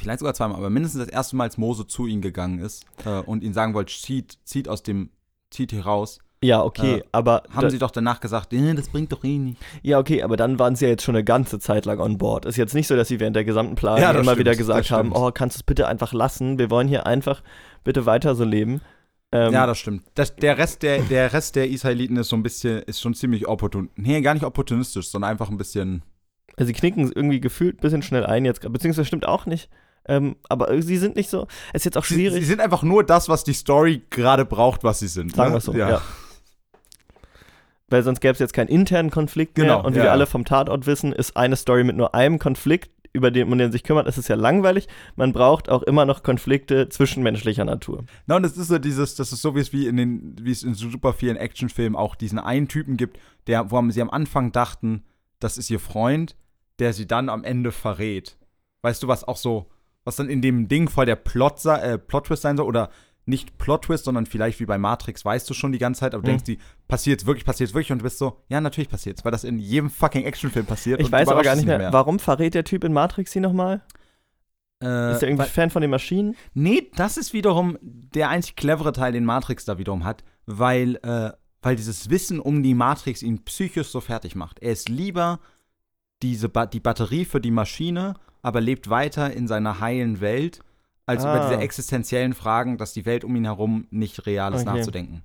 vielleicht 0.00 0.20
sogar 0.20 0.34
zweimal, 0.34 0.56
aber 0.58 0.70
mindestens 0.70 1.04
das 1.04 1.12
erste 1.12 1.36
Mal, 1.36 1.44
als 1.44 1.58
Mose 1.58 1.86
zu 1.86 2.06
ihnen 2.06 2.22
gegangen 2.22 2.58
ist 2.58 2.84
äh, 3.04 3.20
und 3.20 3.42
ihnen 3.44 3.54
sagen 3.54 3.74
wollte, 3.74 3.92
zieht, 3.92 4.38
zieht 4.44 4.68
aus 4.68 4.82
dem, 4.82 5.10
zieht 5.50 5.70
hier 5.70 5.84
raus. 5.84 6.18
Ja, 6.42 6.62
okay, 6.62 6.98
Äh, 7.00 7.02
aber 7.12 7.42
Haben 7.50 7.60
da, 7.62 7.70
sie 7.70 7.78
doch 7.78 7.90
danach 7.90 8.20
gesagt, 8.20 8.54
äh, 8.54 8.74
das 8.74 8.88
bringt 8.88 9.12
doch 9.12 9.22
eh 9.24 9.36
nicht. 9.36 9.60
ja, 9.82 9.98
okay, 9.98 10.22
aber 10.22 10.38
dann 10.38 10.58
waren 10.58 10.74
sie 10.74 10.86
ja 10.86 10.90
jetzt 10.92 11.02
schon 11.02 11.14
eine 11.14 11.22
ganze 11.24 11.58
Zeit 11.58 11.84
lang 11.84 12.00
on 12.00 12.16
board. 12.16 12.46
Ist 12.46 12.56
jetzt 12.56 12.74
nicht 12.74 12.86
so, 12.86 12.96
dass 12.96 13.08
sie 13.08 13.20
während 13.20 13.36
der 13.36 13.44
gesamten 13.44 13.74
Planung 13.74 14.00
Ja, 14.00 14.10
immer 14.12 14.22
stimmt, 14.22 14.38
wieder 14.38 14.56
gesagt 14.56 14.90
haben, 14.90 15.12
oh, 15.12 15.30
kannst 15.32 15.56
du 15.56 15.58
es 15.58 15.62
bitte 15.64 15.86
einfach 15.86 16.14
lassen? 16.14 16.58
Wir 16.58 16.70
wollen 16.70 16.88
hier 16.88 17.06
einfach 17.06 17.42
bitte 17.84 18.06
weiter 18.06 18.34
so 18.34 18.44
leben. 18.44 18.80
Ähm, 19.32 19.52
ja, 19.52 19.66
das 19.66 19.78
stimmt. 19.78 20.04
Das, 20.14 20.34
der, 20.34 20.56
Rest 20.56 20.82
der, 20.82 21.02
der 21.02 21.32
Rest 21.32 21.56
der 21.56 21.68
Israeliten 21.68 22.16
ist 22.16 22.30
so 22.30 22.36
ein 22.36 22.42
bisschen, 22.42 22.82
ist 22.84 23.00
schon 23.00 23.14
ziemlich 23.14 23.46
opportun. 23.46 23.90
Nee, 23.96 24.20
gar 24.22 24.32
nicht 24.34 24.44
opportunistisch, 24.44 25.08
sondern 25.08 25.30
einfach 25.30 25.50
ein 25.50 25.58
bisschen. 25.58 26.02
Also 26.56 26.66
sie 26.68 26.72
knicken 26.72 27.12
irgendwie 27.14 27.40
gefühlt 27.40 27.76
ein 27.76 27.80
bisschen 27.80 28.02
schnell 28.02 28.24
ein 28.24 28.44
jetzt, 28.46 28.60
beziehungsweise 28.60 29.04
stimmt 29.06 29.26
auch 29.26 29.44
nicht. 29.46 29.68
Ähm, 30.10 30.34
aber 30.48 30.82
sie 30.82 30.96
sind 30.96 31.14
nicht 31.14 31.30
so, 31.30 31.46
es 31.72 31.82
ist 31.82 31.84
jetzt 31.84 31.96
auch 31.96 32.04
Sie, 32.04 32.14
schwierig. 32.14 32.40
sie 32.40 32.44
sind 32.44 32.60
einfach 32.60 32.82
nur 32.82 33.04
das, 33.04 33.28
was 33.28 33.44
die 33.44 33.52
Story 33.52 34.02
gerade 34.10 34.44
braucht, 34.44 34.82
was 34.82 34.98
sie 34.98 35.06
sind. 35.06 35.36
Sagen 35.36 35.50
ne? 35.50 35.54
wir 35.54 35.58
es 35.58 35.64
so, 35.64 35.72
ja. 35.72 36.02
Weil 37.88 38.02
sonst 38.02 38.20
gäbe 38.20 38.32
es 38.32 38.40
jetzt 38.40 38.52
keinen 38.52 38.66
internen 38.68 39.10
Konflikt 39.10 39.56
mehr. 39.56 39.66
Genau, 39.66 39.86
Und 39.86 39.94
wie 39.94 39.98
ja, 39.98 40.02
wir 40.02 40.08
ja. 40.08 40.12
alle 40.12 40.26
vom 40.26 40.44
Tatort 40.44 40.86
wissen, 40.86 41.12
ist 41.12 41.36
eine 41.36 41.54
Story 41.54 41.84
mit 41.84 41.96
nur 41.96 42.12
einem 42.14 42.40
Konflikt, 42.40 42.90
über 43.12 43.30
den 43.30 43.48
man 43.48 43.58
den 43.58 43.70
sich 43.70 43.84
kümmert, 43.84 44.08
ist 44.08 44.18
es 44.18 44.26
ja 44.26 44.34
langweilig. 44.34 44.88
Man 45.14 45.32
braucht 45.32 45.68
auch 45.68 45.84
immer 45.84 46.04
noch 46.04 46.24
Konflikte 46.24 46.88
zwischenmenschlicher 46.88 47.64
Natur. 47.64 48.04
Na, 48.26 48.36
und 48.36 48.42
das 48.42 48.56
ist 48.56 48.66
so 48.66 48.78
dieses, 48.78 49.14
das 49.14 49.32
ist 49.32 49.42
so 49.42 49.54
wie 49.54 49.60
es 49.60 49.72
wie 49.72 49.86
in 49.86 49.96
den, 49.96 50.36
wie 50.40 50.50
es 50.50 50.64
in 50.64 50.74
so 50.74 50.90
super 50.90 51.12
vielen 51.12 51.36
Actionfilmen 51.36 51.94
auch 51.94 52.16
diesen 52.16 52.40
einen 52.40 52.66
Typen 52.66 52.96
gibt, 52.96 53.18
der, 53.46 53.70
wo 53.70 53.80
sie 53.90 54.02
am 54.02 54.10
Anfang 54.10 54.50
dachten, 54.50 55.04
das 55.38 55.56
ist 55.56 55.70
ihr 55.70 55.80
Freund, 55.80 56.34
der 56.80 56.92
sie 56.92 57.06
dann 57.06 57.28
am 57.28 57.44
Ende 57.44 57.70
verrät. 57.70 58.36
Weißt 58.82 59.02
du, 59.02 59.08
was 59.08 59.24
auch 59.24 59.36
so, 59.36 59.66
was 60.04 60.16
dann 60.16 60.28
in 60.28 60.40
dem 60.42 60.68
Ding 60.68 60.88
voll 60.88 61.06
der 61.06 61.16
Plot, 61.16 61.64
äh, 61.66 61.98
Plot-Twist 61.98 62.42
sein 62.42 62.56
soll, 62.56 62.66
oder 62.66 62.90
nicht 63.26 63.58
Plot-Twist, 63.58 64.04
sondern 64.06 64.26
vielleicht 64.26 64.58
wie 64.60 64.66
bei 64.66 64.78
Matrix, 64.78 65.24
weißt 65.24 65.48
du 65.48 65.54
schon 65.54 65.72
die 65.72 65.78
ganze 65.78 66.00
Zeit, 66.00 66.14
aber 66.14 66.22
du 66.22 66.28
Mhm. 66.28 66.38
denkst, 66.38 66.44
die 66.44 66.58
passiert's 66.88 67.26
wirklich, 67.26 67.44
passiert's 67.44 67.74
wirklich 67.74 67.92
und 67.92 67.98
du 67.98 68.04
bist 68.04 68.18
so, 68.18 68.38
ja, 68.48 68.60
natürlich 68.60 68.88
passiert's, 68.88 69.24
weil 69.24 69.30
das 69.32 69.44
in 69.44 69.58
jedem 69.58 69.90
fucking 69.90 70.24
Actionfilm 70.24 70.66
passiert. 70.66 71.00
Ich 71.00 71.06
und 71.06 71.12
weiß 71.12 71.28
aber 71.28 71.42
gar 71.42 71.54
nicht 71.54 71.66
mehr, 71.66 71.92
warum 71.92 72.18
verrät 72.18 72.54
der 72.54 72.64
Typ 72.64 72.82
in 72.82 72.92
Matrix 72.92 73.30
sie 73.32 73.40
nochmal? 73.40 73.82
Äh, 74.82 75.12
Ist 75.12 75.22
er 75.22 75.28
irgendwie 75.28 75.42
weil- 75.42 75.48
Fan 75.48 75.70
von 75.70 75.82
den 75.82 75.90
Maschinen? 75.90 76.34
Nee, 76.54 76.90
das 76.96 77.18
ist 77.18 77.34
wiederum 77.34 77.76
der 77.82 78.30
einzig 78.30 78.56
clevere 78.56 78.92
Teil, 78.92 79.12
den 79.12 79.26
Matrix 79.26 79.66
da 79.66 79.76
wiederum 79.76 80.04
hat, 80.04 80.24
weil, 80.46 80.96
äh, 81.02 81.30
weil 81.60 81.76
dieses 81.76 82.08
Wissen 82.08 82.40
um 82.40 82.62
die 82.62 82.72
Matrix 82.74 83.22
ihn 83.22 83.44
psychisch 83.44 83.88
so 83.88 84.00
fertig 84.00 84.34
macht. 84.34 84.58
Er 84.60 84.72
ist 84.72 84.88
lieber 84.88 85.40
diese 86.22 86.48
ba 86.48 86.64
die 86.64 86.80
Batterie 86.80 87.26
für 87.26 87.40
die 87.42 87.50
Maschine, 87.50 88.14
aber 88.42 88.60
lebt 88.60 88.88
weiter 88.90 89.32
in 89.32 89.46
seiner 89.48 89.80
heilen 89.80 90.20
Welt, 90.20 90.60
als 91.06 91.22
über 91.22 91.40
Ah. 91.40 91.48
diese 91.50 91.60
existenziellen 91.60 92.34
Fragen, 92.34 92.78
dass 92.78 92.92
die 92.92 93.04
Welt 93.06 93.24
um 93.24 93.34
ihn 93.36 93.44
herum 93.44 93.86
nicht 93.90 94.26
real 94.26 94.54
ist, 94.54 94.66
Okay. 94.66 94.76
nachzudenken. 94.76 95.22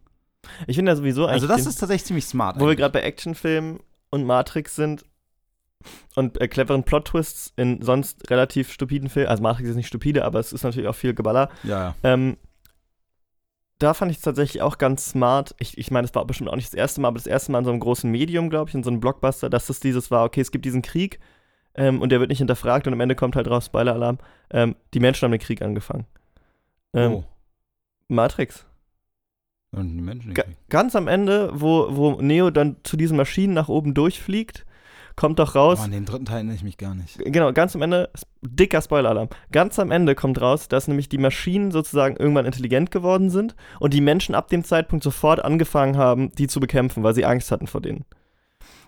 Ich 0.67 0.75
finde 0.75 0.91
ja 0.91 0.95
sowieso 0.95 1.25
Also 1.25 1.47
das 1.47 1.61
den, 1.63 1.69
ist 1.69 1.77
tatsächlich 1.77 2.05
ziemlich 2.05 2.25
smart. 2.25 2.55
wo 2.57 2.61
wir 2.61 2.65
eigentlich. 2.67 2.77
gerade 2.79 2.93
bei 2.93 3.01
Actionfilmen 3.01 3.79
und 4.09 4.25
Matrix 4.25 4.75
sind 4.75 5.03
und 6.15 6.39
äh, 6.41 6.47
cleveren 6.47 6.83
Plot-Twists 6.83 7.53
in 7.55 7.81
sonst 7.81 8.29
relativ 8.31 8.71
stupiden 8.71 9.09
Filmen, 9.09 9.29
also 9.29 9.43
Matrix 9.43 9.69
ist 9.69 9.75
nicht 9.75 9.87
stupide, 9.87 10.23
aber 10.25 10.39
es 10.39 10.53
ist 10.53 10.63
natürlich 10.63 10.87
auch 10.89 10.95
viel 10.95 11.13
Geballer. 11.13 11.49
ja. 11.63 11.93
Ähm, 12.03 12.37
da 13.79 13.93
fand 13.93 14.09
ich 14.09 14.17
es 14.17 14.23
tatsächlich 14.23 14.61
auch 14.61 14.77
ganz 14.77 15.05
smart. 15.09 15.53
Ich, 15.59 15.77
ich 15.77 15.91
meine, 15.91 16.05
es 16.05 16.15
war 16.15 16.23
bestimmt 16.25 16.49
auch 16.49 16.55
nicht 16.55 16.69
das 16.69 16.73
erste 16.73 17.01
Mal, 17.01 17.09
aber 17.09 17.17
das 17.17 17.27
erste 17.27 17.51
Mal 17.51 17.59
in 17.59 17.65
so 17.65 17.71
einem 17.71 17.81
großen 17.81 18.09
Medium, 18.09 18.49
glaube 18.49 18.69
ich, 18.69 18.73
in 18.75 18.83
so 18.83 18.89
einem 18.89 19.01
Blockbuster, 19.01 19.49
dass 19.49 19.69
es 19.69 19.81
dieses 19.81 20.11
war, 20.11 20.23
okay, 20.23 20.39
es 20.39 20.51
gibt 20.51 20.63
diesen 20.63 20.81
Krieg 20.81 21.19
ähm, 21.75 22.01
und 22.01 22.11
der 22.11 22.19
wird 22.19 22.29
nicht 22.29 22.39
hinterfragt 22.39 22.87
und 22.87 22.93
am 22.93 22.99
Ende 22.99 23.15
kommt 23.15 23.35
halt 23.35 23.47
raus, 23.47 23.65
Spoiler-Alarm, 23.65 24.17
ähm, 24.51 24.75
die 24.93 24.99
Menschen 24.99 25.25
haben 25.25 25.31
den 25.31 25.41
Krieg 25.41 25.61
angefangen. 25.61 26.05
Ähm, 26.93 27.13
oh. 27.13 27.23
Matrix. 28.07 28.65
Und 29.71 29.97
die 29.97 30.01
Menschen 30.01 30.33
Ga 30.33 30.43
ganz 30.69 30.95
am 30.95 31.07
Ende, 31.07 31.51
wo, 31.53 31.87
wo 31.95 32.21
Neo 32.21 32.49
dann 32.49 32.77
zu 32.83 32.95
diesen 32.95 33.17
Maschinen 33.17 33.53
nach 33.53 33.67
oben 33.67 33.93
durchfliegt, 33.93 34.65
kommt 35.15 35.39
doch 35.39 35.55
raus, 35.55 35.79
Oh, 35.81 35.85
an 35.85 35.91
den 35.91 36.05
dritten 36.05 36.25
Teil 36.25 36.37
erinnere 36.37 36.55
ich 36.55 36.63
mich 36.63 36.77
gar 36.77 36.95
nicht. 36.95 37.17
Genau, 37.19 37.51
ganz 37.51 37.75
am 37.75 37.81
Ende, 37.81 38.09
dicker 38.41 38.81
Spoiler-Alarm. 38.81 39.29
Ganz 39.51 39.79
am 39.79 39.91
Ende 39.91 40.15
kommt 40.15 40.39
raus, 40.41 40.67
dass 40.67 40.87
nämlich 40.87 41.09
die 41.09 41.17
Maschinen 41.17 41.71
sozusagen 41.71 42.15
irgendwann 42.17 42.45
intelligent 42.45 42.91
geworden 42.91 43.29
sind 43.29 43.55
und 43.79 43.93
die 43.93 44.01
Menschen 44.01 44.35
ab 44.35 44.47
dem 44.49 44.63
Zeitpunkt 44.63 45.03
sofort 45.03 45.43
angefangen 45.43 45.97
haben, 45.97 46.31
die 46.33 46.47
zu 46.47 46.59
bekämpfen, 46.59 47.03
weil 47.03 47.15
sie 47.15 47.25
Angst 47.25 47.51
hatten 47.51 47.67
vor 47.67 47.81
denen. 47.81 48.05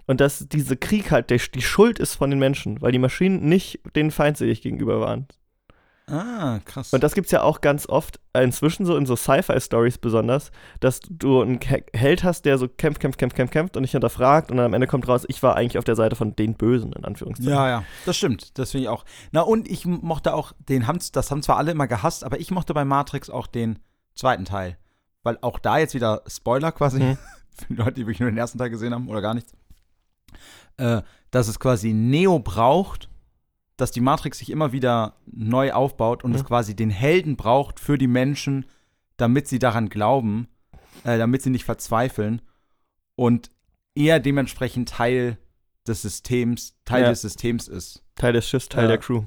Und 0.08 0.22
dass 0.22 0.47
dieser 0.47 0.76
Krieg 0.76 1.12
halt 1.12 1.30
der, 1.30 1.38
die 1.38 1.62
Schuld 1.62 1.99
ist 1.99 2.16
von 2.16 2.30
den 2.30 2.39
Menschen, 2.39 2.82
weil 2.82 2.91
die 2.91 2.99
Maschinen 2.99 3.47
nicht 3.47 3.80
denen 3.95 4.12
feindselig 4.12 4.62
gegenüber 4.62 4.99
waren. 5.01 5.28
Ah, 6.10 6.60
krass. 6.64 6.93
Und 6.93 7.03
das 7.03 7.14
gibt's 7.16 7.32
ja 7.32 7.41
auch 7.41 7.60
ganz 7.60 7.88
oft, 7.89 8.22
äh, 8.32 8.41
inzwischen 8.41 8.86
so 8.86 8.95
in 8.95 9.05
so 9.05 9.18
Sci-Fi-Stories 9.18 9.97
besonders, 9.97 10.51
dass 10.80 11.01
du 11.01 11.41
einen 11.41 11.60
Held 11.93 12.24
hast, 12.24 12.45
der 12.45 12.58
so 12.58 12.70
kämpft, 12.70 13.01
kämpft, 13.01 13.20
kämpft, 13.20 13.36
kämpft, 13.36 13.51
kämpft 13.51 13.76
und 13.76 13.82
nicht 13.82 13.91
hinterfragt 13.91 14.49
und 14.49 14.55
dann 14.55 14.68
am 14.68 14.74
Ende 14.74 14.88
kommt 14.88 15.05
raus, 15.10 15.26
ich 15.28 15.43
war 15.43 15.58
eigentlich 15.58 15.78
auf 15.78 15.84
der 15.84 15.97
Seite 15.97 16.16
von 16.16 16.34
den 16.34 16.53
Bösen, 16.53 16.93
in 16.93 17.03
Anführungszeichen. 17.03 17.51
Ja, 17.51 17.68
ja, 17.68 17.84
das 18.05 18.16
stimmt. 18.16 18.58
Das 18.58 18.72
finde 18.72 18.84
ich 18.84 18.89
auch. 18.89 19.03
Na, 19.34 19.41
und 19.41 19.68
ich 19.68 19.86
mochte 19.86 20.34
auch 20.34 20.53
den, 20.70 20.86
das 21.12 21.30
haben 21.30 21.43
zwar 21.43 21.58
alle 21.58 21.72
immer 21.72 21.88
gehasst, 21.88 22.24
aber 22.24 22.39
ich 22.39 22.51
mochte 22.51 22.74
bei 22.74 22.86
Matrix 22.86 23.30
auch 23.30 23.47
den 23.47 23.80
zweiten 24.16 24.45
Teil. 24.45 24.78
Weil 25.24 25.38
auch 25.41 25.60
da 25.60 25.78
jetzt 25.78 25.93
wieder 25.93 26.22
Spoiler 26.26 26.72
quasi, 26.72 27.03
Mhm. 27.03 27.18
für 27.58 27.66
die 27.68 27.76
Leute, 27.76 27.91
die 27.93 28.01
wirklich 28.03 28.22
nur 28.22 28.30
den 28.32 28.38
ersten 28.38 28.58
Teil 28.58 28.70
gesehen 28.70 28.93
haben 28.93 29.10
oder 29.10 29.22
gar 29.22 29.34
nichts, 29.34 29.51
äh, 30.78 31.01
dass 31.32 31.47
es 31.47 31.59
quasi 31.59 31.93
Neo 31.93 32.39
braucht, 32.39 33.09
dass 33.78 33.91
die 33.91 34.01
Matrix 34.01 34.39
sich 34.39 34.49
immer 34.49 34.71
wieder 34.71 35.15
neu 35.25 35.71
aufbaut 35.73 36.23
und 36.23 36.32
Mhm. 36.32 36.38
es 36.38 36.43
quasi 36.45 36.75
den 36.75 36.89
Helden 36.89 37.36
braucht 37.36 37.80
für 37.80 37.97
die 37.97 38.07
Menschen, 38.07 38.65
damit 39.17 39.47
sie 39.47 39.59
daran 39.59 39.89
glauben, 39.89 40.47
äh, 41.03 41.17
damit 41.17 41.41
sie 41.41 41.49
nicht 41.49 41.65
verzweifeln 41.65 42.41
und 43.15 43.51
er 43.95 44.19
dementsprechend 44.19 44.89
Teil 44.89 45.38
des 45.88 46.01
Systems, 46.01 46.75
Teil 46.86 47.03
Ja. 47.03 47.09
des 47.09 47.21
Systems 47.21 47.67
ist. 47.67 48.03
Teil 48.15 48.34
des 48.34 48.47
Schiffs, 48.47 48.69
Teil 48.69 48.84
Ja. 48.84 48.88
der 48.89 48.97
Crew. 48.97 49.23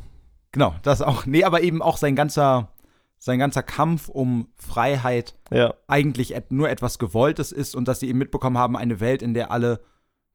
Genau, 0.53 0.74
das 0.82 1.01
auch. 1.03 1.26
Nee, 1.26 1.44
aber 1.44 1.62
eben 1.62 1.80
auch 1.80 1.96
sein 1.96 2.16
ganzer, 2.16 2.72
sein 3.18 3.38
ganzer 3.38 3.62
Kampf 3.62 4.09
um 4.09 4.48
Freiheit 4.57 5.36
Ja. 5.53 5.74
eigentlich 5.86 6.34
et 6.34 6.51
nur 6.53 6.68
etwas 6.70 6.98
Gewolltes 6.98 7.53
ist 7.53 7.74
und 7.76 7.86
dass 7.86 8.01
sie 8.01 8.09
eben 8.09 8.18
mitbekommen 8.18 8.59
haben, 8.59 8.76
eine 8.76 8.98
Welt, 9.01 9.22
in 9.22 9.34
der 9.34 9.51
alle 9.53 9.80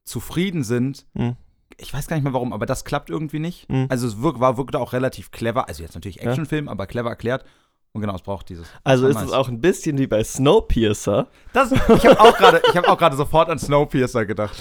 zufrieden 0.06 0.64
sind. 0.64 1.04
Hm. 1.14 1.36
Ich 1.78 1.92
weiß 1.92 2.06
gar 2.06 2.16
nicht 2.16 2.24
mehr 2.24 2.32
warum, 2.32 2.54
aber 2.54 2.64
das 2.64 2.86
klappt 2.86 3.10
irgendwie 3.10 3.38
nicht. 3.38 3.68
Mhm. 3.68 3.86
Also 3.90 4.06
es 4.06 4.22
wirk, 4.22 4.40
war, 4.40 4.56
wirkte 4.56 4.80
auch 4.80 4.94
relativ 4.94 5.30
clever. 5.30 5.68
Also 5.68 5.82
jetzt 5.82 5.94
natürlich 5.94 6.22
Actionfilm, 6.22 6.68
aber 6.68 6.86
clever 6.86 7.10
erklärt. 7.10 7.44
Und 7.92 8.00
genau, 8.00 8.14
es 8.14 8.22
braucht 8.22 8.48
dieses. 8.48 8.66
Also 8.84 9.08
ist 9.08 9.20
es 9.20 9.32
auch 9.32 9.48
ein 9.48 9.60
bisschen 9.60 9.98
wie 9.98 10.06
bei 10.06 10.22
Snowpiercer. 10.24 11.28
Das, 11.52 11.72
ich 11.72 12.06
habe 12.06 12.20
auch 12.20 12.36
gerade, 12.36 12.62
ich 12.70 12.76
habe 12.76 12.88
auch 12.88 12.96
gerade 12.96 13.16
sofort 13.16 13.50
an 13.50 13.58
Snowpiercer 13.58 14.24
gedacht. 14.24 14.56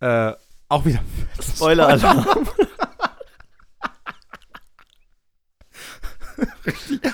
Äh, 0.00 0.32
auch 0.68 0.84
wieder. 0.84 1.00
Spoiler-Alarm. 1.40 2.26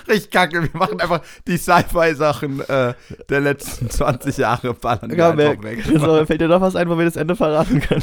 Richtig 0.08 0.30
kacke. 0.30 0.62
Wir 0.62 0.70
machen 0.78 1.00
einfach 1.00 1.22
die 1.46 1.56
Sci-Fi-Sachen 1.56 2.60
äh, 2.60 2.94
der 3.28 3.40
letzten 3.40 3.90
20 3.90 4.36
Jahre 4.38 4.74
ballern 4.74 5.10
wir 5.10 5.16
Ja, 5.18 5.30
einfach 5.30 5.62
weg. 5.62 5.84
so, 5.98 6.24
fällt 6.26 6.40
dir 6.40 6.48
noch 6.48 6.60
was 6.60 6.76
ein, 6.76 6.88
wo 6.88 6.96
wir 6.98 7.04
das 7.04 7.16
Ende 7.16 7.36
verraten 7.36 7.80
können? 7.80 8.02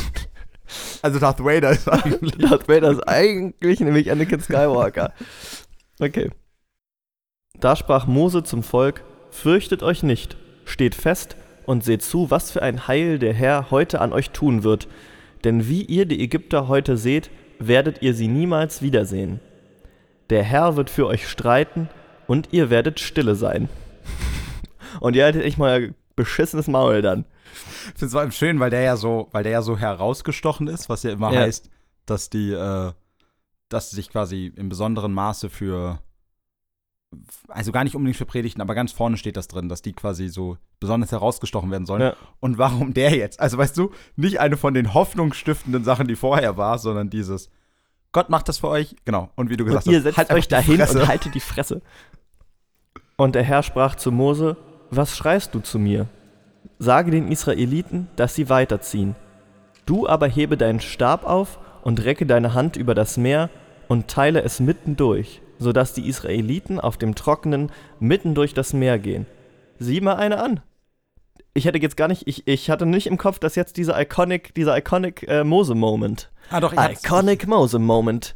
Also 1.01 1.19
Darth 1.19 1.43
Vader 1.43 1.71
ist 1.71 1.87
eigentlich. 1.91 2.37
Darth 2.37 2.67
Vader 2.67 2.91
ist 2.91 3.01
eigentlich 3.07 3.79
nämlich 3.79 4.11
Anakin 4.11 4.39
Skywalker. 4.41 5.13
Okay. 5.99 6.29
Da 7.59 7.75
sprach 7.75 8.05
Mose 8.07 8.43
zum 8.43 8.63
Volk: 8.63 9.03
Fürchtet 9.31 9.83
euch 9.83 10.03
nicht, 10.03 10.37
steht 10.65 10.95
fest 10.95 11.35
und 11.65 11.83
seht 11.83 12.03
zu, 12.03 12.31
was 12.31 12.51
für 12.51 12.61
ein 12.61 12.87
Heil 12.87 13.19
der 13.19 13.33
Herr 13.33 13.71
heute 13.71 13.99
an 14.01 14.13
euch 14.13 14.29
tun 14.31 14.63
wird. 14.63 14.87
Denn 15.43 15.67
wie 15.67 15.83
ihr 15.83 16.05
die 16.05 16.21
Ägypter 16.21 16.67
heute 16.67 16.97
seht, 16.97 17.29
werdet 17.59 18.01
ihr 18.01 18.13
sie 18.13 18.27
niemals 18.27 18.81
wiedersehen. 18.81 19.39
Der 20.29 20.43
Herr 20.43 20.75
wird 20.75 20.89
für 20.89 21.07
euch 21.07 21.27
streiten 21.27 21.89
und 22.27 22.49
ihr 22.51 22.69
werdet 22.69 22.99
stille 22.99 23.35
sein. 23.35 23.69
Und 24.99 25.15
ihr 25.15 25.23
haltet 25.23 25.43
echt 25.43 25.57
mal 25.57 25.93
beschissenes 26.15 26.67
Maul 26.67 27.01
dann. 27.01 27.25
Ich 27.53 27.99
finde 27.99 28.05
es 28.07 28.11
vor 28.11 28.21
allem 28.21 28.31
schön, 28.31 28.59
weil 28.59 28.69
der 28.69 28.81
ja 28.81 28.97
so, 28.97 29.29
weil 29.31 29.43
der 29.43 29.51
ja 29.53 29.61
so 29.61 29.77
herausgestochen 29.77 30.67
ist, 30.67 30.89
was 30.89 31.03
ja 31.03 31.11
immer 31.11 31.31
Ja. 31.33 31.41
heißt, 31.41 31.69
dass 32.05 32.29
die, 32.29 32.51
äh, 32.51 32.91
dass 33.69 33.89
sie 33.89 33.95
sich 33.95 34.09
quasi 34.09 34.51
im 34.55 34.69
besonderen 34.69 35.13
Maße 35.13 35.49
für, 35.49 35.99
also 37.47 37.71
gar 37.71 37.83
nicht 37.83 37.95
unbedingt 37.95 38.17
für 38.17 38.25
Predigten, 38.25 38.61
aber 38.61 38.75
ganz 38.75 38.91
vorne 38.91 39.17
steht 39.17 39.37
das 39.37 39.47
drin, 39.47 39.69
dass 39.69 39.81
die 39.81 39.93
quasi 39.93 40.27
so 40.27 40.57
besonders 40.79 41.11
herausgestochen 41.11 41.71
werden 41.71 41.85
sollen. 41.85 42.01
Ja. 42.01 42.15
Und 42.39 42.57
warum 42.57 42.93
der 42.93 43.15
jetzt? 43.15 43.39
Also 43.39 43.57
weißt 43.57 43.77
du, 43.77 43.91
nicht 44.15 44.39
eine 44.39 44.57
von 44.57 44.73
den 44.73 44.93
hoffnungsstiftenden 44.93 45.83
Sachen, 45.83 46.07
die 46.07 46.15
vorher 46.15 46.57
war, 46.57 46.77
sondern 46.77 47.09
dieses, 47.09 47.49
Gott 48.11 48.29
macht 48.29 48.49
das 48.49 48.59
für 48.59 48.69
euch, 48.69 48.95
genau. 49.05 49.29
Und 49.35 49.49
wie 49.49 49.57
du 49.57 49.65
gesagt 49.65 49.85
Und 49.85 49.91
ihr 49.91 49.99
hast, 49.99 50.03
setzt 50.03 50.17
halt 50.17 50.31
euch 50.31 50.47
dahin 50.47 50.81
und 50.81 51.07
haltet 51.07 51.35
die 51.35 51.39
Fresse. 51.39 51.81
Und 53.17 53.35
der 53.35 53.43
Herr 53.43 53.63
sprach 53.63 53.95
zu 53.95 54.11
Mose: 54.11 54.57
Was 54.89 55.15
schreist 55.15 55.53
du 55.53 55.59
zu 55.59 55.77
mir? 55.77 56.07
Sage 56.79 57.11
den 57.11 57.31
Israeliten, 57.31 58.07
dass 58.15 58.35
sie 58.35 58.49
weiterziehen. 58.49 59.15
Du 59.85 60.07
aber 60.07 60.27
hebe 60.27 60.57
deinen 60.57 60.79
Stab 60.79 61.25
auf 61.25 61.59
und 61.83 62.03
recke 62.03 62.25
deine 62.25 62.53
Hand 62.53 62.77
über 62.77 62.95
das 62.95 63.17
Meer 63.17 63.49
und 63.87 64.07
teile 64.07 64.43
es 64.43 64.59
mitten 64.59 64.95
durch, 64.95 65.41
sodass 65.57 65.93
die 65.93 66.07
Israeliten 66.07 66.79
auf 66.79 66.97
dem 66.97 67.15
Trockenen 67.15 67.71
mitten 67.99 68.35
durch 68.35 68.53
das 68.53 68.73
Meer 68.73 68.99
gehen. 68.99 69.25
Sieh 69.77 70.01
mal 70.01 70.15
eine 70.15 70.41
an. 70.41 70.61
Ich 71.53 71.65
hätte 71.65 71.79
jetzt 71.79 71.97
gar 71.97 72.07
nicht, 72.07 72.27
ich, 72.27 72.47
ich 72.47 72.69
hatte 72.69 72.85
nicht 72.85 73.07
im 73.07 73.17
Kopf, 73.17 73.39
dass 73.39 73.55
jetzt 73.55 73.77
dieser 73.77 73.99
iconic, 73.99 74.53
dieser 74.55 74.77
iconic 74.77 75.27
äh, 75.27 75.43
Mose-Moment, 75.43 76.31
Ah 76.51 76.59
doch, 76.59 76.73
ich 76.73 76.79
iconic 77.03 77.47
Mose-Moment, 77.47 78.35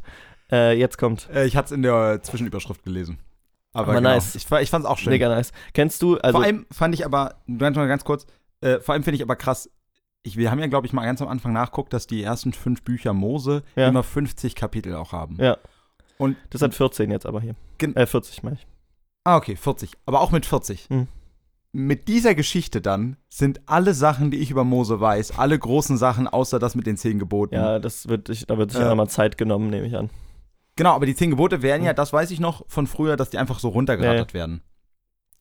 äh, 0.50 0.76
jetzt 0.78 0.98
kommt. 0.98 1.28
äh, 1.32 1.46
ich 1.46 1.56
hatte 1.56 1.66
es 1.66 1.72
in 1.72 1.82
der 1.82 2.22
Zwischenüberschrift 2.22 2.82
gelesen. 2.84 3.18
Aber, 3.72 3.88
Aber 3.88 3.94
genau, 4.00 4.10
nice. 4.10 4.34
ich, 4.34 4.44
ich 4.50 4.70
fand 4.70 4.84
es 4.84 4.90
auch 4.90 4.98
schön. 4.98 5.12
Mega 5.12 5.28
nice. 5.28 5.52
Kennst 5.72 6.02
du, 6.02 6.16
also, 6.18 6.38
vor 6.38 6.44
allem 6.44 6.66
fand 6.70 6.94
ich 6.94 7.04
aber, 7.04 7.36
ganz 7.58 7.76
mal 7.76 7.88
ganz 7.88 8.04
kurz, 8.04 8.26
äh, 8.60 8.78
vor 8.80 8.92
allem 8.94 9.02
finde 9.02 9.16
ich 9.16 9.22
aber 9.22 9.36
krass, 9.36 9.70
ich, 10.22 10.36
wir 10.36 10.50
haben 10.50 10.58
ja, 10.60 10.66
glaube 10.68 10.86
ich, 10.86 10.92
mal 10.92 11.04
ganz 11.04 11.20
am 11.22 11.28
Anfang 11.28 11.52
nachguckt, 11.52 11.92
dass 11.92 12.06
die 12.06 12.22
ersten 12.22 12.52
fünf 12.52 12.82
Bücher 12.82 13.12
Mose 13.12 13.62
Ja. 13.76 13.88
immer 13.88 14.02
50 14.02 14.54
Kapitel 14.54 14.94
auch 14.94 15.12
haben. 15.12 15.36
Ja. 15.40 15.58
Und 16.18 16.36
das 16.50 16.62
hat 16.62 16.74
14 16.74 17.10
jetzt 17.10 17.26
aber 17.26 17.40
hier. 17.40 17.54
Gen- 17.78 17.96
Äh, 17.96 18.06
40 18.06 18.42
meine 18.42 18.56
ich. 18.56 18.66
Ah, 19.24 19.36
okay, 19.36 19.56
40. 19.56 19.90
Aber 20.06 20.20
auch 20.20 20.30
mit 20.30 20.46
40. 20.46 20.86
Hm. 20.88 21.08
Mit 21.76 22.06
dieser 22.06 22.36
Geschichte 22.36 22.80
dann 22.80 23.16
sind 23.28 23.62
alle 23.66 23.94
Sachen, 23.94 24.30
die 24.30 24.36
ich 24.38 24.52
über 24.52 24.62
Mose 24.62 25.00
weiß, 25.00 25.38
alle 25.38 25.58
großen 25.58 25.96
Sachen, 25.98 26.28
außer 26.28 26.60
das 26.60 26.76
mit 26.76 26.86
den 26.86 26.96
zehn 26.96 27.18
Geboten. 27.18 27.56
Ja, 27.56 27.80
das 27.80 28.06
wird, 28.08 28.28
sich- 28.28 28.46
da 28.46 28.56
wird 28.58 28.70
sich 28.70 28.78
Ja. 28.78 28.84
ja 28.86 28.90
nochmal 28.90 29.08
Zeit 29.08 29.36
genommen, 29.36 29.70
nehme 29.70 29.86
ich 29.88 29.96
an. 29.96 30.08
Genau, 30.76 30.92
aber 30.94 31.06
die 31.06 31.16
zehn 31.16 31.30
Gebote 31.30 31.62
werden 31.62 31.82
ja, 31.82 31.90
Hm. 31.90 31.96
das 31.96 32.12
weiß 32.12 32.30
ich 32.30 32.38
noch 32.38 32.64
von 32.68 32.86
früher, 32.86 33.16
dass 33.16 33.30
die 33.30 33.38
einfach 33.38 33.58
so 33.58 33.68
runtergerattert 33.70 34.34
werden. 34.34 34.62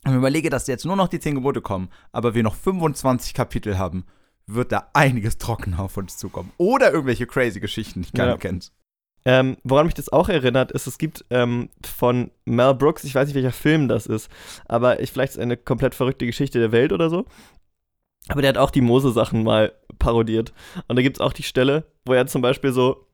Und 0.05 0.11
ich 0.13 0.17
überlege, 0.17 0.49
dass 0.49 0.65
jetzt 0.65 0.86
nur 0.86 0.95
noch 0.95 1.07
die 1.07 1.19
zehn 1.19 1.36
Gebote 1.36 1.61
kommen, 1.61 1.89
aber 2.11 2.34
wir 2.34 2.41
noch 2.43 2.55
25 2.55 3.36
Kapitel 3.36 3.77
haben, 3.77 4.05
wird 4.47 4.71
da 4.71 4.88
einiges 4.93 5.38
trocken 5.38 5.75
auf 5.75 5.97
uns 5.97 6.17
zukommen. 6.17 6.51
Oder 6.57 6.91
irgendwelche 6.91 7.27
crazy 7.27 7.59
Geschichten, 7.59 8.01
die 8.01 8.11
keiner 8.11 8.31
Ja. 8.31 8.38
kennt. 8.38 8.71
Ähm, 9.26 9.57
woran 9.63 9.86
mich 9.86 9.95
das 9.95 10.11
auch 10.11 10.30
erinnert, 10.30 10.71
ist, 10.71 10.88
es 10.88 10.97
gibt 10.97 11.24
ähm, 11.30 11.69
von 11.86 12.32
Mel 12.45 12.74
Brooks, 12.74 13.03
ich 13.03 13.15
weiß 13.15 13.28
nicht, 13.28 13.36
welcher 13.36 13.53
Film 13.53 13.88
das 13.88 14.05
ist, 14.05 14.30
aber 14.65 14.99
ich, 14.99 15.11
vielleicht 15.11 15.32
ist 15.32 15.38
es 15.38 15.41
eine 15.41 15.57
komplett 15.57 15.95
verrückte 15.95 16.26
Geschichte 16.26 16.59
der 16.59 16.71
Welt 16.71 16.91
oder 16.91 17.09
so. 17.09 17.26
Aber 18.30 18.41
der 18.41 18.49
hat 18.49 18.57
auch 18.57 18.71
die 18.71 18.82
Mose-Sachen 18.82 19.43
mal 19.43 19.74
parodiert. 19.99 20.53
Und 20.88 20.95
da 20.95 21.01
gibt 21.01 21.17
es 21.17 21.21
auch 21.21 21.34
die 21.34 21.43
Stelle, 21.43 21.86
wo 22.05 22.13
er 22.13 22.28
zum 22.28 22.41
Beispiel 22.41 22.71
so. 22.71 23.05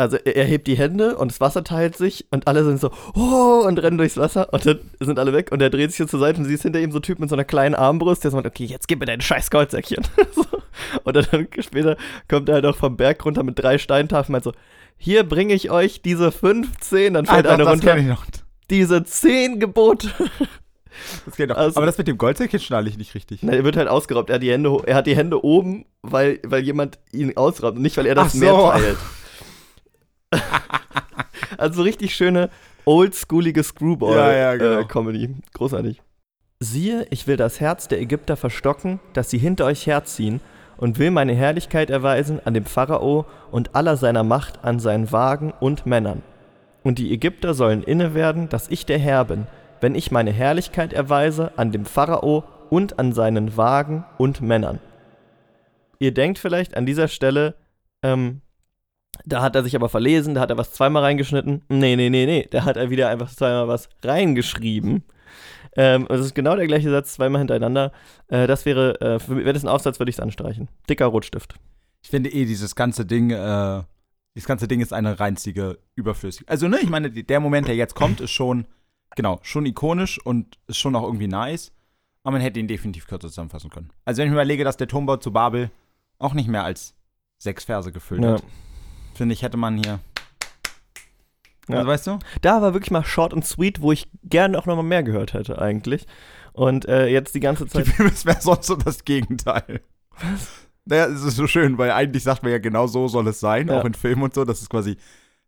Also 0.00 0.16
er, 0.16 0.44
hebt 0.44 0.66
die 0.66 0.78
Hände 0.78 1.16
und 1.18 1.30
das 1.30 1.40
Wasser 1.42 1.62
teilt 1.62 1.94
sich 1.94 2.24
und 2.30 2.46
alle 2.46 2.64
sind 2.64 2.80
so, 2.80 2.90
oh, 3.14 3.64
und 3.66 3.78
rennen 3.82 3.98
durchs 3.98 4.16
Wasser 4.16 4.50
und 4.50 4.64
dann 4.64 4.78
sind 4.98 5.18
alle 5.18 5.34
weg 5.34 5.52
und 5.52 5.60
er 5.60 5.68
dreht 5.68 5.90
sich 5.90 5.98
so 5.98 6.06
zur 6.06 6.20
Seite 6.20 6.38
und 6.38 6.46
siehst 6.46 6.62
hinter 6.62 6.80
ihm 6.80 6.90
so 6.90 6.96
einen 6.96 7.02
Typ 7.02 7.18
mit 7.18 7.28
so 7.28 7.36
einer 7.36 7.44
kleinen 7.44 7.74
Armbrust, 7.74 8.24
der 8.24 8.30
meint, 8.32 8.46
okay, 8.46 8.64
jetzt 8.64 8.88
gib 8.88 9.00
mir 9.00 9.04
dein 9.04 9.20
scheiß 9.20 9.50
Goldsäckchen. 9.50 10.02
so. 10.34 10.46
Und 11.04 11.16
dann 11.16 11.48
später 11.60 11.98
kommt 12.28 12.48
er 12.48 12.54
halt 12.54 12.64
auch 12.64 12.76
vom 12.76 12.96
Berg 12.96 13.22
runter 13.26 13.42
mit 13.42 13.58
drei 13.58 13.76
Steintafeln 13.76 14.34
und 14.34 14.44
meint 14.44 14.44
so, 14.44 14.52
hier 14.96 15.22
bringe 15.22 15.52
ich 15.52 15.70
euch 15.70 16.00
diese 16.00 16.32
15, 16.32 17.12
dann 17.12 17.26
fällt 17.26 17.46
Ah, 17.46 17.52
eine 17.52 17.64
das 17.64 17.72
runter, 17.74 18.18
diese 18.70 19.04
10 19.04 19.60
Gebote. 19.60 20.08
Das 21.24 21.36
geht 21.36 21.50
doch. 21.50 21.56
Also- 21.56 21.76
aber 21.76 21.86
das 21.86 21.96
mit 21.98 22.08
dem 22.08 22.18
Goldsäckchen 22.18 22.58
schnalle 22.58 22.88
ich 22.88 22.98
nicht 22.98 23.14
richtig. 23.14 23.40
Na, 23.42 23.52
er 23.52 23.64
wird 23.64 23.76
halt 23.76 23.88
ausgeraubt. 23.88 24.28
Er 24.28 24.34
hat 24.34 24.42
die 24.42 24.50
Hände, 24.50 24.76
er 24.86 24.96
hat 24.96 25.06
die 25.06 25.16
Hände 25.16 25.42
oben, 25.44 25.86
weil, 26.02 26.40
weil 26.44 26.62
jemand 26.64 26.98
ihn 27.12 27.36
ausraubt 27.36 27.76
und 27.76 27.82
nicht, 27.82 27.96
weil 27.96 28.06
er 28.06 28.16
das 28.16 28.32
so. 28.32 28.38
Meer 28.38 28.72
teilt. 28.72 28.98
also 31.58 31.82
richtig 31.82 32.14
schöne, 32.14 32.50
oldschoolige 32.84 33.62
Ja, 33.62 34.32
ja, 34.32 34.56
genau. 34.56 34.82
Screwball-Comedy. 34.82 35.34
Großartig. 35.54 36.00
Siehe, 36.60 37.06
ich 37.10 37.26
will 37.26 37.36
das 37.36 37.60
Herz 37.60 37.88
der 37.88 38.00
Ägypter 38.00 38.36
verstocken, 38.36 39.00
dass 39.14 39.30
sie 39.30 39.38
hinter 39.38 39.64
euch 39.64 39.86
herziehen, 39.86 40.40
und 40.80 40.98
will 40.98 41.10
meine 41.10 41.34
Herrlichkeit 41.34 41.90
erweisen 41.90 42.40
an 42.44 42.54
dem 42.54 42.64
Pharao 42.64 43.26
und 43.50 43.74
aller 43.74 43.98
seiner 43.98 44.24
Macht 44.24 44.64
an 44.64 44.80
seinen 44.80 45.12
Wagen 45.12 45.52
und 45.60 45.84
Männern. 45.84 46.22
Und 46.82 46.98
die 46.98 47.12
Ägypter 47.12 47.52
sollen 47.52 47.82
inne 47.82 48.14
werden, 48.14 48.48
dass 48.48 48.68
ich 48.68 48.86
der 48.86 48.98
Herr 48.98 49.26
bin, 49.26 49.46
wenn 49.82 49.94
ich 49.94 50.10
meine 50.10 50.32
Herrlichkeit 50.32 50.94
erweise 50.94 51.52
an 51.56 51.70
dem 51.70 51.84
Pharao 51.84 52.44
und 52.70 52.98
an 52.98 53.12
seinen 53.12 53.58
Wagen 53.58 54.06
und 54.16 54.40
Männern. 54.40 54.80
Ihr 55.98 56.14
denkt 56.14 56.38
vielleicht 56.38 56.74
an 56.74 56.86
dieser 56.86 57.08
Stelle, 57.08 57.56
ähm, 58.02 58.40
da 59.24 59.42
hat 59.42 59.54
er 59.56 59.62
sich 59.62 59.74
aber 59.76 59.88
verlesen, 59.88 60.34
da 60.34 60.40
hat 60.40 60.50
er 60.50 60.58
was 60.58 60.72
zweimal 60.72 61.02
reingeschnitten. 61.02 61.62
Nee, 61.68 61.96
nee, 61.96 62.10
nee, 62.10 62.26
nee, 62.26 62.46
da 62.50 62.64
hat 62.64 62.76
er 62.76 62.90
wieder 62.90 63.08
einfach 63.08 63.30
zweimal 63.30 63.68
was 63.68 63.88
reingeschrieben. 64.02 65.04
Ähm, 65.76 66.06
es 66.10 66.20
ist 66.20 66.34
genau 66.34 66.56
der 66.56 66.66
gleiche 66.66 66.90
Satz, 66.90 67.14
zweimal 67.14 67.38
hintereinander. 67.40 67.92
Äh, 68.28 68.46
das 68.46 68.66
wäre, 68.66 69.00
äh, 69.00 69.20
wäre 69.28 69.52
das 69.52 69.62
ein 69.64 69.68
Aufsatz, 69.68 69.98
würde 70.00 70.10
ich 70.10 70.16
es 70.16 70.20
anstreichen. 70.20 70.68
Dicker 70.88 71.06
Rotstift. 71.06 71.54
Ich 72.02 72.10
finde 72.10 72.30
eh, 72.32 72.44
dieses 72.44 72.74
ganze 72.74 73.06
Ding, 73.06 73.30
äh, 73.30 73.82
dieses 74.34 74.48
ganze 74.48 74.66
Ding 74.66 74.80
ist 74.80 74.92
eine 74.92 75.20
reinzige 75.20 75.78
Überflüssig. 75.94 76.48
Also, 76.48 76.66
ne, 76.66 76.78
ich 76.80 76.88
meine, 76.88 77.10
der 77.10 77.40
Moment, 77.40 77.68
der 77.68 77.76
jetzt 77.76 77.94
kommt, 77.94 78.20
ist 78.20 78.30
schon, 78.32 78.66
genau, 79.16 79.38
schon 79.42 79.64
ikonisch 79.66 80.18
und 80.24 80.58
ist 80.66 80.78
schon 80.78 80.96
auch 80.96 81.04
irgendwie 81.04 81.28
nice. 81.28 81.72
Aber 82.24 82.32
man 82.32 82.40
hätte 82.42 82.58
ihn 82.60 82.68
definitiv 82.68 83.06
kürzer 83.06 83.28
zusammenfassen 83.28 83.70
können. 83.70 83.90
Also, 84.04 84.18
wenn 84.20 84.26
ich 84.26 84.30
mir 84.30 84.36
überlege, 84.36 84.64
dass 84.64 84.76
der 84.76 84.88
Turmbau 84.88 85.16
zu 85.18 85.32
Babel 85.32 85.70
auch 86.18 86.34
nicht 86.34 86.48
mehr 86.48 86.64
als 86.64 86.94
sechs 87.38 87.64
Verse 87.64 87.92
gefüllt 87.92 88.22
Ja. 88.24 88.32
hat, 88.34 88.42
finde 89.20 89.34
ich, 89.34 89.42
hätte 89.42 89.58
man 89.58 89.76
hier. 89.76 90.00
Ja. 91.68 91.76
Also, 91.76 91.88
weißt 91.88 92.06
du? 92.06 92.18
Da 92.40 92.62
war 92.62 92.72
wirklich 92.72 92.90
mal 92.90 93.04
short 93.04 93.34
und 93.34 93.44
sweet, 93.44 93.82
wo 93.82 93.92
ich 93.92 94.08
gerne 94.24 94.58
auch 94.58 94.64
nochmal 94.64 94.84
mehr 94.84 95.02
gehört 95.02 95.34
hätte, 95.34 95.60
eigentlich. 95.60 96.06
Und 96.54 96.88
äh, 96.88 97.06
jetzt 97.08 97.34
die 97.34 97.40
ganze 97.40 97.66
Zeit. 97.66 97.86
Filme 97.86 98.10
wäre 98.24 98.40
sonst 98.40 98.66
so 98.66 98.76
das 98.76 99.04
Gegenteil. 99.04 99.82
Was? 100.18 100.48
Naja, 100.86 101.04
es 101.08 101.22
ist 101.22 101.36
so 101.36 101.46
schön, 101.46 101.76
weil 101.76 101.90
eigentlich 101.90 102.22
sagt 102.22 102.42
man 102.42 102.50
ja, 102.50 102.58
genau 102.58 102.86
so 102.86 103.08
soll 103.08 103.28
es 103.28 103.40
sein, 103.40 103.68
Ja. 103.68 103.78
auch 103.78 103.84
in 103.84 103.92
Filmen 103.92 104.22
und 104.22 104.32
so. 104.32 104.46
Das 104.46 104.62
ist 104.62 104.70
quasi, 104.70 104.96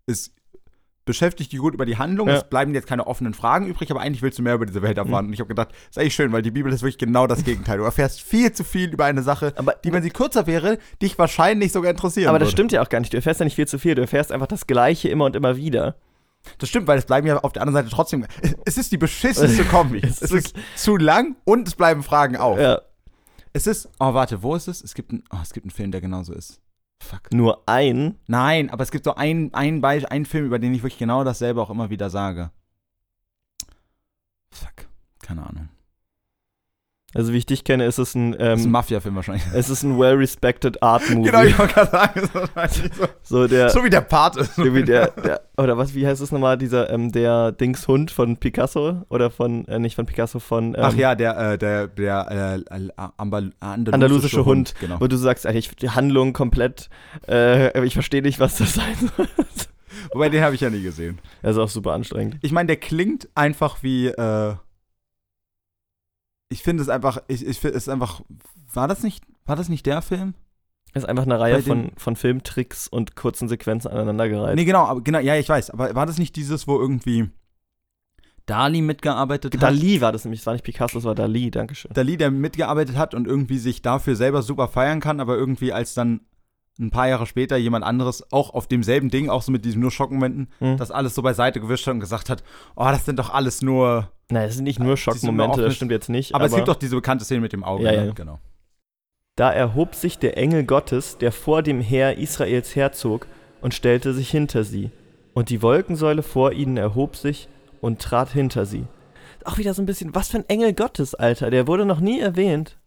es 0.04 0.34
beschäftigt 1.04 1.52
dich 1.52 1.58
gut 1.58 1.74
über 1.74 1.84
die 1.84 1.98
Handlung, 1.98 2.28
Ja. 2.28 2.36
es 2.36 2.44
bleiben 2.44 2.74
jetzt 2.74 2.86
keine 2.86 3.06
offenen 3.06 3.34
Fragen 3.34 3.66
übrig, 3.66 3.90
aber 3.90 4.00
eigentlich 4.00 4.22
willst 4.22 4.38
du 4.38 4.42
mehr 4.42 4.54
über 4.54 4.66
diese 4.66 4.82
Welt 4.82 4.98
erfahren. 4.98 5.24
Mhm. 5.24 5.28
Und 5.30 5.32
ich 5.34 5.40
habe 5.40 5.48
gedacht, 5.48 5.68
ist 5.90 5.98
eigentlich 5.98 6.14
schön, 6.14 6.30
weil 6.32 6.42
die 6.42 6.50
Bibel 6.52 6.72
ist 6.72 6.82
wirklich 6.82 6.98
genau 6.98 7.26
das 7.26 7.42
Gegenteil. 7.44 7.78
Du 7.78 7.84
erfährst 7.84 8.20
viel 8.22 8.52
zu 8.52 8.62
viel 8.64 8.90
über 8.92 9.04
eine 9.04 9.22
Sache, 9.22 9.52
Aber, 9.56 9.72
die, 9.84 9.92
wenn 9.92 10.02
sie 10.02 10.10
kürzer 10.10 10.46
wäre, 10.46 10.78
dich 11.00 11.18
wahrscheinlich 11.18 11.72
sogar 11.72 11.90
interessieren 11.90 12.28
aber 12.28 12.38
das 12.38 12.46
würde. 12.48 12.52
stimmt 12.52 12.72
ja 12.72 12.82
auch 12.82 12.88
gar 12.88 13.00
nicht. 13.00 13.12
Du 13.12 13.16
erfährst 13.16 13.40
ja 13.40 13.44
nicht 13.44 13.56
viel 13.56 13.66
zu 13.66 13.78
viel. 13.78 13.94
Du 13.96 14.02
erfährst 14.02 14.30
einfach 14.30 14.46
das 14.46 14.66
Gleiche 14.66 15.08
immer 15.08 15.24
und 15.24 15.34
immer 15.34 15.56
wieder. 15.56 15.96
Das 16.58 16.68
stimmt, 16.68 16.86
weil 16.88 16.98
es 16.98 17.04
bleiben 17.06 17.26
ja 17.26 17.38
auf 17.38 17.52
der 17.52 17.62
anderen 17.62 17.84
Seite 17.84 17.94
trotzdem. 17.94 18.24
Es 18.64 18.76
ist 18.78 18.90
die 18.92 18.98
beschissenste 18.98 19.64
Kombi. 19.70 20.00
Es 20.02 20.22
es 20.22 20.30
ist- 20.32 20.56
ist 20.56 20.56
zu 20.76 20.96
lang 20.96 21.36
und 21.44 21.66
es 21.68 21.74
bleiben 21.74 22.02
Fragen 22.02 22.36
auf. 22.36 22.58
Ja. 22.58 22.80
Es 23.52 23.66
ist. 23.66 23.88
Oh, 24.00 24.14
warte, 24.14 24.42
wo 24.42 24.54
ist 24.56 24.66
es? 24.66 24.82
Es 24.82 24.94
gibt, 24.94 25.12
ein, 25.12 25.22
oh, 25.32 25.36
es 25.42 25.52
gibt 25.52 25.66
einen 25.66 25.70
Film, 25.72 25.90
der 25.90 26.00
genauso 26.00 26.32
ist. 26.32 26.58
Fuck. 27.02 27.32
Nur 27.32 27.62
ein. 27.66 28.18
Nein, 28.26 28.70
aber 28.70 28.84
es 28.84 28.90
gibt 28.90 29.04
so 29.04 29.14
einen, 29.16 29.50
Be 29.50 30.10
einen 30.10 30.24
Film, 30.24 30.46
über 30.46 30.58
den 30.58 30.72
ich 30.72 30.82
wirklich 30.82 30.98
genau 30.98 31.24
dasselbe 31.24 31.60
auch 31.60 31.68
immer 31.68 31.90
wieder 31.90 32.08
sage. 32.10 32.50
Fuck. 34.50 34.86
Keine 35.20 35.44
Ahnung. 35.46 35.68
Also 37.14 37.32
wie 37.32 37.36
ich 37.36 37.46
dich 37.46 37.62
kenne, 37.64 37.84
ist 37.84 37.98
es 37.98 38.14
ein, 38.14 38.32
Das 38.32 38.40
ist 38.40 38.46
ein 38.62 38.66
ähm, 38.66 38.70
Mafia-Film 38.70 39.14
wahrscheinlich. 39.16 39.44
es 39.54 39.68
ist 39.68 39.82
ein 39.82 39.98
well-respected 39.98 40.82
Art-Movie. 40.82 41.22
Genau, 41.30 41.42
ich 41.42 41.58
wollte 41.58 41.74
gerade 41.74 41.90
sagen, 41.90 42.30
so, 42.32 43.06
so 43.22 43.46
der, 43.48 43.68
so 43.70 43.84
wie 43.84 43.90
der 43.90 44.00
Part 44.00 44.36
ist. 44.36 44.54
so 44.56 44.74
wie 44.74 44.82
der, 44.82 45.08
der, 45.10 45.42
oder 45.58 45.76
was, 45.76 45.94
wie 45.94 46.06
heißt 46.06 46.22
es 46.22 46.32
nochmal, 46.32 46.56
dieser, 46.56 46.88
ähm, 46.90 47.12
der 47.12 47.52
Dingshund 47.52 48.10
von 48.10 48.38
Picasso? 48.38 49.02
Oder 49.10 49.30
von, 49.30 49.66
äh, 49.68 49.78
nicht 49.78 49.94
von 49.96 50.06
Picasso, 50.06 50.38
von, 50.38 50.74
ähm, 50.74 50.80
Ach 50.80 50.94
ja, 50.94 51.14
der, 51.14 51.36
äh, 51.52 51.58
der, 51.58 51.88
der 51.88 52.64
äh, 52.70 52.88
andalusische, 53.18 53.52
Andalusische 53.60 54.44
Hund, 54.44 54.74
Genau. 54.80 55.00
wo 55.00 55.06
du 55.06 55.16
sagst, 55.16 55.46
Alter, 55.46 55.58
ich, 55.58 55.74
die 55.76 55.90
Handlung 55.90 56.32
komplett, 56.32 56.88
äh, 57.28 57.84
ich 57.84 57.94
verstehe 57.94 58.22
nicht, 58.22 58.40
was 58.40 58.56
das 58.56 58.74
sein 58.74 59.10
soll. 59.16 59.28
Wobei, 60.12 60.30
den 60.30 60.42
habe 60.42 60.54
ich 60.54 60.62
ja 60.62 60.70
nie 60.70 60.82
gesehen. 60.82 61.18
Das 61.42 61.52
ist 61.52 61.58
auch 61.58 61.68
super 61.68 61.92
anstrengend. 61.92 62.36
Ich 62.40 62.52
meine, 62.52 62.66
der 62.68 62.76
klingt 62.76 63.28
einfach 63.34 63.82
wie, 63.82 64.06
äh, 64.06 64.54
ich 66.52 66.62
finde 66.62 66.82
es 66.82 66.88
einfach, 66.88 67.22
ich, 67.28 67.46
ich 67.46 67.58
finde 67.58 67.76
es 67.76 67.88
einfach, 67.88 68.20
war 68.72 68.86
das 68.86 69.02
nicht, 69.02 69.24
war 69.46 69.56
das 69.56 69.68
nicht 69.68 69.86
der 69.86 70.02
Film? 70.02 70.34
Das 70.92 71.04
ist 71.04 71.08
einfach 71.08 71.24
eine 71.24 71.40
Reihe 71.40 71.62
von, 71.62 71.92
von 71.96 72.16
Filmtricks 72.16 72.86
und 72.86 73.16
kurzen 73.16 73.48
Sequenzen 73.48 73.90
aneinandergereiht. 73.90 74.56
Nee, 74.56 74.66
genau, 74.66 74.84
aber 74.84 75.00
genau, 75.00 75.20
ja, 75.20 75.36
ich 75.36 75.48
weiß, 75.48 75.70
aber 75.70 75.94
war 75.94 76.04
das 76.04 76.18
nicht 76.18 76.36
dieses, 76.36 76.68
wo 76.68 76.78
irgendwie 76.78 77.30
Dali 78.44 78.82
mitgearbeitet 78.82 79.54
hat? 79.54 79.62
Dali 79.62 80.00
war 80.02 80.12
das 80.12 80.24
nämlich, 80.24 80.40
es 80.40 80.46
war 80.46 80.52
nicht 80.52 80.64
Picasso, 80.64 80.98
es 80.98 81.04
war 81.04 81.14
Dali, 81.14 81.50
Dankeschön. 81.50 81.92
Dali, 81.94 82.18
der 82.18 82.30
mitgearbeitet 82.30 82.96
hat 82.96 83.14
und 83.14 83.26
irgendwie 83.26 83.58
sich 83.58 83.80
dafür 83.80 84.16
selber 84.16 84.42
super 84.42 84.68
feiern 84.68 85.00
kann, 85.00 85.20
aber 85.20 85.36
irgendwie 85.36 85.72
als 85.72 85.94
dann 85.94 86.20
ein 86.78 86.90
paar 86.90 87.08
Jahre 87.08 87.26
später 87.26 87.56
jemand 87.56 87.84
anderes 87.84 88.32
auch 88.32 88.54
auf 88.54 88.66
demselben 88.66 89.10
Ding, 89.10 89.28
auch 89.28 89.42
so 89.42 89.52
mit 89.52 89.64
diesen 89.64 89.80
nur 89.80 89.90
Schockmomenten, 89.90 90.48
Hm. 90.58 90.76
das 90.78 90.90
alles 90.90 91.14
so 91.14 91.22
beiseite 91.22 91.60
gewischt 91.60 91.86
hat 91.86 91.94
und 91.94 92.00
gesagt 92.00 92.30
hat, 92.30 92.42
oh, 92.76 92.84
das 92.84 93.04
sind 93.04 93.18
doch 93.18 93.30
alles 93.30 93.60
nur, 93.62 94.10
Nein, 94.30 94.48
es 94.48 94.54
sind 94.54 94.64
nicht 94.64 94.78
nur 94.80 94.96
Schockmomente, 94.96 95.60
das 95.62 95.76
stimmt 95.76 95.90
jetzt 95.92 96.08
nicht. 96.08 96.34
aber, 96.34 96.46
es 96.46 96.54
gibt 96.54 96.68
doch 96.68 96.76
diese 96.76 96.96
bekannte 96.96 97.24
Szene 97.24 97.40
mit 97.42 97.52
dem 97.52 97.62
Auge, 97.64 97.84
Ja, 97.84 97.92
ne? 97.92 98.06
ja. 98.06 98.12
genau. 98.12 98.38
Da 99.36 99.50
erhob 99.50 99.94
sich 99.94 100.18
der 100.18 100.36
Engel 100.36 100.64
Gottes, 100.64 101.18
der 101.18 101.32
vor 101.32 101.62
dem 101.62 101.80
Heer 101.80 102.18
Israels 102.18 102.74
herzog, 102.76 103.26
und 103.60 103.72
stellte 103.74 104.12
sich 104.12 104.30
hinter 104.30 104.64
sie. 104.64 104.90
Und 105.34 105.48
die 105.50 105.62
Wolkensäule 105.62 106.22
vor 106.22 106.52
ihnen 106.52 106.76
erhob 106.76 107.16
sich 107.16 107.48
und 107.80 108.00
trat 108.02 108.30
hinter 108.30 108.66
sie. 108.66 108.84
Auch 109.44 109.56
wieder 109.58 109.72
so 109.72 109.80
ein 109.82 109.86
bisschen, 109.86 110.14
was 110.14 110.28
für 110.28 110.38
ein 110.38 110.48
Engel 110.48 110.72
Gottes, 110.74 111.14
Alter, 111.14 111.50
der 111.50 111.66
wurde 111.66 111.84
noch 111.86 112.00
nie 112.00 112.20
erwähnt. 112.20 112.78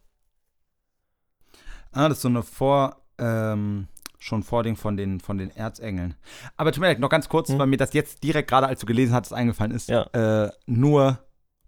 Ah, 1.91 2.09
das 2.09 2.17
ist 2.17 2.21
so 2.23 2.27
eine 2.27 2.43
Vor, 2.43 2.97
ähm, 3.17 3.87
schon 4.19 4.43
Vording 4.43 4.75
von 4.75 4.97
den, 4.97 5.19
von 5.19 5.37
den 5.37 5.51
Erzengeln. 5.51 6.15
Aber 6.57 6.71
tut 6.71 6.81
mir 6.81 6.87
leid, 6.87 6.99
noch 6.99 7.09
ganz 7.09 7.29
kurz, 7.29 7.49
Hm. 7.49 7.59
weil 7.59 7.67
mir 7.67 7.77
das 7.77 7.93
jetzt 7.93 8.23
direkt 8.23 8.49
gerade, 8.49 8.67
als 8.67 8.79
du 8.79 8.85
gelesen 8.85 9.13
hast, 9.13 9.33
eingefallen 9.33 9.71
ist. 9.71 9.89
Ja. 9.89 10.03
Äh, 10.13 10.51
nur, 10.65 11.19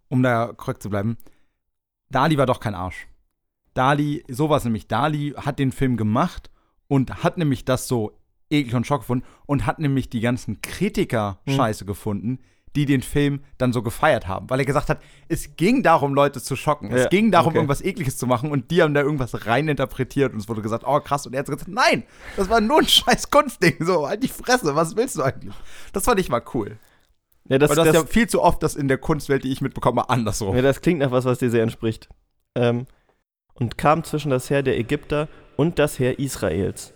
um 0.10 0.24
da 0.24 0.54
korrekt 0.56 0.82
zu 0.84 0.90
bleiben, 0.90 1.18
Dali 2.10 2.38
war 2.38 2.46
doch 2.46 2.60
kein 2.60 2.74
Arsch. 2.76 3.08
Dali, 3.74 4.24
sowas 4.28 4.64
nämlich, 4.64 4.88
Dali 4.88 5.34
hat 5.38 5.60
den 5.60 5.72
Film 5.72 5.98
gemacht 5.98 6.50
und 6.88 7.24
hat 7.24 7.38
nämlich 7.38 7.66
das 7.66 7.88
so 7.88 8.18
eklig 8.50 8.74
und 8.74 8.88
schock 8.88 9.02
gefunden 9.02 9.26
und 9.46 9.66
hat 9.66 9.78
nämlich 9.80 10.10
die 10.10 10.22
ganzen 10.22 10.62
Kritiker 10.62 11.40
Hm. 11.46 11.56
scheiße 11.56 11.86
gefunden, 11.86 12.40
die 12.76 12.86
den 12.86 13.02
Film 13.02 13.42
dann 13.58 13.74
so 13.74 13.82
gefeiert 13.82 14.28
haben. 14.28 14.50
Weil 14.50 14.60
er 14.60 14.66
gesagt 14.66 14.90
hat, 14.90 15.00
es 15.28 15.56
ging 15.56 15.84
darum, 15.84 16.14
Leute 16.14 16.42
zu 16.42 16.56
schocken. 16.56 16.92
Es 16.92 17.04
Ja, 17.04 17.08
ging 17.10 17.32
darum, 17.32 17.50
okay. 17.50 17.58
irgendwas 17.58 17.82
Ekliges 17.82 18.18
zu 18.18 18.28
machen 18.28 18.52
und 18.52 18.72
die 18.72 18.82
haben 18.82 18.94
da 18.94 19.02
irgendwas 19.02 19.46
reininterpretiert 19.48 20.34
und 20.34 20.40
es 20.40 20.50
wurde 20.50 20.62
gesagt, 20.62 20.84
oh 20.86 21.00
krass. 21.00 21.26
Und 21.26 21.34
er 21.34 21.40
hat 21.40 21.48
gesagt, 21.48 21.68
nein, 21.68 22.04
das 22.36 22.50
war 22.50 22.62
nur 22.62 22.80
ein 22.80 22.88
scheiß 22.88 23.30
Kunstding. 23.32 23.78
So, 23.80 24.08
halt 24.08 24.24
die 24.24 24.28
Fresse, 24.28 24.76
was 24.76 24.96
willst 24.96 25.18
du 25.18 25.24
eigentlich? 25.24 25.56
Das 25.94 26.06
fand 26.06 26.20
ich 26.20 26.30
mal 26.30 26.44
cool. 26.54 26.78
Ja, 27.50 27.58
das, 27.58 27.70
Weil 27.70 27.78
das, 27.78 27.86
das, 27.86 27.96
ist 27.96 28.02
ja 28.02 28.08
viel 28.08 28.28
zu 28.28 28.42
oft 28.42 28.62
das 28.62 28.76
in 28.76 28.88
der 28.88 28.98
Kunstwelt, 28.98 29.44
die 29.44 29.52
ich 29.52 29.62
mitbekomme, 29.62 30.10
andersrum. 30.10 30.56
ja, 30.56 30.62
das 30.62 30.82
klingt 30.82 31.00
nach 31.00 31.12
was, 31.12 31.26
was 31.26 31.40
dir 31.40 31.50
sehr 31.50 31.64
entspricht. 31.64 32.10
Ähm, 32.56 32.86
und 33.54 33.78
kam 33.78 34.04
zwischen 34.04 34.30
das 34.30 34.50
Heer 34.50 34.64
der 34.64 34.78
Ägypter 34.78 35.30
und 35.56 35.80
das 35.80 35.98
Heer 35.98 36.20
Israels. 36.20 36.94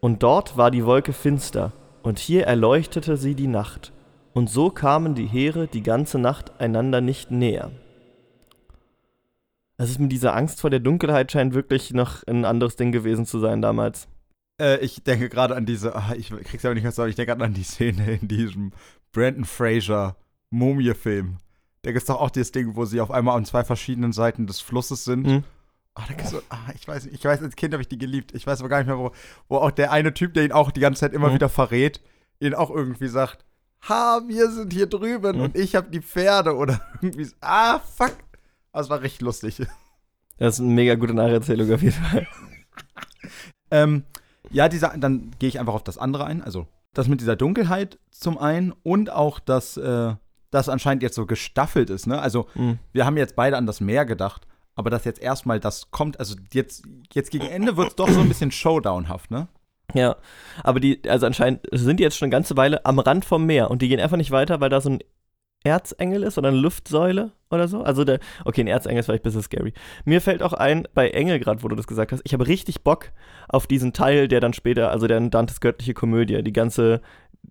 Und 0.00 0.22
dort 0.22 0.56
war 0.56 0.70
die 0.70 0.84
Wolke 0.84 1.12
finster, 1.12 1.72
und 2.06 2.20
hier 2.20 2.46
erleuchtete 2.46 3.16
sie 3.16 3.34
die 3.34 3.48
Nacht. 3.48 3.92
Und 4.36 4.50
so 4.50 4.68
kamen 4.68 5.14
die 5.14 5.24
Heere 5.24 5.66
die 5.66 5.82
ganze 5.82 6.18
Nacht 6.18 6.60
einander 6.60 7.00
nicht 7.00 7.30
näher. 7.30 7.70
Das 9.78 9.88
ist 9.88 9.98
mit 9.98 10.12
dieser 10.12 10.36
Angst 10.36 10.60
vor 10.60 10.68
der 10.68 10.80
Dunkelheit 10.80 11.32
scheint 11.32 11.54
wirklich 11.54 11.94
noch 11.94 12.22
ein 12.26 12.44
anderes 12.44 12.76
Ding 12.76 12.92
gewesen 12.92 13.24
zu 13.24 13.38
sein 13.38 13.62
damals. 13.62 14.08
Äh, 14.60 14.84
ich 14.84 15.02
denke 15.02 15.30
gerade 15.30 15.56
an 15.56 15.64
diese, 15.64 15.96
ah, 15.96 16.12
ich 16.14 16.28
krieg's 16.28 16.66
aber 16.66 16.74
nicht 16.74 16.82
mehr 16.82 16.92
sagen, 16.92 17.08
ich 17.08 17.16
denke 17.16 17.30
gerade 17.32 17.44
an 17.46 17.54
die 17.54 17.62
Szene 17.62 18.18
in 18.20 18.28
diesem 18.28 18.72
Brandon 19.10 19.46
Fraser 19.46 20.16
Mumie-Film. 20.50 21.38
Da 21.80 21.92
gibt's 21.92 22.08
doch 22.08 22.20
auch 22.20 22.28
dieses 22.30 22.52
Ding, 22.52 22.76
wo 22.76 22.84
sie 22.84 23.00
auf 23.00 23.10
einmal 23.10 23.38
an 23.38 23.46
zwei 23.46 23.64
verschiedenen 23.64 24.12
Seiten 24.12 24.46
des 24.46 24.60
Flusses 24.60 25.04
sind. 25.04 25.26
Mhm. 25.26 25.44
Gibt's 26.08 26.28
so, 26.28 26.42
ah, 26.50 26.58
ich 26.74 26.86
weiß 26.86 27.06
nicht, 27.06 27.14
ich 27.14 27.24
weiß, 27.24 27.40
als 27.40 27.56
Kind 27.56 27.72
habe 27.72 27.80
ich 27.80 27.88
die 27.88 27.96
geliebt. 27.96 28.34
Ich 28.34 28.46
weiß 28.46 28.60
aber 28.60 28.68
gar 28.68 28.78
nicht 28.80 28.88
mehr, 28.88 28.98
wo, 28.98 29.12
wo 29.48 29.56
auch 29.56 29.70
der 29.70 29.92
eine 29.92 30.12
Typ, 30.12 30.34
der 30.34 30.44
ihn 30.44 30.52
auch 30.52 30.70
die 30.72 30.80
ganze 30.80 31.00
Zeit 31.00 31.14
immer 31.14 31.30
Mhm. 31.30 31.34
wieder 31.36 31.48
verrät, 31.48 32.02
ihn 32.38 32.52
auch 32.52 32.68
irgendwie 32.68 33.08
sagt, 33.08 33.46
ha, 33.88 34.20
wir 34.26 34.50
sind 34.50 34.72
hier 34.72 34.86
drüben 34.86 35.36
Mhm. 35.36 35.42
und 35.42 35.56
ich 35.56 35.74
habe 35.74 35.90
die 35.90 36.00
Pferde 36.02 36.54
oder 36.56 36.80
irgendwie 37.02 37.28
ah, 37.40 37.78
fuck. 37.78 38.14
Das 38.72 38.90
war 38.90 39.00
richtig 39.00 39.22
lustig. 39.22 39.58
Das 40.38 40.54
ist 40.54 40.60
eine 40.60 40.68
mega 40.72 40.94
gute 40.96 41.14
Nacherzählung 41.14 41.72
auf 41.72 41.80
jeden 41.82 41.94
Fall. 41.94 42.26
Ähm, 43.70 44.04
ja, 44.50 44.68
dieser, 44.68 44.96
dann 44.96 45.30
gehe 45.38 45.48
ich 45.48 45.58
einfach 45.58 45.74
auf 45.74 45.84
das 45.84 45.98
andere 45.98 46.24
ein. 46.24 46.42
Also 46.42 46.66
das 46.94 47.08
mit 47.08 47.20
dieser 47.20 47.36
Dunkelheit 47.36 47.98
zum 48.10 48.38
einen 48.38 48.72
und 48.82 49.10
auch, 49.10 49.38
dass 49.38 49.76
äh, 49.76 50.14
das 50.50 50.68
anscheinend 50.68 51.02
jetzt 51.02 51.14
so 51.16 51.26
gestaffelt 51.26 51.90
ist. 51.90 52.06
Ne? 52.06 52.20
Also 52.20 52.46
Mhm. 52.54 52.78
wir 52.92 53.04
haben 53.06 53.16
jetzt 53.16 53.34
beide 53.36 53.56
an 53.56 53.66
das 53.66 53.80
Meer 53.80 54.04
gedacht, 54.06 54.46
aber 54.74 54.90
dass 54.90 55.04
jetzt 55.04 55.20
erstmal 55.20 55.58
das 55.58 55.90
kommt, 55.90 56.20
also 56.20 56.36
jetzt, 56.52 56.84
jetzt 57.12 57.30
gegen 57.30 57.46
Ende 57.46 57.76
wird 57.76 57.88
es 57.88 57.96
doch 57.96 58.08
so 58.08 58.20
ein 58.20 58.28
bisschen 58.28 58.50
Showdownhaft, 58.52 59.30
ne? 59.30 59.48
Ja, 59.94 60.16
aber 60.62 60.80
die, 60.80 61.00
also 61.08 61.26
anscheinend 61.26 61.60
sind 61.72 61.98
die 62.00 62.04
jetzt 62.04 62.16
schon 62.16 62.26
eine 62.26 62.32
ganze 62.32 62.56
Weile 62.56 62.84
am 62.84 62.98
Rand 62.98 63.24
vom 63.24 63.46
Meer 63.46 63.70
und 63.70 63.82
die 63.82 63.88
gehen 63.88 64.00
einfach 64.00 64.16
nicht 64.16 64.30
weiter, 64.30 64.60
weil 64.60 64.68
da 64.68 64.80
so 64.80 64.90
ein 64.90 64.98
Erzengel 65.64 66.22
ist 66.22 66.38
oder 66.38 66.48
eine 66.48 66.58
Luftsäule 66.58 67.32
oder 67.50 67.66
so. 67.68 67.82
Also 67.82 68.04
der, 68.04 68.20
okay, 68.44 68.60
ein 68.60 68.66
Erzengel 68.68 69.00
ist 69.00 69.06
vielleicht 69.06 69.22
ein 69.22 69.28
bisschen 69.30 69.42
scary. 69.42 69.72
Mir 70.04 70.20
fällt 70.20 70.42
auch 70.42 70.52
ein, 70.52 70.86
bei 70.94 71.10
Engel 71.10 71.38
gerade, 71.38 71.62
wo 71.62 71.68
du 71.68 71.76
das 71.76 71.86
gesagt 71.86 72.12
hast, 72.12 72.22
ich 72.24 72.32
habe 72.32 72.46
richtig 72.46 72.82
Bock 72.82 73.10
auf 73.48 73.66
diesen 73.66 73.92
Teil, 73.92 74.28
der 74.28 74.40
dann 74.40 74.52
später, 74.52 74.90
also 74.90 75.06
der 75.06 75.20
Dantes 75.20 75.60
göttliche 75.60 75.94
Komödie, 75.94 76.42
die 76.42 76.52
ganze 76.52 77.00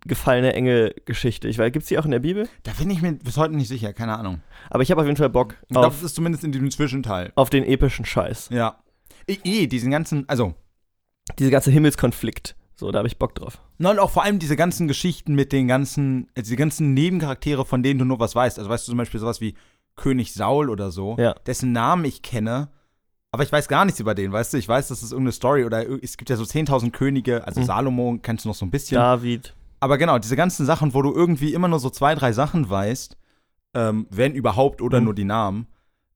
gefallene 0.05 0.53
Engel-Geschichte. 0.53 1.47
Ich 1.47 1.57
weiß, 1.57 1.71
gibt's 1.71 1.87
die 1.87 1.97
auch 1.97 2.05
in 2.05 2.11
der 2.11 2.19
Bibel? 2.19 2.47
Da 2.63 2.71
bin 2.77 2.89
ich 2.89 3.01
mir 3.01 3.13
bis 3.13 3.37
heute 3.37 3.55
nicht 3.55 3.69
sicher, 3.69 3.93
keine 3.93 4.17
Ahnung. 4.17 4.41
Aber 4.69 4.83
ich 4.83 4.91
habe 4.91 5.01
auf 5.01 5.07
jeden 5.07 5.17
Fall 5.17 5.29
Bock 5.29 5.55
Ich 5.63 5.69
glaube, 5.69 5.87
auf, 5.87 5.97
es 5.97 6.03
ist 6.03 6.15
zumindest 6.15 6.43
in 6.43 6.51
diesem 6.51 6.69
Zwischenteil. 6.69 7.31
auf 7.35 7.49
den 7.49 7.63
epischen 7.63 8.05
Scheiß. 8.05 8.49
Ja. 8.51 8.79
Eh, 9.27 9.67
diesen 9.67 9.91
ganzen, 9.91 10.27
also, 10.27 10.53
Diese 11.39 11.51
ganze 11.51 11.71
Himmelskonflikt. 11.71 12.55
So, 12.77 12.91
da 12.91 12.99
habe 12.99 13.07
ich 13.07 13.17
Bock 13.17 13.33
drauf. 13.35 13.61
Na, 13.77 13.91
und 13.91 13.99
auch 13.99 14.11
vor 14.11 14.23
allem 14.23 14.37
diese 14.39 14.55
ganzen 14.55 14.87
Geschichten 14.87 15.33
mit 15.33 15.51
den 15.53 15.67
ganzen, 15.67 16.27
äh, 16.35 16.41
diese 16.43 16.55
ganzen 16.57 16.93
Nebencharaktere, 16.93 17.65
von 17.65 17.83
denen 17.83 17.99
du 17.99 18.05
nur 18.05 18.19
was 18.19 18.35
weißt. 18.35 18.59
Also 18.59 18.69
weißt 18.69 18.87
du 18.87 18.91
zum 18.91 18.97
Beispiel 18.97 19.19
sowas 19.19 19.39
wie 19.41 19.55
König 19.95 20.33
Saul 20.33 20.69
oder 20.69 20.91
so, 20.91 21.15
Ja. 21.17 21.33
dessen 21.45 21.71
Namen 21.71 22.03
ich 22.03 22.21
kenne, 22.21 22.69
aber 23.31 23.43
ich 23.43 23.51
weiß 23.51 23.69
gar 23.69 23.85
nichts 23.85 23.99
über 24.01 24.13
den, 24.13 24.31
weißt 24.33 24.53
du? 24.53 24.57
Ich 24.57 24.67
weiß, 24.67 24.89
das 24.89 25.03
ist 25.03 25.11
irgendeine 25.13 25.31
Story 25.31 25.63
oder 25.63 25.85
es 26.03 26.17
gibt 26.17 26.29
ja 26.29 26.35
so 26.35 26.43
10.000 26.43 26.91
Könige, 26.91 27.45
also 27.47 27.61
Mhm. 27.61 27.65
Salomo 27.65 28.19
kennst 28.21 28.43
du 28.43 28.49
noch 28.49 28.55
so 28.55 28.65
ein 28.65 28.71
bisschen. 28.71 28.95
David. 28.97 29.55
Aber 29.79 29.97
genau, 29.97 30.19
diese 30.19 30.35
ganzen 30.35 30.65
Sachen, 30.65 30.93
wo 30.93 31.01
du 31.01 31.13
irgendwie 31.13 31.53
immer 31.53 31.69
nur 31.69 31.79
so 31.79 31.89
zwei, 31.89 32.13
drei 32.13 32.33
Sachen 32.33 32.69
weißt, 32.69 33.17
ähm, 33.73 34.07
wenn 34.09 34.35
überhaupt 34.35 34.81
oder 34.81 34.99
Mhm. 34.99 35.05
nur 35.05 35.13
die 35.15 35.25
Namen, 35.25 35.67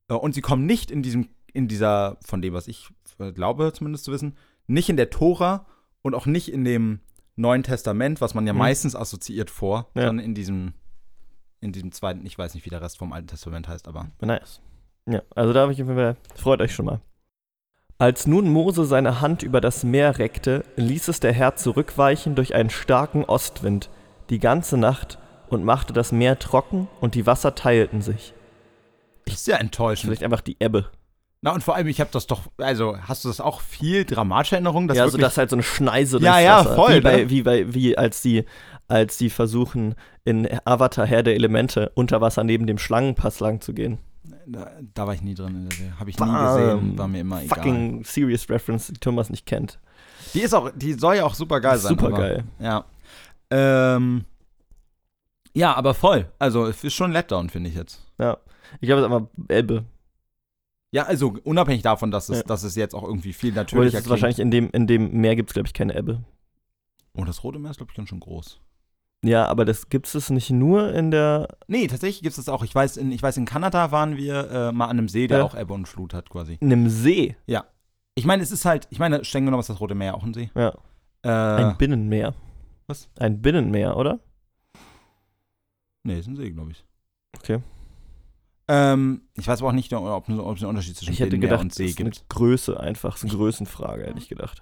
äh, 0.09 0.13
und 0.13 0.33
sie 0.35 0.41
kommen 0.41 0.65
nicht 0.65 0.91
in 0.91 1.03
diesem, 1.03 1.29
in 1.53 1.69
dieser, 1.69 2.17
von 2.25 2.41
dem, 2.41 2.53
was 2.53 2.67
ich 2.67 2.89
äh, 3.17 3.31
glaube 3.31 3.71
zumindest 3.73 4.03
zu 4.05 4.11
wissen, 4.11 4.35
nicht 4.69 4.89
in 4.89 4.97
der 4.97 5.09
Tora 5.09 5.65
und 6.01 6.15
auch 6.15 6.25
nicht 6.25 6.51
in 6.51 6.63
dem 6.63 6.99
Neuen 7.35 7.63
Testament, 7.63 8.21
was 8.21 8.33
man 8.33 8.45
ja 8.47 8.53
Mhm. 8.53 8.59
meistens 8.59 8.95
assoziiert 8.95 9.49
vor, 9.49 9.89
Ja. 9.95 10.05
sondern 10.07 10.25
in 10.25 10.35
diesem, 10.35 10.73
in 11.61 11.71
diesem 11.71 11.91
zweiten, 11.91 12.25
ich 12.25 12.37
weiß 12.37 12.53
nicht, 12.53 12.65
wie 12.65 12.69
der 12.69 12.81
Rest 12.81 12.97
vom 12.97 13.11
Alten 13.13 13.27
Testament 13.27 13.67
heißt, 13.67 13.87
aber. 13.87 14.07
Nice. 14.21 14.61
Ja, 15.07 15.21
also 15.35 15.53
da 15.53 15.61
habe 15.61 15.71
ich 15.73 15.81
auf 15.81 15.87
jeden 15.87 15.99
Fall, 15.99 16.15
freut 16.35 16.61
euch 16.61 16.73
schon 16.73 16.85
mal. 16.85 17.01
Als 17.97 18.27
nun 18.27 18.49
Mose 18.49 18.85
seine 18.85 19.19
Hand 19.19 19.43
über 19.43 19.59
das 19.59 19.83
Meer 19.83 20.19
reckte, 20.19 20.63
ließ 20.77 21.09
es 21.09 21.19
der 21.19 21.33
Herr 21.33 21.55
zurückweichen 21.55 22.35
durch 22.35 22.55
einen 22.55 22.69
starken 22.69 23.25
Ostwind, 23.25 23.89
die 24.29 24.39
ganze 24.39 24.77
Nacht, 24.77 25.17
und 25.49 25.63
machte 25.65 25.93
das 25.93 26.11
Meer 26.11 26.37
trocken 26.37 26.87
und 27.01 27.15
die 27.15 27.25
Wasser 27.25 27.55
teilten 27.55 28.01
sich. 28.03 28.33
Das 29.25 29.33
ist 29.35 29.47
ja 29.47 29.57
enttäuschend. 29.57 30.09
Vielleicht 30.09 30.23
einfach 30.23 30.41
die 30.41 30.57
Ebbe. 30.59 30.91
Na, 31.41 31.53
und 31.53 31.63
vor 31.63 31.75
allem, 31.75 31.87
ich 31.87 32.01
habe 32.01 32.09
das 32.11 32.27
doch, 32.27 32.41
also, 32.57 32.97
hast 33.01 33.23
du 33.23 33.29
das 33.29 33.39
auch 33.39 33.61
viel 33.61 34.03
dramatische 34.03 34.55
Erinnerung? 34.55 34.87
Dass 34.89 34.97
ja, 34.97 35.03
also 35.03 35.13
wirklich- 35.13 35.27
das 35.29 35.37
halt 35.37 35.49
so 35.49 35.55
eine 35.55 35.63
Schneise 35.63 36.17
Ja, 36.19 36.33
durchs 36.33 36.43
ja, 36.45 36.59
Wasser. 36.59 36.75
voll, 36.75 36.95
Wie, 36.97 37.01
bei, 37.01 37.15
ne? 37.23 37.29
wie, 37.29 37.41
bei, 37.43 37.73
wie 37.73 37.97
als 37.97 38.21
die 38.21 38.45
als 38.89 39.19
sie 39.19 39.29
versuchen, 39.29 39.93
in 40.25 40.47
Avatar 40.65 41.05
Herr 41.05 41.21
der 41.21 41.35
Elemente 41.35 41.91
unter 41.93 42.21
Wasser 42.21 42.43
neben 42.43 42.65
dem 42.65 42.79
Schlangenpass 42.79 43.39
lang 43.39 43.61
zu 43.61 43.73
gehen. 43.75 43.99
Da, 44.47 44.71
da 44.95 45.05
war 45.05 45.13
ich 45.13 45.21
nie 45.21 45.35
drin 45.35 45.49
in 45.55 45.69
der 45.69 45.77
Serie. 45.77 45.99
Habe 45.99 46.09
ich 46.09 46.19
nie 46.19 46.25
Bam. 46.25 46.55
gesehen. 46.57 46.97
War 46.97 47.07
mir 47.07 47.21
immer 47.21 47.43
egal. 47.43 47.55
Fucking 47.55 48.03
serious 48.03 48.49
Reference, 48.49 48.87
die 48.87 48.93
Thomas 48.99 49.29
nicht 49.29 49.45
kennt. 49.45 49.77
Die 50.33 50.39
ist 50.41 50.55
auch, 50.55 50.71
die 50.75 50.93
soll 50.93 51.17
ja 51.17 51.25
auch 51.25 51.35
super 51.35 51.61
geil 51.61 51.77
sein. 51.77 51.89
Super 51.89 52.07
aber- 52.07 52.17
geil. 52.17 52.43
Ja. 52.59 52.85
Ähm, 53.51 54.25
ja, 55.53 55.75
aber 55.75 55.93
voll. 55.93 56.25
Also, 56.39 56.65
es 56.65 56.83
ist 56.83 56.95
schon 56.95 57.11
ein 57.11 57.13
Letdown, 57.13 57.49
finde 57.51 57.69
ich 57.69 57.75
jetzt. 57.75 58.01
Ja. 58.17 58.37
Ich 58.81 58.87
glaube, 58.87 59.01
es 59.01 59.07
ist 59.07 59.13
einfach 59.13 59.27
Elbe. 59.49 59.85
Ja, 60.91 61.03
also 61.03 61.35
unabhängig 61.43 61.83
davon, 61.83 62.09
dass 62.11 62.29
es, 62.29 62.37
Ja. 62.39 62.43
dass 62.43 62.63
es 62.63 62.75
jetzt 62.75 62.95
auch 62.95 63.03
irgendwie 63.03 63.33
viel 63.33 63.53
natürlicher 63.53 63.99
ist 63.99 64.09
wahrscheinlich 64.09 64.39
in 64.39 64.49
dem, 64.51 64.69
in 64.71 64.87
dem 64.87 65.11
Meer 65.21 65.35
gibt 65.35 65.49
es, 65.51 65.53
glaube 65.53 65.67
ich, 65.67 65.73
keine 65.73 65.95
Ebbe. 65.95 66.23
Oh, 67.13 67.25
das 67.25 67.43
Rote 67.43 67.59
Meer 67.59 67.71
ist, 67.71 67.77
glaube 67.77 67.91
ich, 67.91 67.95
ganz 67.97 68.09
schön 68.09 68.19
groß. 68.19 68.59
Ja, 69.23 69.45
aber 69.47 69.65
das 69.65 69.89
gibt 69.89 70.13
es 70.13 70.29
nicht 70.29 70.49
nur 70.49 70.93
in 70.93 71.11
der. 71.11 71.49
Nee, 71.67 71.87
tatsächlich 71.87 72.21
gibt 72.21 72.31
es 72.31 72.37
das 72.37 72.47
auch. 72.49 72.63
Ich 72.63 72.73
weiß, 72.73 72.95
in, 72.97 73.11
ich 73.11 73.21
weiß, 73.21 73.35
in 73.37 73.45
Kanada 73.45 73.91
waren 73.91 74.15
wir 74.15 74.49
äh, 74.49 74.71
mal 74.71 74.85
an 74.85 74.91
einem 74.97 75.09
See, 75.09 75.27
der 75.27 75.39
Ja. 75.39 75.43
auch 75.43 75.55
Ebbe 75.55 75.73
und 75.73 75.87
Flut 75.87 76.13
hat, 76.13 76.29
quasi. 76.29 76.57
in 76.61 76.71
einem 76.71 76.89
See. 76.89 77.35
Ich 78.15 78.25
meine, 78.25 78.41
es 78.43 78.51
ist 78.51 78.65
halt, 78.65 78.87
ich 78.89 78.97
meine, 78.99 79.23
streng 79.25 79.45
genommen 79.45 79.59
ist 79.61 79.69
das 79.69 79.79
Rote 79.81 79.93
Meer 79.95 80.15
auch 80.15 80.23
ein 80.23 80.33
See. 80.33 80.49
Ja. 80.55 80.73
Äh, 81.21 81.29
Ein 81.29 81.77
Binnenmeer. 81.77 82.33
was? 82.87 83.09
Ein 83.19 83.41
Binnenmeer, 83.41 83.95
oder? 83.97 84.19
nee, 86.03 86.17
ist 86.19 86.27
ein 86.27 86.35
See, 86.37 86.49
glaube 86.51 86.71
ich. 86.71 86.85
Okay. 87.37 87.59
Ähm, 88.71 89.23
ich 89.35 89.47
weiß 89.47 89.61
aber 89.61 89.69
auch 89.69 89.73
nicht, 89.73 89.91
ob, 89.93 90.05
ob 90.05 90.27
es 90.27 90.61
einen 90.61 90.69
Unterschied 90.69 90.95
zwischen 90.95 91.11
Ich 91.11 91.19
hätte 91.19 91.31
Binnenmeer 91.31 91.49
gedacht, 91.49 91.63
und 91.63 91.73
See 91.73 91.87
ist 91.87 91.99
eine 91.99 92.11
gibt. 92.11 92.29
Größe 92.29 92.79
einfach. 92.79 93.15
Es 93.15 93.23
ist 93.23 93.31
eine 93.31 93.39
Größenfrage, 93.39 94.05
hätte 94.05 94.19
ich 94.19 94.29
gedacht. 94.29 94.61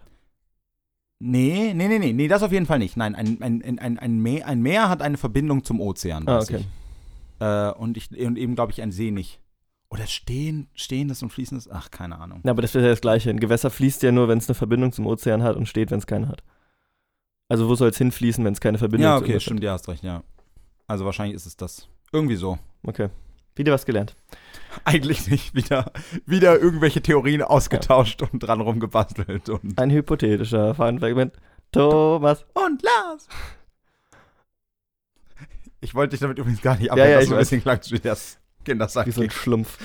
Nee, 1.19 1.73
nee, 1.73 1.89
nee, 1.89 1.99
nee, 1.99 2.13
nee, 2.13 2.27
das 2.29 2.41
auf 2.41 2.53
jeden 2.53 2.65
Fall 2.65 2.79
nicht. 2.79 2.95
Nein, 2.95 3.15
ein, 3.15 3.41
ein, 3.41 3.79
ein, 3.79 3.99
ein, 3.99 4.19
Meer, 4.19 4.47
ein 4.47 4.61
Meer 4.61 4.87
hat 4.87 5.01
eine 5.01 5.17
Verbindung 5.17 5.65
zum 5.65 5.81
Ozean. 5.81 6.25
Ah, 6.25 6.37
weiß 6.37 6.49
okay. 6.49 6.59
ich. 6.61 7.45
Äh, 7.45 7.71
und, 7.71 7.97
ich, 7.97 8.09
und 8.11 8.37
eben, 8.37 8.55
glaube 8.55 8.71
ich, 8.71 8.81
ein 8.81 8.93
See 8.93 9.11
nicht. 9.11 9.41
Oder 9.89 10.07
stehen, 10.07 10.69
stehendes 10.73 11.21
und 11.21 11.31
fließendes? 11.31 11.69
Ach, 11.69 11.91
keine 11.91 12.17
Ahnung. 12.17 12.41
Ja, 12.45 12.51
aber 12.51 12.61
das 12.61 12.73
wäre 12.75 12.85
ja 12.85 12.91
das 12.91 13.01
Gleiche. 13.01 13.29
Ein 13.29 13.41
Gewässer 13.41 13.69
fließt 13.69 14.03
ja 14.03 14.13
nur, 14.13 14.29
wenn 14.29 14.37
es 14.37 14.47
eine 14.47 14.55
Verbindung 14.55 14.93
zum 14.93 15.05
Ozean 15.05 15.43
hat 15.43 15.57
und 15.57 15.67
steht, 15.67 15.91
wenn 15.91 15.99
es 15.99 16.07
keine 16.07 16.29
hat. 16.29 16.43
Also 17.49 17.67
wo 17.67 17.75
soll 17.75 17.89
es 17.89 17.97
hinfließen, 17.97 18.43
wenn 18.45 18.53
es 18.53 18.61
keine 18.61 18.77
Verbindung 18.77 19.09
Ja, 19.09 19.17
zu 19.17 19.23
okay, 19.23 19.31
irgendwas 19.31 19.43
stimmt, 19.43 19.63
ja, 19.63 19.73
hast 19.73 19.87
recht, 19.89 20.03
ja. 20.03 20.23
Also 20.87 21.03
wahrscheinlich 21.03 21.35
ist 21.35 21.45
es 21.45 21.57
das. 21.57 21.89
Irgendwie 22.13 22.35
so. 22.35 22.53
hat? 22.53 22.59
Okay. 22.83 23.09
Wieder 23.57 23.73
was 23.73 23.85
gelernt. 23.85 24.15
Eigentlich 24.85 25.27
nicht. 25.29 25.55
Wieder, 25.55 25.91
wieder 26.25 26.59
irgendwelche 26.59 27.01
Theorien 27.01 27.41
ausgetauscht 27.41 28.21
und 28.21 28.39
dran 28.39 28.61
rumgebastelt. 28.61 29.49
Und, 29.49 29.77
Ein 29.79 29.91
hypothetischer 29.91 30.75
Funfact 30.75 31.15
mit 31.15 31.33
Thomas. 31.71 32.45
und 32.53 32.81
Lars! 32.83 33.27
Ich 35.79 35.93
wollte 35.95 36.11
dich 36.11 36.19
damit 36.21 36.37
übrigens 36.39 36.61
gar 36.61 36.75
nicht 36.75 36.87
Ja, 36.87 36.93
abhängen, 36.93 37.11
ja, 37.11 37.19
dass 37.19 37.27
du 37.29 37.33
ein 37.35 37.39
bisschen 37.39 37.61
klangst 37.61 37.91
wie 37.91 37.99
das 37.99 38.39
Kindersack. 38.65 39.05
Wie 39.07 39.11
so 39.11 39.21
ein 39.21 39.29
Schlumpf. 39.29 39.77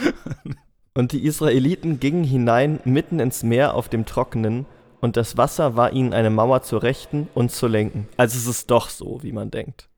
Und 0.94 1.12
die 1.12 1.24
Israeliten 1.24 2.00
gingen 2.00 2.24
hinein 2.24 2.80
mitten 2.84 3.18
ins 3.18 3.42
Meer 3.42 3.74
auf 3.74 3.88
dem 3.88 4.04
Trockenen, 4.06 4.66
und 5.00 5.16
das 5.16 5.36
Wasser 5.36 5.74
war 5.74 5.92
ihnen 5.92 6.14
eine 6.14 6.30
Mauer 6.30 6.62
zur 6.62 6.84
Rechten 6.84 7.28
und 7.34 7.50
zur 7.50 7.68
Lenken. 7.68 8.08
Also 8.16 8.38
es 8.38 8.46
ist 8.46 8.70
doch 8.70 8.88
so, 8.88 9.20
wie 9.24 9.32
man 9.32 9.50
denkt. 9.50 9.88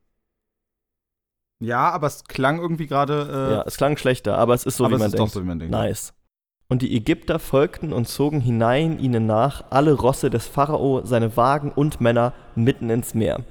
Ja, 1.65 1.89
aber 1.89 2.07
es 2.07 2.23
klang 2.25 2.59
irgendwie 2.59 2.87
gerade. 2.87 3.29
Äh, 3.31 3.53
ja, 3.55 3.63
es 3.65 3.77
klang 3.77 3.97
schlechter, 3.97 4.37
aber 4.37 4.53
es 4.53 4.65
ist 4.65 4.77
so, 4.77 4.85
aber 4.85 4.91
wie 4.91 4.95
es 4.95 4.99
man 4.99 5.07
ist 5.07 5.13
denkt. 5.13 5.27
doch 5.27 5.33
so, 5.33 5.41
wie 5.41 5.47
man 5.47 5.59
denkt. 5.59 5.71
Nice. 5.71 6.13
Und 6.67 6.81
die 6.81 6.95
Ägypter 6.95 7.37
folgten 7.39 7.93
und 7.93 8.07
zogen 8.07 8.41
hinein 8.41 8.97
ihnen 8.99 9.25
nach, 9.25 9.65
alle 9.69 9.93
Rosse 9.93 10.29
des 10.29 10.47
Pharao, 10.47 11.05
seine 11.05 11.37
Wagen 11.37 11.71
und 11.71 12.01
Männer 12.01 12.33
mitten 12.55 12.89
ins 12.89 13.13
Meer. 13.13 13.43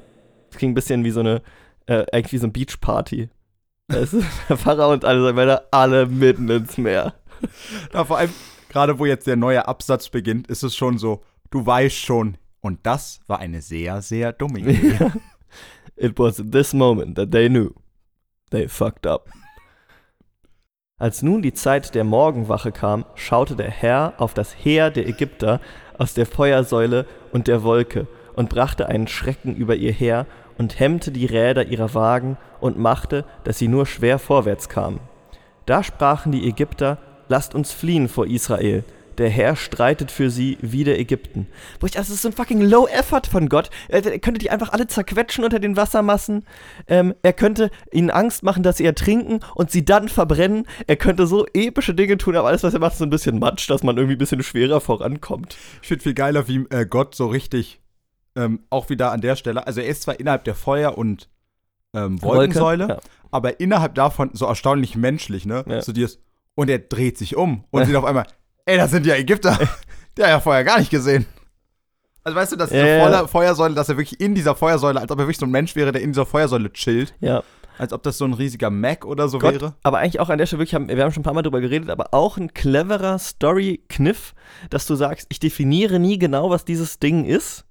Das 0.51 0.59
klingt 0.59 0.73
ein 0.73 0.75
bisschen 0.75 1.05
wie 1.05 1.11
so 1.11 1.21
eine, 1.21 1.43
äh, 1.87 2.05
eigentlich 2.13 2.33
wie 2.33 2.39
so 2.39 2.47
eine 2.47 2.53
Beachparty. 2.53 3.29
Der 3.89 4.57
Pharao 4.57 4.93
und 4.93 5.05
alle 5.05 5.21
seine 5.23 5.33
Männer, 5.35 5.63
alle 5.71 6.07
mitten 6.07 6.49
ins 6.49 6.79
Meer. 6.79 7.15
Ja, 7.93 8.05
vor 8.05 8.17
allem, 8.17 8.31
gerade 8.71 8.99
wo 8.99 9.05
jetzt 9.05 9.27
der 9.27 9.37
neue 9.37 9.69
Absatz 9.69 10.09
beginnt, 10.09 10.47
ist 10.47 10.63
es 10.63 10.75
schon 10.75 10.97
so, 10.97 11.23
du 11.51 11.67
weißt 11.67 11.97
schon. 11.97 12.39
Und 12.61 12.79
das 12.85 13.21
war 13.27 13.39
eine 13.39 13.61
sehr, 13.61 14.01
sehr 14.01 14.33
dumme 14.33 14.61
Idee. 14.61 15.11
It 15.97 16.19
was 16.19 16.41
at 16.41 16.51
this 16.53 16.73
moment 16.73 17.17
that 17.17 17.31
they 17.33 17.51
knew. 17.51 17.71
They 18.55 18.69
fucked 18.69 19.05
up. 19.05 19.31
Als 20.97 21.23
nun 21.23 21.43
die 21.43 21.55
Zeit 21.55 21.97
der 21.97 22.05
Morgenwache 22.05 22.71
kam, 22.71 23.05
schaute 23.17 23.57
der 23.57 23.69
Herr 23.69 24.13
auf 24.19 24.33
das 24.33 24.55
Heer 24.57 24.93
der 24.93 25.09
Ägypter 25.09 25.61
aus 25.99 26.15
der 26.15 26.25
Feuersäule 26.25 27.05
und 27.33 27.49
der 27.49 27.65
Wolke 27.65 28.07
und 28.37 28.51
brachte 28.51 28.89
einen 28.89 29.09
Schrecken 29.09 29.57
über 29.57 29.75
ihr 29.75 29.91
Heer 29.91 30.27
und 30.57 30.79
hemmte 30.79 31.11
die 31.11 31.27
Räder 31.27 31.67
ihrer 31.67 31.95
Wagen 31.95 32.37
und 32.61 32.79
machte, 32.79 33.25
dass 33.43 33.59
sie 33.59 33.67
nur 33.67 33.87
schwer 33.87 34.21
vorwärts 34.21 34.69
kamen. 34.69 35.01
Da 35.67 35.83
sprachen 35.83 36.31
die 36.31 36.49
Ägypter, 36.49 36.99
lasst 37.27 37.57
uns 37.57 37.73
fliehen 37.73 38.09
vor 38.09 38.29
Israel. 38.29 38.85
Der 39.19 39.29
Herr 39.31 39.57
streitet 39.57 40.11
für 40.11 40.31
sie 40.31 40.59
wider 40.61 40.99
Ägypten. 40.99 41.47
Wo 41.81 41.87
ich, 41.87 41.93
das 41.93 42.11
ist 42.11 42.23
so 42.23 42.29
ein 42.29 42.33
fucking 42.33 42.61
Low 42.61 42.87
Effort 42.87 43.23
von 43.31 43.49
Gott. 43.49 43.71
Er, 43.89 44.03
könnte 44.19 44.39
die 44.39 44.51
einfach 44.51 44.73
alle 44.73 44.87
zerquetschen 44.87 45.45
unter 45.45 45.59
den 45.61 45.77
Wassermassen. 45.77 46.45
Ähm, 46.87 47.15
er 47.23 47.33
könnte 47.33 47.71
ihnen 47.93 48.11
Angst 48.11 48.43
machen, 48.43 48.63
dass 48.63 48.77
sie 48.79 48.85
ertrinken 48.87 49.41
und 49.55 49.71
sie 49.71 49.85
dann 49.85 50.09
verbrennen. 50.09 50.67
Er 50.87 50.97
könnte 50.97 51.27
so 51.27 51.47
epische 51.55 51.95
Dinge 51.95 52.17
tun, 52.19 52.37
aber 52.37 52.49
alles, 52.49 52.63
was 52.63 52.75
er 52.75 52.81
macht, 52.81 52.93
ist 52.93 52.99
so 52.99 53.05
ein 53.05 53.11
bisschen 53.11 53.39
Matsch, 53.39 53.69
dass 53.71 53.83
man 53.83 53.97
irgendwie 53.97 54.17
ein 54.17 54.19
bisschen 54.19 54.43
schwerer 54.43 54.81
vorankommt. 54.81 55.57
Ich 55.83 55.89
finde 55.89 56.03
viel 56.03 56.15
geiler, 56.15 56.49
wie 56.49 56.65
äh, 56.71 56.87
Gott 56.87 57.15
so 57.15 57.27
richtig 57.27 57.81
ähm, 58.37 58.61
auch 58.71 58.89
wieder 58.89 59.13
an 59.13 59.21
der 59.21 59.37
Stelle, 59.37 59.65
also 59.67 59.81
er 59.81 59.87
ist 59.87 60.03
zwar 60.03 60.19
innerhalb 60.19 60.43
der 60.43 60.57
Feuer- 60.57 60.99
und 60.99 61.29
ähm, 61.95 62.21
Wolkensäule, 62.21 62.89
Ja. 62.89 62.99
aber 63.31 63.61
innerhalb 63.61 63.95
davon 63.95 64.31
so 64.33 64.47
erstaunlich 64.47 64.97
menschlich, 64.97 65.47
ne? 65.47 65.65
Ja. 65.69 65.81
So 65.83 65.93
dieses, 65.93 66.19
und 66.57 66.69
er 66.69 66.81
dreht 66.81 67.17
sich 67.17 67.37
um 67.37 67.63
und 67.71 67.85
sieht 67.87 67.95
auf 67.95 68.05
einmal, 68.05 68.27
ey, 68.67 68.77
das 68.77 68.91
sind 68.91 69.07
ja 69.07 69.15
Ägypter. 69.15 69.57
Der 70.17 70.27
hat 70.27 70.33
ja 70.33 70.41
vorher 70.41 70.63
gar 70.65 70.79
nicht 70.79 70.91
gesehen. 70.91 71.27
Also 72.23 72.37
weißt 72.37 72.53
du, 72.53 72.57
dass 72.57 72.71
diese 72.71 72.87
Ja, 72.87 73.11
ja. 73.11 73.27
Feuersäule, 73.27 73.75
dass 73.75 73.89
er 73.89 73.97
wirklich 73.97 74.21
in 74.21 74.35
dieser 74.35 74.55
Feuersäule, 74.55 75.01
als 75.01 75.11
ob 75.11 75.19
er 75.19 75.25
wirklich 75.27 75.39
so 75.39 75.45
ein 75.47 75.51
Mensch 75.51 75.75
wäre, 75.77 75.93
der 75.93 76.01
in 76.03 76.13
dieser 76.13 76.25
Feuersäule 76.25 76.73
chillt, 76.73 77.15
ja. 77.21 77.43
als 77.79 77.93
ob 77.93 78.03
das 78.05 78.17
so 78.17 78.25
ein 78.25 78.33
riesiger 78.33 78.71
Mac 78.71 79.05
oder 79.05 79.29
so 79.29 79.39
Gott, 79.39 79.55
wäre. 79.55 79.75
aber 79.83 79.99
eigentlich 79.99 80.21
auch 80.21 80.31
an 80.31 80.39
der 80.39 80.47
Stelle 80.47 80.61
wirklich, 80.61 80.75
haben, 80.75 80.89
wir 80.89 81.03
haben 81.03 81.13
schon 81.13 81.21
ein 81.21 81.25
paar 81.25 81.35
Mal 81.35 81.43
drüber 81.43 81.61
geredet, 81.61 81.91
aber 81.91 82.15
auch 82.15 82.39
ein 82.39 82.55
cleverer 82.55 83.19
Story-Kniff, 83.19 84.35
dass 84.71 84.87
du 84.87 84.95
sagst, 84.95 85.27
ich 85.31 85.41
definiere 85.41 85.99
nie 85.99 86.19
genau, 86.19 86.49
was 86.49 86.65
dieses 86.65 86.99
Ding 87.01 87.25
ist. 87.25 87.65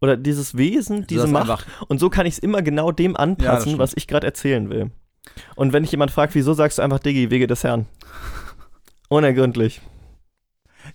Oder 0.00 0.16
dieses 0.16 0.56
Wesen, 0.56 1.06
diese 1.06 1.28
Macht. 1.28 1.42
einfach- 1.42 1.66
Und 1.86 2.00
so 2.00 2.10
kann 2.10 2.26
ich 2.26 2.34
es 2.34 2.38
immer 2.40 2.60
genau 2.62 2.90
dem 2.90 3.16
anpassen, 3.16 3.62
stimmt. 3.68 3.78
was 3.78 3.92
ich 3.94 4.08
gerade 4.08 4.26
erzählen 4.26 4.68
will. 4.68 4.90
Und 5.54 5.72
wenn 5.72 5.84
dich 5.84 5.92
jemand 5.92 6.10
fragt, 6.10 6.34
wieso 6.34 6.54
sagst 6.54 6.78
du 6.78 6.82
einfach 6.82 6.98
Diggi, 6.98 7.30
Wege 7.30 7.46
des 7.46 7.62
Herrn? 7.62 7.86
Unergründlich. 9.08 9.80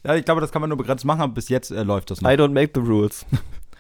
Ja, 0.08 0.16
ich 0.16 0.24
glaube, 0.24 0.40
das 0.40 0.54
kann 0.54 0.62
man 0.62 0.70
nur 0.70 0.78
begrenzt 0.78 1.04
machen, 1.04 1.20
aber 1.20 1.34
bis 1.34 1.50
jetzt 1.50 1.70
äh, 1.70 1.84
läuft 1.84 2.10
das 2.12 2.22
noch. 2.22 2.30
I 2.32 2.36
don't 2.36 2.54
make 2.54 2.72
the 2.74 2.80
rules. 2.80 3.26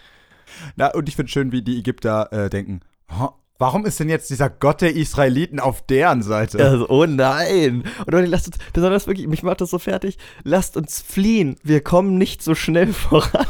Na, 0.75 0.93
und 0.93 1.07
ich 1.07 1.15
finde 1.15 1.31
schön, 1.31 1.53
wie 1.53 1.61
die 1.61 1.79
Ägypter 1.79 2.27
äh, 2.33 2.49
denken, 2.49 2.81
"Huh, 3.09 3.29
warum 3.59 3.85
ist 3.85 3.97
denn 4.01 4.09
jetzt 4.09 4.29
dieser 4.29 4.49
Gott 4.49 4.81
der 4.81 4.93
Israeliten 4.93 5.61
auf 5.61 5.85
deren 5.85 6.21
Seite? 6.23 6.61
Also, 6.61 6.89
oh 6.89 7.05
nein. 7.05 7.83
Und 8.05 8.11
Leute, 8.11 8.27
lasst 8.27 8.47
uns, 8.47 8.57
besonders 8.73 9.07
wirklich, 9.07 9.27
mich 9.27 9.41
macht 9.41 9.61
das 9.61 9.69
so 9.69 9.79
fertig, 9.79 10.17
lasst 10.43 10.75
uns 10.75 11.01
fliehen. 11.01 11.55
Wir 11.63 11.81
kommen 11.81 12.17
nicht 12.17 12.43
so 12.43 12.55
schnell 12.55 12.91
voran. 12.93 13.47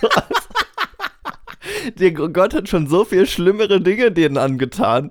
so, 0.00 0.08
der 1.98 2.12
Gott 2.12 2.54
hat 2.54 2.68
schon 2.68 2.86
so 2.86 3.04
viel 3.04 3.26
schlimmere 3.26 3.80
Dinge 3.80 4.12
denen 4.12 4.38
angetan. 4.38 5.10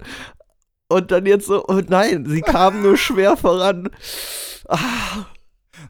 Und 0.88 1.12
dann 1.12 1.26
jetzt 1.26 1.48
so, 1.48 1.66
oh 1.68 1.82
nein, 1.86 2.26
sie 2.28 2.42
kamen 2.42 2.82
nur 2.82 2.96
schwer 2.96 3.36
voran. 3.36 3.90
Ah, 4.70 5.26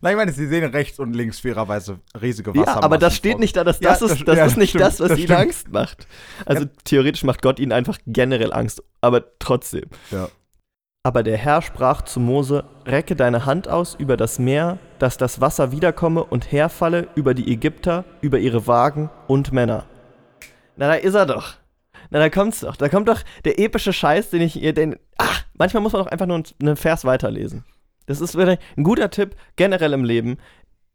Nein, 0.01 0.13
ich 0.13 0.17
meine, 0.17 0.31
sie 0.31 0.47
sehen 0.47 0.69
rechts 0.71 0.99
und 0.99 1.13
links 1.13 1.39
fairerweise 1.39 1.99
riesige 2.21 2.55
Wasser. 2.55 2.65
ja, 2.75 2.83
aber 2.83 2.97
das 2.97 3.15
steht 3.15 3.39
nicht 3.39 3.55
da, 3.57 3.63
dass 3.63 3.79
Ja, 3.79 3.89
das 3.91 3.99
das- 3.99 4.11
ist, 4.13 4.27
das 4.27 4.37
ja, 4.37 4.45
ist 4.45 4.57
nicht 4.57 4.69
stimmt, 4.69 4.83
das, 4.85 4.99
was 4.99 5.09
das 5.09 5.17
ihnen 5.17 5.27
stimmt. 5.27 5.39
Angst 5.39 5.71
macht. 5.71 6.07
Also 6.45 6.65
theoretisch 6.83 7.23
macht 7.23 7.41
Gott 7.41 7.59
ihnen 7.59 7.71
einfach 7.71 7.97
generell 8.07 8.53
Angst, 8.53 8.81
aber 9.01 9.37
trotzdem. 9.39 9.85
Ja. 10.11 10.29
Aber 11.03 11.23
der 11.23 11.37
Herr 11.37 11.61
sprach 11.63 12.03
zu 12.03 12.19
Mose: 12.19 12.63
Recke 12.85 13.15
deine 13.15 13.45
Hand 13.45 13.67
aus 13.67 13.95
über 13.95 14.17
das 14.17 14.37
Meer, 14.37 14.77
dass 14.99 15.17
das 15.17 15.41
Wasser 15.41 15.71
wiederkomme 15.71 16.23
und 16.23 16.51
herfalle 16.51 17.07
über 17.15 17.33
die 17.33 17.51
Ägypter, 17.51 18.05
über 18.21 18.37
ihre 18.37 18.67
Wagen 18.67 19.09
und 19.27 19.51
Männer. 19.51 19.85
Na, 20.75 20.87
da 20.87 20.93
ist 20.93 21.15
er 21.15 21.25
doch. 21.25 21.55
Na, 22.11 22.19
da 22.19 22.29
kommt's 22.29 22.59
doch. 22.59 22.75
Da 22.75 22.87
kommt 22.87 23.07
doch 23.07 23.21
der 23.45 23.57
epische 23.59 23.93
Scheiß, 23.93 24.29
den 24.29 24.41
ich 24.41 24.61
ihr, 24.61 24.73
den. 24.73 24.95
Ach, 25.17 25.43
manchmal 25.57 25.81
muss 25.81 25.93
man 25.93 26.03
doch 26.03 26.11
einfach 26.11 26.27
nur 26.27 26.43
einen 26.61 26.75
Vers 26.77 27.03
weiterlesen. 27.03 27.63
Das 28.11 28.21
ist 28.21 28.37
ein 28.37 28.57
guter 28.83 29.09
Tipp 29.09 29.35
generell 29.55 29.93
im 29.93 30.03
Leben. 30.03 30.37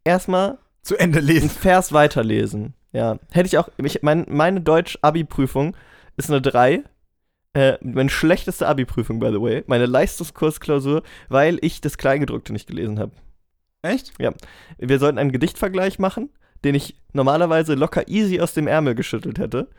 Erstmal 0.03 0.59
Zu 0.83 0.97
Ende 0.97 1.19
lesen. 1.19 1.49
Vers 1.49 1.91
weiterlesen. 1.91 2.73
Ja. 2.93 3.17
Hätte 3.31 3.47
ich 3.47 3.57
auch. 3.57 3.69
Ich, 3.77 4.01
mein, 4.03 4.25
meine 4.29 4.61
Deutsch-Abi-Prüfung 4.61 5.75
ist 6.15 6.29
eine 6.29 6.41
3. 6.41 6.83
Äh, 7.53 7.77
meine 7.81 8.09
schlechteste 8.09 8.67
Abi-Prüfung, 8.67 9.19
by 9.19 9.31
the 9.31 9.41
way. 9.41 9.63
Meine 9.67 9.87
Leistungskursklausur, 9.87 11.03
weil 11.27 11.57
ich 11.61 11.81
das 11.81 11.97
Kleingedruckte 11.97 12.53
nicht 12.53 12.67
gelesen 12.67 12.99
habe. 12.99 13.11
Echt? 13.81 14.13
Wir 14.77 14.99
sollten 14.99 15.17
einen 15.17 15.31
Gedichtvergleich 15.31 15.99
machen, 15.99 16.29
den 16.63 16.75
ich 16.75 16.99
normalerweise 17.13 17.75
locker 17.75 18.07
easy 18.07 18.39
aus 18.39 18.53
dem 18.53 18.67
Ärmel 18.67 18.95
geschüttelt 18.95 19.39
hätte. 19.39 19.69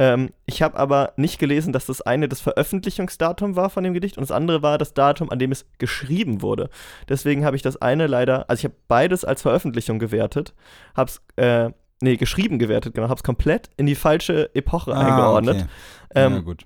Ähm, 0.00 0.30
ich 0.46 0.62
habe 0.62 0.78
aber 0.78 1.12
nicht 1.16 1.38
gelesen, 1.38 1.74
dass 1.74 1.84
das 1.84 2.00
eine 2.00 2.26
das 2.26 2.40
Veröffentlichungsdatum 2.40 3.54
war 3.54 3.68
von 3.68 3.84
dem 3.84 3.92
Gedicht 3.92 4.16
und 4.16 4.22
das 4.22 4.32
andere 4.32 4.62
war 4.62 4.78
das 4.78 4.94
Datum, 4.94 5.28
an 5.28 5.38
dem 5.38 5.52
es 5.52 5.66
geschrieben 5.76 6.40
wurde. 6.40 6.70
Deswegen 7.10 7.44
habe 7.44 7.54
ich 7.54 7.60
das 7.60 7.76
eine 7.76 8.06
leider, 8.06 8.48
also 8.48 8.60
ich 8.60 8.64
habe 8.64 8.76
beides 8.88 9.26
als 9.26 9.42
Veröffentlichung 9.42 9.98
gewertet, 9.98 10.54
habe 10.96 11.10
es, 11.10 11.20
äh, 11.36 11.70
nee, 12.00 12.16
geschrieben 12.16 12.58
gewertet, 12.58 12.94
genau, 12.94 13.10
habe 13.10 13.18
es 13.18 13.22
komplett 13.22 13.68
in 13.76 13.84
die 13.84 13.94
falsche 13.94 14.54
Epoche 14.54 14.96
eingeordnet. 14.96 15.56
Okay. 15.56 15.68
Ähm, 16.14 16.32
ja, 16.32 16.40
gut. 16.40 16.64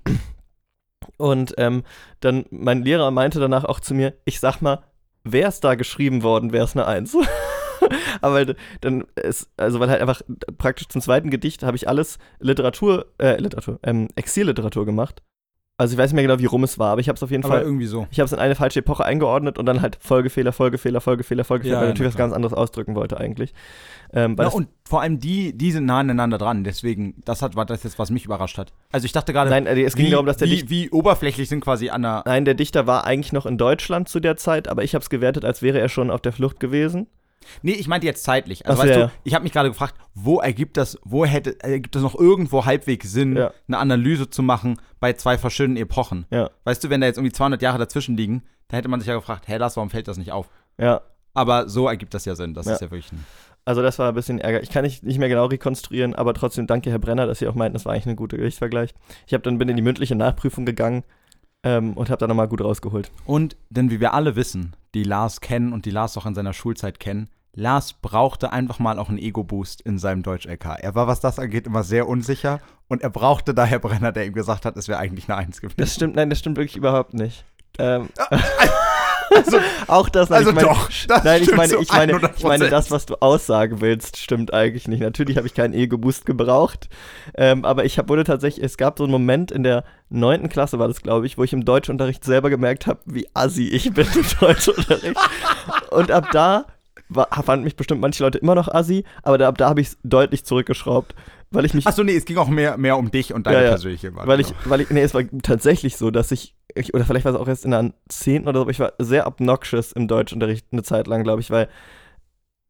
Und 1.17 1.55
ähm, 1.57 1.83
dann, 2.21 2.45
mein 2.51 2.83
Lehrer 2.83 3.11
meinte 3.11 3.41
danach 3.41 3.65
auch 3.65 3.81
zu 3.81 3.93
mir, 3.93 4.13
ich 4.23 4.39
sag 4.39 4.61
mal, 4.61 4.83
wäre 5.25 5.49
es 5.49 5.59
da 5.59 5.75
geschrieben 5.75 6.23
worden, 6.23 6.53
wäre 6.53 6.63
es 6.63 6.73
eine 6.73 6.87
Eins. 6.87 7.17
Aber 8.21 8.45
dann 8.81 9.05
ist, 9.15 9.49
also 9.57 9.79
weil 9.79 9.89
halt 9.89 10.01
einfach 10.01 10.21
praktisch 10.57 10.87
zum 10.87 11.01
zweiten 11.01 11.29
Gedicht 11.29 11.63
habe 11.63 11.77
ich 11.77 11.87
alles 11.87 12.17
Literatur, 12.39 13.07
äh, 13.17 13.37
Literatur, 13.39 13.79
ähm, 13.83 14.07
Exilliteratur 14.15 14.85
gemacht. 14.85 15.21
Also 15.77 15.93
ich 15.93 15.97
weiß 15.97 16.11
nicht 16.11 16.15
mehr 16.15 16.23
genau, 16.23 16.39
wie 16.39 16.45
rum 16.45 16.63
es 16.63 16.79
war, 16.79 16.91
aber 16.91 17.01
ich 17.01 17.09
habe 17.09 17.17
es 17.17 17.23
auf 17.23 17.31
jeden 17.31 17.43
Aber 17.43 17.55
Fall, 17.55 17.63
irgendwie 17.63 17.85
so. 17.85 18.07
ich 18.09 18.19
habe 18.21 18.25
es 18.25 18.31
in 18.31 18.39
eine 18.39 18.55
falsche 18.55 18.79
Epoche 18.79 19.03
eingeordnet 19.03 19.57
und 19.57 19.65
dann 19.65 19.81
halt 19.81 19.97
Folgefehler, 19.99 20.53
Folgefehler, 20.53 21.01
Folgefehler, 21.01 21.43
Folgefehler, 21.43 21.75
Ja, 21.75 21.81
weil 21.81 21.87
ja, 21.87 21.91
ich 21.91 21.99
natürlich 21.99 22.13
na 22.13 22.17
was 22.17 22.17
ganz 22.17 22.33
anderes 22.33 22.53
ausdrücken 22.53 22.95
wollte 22.95 23.19
eigentlich. 23.19 23.53
Ähm, 24.13 24.37
Ja, 24.39 24.47
und 24.47 24.69
vor 24.87 25.01
allem 25.01 25.19
die, 25.19 25.51
die 25.57 25.71
sind 25.73 25.85
nah 25.85 25.99
aneinander 25.99 26.37
dran. 26.37 26.63
Deswegen, 26.63 27.15
das 27.25 27.41
hat, 27.41 27.57
war 27.57 27.65
das 27.65 27.83
jetzt, 27.83 27.99
was 27.99 28.09
mich 28.09 28.23
überrascht 28.23 28.57
hat. 28.57 28.71
Also 28.93 29.03
ich 29.03 29.11
dachte 29.11 29.33
gerade, 29.33 29.49
nein, 29.49 29.67
äh, 29.67 29.81
es 29.83 29.95
ging 29.97 30.05
wie, 30.05 30.11
darum, 30.11 30.25
dass 30.25 30.37
der 30.37 30.47
wie, 30.47 30.51
Dichter, 30.51 30.69
wie 30.69 30.91
oberflächlich 30.91 31.49
sind 31.49 31.59
quasi 31.59 31.89
an 31.89 32.03
der. 32.03 32.23
nein, 32.25 32.45
der 32.45 32.53
Dichter 32.53 32.87
war 32.87 33.05
eigentlich 33.05 33.33
noch 33.33 33.45
in 33.45 33.57
Deutschland 33.57 34.07
zu 34.07 34.21
der 34.21 34.37
Zeit, 34.37 34.69
aber 34.69 34.85
ich 34.85 34.95
habe 34.95 35.03
es 35.03 35.09
gewertet, 35.09 35.43
als 35.43 35.61
wäre 35.61 35.79
er 35.81 35.89
schon 35.89 36.09
auf 36.09 36.21
der 36.21 36.31
Flucht 36.31 36.61
gewesen. 36.61 37.07
Nee, 37.61 37.73
ich 37.73 37.87
meinte 37.87 38.07
jetzt 38.07 38.23
zeitlich. 38.23 38.65
Also 38.65 38.81
Ach 38.81 38.85
weißt 38.87 38.97
ja. 38.99 39.05
du, 39.07 39.11
ich 39.23 39.33
habe 39.33 39.43
mich 39.43 39.51
gerade 39.53 39.69
gefragt, 39.69 39.95
wo 40.13 40.39
ergibt 40.39 40.77
das, 40.77 40.97
wo 41.03 41.25
hätte, 41.25 41.59
ergibt 41.61 41.95
das 41.95 42.01
noch 42.03 42.15
irgendwo 42.15 42.65
halbwegs 42.65 43.11
Sinn, 43.11 43.35
Ja. 43.35 43.51
eine 43.67 43.77
Analyse 43.77 44.29
zu 44.29 44.43
machen 44.43 44.79
bei 44.99 45.13
zwei 45.13 45.37
verschiedenen 45.37 45.77
Epochen? 45.77 46.25
Ja, 46.31 46.49
Weißt 46.63 46.83
du, 46.83 46.89
wenn 46.89 47.01
da 47.01 47.07
jetzt 47.07 47.17
irgendwie 47.17 47.31
200 47.33 47.61
Jahre 47.61 47.77
dazwischen 47.77 48.17
liegen, 48.17 48.43
da 48.67 48.77
hätte 48.77 48.87
man 48.89 48.99
sich 48.99 49.07
ja 49.07 49.15
gefragt, 49.15 49.47
hä, 49.47 49.57
das, 49.57 49.75
warum 49.77 49.89
fällt 49.89 50.07
das 50.07 50.17
nicht 50.17 50.31
auf? 50.31 50.49
ja. 50.77 51.01
Aber 51.37 51.67
so 51.67 51.89
ergibt 51.89 52.13
das 52.13 52.23
ja 52.23 52.33
Sinn. 52.33 52.53
Das 52.53 52.65
ist 52.65 52.79
ja 52.79 52.89
wirklich 52.91 53.11
ein. 53.11 53.25
Also 53.65 53.81
das 53.81 53.99
war 53.99 54.07
ein 54.07 54.15
bisschen 54.15 54.39
Ärger. 54.39 54.63
Ich 54.63 54.69
kann 54.69 54.85
nicht, 54.85 55.03
nicht 55.03 55.19
mehr 55.19 55.27
genau 55.27 55.47
rekonstruieren, 55.47 56.15
aber 56.15 56.33
trotzdem 56.33 56.65
danke, 56.65 56.89
Herr 56.91 56.99
Brenner, 56.99 57.27
dass 57.27 57.39
Sie 57.39 57.47
auch 57.49 57.55
meinten, 57.55 57.73
das 57.73 57.83
war 57.83 57.91
eigentlich 57.91 58.05
ein 58.05 58.15
guter 58.15 58.37
Gerichtsvergleich. 58.37 58.93
Ich 59.27 59.33
habe 59.33 59.41
dann 59.43 59.57
bin 59.57 59.67
in 59.67 59.75
die 59.75 59.81
mündliche 59.81 60.15
Nachprüfung 60.15 60.65
gegangen 60.65 61.03
ähm, 61.65 61.93
und 61.93 62.09
habe 62.09 62.19
da 62.19 62.27
nochmal 62.27 62.47
gut 62.47 62.61
rausgeholt. 62.61 63.11
Und, 63.25 63.57
denn 63.69 63.91
wie 63.91 63.99
wir 63.99 64.13
alle 64.13 64.37
wissen, 64.37 64.75
die 64.93 65.03
Lars 65.03 65.41
kennen 65.41 65.73
und 65.73 65.85
die 65.85 65.91
Lars 65.91 66.17
auch 66.17 66.25
in 66.25 66.35
seiner 66.35 66.53
Schulzeit 66.53 66.99
kennen, 66.99 67.27
Lars 67.53 67.93
brauchte 67.93 68.51
einfach 68.51 68.79
mal 68.79 68.99
auch 68.99 69.09
einen 69.09 69.17
Ego-Boost 69.17 69.81
in 69.81 69.97
seinem 69.97 70.23
Deutsch-LK. 70.23 70.77
Er 70.79 70.93
war, 70.93 71.07
was 71.07 71.21
das 71.21 71.39
angeht, 71.39 71.67
immer 71.67 71.83
sehr 71.83 72.07
unsicher 72.07 72.59
und 72.87 73.01
er 73.01 73.09
brauchte 73.09 73.53
daher 73.53 73.79
Brenner, 73.79 74.11
der 74.11 74.25
ihm 74.25 74.33
gesagt 74.33 74.65
hat, 74.65 74.77
es 74.77 74.87
wäre 74.87 74.99
eigentlich 74.99 75.29
eine 75.29 75.37
Eins 75.37 75.61
gewesen. 75.61 75.77
Das 75.77 75.95
stimmt, 75.95 76.15
nein, 76.15 76.29
das 76.29 76.39
stimmt 76.39 76.57
wirklich 76.57 76.77
überhaupt 76.77 77.13
nicht. 77.13 77.43
Ähm, 77.77 78.07
auch 79.87 80.09
das, 80.09 80.29
nein, 80.29 80.39
also 80.39 80.49
ich 80.49 80.55
meine, 80.55 80.67
doch, 80.67 80.89
das 81.07 81.23
nein, 81.23 81.41
ich 81.43 81.55
meine, 81.55 81.75
ich 81.81 81.91
meine, 81.91 82.13
100%. 82.13 82.31
ich 82.37 82.43
meine, 82.43 82.69
das, 82.69 82.91
was 82.91 83.05
du 83.05 83.15
aussagen 83.21 83.81
willst, 83.81 84.17
stimmt 84.17 84.53
eigentlich 84.53 84.87
nicht. 84.87 85.01
Natürlich 85.01 85.37
habe 85.37 85.47
ich 85.47 85.53
keinen 85.53 85.73
Ego-Boost 85.73 86.25
gebraucht, 86.25 86.89
ähm, 87.35 87.65
aber 87.65 87.85
ich 87.85 87.97
hab, 87.97 88.09
wurde 88.09 88.23
tatsächlich, 88.23 88.63
es 88.63 88.77
gab 88.77 88.97
so 88.97 89.03
einen 89.03 89.11
Moment 89.11 89.51
in 89.51 89.63
der 89.63 89.83
neunten 90.09 90.49
Klasse 90.49 90.79
war 90.79 90.87
das, 90.87 91.01
glaube 91.01 91.25
ich, 91.25 91.37
wo 91.37 91.43
ich 91.43 91.53
im 91.53 91.65
Deutschunterricht 91.65 92.23
selber 92.23 92.49
gemerkt 92.49 92.87
habe, 92.87 92.99
wie 93.05 93.27
assi 93.33 93.67
ich 93.67 93.93
bin 93.93 94.07
im 94.15 94.25
Deutschunterricht. 94.39 95.19
Und 95.91 96.11
ab 96.11 96.29
da 96.31 96.65
war, 97.09 97.27
fanden 97.43 97.65
mich 97.65 97.75
bestimmt 97.75 98.01
manche 98.01 98.23
Leute 98.23 98.37
immer 98.37 98.55
noch 98.55 98.67
assi, 98.67 99.03
aber 99.23 99.37
da, 99.37 99.47
ab 99.47 99.57
da 99.57 99.69
habe 99.69 99.81
ich 99.81 99.87
es 99.87 99.97
deutlich 100.03 100.45
zurückgeschraubt, 100.45 101.15
weil 101.51 101.65
ich 101.65 101.73
mich 101.73 101.87
Achso, 101.87 102.03
nee, 102.03 102.15
es 102.15 102.25
ging 102.25 102.37
auch 102.37 102.47
mehr, 102.49 102.77
mehr 102.77 102.97
um 102.97 103.11
dich 103.11 103.33
und 103.33 103.45
deine 103.47 103.57
Ja, 103.57 103.63
ja. 103.63 103.69
persönliche 103.69 104.13
Wahl. 104.15 104.27
weil 104.27 104.39
ich, 104.39 104.53
weil 104.65 104.81
ich, 104.81 104.89
nee, 104.89 105.01
es 105.01 105.13
war 105.13 105.23
tatsächlich 105.43 105.97
so, 105.97 106.11
dass 106.11 106.31
ich, 106.31 106.55
ich 106.73 106.93
oder 106.93 107.05
vielleicht 107.05 107.25
war 107.25 107.33
es 107.33 107.39
auch 107.39 107.47
erst 107.47 107.65
in 107.65 107.71
der 107.71 107.93
10. 108.09 108.43
oder 108.47 108.59
so, 108.59 108.61
aber 108.63 108.71
ich 108.71 108.79
war 108.79 108.93
sehr 108.99 109.27
obnoxious 109.27 109.91
im 109.93 110.07
Deutschunterricht 110.07 110.67
eine 110.71 110.83
Zeit 110.83 111.07
lang, 111.07 111.23
glaube 111.23 111.41
ich, 111.41 111.49
weil, 111.51 111.69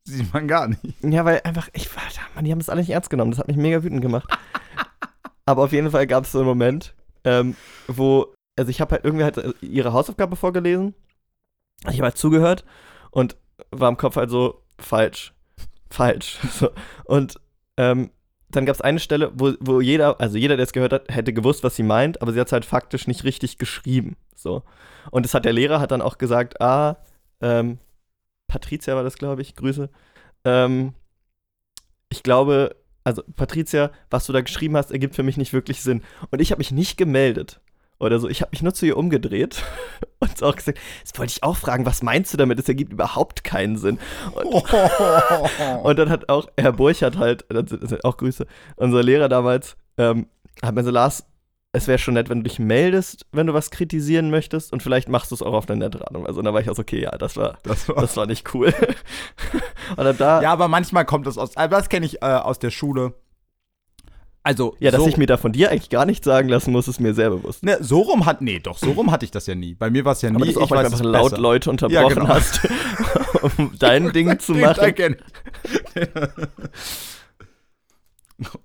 Sieht 0.07 0.31
man 0.33 0.47
gar 0.47 0.67
nicht. 0.67 0.81
ja, 1.01 1.25
weil 1.25 1.41
einfach, 1.43 1.67
ich 1.73 1.93
war, 1.95 2.03
man, 2.35 2.45
die 2.45 2.51
haben 2.51 2.59
das 2.59 2.69
alle 2.69 2.81
nicht 2.81 2.91
ernst 2.91 3.09
genommen, 3.09 3.31
das 3.31 3.39
hat 3.39 3.47
mich 3.47 3.57
mega 3.57 3.83
wütend 3.83 4.01
gemacht. 4.01 4.29
aber 5.45 5.63
auf 5.63 5.71
jeden 5.71 5.89
Fall 5.91 6.05
gab 6.07 6.25
es 6.25 6.31
so 6.31 6.39
einen 6.39 6.47
Moment, 6.47 6.93
ähm, 7.23 7.55
wo, 7.87 8.33
also 8.57 8.69
ich 8.69 8.81
habe 8.81 8.91
halt 8.91 9.03
irgendwie 9.05 9.23
halt 9.23 9.41
ihre 9.61 9.93
Hausaufgabe 9.93 10.35
vorgelesen, 10.35 10.93
ich 11.89 11.95
habe 11.97 12.03
halt 12.03 12.17
zugehört 12.17 12.65
und 13.11 13.35
war 13.71 13.89
im 13.89 13.97
Kopf 13.97 14.15
halt 14.15 14.29
so, 14.29 14.61
falsch, 14.79 15.33
falsch. 15.89 16.37
So. 16.51 16.69
Und 17.05 17.39
ähm, 17.77 18.11
dann 18.49 18.65
gab 18.65 18.75
es 18.75 18.81
eine 18.81 18.99
Stelle, 18.99 19.31
wo, 19.33 19.53
wo 19.59 19.81
jeder, 19.81 20.19
also 20.19 20.37
jeder, 20.37 20.55
der 20.55 20.63
es 20.63 20.73
gehört 20.73 20.93
hat, 20.93 21.09
hätte 21.09 21.33
gewusst, 21.33 21.63
was 21.63 21.75
sie 21.75 21.83
meint, 21.83 22.21
aber 22.21 22.31
sie 22.31 22.39
hat 22.39 22.47
es 22.47 22.53
halt 22.53 22.65
faktisch 22.65 23.07
nicht 23.07 23.23
richtig 23.23 23.57
geschrieben. 23.57 24.17
So. 24.35 24.63
Und 25.11 25.25
das 25.25 25.33
hat 25.33 25.45
der 25.45 25.53
Lehrer 25.53 25.79
hat 25.79 25.91
dann 25.91 26.01
auch 26.01 26.17
gesagt, 26.17 26.61
ah, 26.61 26.97
ähm, 27.41 27.79
Patricia 28.47 28.95
war 28.95 29.03
das, 29.03 29.17
glaube 29.17 29.41
ich, 29.41 29.55
Grüße. 29.55 29.89
Ähm, 30.43 30.93
ich 32.09 32.23
glaube, 32.23 32.75
also 33.03 33.23
Patricia, 33.35 33.91
was 34.09 34.25
du 34.25 34.33
da 34.33 34.41
geschrieben 34.41 34.77
hast, 34.77 34.91
ergibt 34.91 35.15
für 35.15 35.23
mich 35.23 35.37
nicht 35.37 35.53
wirklich 35.53 35.81
Sinn. 35.81 36.03
Und 36.31 36.41
ich 36.41 36.51
habe 36.51 36.59
mich 36.59 36.71
nicht 36.71 36.97
gemeldet 36.97 37.61
oder 37.99 38.19
so. 38.19 38.29
Ich 38.29 38.41
habe 38.41 38.51
mich 38.51 38.61
nur 38.61 38.73
zu 38.73 38.85
ihr 38.85 38.97
umgedreht 38.97 39.63
und 40.19 40.43
auch 40.43 40.55
gesagt, 40.55 40.79
jetzt 40.99 41.17
wollte 41.17 41.31
ich 41.31 41.43
auch 41.43 41.57
fragen, 41.57 41.85
was 41.85 42.03
meinst 42.03 42.33
du 42.33 42.37
damit? 42.37 42.59
Das 42.59 42.67
ergibt 42.67 42.93
überhaupt 42.93 43.43
keinen 43.43 43.77
Sinn. 43.77 43.99
Und, 44.33 44.45
und 45.83 45.99
dann 45.99 46.09
hat 46.09 46.29
auch 46.29 46.47
Herr 46.57 46.73
Burchardt 46.73 47.17
halt, 47.17 47.45
das 47.49 47.69
sind 47.69 48.03
auch 48.03 48.17
Grüße, 48.17 48.45
unser 48.75 49.03
Lehrer 49.03 49.29
damals, 49.29 49.77
ähm, 49.97 50.27
hat 50.61 50.75
mir 50.75 50.83
so, 50.83 50.91
Lars, 50.91 51.25
es 51.75 51.87
wäre 51.87 51.97
schon 51.97 52.13
nett, 52.13 52.29
wenn 52.29 52.39
du 52.39 52.49
dich 52.49 52.57
meldest, 52.57 53.25
wenn 53.33 53.47
du 53.47 53.53
was 53.53 53.69
kritisieren 53.69 54.29
möchtest 54.29 54.71
und 54.71 54.81
vielleicht 54.81 55.09
machst 55.09 55.31
du 55.31 55.35
es 55.35 55.41
auch 55.41 55.53
auf 55.53 55.69
eine 55.69 55.77
nette 55.77 55.99
Art 55.99 56.15
und 56.15 56.25
Weise. 56.25 56.39
Und 56.39 56.45
dann 56.45 56.53
war 56.53 56.61
ich 56.61 56.69
auch 56.69 56.75
so, 56.75 56.83
okay, 56.83 57.01
ja, 57.01 57.11
das 57.11 57.35
war, 57.35 57.57
Das 57.63 57.89
war 57.89 57.95
das 57.95 58.15
war 58.15 58.25
nicht 58.25 58.53
cool. 58.53 58.73
und 59.97 60.03
dann 60.05 60.17
da, 60.17 60.41
ja, 60.41 60.53
aber 60.53 60.69
manchmal 60.69 61.03
kommt 61.03 61.27
das 61.27 61.37
aus. 61.37 61.57
Aber 61.57 61.75
das 61.75 61.89
kenne 61.89 62.05
ich 62.05 62.21
äh, 62.21 62.27
aus 62.27 62.59
der 62.59 62.71
Schule. 62.71 63.13
Also, 64.45 64.75
ja, 64.79 64.91
dass 64.91 65.01
so, 65.01 65.07
ich 65.07 65.17
mir 65.17 65.25
da 65.25 65.37
von 65.37 65.53
dir 65.53 65.71
eigentlich 65.71 65.89
gar 65.89 66.05
nichts 66.05 66.23
sagen 66.23 66.49
lassen 66.49 66.71
muss, 66.71 66.87
ist 66.87 66.99
mir 66.99 67.15
sehr 67.15 67.31
bewusst. 67.31 67.63
ne, 67.63 67.79
so 67.81 68.01
rum 68.01 68.27
hat. 68.27 68.43
Nee, 68.43 68.59
doch, 68.59 68.77
so 68.77 68.91
rum 68.91 69.09
hatte 69.09 69.25
ich 69.25 69.31
das 69.31 69.47
ja 69.47 69.55
nie. 69.55 69.73
Bei 69.73 69.89
mir 69.89 70.05
war 70.05 70.11
es 70.11 70.21
ja 70.21 70.29
nie. 70.29 70.35
Aber 70.35 70.45
dass 70.45 70.53
du 70.53 70.61
auch 70.61 70.65
ich 70.65 70.71
weiß 70.71 70.85
einfach 70.85 70.99
es 70.99 71.03
laut 71.03 71.31
besser. 71.31 71.41
Leute 71.41 71.71
unterbrochen 71.71 72.13
genau. 72.13 72.27
hast, 72.27 72.59
um 73.57 73.71
dein 73.79 74.11
Ding 74.11 74.37
zu 74.37 74.53
machen. 74.53 74.93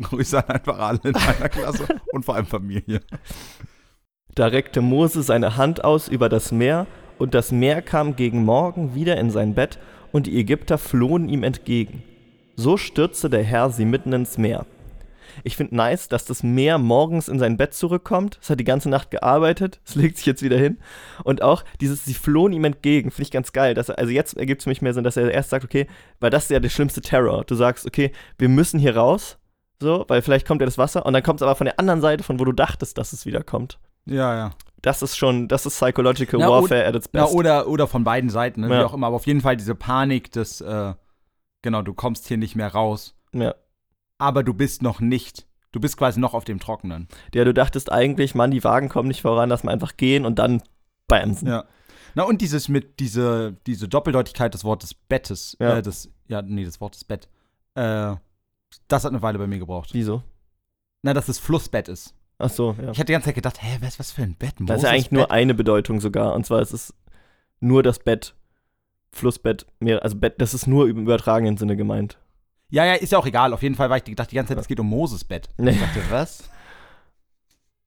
Grüße 0.02 0.46
an 0.46 0.54
einfach 0.54 0.78
alle 0.78 1.00
in 1.02 1.12
meiner 1.12 1.48
Klasse 1.48 1.86
und 2.12 2.26
vor 2.26 2.34
allem 2.34 2.44
Familie. 2.44 3.00
Da 4.34 4.48
reckte 4.48 4.82
Mose 4.82 5.22
seine 5.22 5.56
Hand 5.56 5.82
aus 5.82 6.08
über 6.08 6.28
das 6.28 6.52
Meer, 6.52 6.88
und 7.16 7.32
das 7.32 7.52
Meer 7.52 7.80
kam 7.80 8.16
gegen 8.16 8.44
Morgen 8.44 8.94
wieder 8.94 9.16
in 9.16 9.30
sein 9.30 9.54
Bett, 9.54 9.78
und 10.12 10.26
die 10.26 10.38
Ägypter 10.38 10.76
flohen 10.76 11.30
ihm 11.30 11.42
entgegen. 11.42 12.02
So 12.54 12.76
stürzte 12.76 13.30
der 13.30 13.44
Herr 13.44 13.70
sie 13.70 13.86
mitten 13.86 14.12
ins 14.12 14.36
Meer. 14.36 14.66
Ich 15.44 15.56
finde 15.56 15.76
nice, 15.76 16.08
dass 16.08 16.24
das 16.24 16.42
Meer 16.42 16.78
morgens 16.78 17.28
in 17.28 17.38
sein 17.38 17.56
Bett 17.56 17.74
zurückkommt. 17.74 18.38
Es 18.42 18.50
hat 18.50 18.60
die 18.60 18.64
ganze 18.64 18.88
Nacht 18.88 19.10
gearbeitet, 19.10 19.80
es 19.86 19.94
legt 19.94 20.16
sich 20.16 20.26
jetzt 20.26 20.42
wieder 20.42 20.58
hin. 20.58 20.78
Und 21.24 21.42
auch 21.42 21.64
dieses, 21.80 22.04
sie 22.04 22.14
flohen 22.14 22.52
ihm 22.52 22.64
entgegen, 22.64 23.10
finde 23.10 23.22
ich 23.24 23.30
ganz 23.30 23.52
geil. 23.52 23.74
Dass 23.74 23.88
er, 23.88 23.98
also 23.98 24.10
jetzt 24.12 24.36
ergibt 24.36 24.62
es 24.62 24.66
mich 24.66 24.82
mehr 24.82 24.94
Sinn, 24.94 25.04
dass 25.04 25.16
er 25.16 25.30
erst 25.30 25.50
sagt, 25.50 25.64
okay, 25.64 25.86
weil 26.20 26.30
das 26.30 26.44
ist 26.44 26.50
ja 26.50 26.60
der 26.60 26.68
schlimmste 26.68 27.00
Terror. 27.00 27.44
Du 27.44 27.54
sagst, 27.54 27.86
okay, 27.86 28.12
wir 28.38 28.48
müssen 28.48 28.78
hier 28.80 28.96
raus, 28.96 29.38
so, 29.80 30.04
weil 30.08 30.22
vielleicht 30.22 30.46
kommt 30.46 30.60
ja 30.60 30.66
das 30.66 30.76
Wasser, 30.78 31.06
und 31.06 31.12
dann 31.14 31.22
kommt 31.22 31.40
es 31.40 31.42
aber 31.42 31.56
von 31.56 31.64
der 31.64 31.78
anderen 31.78 32.00
Seite, 32.00 32.22
von 32.22 32.38
wo 32.38 32.44
du 32.44 32.52
dachtest, 32.52 32.98
dass 32.98 33.12
es 33.12 33.24
wieder 33.26 33.42
kommt. 33.42 33.78
Ja, 34.06 34.34
ja. 34.34 34.50
Das 34.82 35.02
ist 35.02 35.16
schon, 35.16 35.46
das 35.48 35.66
ist 35.66 35.76
Psychological 35.76 36.40
Na, 36.40 36.48
Warfare 36.48 36.86
at 36.86 36.94
its 36.94 37.08
best. 37.08 37.34
oder, 37.34 37.68
oder 37.68 37.86
von 37.86 38.02
beiden 38.02 38.30
Seiten, 38.30 38.62
ne? 38.62 38.68
wie 38.68 38.72
Ja. 38.74 38.86
auch 38.86 38.94
immer. 38.94 39.06
Aber 39.08 39.16
auf 39.16 39.26
jeden 39.26 39.42
Fall 39.42 39.56
diese 39.56 39.74
Panik 39.74 40.32
des, 40.32 40.60
äh, 40.62 40.94
genau, 41.62 41.82
du 41.82 41.92
kommst 41.92 42.26
hier 42.28 42.38
nicht 42.38 42.56
mehr 42.56 42.68
raus, 42.68 43.14
ja. 43.32 43.54
Aber 44.20 44.42
du 44.42 44.54
bist 44.54 44.82
noch 44.82 45.00
nicht. 45.00 45.46
Du 45.72 45.80
bist 45.80 45.96
quasi 45.96 46.18
noch 46.18 46.34
auf 46.34 46.44
dem 46.44 46.58
Trockenen. 46.58 47.06
ja, 47.34 47.44
du 47.44 47.54
dachtest 47.54 47.92
eigentlich, 47.92 48.34
Mann, 48.34 48.50
die 48.50 48.64
Wagen 48.64 48.88
kommen 48.88 49.08
nicht 49.08 49.22
voran, 49.22 49.48
lass 49.48 49.62
mal 49.64 49.72
einfach 49.72 49.96
gehen 49.96 50.24
und 50.26 50.38
dann 50.38 50.62
bremsen. 51.06 51.48
Ja. 51.48 51.64
Na, 52.16 52.24
und 52.24 52.40
dieses 52.40 52.68
mit, 52.68 52.98
diese, 52.98 53.56
diese 53.66 53.86
Doppeldeutigkeit 53.88 54.52
des 54.52 54.64
Wortes 54.64 54.94
Bettes, 54.94 55.56
Ja. 55.60 55.78
äh, 55.78 55.82
des, 55.82 56.10
ja, 56.26 56.42
nee, 56.42 56.64
des 56.64 56.80
Wortes 56.80 57.04
Bett, 57.04 57.28
äh, 57.76 58.16
das 58.88 59.04
hat 59.04 59.12
eine 59.12 59.22
Weile 59.22 59.38
bei 59.38 59.46
mir 59.46 59.60
gebraucht. 59.60 59.90
Wieso? 59.92 60.22
Na, 61.02 61.14
dass 61.14 61.28
es 61.28 61.38
Flussbett 61.38 61.88
ist. 61.88 62.14
Ach 62.38 62.50
so, 62.50 62.74
ja. 62.82 62.90
Ich 62.90 62.98
hatte 62.98 63.06
die 63.06 63.12
ganze 63.12 63.26
Zeit 63.26 63.34
gedacht, 63.36 63.62
hä, 63.62 63.78
was, 63.80 63.98
was 64.00 64.10
für 64.12 64.22
ein 64.22 64.34
Bett? 64.34 64.54
Das 64.58 64.60
ist 64.60 64.68
ja 64.68 64.74
Moses 64.74 64.84
eigentlich 64.90 65.10
nur 65.12 65.22
Bett? 65.24 65.30
eine 65.30 65.54
Bedeutung 65.54 66.00
sogar. 66.00 66.34
Und 66.34 66.46
zwar 66.46 66.60
ist 66.62 66.72
es 66.72 66.94
nur 67.60 67.82
das 67.84 68.00
Bett, 68.00 68.34
Flussbett, 69.12 69.66
mehr, 69.78 70.02
also 70.02 70.16
Bett, 70.16 70.34
das 70.40 70.52
ist 70.54 70.66
nur 70.66 70.88
im 70.88 70.98
übertragenen 70.98 71.56
Sinne 71.56 71.76
gemeint. 71.76 72.18
Ja, 72.70 72.84
ja, 72.84 72.94
ist 72.94 73.12
ja 73.12 73.18
auch 73.18 73.26
egal. 73.26 73.52
Auf 73.52 73.62
jeden 73.62 73.74
Fall 73.74 73.90
war 73.90 73.96
ich 73.96 74.04
gedacht 74.04 74.30
die 74.30 74.36
ganze 74.36 74.54
Zeit, 74.54 74.62
es 74.62 74.68
geht 74.68 74.80
um 74.80 74.88
Moses 74.88 75.24
Bett. 75.24 75.48
Nee. 75.56 75.70
Ich 75.72 75.80
dachte, 75.80 76.00
was? 76.10 76.44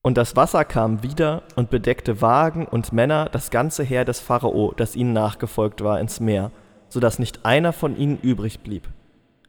Und 0.02 0.18
das 0.18 0.36
Wasser 0.36 0.66
kam 0.66 1.02
wieder 1.02 1.42
und 1.56 1.70
bedeckte 1.70 2.20
Wagen 2.20 2.66
und 2.66 2.92
Männer, 2.92 3.30
das 3.32 3.50
ganze 3.50 3.82
Heer 3.82 4.04
des 4.04 4.20
Pharao, 4.20 4.74
das 4.76 4.96
ihnen 4.96 5.14
nachgefolgt 5.14 5.82
war, 5.82 5.98
ins 5.98 6.20
Meer, 6.20 6.50
so 6.90 7.00
dass 7.00 7.18
nicht 7.18 7.46
einer 7.46 7.72
von 7.72 7.96
ihnen 7.96 8.18
übrig 8.20 8.60
blieb. 8.60 8.86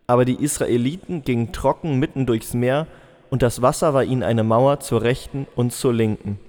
Aber 0.07 0.23
die 0.23 0.41
Israeliten 0.41 1.23
gingen 1.23 1.51
trocken 1.51 1.99
mitten 1.99 2.25
durchs 2.25 2.53
Meer, 2.53 2.87
und 3.29 3.41
das 3.41 3.61
Wasser 3.61 3.93
war 3.93 4.05
ihnen 4.05 4.23
eine 4.23 4.45
Mauer 4.45 4.79
zur 4.79 5.01
rechten 5.01 5.45
und 5.55 5.73
zur 5.73 5.93
linken. 5.93 6.39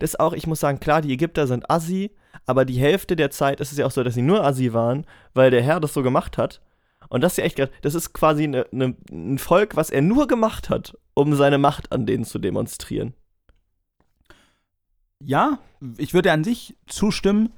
Das 0.00 0.10
ist 0.10 0.20
auch, 0.20 0.32
ich 0.32 0.48
muss 0.48 0.58
sagen, 0.58 0.80
klar, 0.80 1.00
die 1.00 1.12
Ägypter 1.12 1.46
sind 1.46 1.70
Assi, 1.70 2.10
aber 2.46 2.64
die 2.64 2.80
Hälfte 2.80 3.14
der 3.14 3.30
Zeit 3.30 3.60
ist 3.60 3.70
es 3.70 3.78
ja 3.78 3.86
auch 3.86 3.92
so, 3.92 4.02
dass 4.02 4.14
sie 4.14 4.22
nur 4.22 4.44
Assi 4.44 4.72
waren, 4.72 5.06
weil 5.32 5.52
der 5.52 5.62
Herr 5.62 5.78
das 5.78 5.94
so 5.94 6.02
gemacht 6.02 6.38
hat. 6.38 6.60
Und 7.08 7.20
das 7.22 7.32
ist 7.32 7.36
ja 7.38 7.44
echt, 7.44 7.56
grad- 7.56 7.70
das 7.82 7.94
ist 7.94 8.12
quasi 8.12 8.46
ne, 8.46 8.66
ne, 8.72 8.96
ein 9.10 9.38
Volk, 9.38 9.76
was 9.76 9.90
er 9.90 10.02
nur 10.02 10.26
gemacht 10.26 10.70
hat, 10.70 10.96
um 11.14 11.34
seine 11.34 11.58
Macht 11.58 11.92
an 11.92 12.06
denen 12.06 12.24
zu 12.24 12.38
demonstrieren. 12.38 13.14
Ja, 15.20 15.58
ich 15.96 16.14
würde 16.14 16.32
an 16.32 16.44
sich 16.44 16.76
zustimmen. 16.86 17.52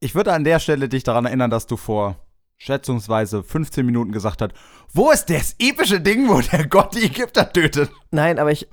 Ich 0.00 0.14
würde 0.14 0.32
an 0.32 0.44
der 0.44 0.58
Stelle 0.60 0.88
dich 0.88 1.02
daran 1.04 1.26
erinnern, 1.26 1.50
dass 1.50 1.66
du 1.66 1.76
vor 1.76 2.16
schätzungsweise 2.56 3.42
15 3.42 3.84
Minuten 3.84 4.12
gesagt 4.12 4.42
hast, 4.42 4.52
wo 4.92 5.10
ist 5.10 5.30
das 5.30 5.56
epische 5.58 6.00
Ding, 6.00 6.28
wo 6.28 6.40
der 6.40 6.66
Gott 6.66 6.94
die 6.94 7.04
Ägypter 7.04 7.50
tötet? 7.52 7.90
Nein, 8.10 8.38
aber 8.38 8.52
ich. 8.52 8.68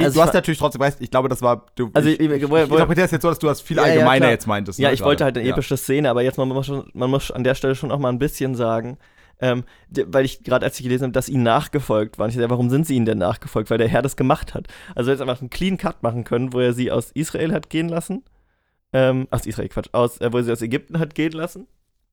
Also 0.00 0.20
du 0.20 0.26
hast 0.26 0.34
natürlich 0.34 0.58
trotzdem 0.58 0.82
recht, 0.82 0.98
ich 1.00 1.10
glaube, 1.10 1.28
das 1.28 1.42
war 1.42 1.66
du 1.74 1.90
Also 1.94 2.08
ich, 2.08 2.20
ich- 2.20 2.30
ich, 2.30 2.42
ich 2.42 2.50
interpretiere 2.50 3.04
es 3.06 3.10
jetzt 3.10 3.22
so, 3.22 3.28
dass 3.28 3.38
du 3.38 3.46
das 3.46 3.60
viel 3.60 3.76
Ja, 3.76 3.84
ja, 3.86 3.92
allgemeiner 3.92 4.18
klar. 4.20 4.30
jetzt 4.30 4.46
meintest. 4.46 4.78
Ja, 4.78 4.88
ne, 4.88 4.94
ich 4.94 5.02
wollte 5.02 5.24
halt 5.24 5.34
gerade. 5.34 5.44
eine 5.46 5.52
epische 5.54 5.76
Szene, 5.76 6.10
aber 6.10 6.22
jetzt 6.22 6.38
man 6.38 6.48
muss, 6.48 6.66
schon, 6.66 6.90
man 6.94 7.10
muss 7.10 7.30
an 7.30 7.44
der 7.44 7.54
Stelle 7.54 7.74
schon 7.74 7.90
auch 7.90 7.98
mal 7.98 8.08
ein 8.10 8.18
bisschen 8.18 8.54
sagen, 8.54 8.98
ähm, 9.40 9.64
weil 10.06 10.24
ich 10.26 10.42
gerade 10.44 10.66
als 10.66 10.78
ich 10.78 10.84
gelesen 10.84 11.04
habe, 11.04 11.12
dass 11.12 11.28
ihnen 11.30 11.42
nachgefolgt 11.44 12.18
waren. 12.18 12.28
Ich 12.28 12.36
dachte, 12.36 12.50
warum 12.50 12.68
sind 12.68 12.86
sie 12.86 12.94
ihnen 12.96 13.06
denn 13.06 13.18
nachgefolgt? 13.18 13.70
Weil 13.70 13.78
der 13.78 13.88
Herr 13.88 14.02
das 14.02 14.16
gemacht 14.16 14.54
hat. 14.54 14.66
Also 14.94 15.10
jetzt 15.10 15.20
einfach 15.22 15.40
einen 15.40 15.48
clean 15.50 15.78
Cut 15.78 16.02
machen 16.02 16.24
können, 16.24 16.52
wo 16.52 16.60
er 16.60 16.72
sie 16.74 16.90
aus 16.90 17.10
Israel 17.12 17.52
hat 17.52 17.70
gehen 17.70 17.88
lassen. 17.88 18.22
Ähm, 18.92 19.28
aus 19.30 19.46
Israel, 19.46 19.68
Quatsch, 19.68 19.88
aus, 19.92 20.20
äh, 20.20 20.32
wo 20.32 20.38
er 20.38 20.44
sie 20.44 20.52
aus 20.52 20.60
Ägypten 20.62 20.98
hat 20.98 21.14
gehen 21.14 21.32
lassen. 21.32 21.68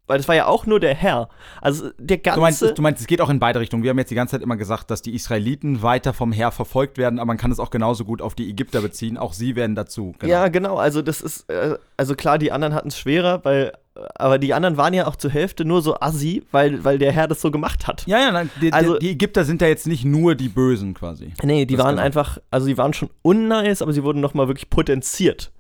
Weil 0.08 0.18
das 0.18 0.28
war 0.30 0.36
ja 0.36 0.46
auch 0.48 0.66
nur 0.66 0.80
der 0.80 0.96
Herr. 0.96 1.28
Also 1.62 1.90
der 1.98 2.18
ganze. 2.18 2.38
Du 2.38 2.42
meinst, 2.42 2.78
du 2.78 2.82
meinst, 2.82 3.02
es 3.02 3.08
geht 3.08 3.20
auch 3.22 3.30
in 3.30 3.40
beide 3.40 3.60
Richtungen. 3.60 3.84
Wir 3.84 3.90
haben 3.90 3.98
jetzt 4.00 4.10
die 4.10 4.16
ganze 4.16 4.32
Zeit 4.32 4.42
immer 4.42 4.56
gesagt, 4.56 4.90
dass 4.90 5.02
die 5.02 5.14
Israeliten 5.14 5.82
weiter 5.82 6.14
vom 6.14 6.32
Heer 6.32 6.52
verfolgt 6.52 6.98
werden, 6.98 7.20
aber 7.20 7.28
man 7.28 7.38
kann 7.38 7.52
es 7.52 7.60
auch 7.60 7.70
genauso 7.70 8.06
gut 8.06 8.22
auf 8.22 8.34
die 8.34 8.50
Ägypter 8.50 8.82
beziehen. 8.82 9.18
Auch 9.18 9.34
sie 9.34 9.56
werden 9.58 9.76
dazu. 9.76 10.14
genau. 10.20 10.32
Ja, 10.32 10.48
genau. 10.48 10.78
Also 10.78 11.02
das 11.02 11.22
ist, 11.22 11.50
äh, 11.50 11.78
also 11.98 12.16
klar, 12.16 12.38
die 12.38 12.52
anderen 12.54 12.74
hatten 12.74 12.88
es 12.88 12.98
schwerer, 12.98 13.44
weil, 13.44 13.74
aber 14.16 14.38
die 14.40 14.54
anderen 14.54 14.78
waren 14.78 14.94
ja 14.94 15.08
auch 15.08 15.18
zur 15.18 15.32
Hälfte 15.32 15.66
nur 15.66 15.82
so 15.82 16.00
assi, 16.00 16.44
weil, 16.52 16.86
weil 16.86 17.00
der 17.00 17.12
Herr 17.12 17.28
das 17.28 17.42
so 17.42 17.52
gemacht 17.52 17.86
hat. 17.88 18.06
Ja, 18.08 18.20
ja, 18.20 18.32
nein, 18.32 18.50
die, 18.62 18.72
Also- 18.72 18.94
die, 18.94 19.08
die 19.08 19.12
Ägypter 19.12 19.44
sind 19.44 19.62
ja 19.62 19.68
jetzt 19.68 19.88
nicht 19.88 20.06
nur 20.06 20.36
die 20.36 20.50
Bösen 20.50 20.94
quasi. 20.94 21.34
Nee, 21.44 21.66
die 21.66 21.76
Das 21.76 21.84
waren 21.84 21.96
genau. 21.96 22.06
einfach, 22.06 22.38
also 22.50 22.68
die 22.68 22.78
waren 22.78 22.94
schon 22.94 23.10
unnice, 23.24 23.82
aber 23.82 23.92
sie 23.92 24.04
wurden 24.04 24.22
nochmal 24.22 24.48
wirklich 24.48 24.70
potenziert. 24.70 25.52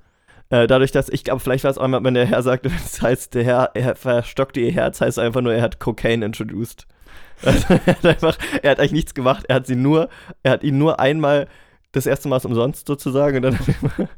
Äh, 0.49 0.67
dadurch, 0.67 0.91
dass 0.91 1.09
ich 1.09 1.23
glaube, 1.23 1.39
vielleicht 1.39 1.63
war 1.63 1.71
es 1.71 1.77
einmal, 1.77 2.03
wenn 2.03 2.13
der 2.13 2.25
Herr 2.25 2.41
sagte, 2.41 2.69
das 2.83 3.01
heißt, 3.01 3.33
der 3.33 3.43
Herr, 3.43 3.71
er 3.73 3.95
verstockte 3.95 4.59
ihr 4.59 4.71
Herz, 4.71 5.01
heißt 5.01 5.19
einfach 5.19 5.41
nur, 5.41 5.53
er 5.53 5.61
hat 5.61 5.79
Cocaine 5.79 6.25
introduced. 6.25 6.87
Also, 7.43 7.67
er 7.69 7.85
hat 7.85 8.03
einfach, 8.03 8.37
er 8.63 8.71
hat 8.71 8.79
eigentlich 8.79 8.93
nichts 8.93 9.13
gemacht, 9.13 9.45
er 9.47 9.57
hat 9.57 9.67
sie 9.67 9.75
nur, 9.75 10.09
er 10.41 10.53
hat 10.53 10.63
ihn 10.63 10.79
nur 10.79 10.99
einmal 10.99 11.47
das 11.91 12.07
erste 12.07 12.27
Mal 12.29 12.43
umsonst 12.43 12.87
sozusagen 12.87 13.37
und 13.37 13.41
dann 13.43 13.59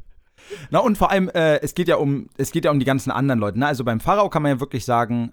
Na 0.70 0.78
und 0.78 0.96
vor 0.96 1.10
allem, 1.10 1.28
äh, 1.28 1.60
es 1.60 1.74
geht 1.74 1.88
ja 1.88 1.96
um, 1.96 2.28
es 2.38 2.50
geht 2.50 2.64
ja 2.64 2.70
um 2.70 2.78
die 2.78 2.86
ganzen 2.86 3.10
anderen 3.10 3.38
Leute. 3.38 3.58
Ne? 3.58 3.66
Also 3.66 3.84
beim 3.84 4.00
Pharao 4.00 4.30
kann 4.30 4.42
man 4.42 4.52
ja 4.52 4.60
wirklich 4.60 4.86
sagen, 4.86 5.32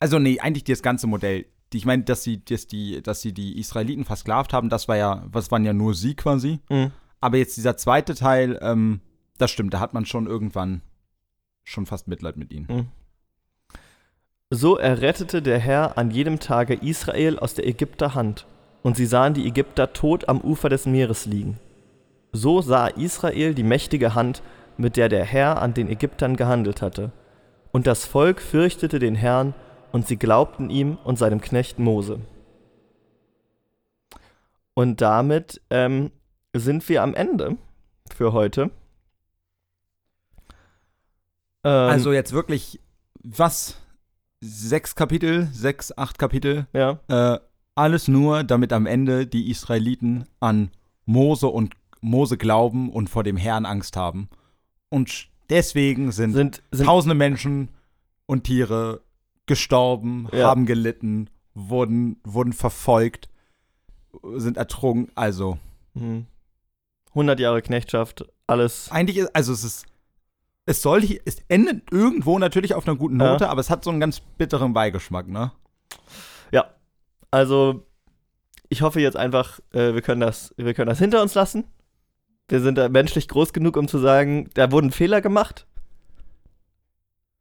also 0.00 0.18
nee, 0.18 0.40
eigentlich 0.40 0.64
das 0.64 0.82
ganze 0.82 1.06
Modell. 1.06 1.46
Die, 1.72 1.76
ich 1.76 1.86
meine, 1.86 2.02
dass 2.04 2.22
sie, 2.22 2.44
dass 2.44 2.66
die, 2.66 3.02
dass 3.02 3.20
sie 3.20 3.32
die 3.32 3.58
Israeliten 3.58 4.04
versklavt 4.04 4.52
haben, 4.52 4.70
das 4.70 4.88
war 4.88 4.96
ja, 4.96 5.24
was 5.26 5.50
waren 5.50 5.64
ja 5.64 5.72
nur 5.72 5.94
sie 5.94 6.14
quasi. 6.14 6.60
Mhm. 6.70 6.92
Aber 7.20 7.36
jetzt 7.36 7.56
dieser 7.56 7.76
zweite 7.76 8.14
Teil, 8.14 8.58
ähm, 8.62 9.00
das 9.38 9.50
stimmt, 9.50 9.74
da 9.74 9.80
hat 9.80 9.94
man 9.94 10.04
schon 10.04 10.26
irgendwann 10.26 10.82
schon 11.64 11.86
fast 11.86 12.08
Mitleid 12.08 12.36
mit 12.36 12.52
ihnen. 12.52 12.90
So 14.50 14.76
errettete 14.76 15.42
der 15.42 15.58
Herr 15.58 15.98
an 15.98 16.10
jedem 16.10 16.40
Tage 16.40 16.74
Israel 16.74 17.38
aus 17.38 17.54
der 17.54 17.66
Ägypter 17.66 18.14
Hand, 18.14 18.46
und 18.82 18.96
sie 18.96 19.06
sahen 19.06 19.34
die 19.34 19.46
Ägypter 19.46 19.92
tot 19.92 20.28
am 20.28 20.40
Ufer 20.40 20.68
des 20.68 20.86
Meeres 20.86 21.26
liegen. 21.26 21.58
So 22.32 22.62
sah 22.62 22.86
Israel 22.86 23.54
die 23.54 23.62
mächtige 23.62 24.14
Hand, 24.14 24.42
mit 24.76 24.96
der 24.96 25.08
der 25.08 25.24
Herr 25.24 25.60
an 25.60 25.74
den 25.74 25.90
Ägyptern 25.90 26.36
gehandelt 26.36 26.80
hatte. 26.80 27.12
Und 27.72 27.86
das 27.86 28.06
Volk 28.06 28.40
fürchtete 28.40 28.98
den 28.98 29.14
Herrn, 29.14 29.54
und 29.92 30.06
sie 30.06 30.16
glaubten 30.16 30.70
ihm 30.70 30.98
und 31.04 31.18
seinem 31.18 31.40
Knecht 31.40 31.78
Mose. 31.78 32.20
Und 34.74 35.00
damit 35.00 35.60
ähm, 35.70 36.12
sind 36.54 36.88
wir 36.88 37.02
am 37.02 37.14
Ende 37.14 37.56
für 38.14 38.32
heute. 38.32 38.70
Ähm, 41.64 41.70
Also 41.90 42.12
jetzt 42.12 42.32
wirklich, 42.32 42.80
was? 43.22 43.76
Sechs 44.40 44.94
Kapitel, 44.94 45.48
sechs, 45.52 45.96
acht 45.98 46.18
Kapitel, 46.18 46.66
ja. 46.72 47.00
äh, 47.08 47.38
alles 47.74 48.06
nur, 48.08 48.44
damit 48.44 48.72
am 48.72 48.86
Ende 48.86 49.26
die 49.26 49.50
Israeliten 49.50 50.24
an 50.40 50.70
Mose 51.06 51.48
und 51.48 51.74
Mose 52.00 52.36
glauben 52.36 52.90
und 52.92 53.10
vor 53.10 53.24
dem 53.24 53.36
Herrn 53.36 53.66
Angst 53.66 53.96
haben. 53.96 54.28
Und 54.90 55.28
deswegen 55.50 56.12
sind, 56.12 56.32
Sind, 56.34 56.62
sind 56.70 56.86
tausende 56.86 57.16
Menschen 57.16 57.68
und 58.26 58.44
Tiere 58.44 59.00
gestorben, 59.46 60.28
Ja. 60.32 60.46
haben 60.48 60.66
gelitten, 60.66 61.28
wurden, 61.54 62.20
wurden 62.22 62.52
verfolgt, 62.52 63.28
sind 64.36 64.56
ertrunken. 64.56 65.10
Also, 65.16 65.58
Mhm. 65.94 66.26
100 67.14 67.40
Jahre 67.40 67.62
Knechtschaft, 67.62 68.24
alles. 68.46 68.88
eigentlich 68.92 69.16
ist, 69.16 69.34
also 69.34 69.52
es 69.52 69.64
ist, 69.64 69.86
es 70.68 70.82
soll, 70.82 71.02
hier- 71.02 71.20
es 71.24 71.38
endet 71.48 71.90
irgendwo 71.92 72.38
natürlich 72.38 72.74
auf 72.74 72.86
einer 72.86 72.96
guten 72.96 73.18
Ja. 73.20 73.32
Note, 73.32 73.48
aber 73.48 73.60
es 73.60 73.70
hat 73.70 73.84
so 73.84 73.90
einen 73.90 74.00
ganz 74.00 74.20
bitteren 74.20 74.72
Beigeschmack, 74.72 75.26
ne? 75.28 75.52
Ja. 76.52 76.66
Also, 77.30 77.86
ich 78.68 78.82
hoffe 78.82 79.00
jetzt 79.00 79.16
einfach, 79.16 79.60
äh, 79.72 79.94
wir, 79.94 80.02
können 80.02 80.20
das, 80.20 80.54
wir 80.56 80.74
können 80.74 80.88
das 80.88 80.98
hinter 80.98 81.22
uns 81.22 81.34
lassen. 81.34 81.64
Wir 82.48 82.60
sind 82.60 82.78
da 82.78 82.88
menschlich 82.88 83.28
groß 83.28 83.52
genug, 83.52 83.76
um 83.76 83.88
zu 83.88 83.98
sagen, 83.98 84.48
da 84.54 84.70
wurden 84.72 84.90
Fehler 84.92 85.20
gemacht. 85.20 85.66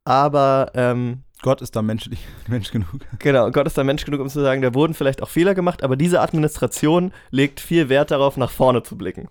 Aber, 0.05 0.71
ähm, 0.73 1.23
Gott 1.41 1.61
ist 1.61 1.75
da 1.75 1.81
menschlich, 1.81 2.25
Mensch 2.47 2.71
genug. 2.71 2.87
genau, 3.19 3.51
Gott 3.51 3.67
ist 3.67 3.77
da 3.77 3.83
Mensch 3.83 4.05
genug, 4.05 4.21
um 4.21 4.29
zu 4.29 4.41
sagen, 4.41 4.61
da 4.61 4.73
wurden 4.73 4.93
vielleicht 4.93 5.21
auch 5.21 5.29
Fehler 5.29 5.53
gemacht, 5.53 5.83
aber 5.83 5.95
diese 5.95 6.21
Administration 6.21 7.11
legt 7.29 7.59
viel 7.59 7.89
Wert 7.89 8.11
darauf, 8.11 8.37
nach 8.37 8.49
vorne 8.51 8.83
zu 8.83 8.97
blicken. 8.97 9.27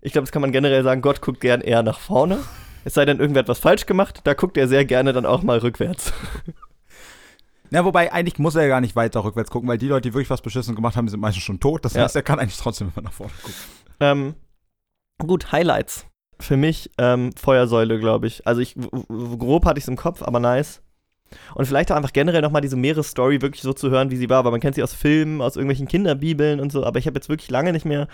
Ich 0.00 0.12
glaube, 0.12 0.24
das 0.24 0.32
kann 0.32 0.42
man 0.42 0.52
generell 0.52 0.82
sagen, 0.82 1.02
Gott 1.02 1.20
guckt 1.20 1.40
gern 1.40 1.60
eher 1.60 1.82
nach 1.82 1.98
vorne. 2.00 2.38
Es 2.84 2.94
sei 2.94 3.04
denn, 3.04 3.20
irgendwer 3.20 3.40
hat 3.40 3.48
was 3.48 3.58
falsch 3.58 3.86
gemacht, 3.86 4.20
da 4.24 4.34
guckt 4.34 4.56
er 4.56 4.68
sehr 4.68 4.84
gerne 4.84 5.12
dann 5.12 5.26
auch 5.26 5.42
mal 5.42 5.58
rückwärts. 5.58 6.12
Ja, 7.70 7.84
wobei 7.86 8.12
eigentlich 8.12 8.38
muss 8.38 8.54
er 8.54 8.62
ja 8.62 8.68
gar 8.68 8.80
nicht 8.82 8.96
weiter 8.96 9.24
rückwärts 9.24 9.50
gucken, 9.50 9.68
weil 9.68 9.78
die 9.78 9.88
Leute, 9.88 10.08
die 10.10 10.14
wirklich 10.14 10.28
was 10.30 10.42
beschissen 10.42 10.74
gemacht 10.74 10.96
haben, 10.96 11.08
sind 11.08 11.20
meistens 11.20 11.42
schon 11.42 11.58
tot. 11.58 11.84
Das 11.84 11.94
Ja. 11.94 12.02
heißt, 12.02 12.14
er 12.16 12.22
kann 12.22 12.38
eigentlich 12.38 12.58
trotzdem 12.58 12.92
immer 12.94 13.02
nach 13.04 13.12
vorne 13.14 13.32
gucken. 13.40 13.54
Ähm, 14.00 14.34
gut, 15.18 15.52
Highlights. 15.52 16.06
Für 16.38 16.56
mich 16.56 16.90
ähm, 16.98 17.30
Feuersäule, 17.40 17.98
glaube 17.98 18.26
ich. 18.26 18.46
Also 18.46 18.60
ich 18.60 18.74
grob 19.08 19.64
hatte 19.64 19.78
ich 19.78 19.84
es 19.84 19.88
im 19.88 19.96
Kopf, 19.96 20.22
aber 20.22 20.38
nice. 20.40 20.82
Und 21.54 21.64
vielleicht 21.64 21.90
auch 21.90 21.96
einfach 21.96 22.12
generell 22.12 22.42
nochmal 22.42 22.60
diese 22.60 22.76
Meeresstory 22.76 23.40
wirklich 23.40 23.62
so 23.62 23.72
zu 23.72 23.88
hören, 23.90 24.10
wie 24.10 24.16
sie 24.16 24.28
war, 24.28 24.44
weil 24.44 24.50
man 24.50 24.60
kennt 24.60 24.74
sie 24.74 24.82
aus 24.82 24.92
Filmen, 24.92 25.40
aus 25.40 25.56
irgendwelchen 25.56 25.88
Kinderbibeln 25.88 26.60
und 26.60 26.70
so, 26.72 26.84
aber 26.84 26.98
ich 26.98 27.06
habe 27.06 27.14
jetzt 27.14 27.30
wirklich 27.30 27.48
lange 27.50 27.72
nicht 27.72 27.86
mehr 27.86 28.06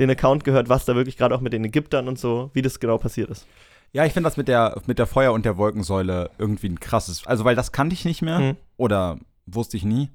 den 0.00 0.10
Account 0.10 0.42
gehört, 0.42 0.68
was 0.68 0.84
da 0.84 0.96
wirklich 0.96 1.16
gerade 1.16 1.32
auch 1.34 1.40
mit 1.40 1.52
den 1.52 1.64
Ägyptern 1.64 2.08
und 2.08 2.18
so, 2.18 2.50
wie 2.54 2.62
das 2.62 2.80
genau 2.80 2.98
passiert 2.98 3.30
ist. 3.30 3.46
Ja, 3.92 4.04
ich 4.04 4.12
finde 4.12 4.26
das 4.28 4.36
mit 4.36 4.48
der, 4.48 4.80
mit 4.86 4.98
der 4.98 5.06
Feuer- 5.06 5.32
und 5.32 5.44
der 5.44 5.56
Wolkensäule 5.56 6.30
irgendwie 6.38 6.68
ein 6.68 6.80
krasses. 6.80 7.26
Also, 7.26 7.44
weil 7.44 7.56
das 7.56 7.72
kannte 7.72 7.94
ich 7.94 8.04
nicht 8.04 8.22
mehr 8.22 8.38
Mhm. 8.38 8.56
oder 8.76 9.18
wusste 9.46 9.76
ich 9.76 9.84
nie. 9.84 10.10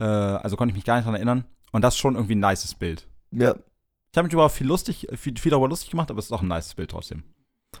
Äh, 0.00 0.04
also 0.04 0.56
konnte 0.56 0.72
ich 0.72 0.76
mich 0.76 0.84
gar 0.84 0.96
nicht 0.96 1.06
dran 1.06 1.14
erinnern. 1.14 1.44
Und 1.72 1.82
das 1.82 1.94
ist 1.94 2.00
schon 2.00 2.14
irgendwie 2.14 2.34
ein 2.34 2.40
nices 2.40 2.74
Bild. 2.74 3.06
Ja. 3.30 3.54
Ich 4.10 4.16
habe 4.16 4.24
mich 4.26 4.32
über 4.32 4.48
viel 4.48 4.66
lustig, 4.66 5.06
viel, 5.16 5.36
viel 5.38 5.50
darüber 5.50 5.68
lustig 5.68 5.90
gemacht, 5.90 6.10
aber 6.10 6.18
es 6.18 6.26
ist 6.26 6.32
auch 6.32 6.42
ein 6.42 6.48
nices 6.48 6.74
Bild 6.74 6.90
trotzdem. 6.90 7.22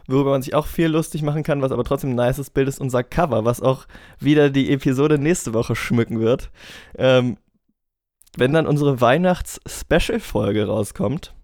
Worüber 0.06 0.30
man 0.32 0.42
sich 0.42 0.54
auch 0.54 0.66
viel 0.66 0.88
lustig 0.88 1.22
machen 1.22 1.42
kann, 1.42 1.62
was 1.62 1.72
aber 1.72 1.84
trotzdem 1.84 2.10
ein 2.10 2.16
nices 2.26 2.50
Bild 2.50 2.68
ist, 2.68 2.80
unser 2.80 3.02
Cover, 3.02 3.44
was 3.46 3.62
auch 3.62 3.86
wieder 4.20 4.50
die 4.50 4.70
Episode 4.70 5.18
nächste 5.18 5.54
Woche 5.54 5.74
schmücken 5.74 6.20
wird. 6.20 6.50
Ähm, 6.96 7.38
wenn 8.36 8.52
dann 8.52 8.66
unsere 8.66 9.00
Weihnachts-Special-Folge 9.00 10.66
rauskommt, 10.66 11.34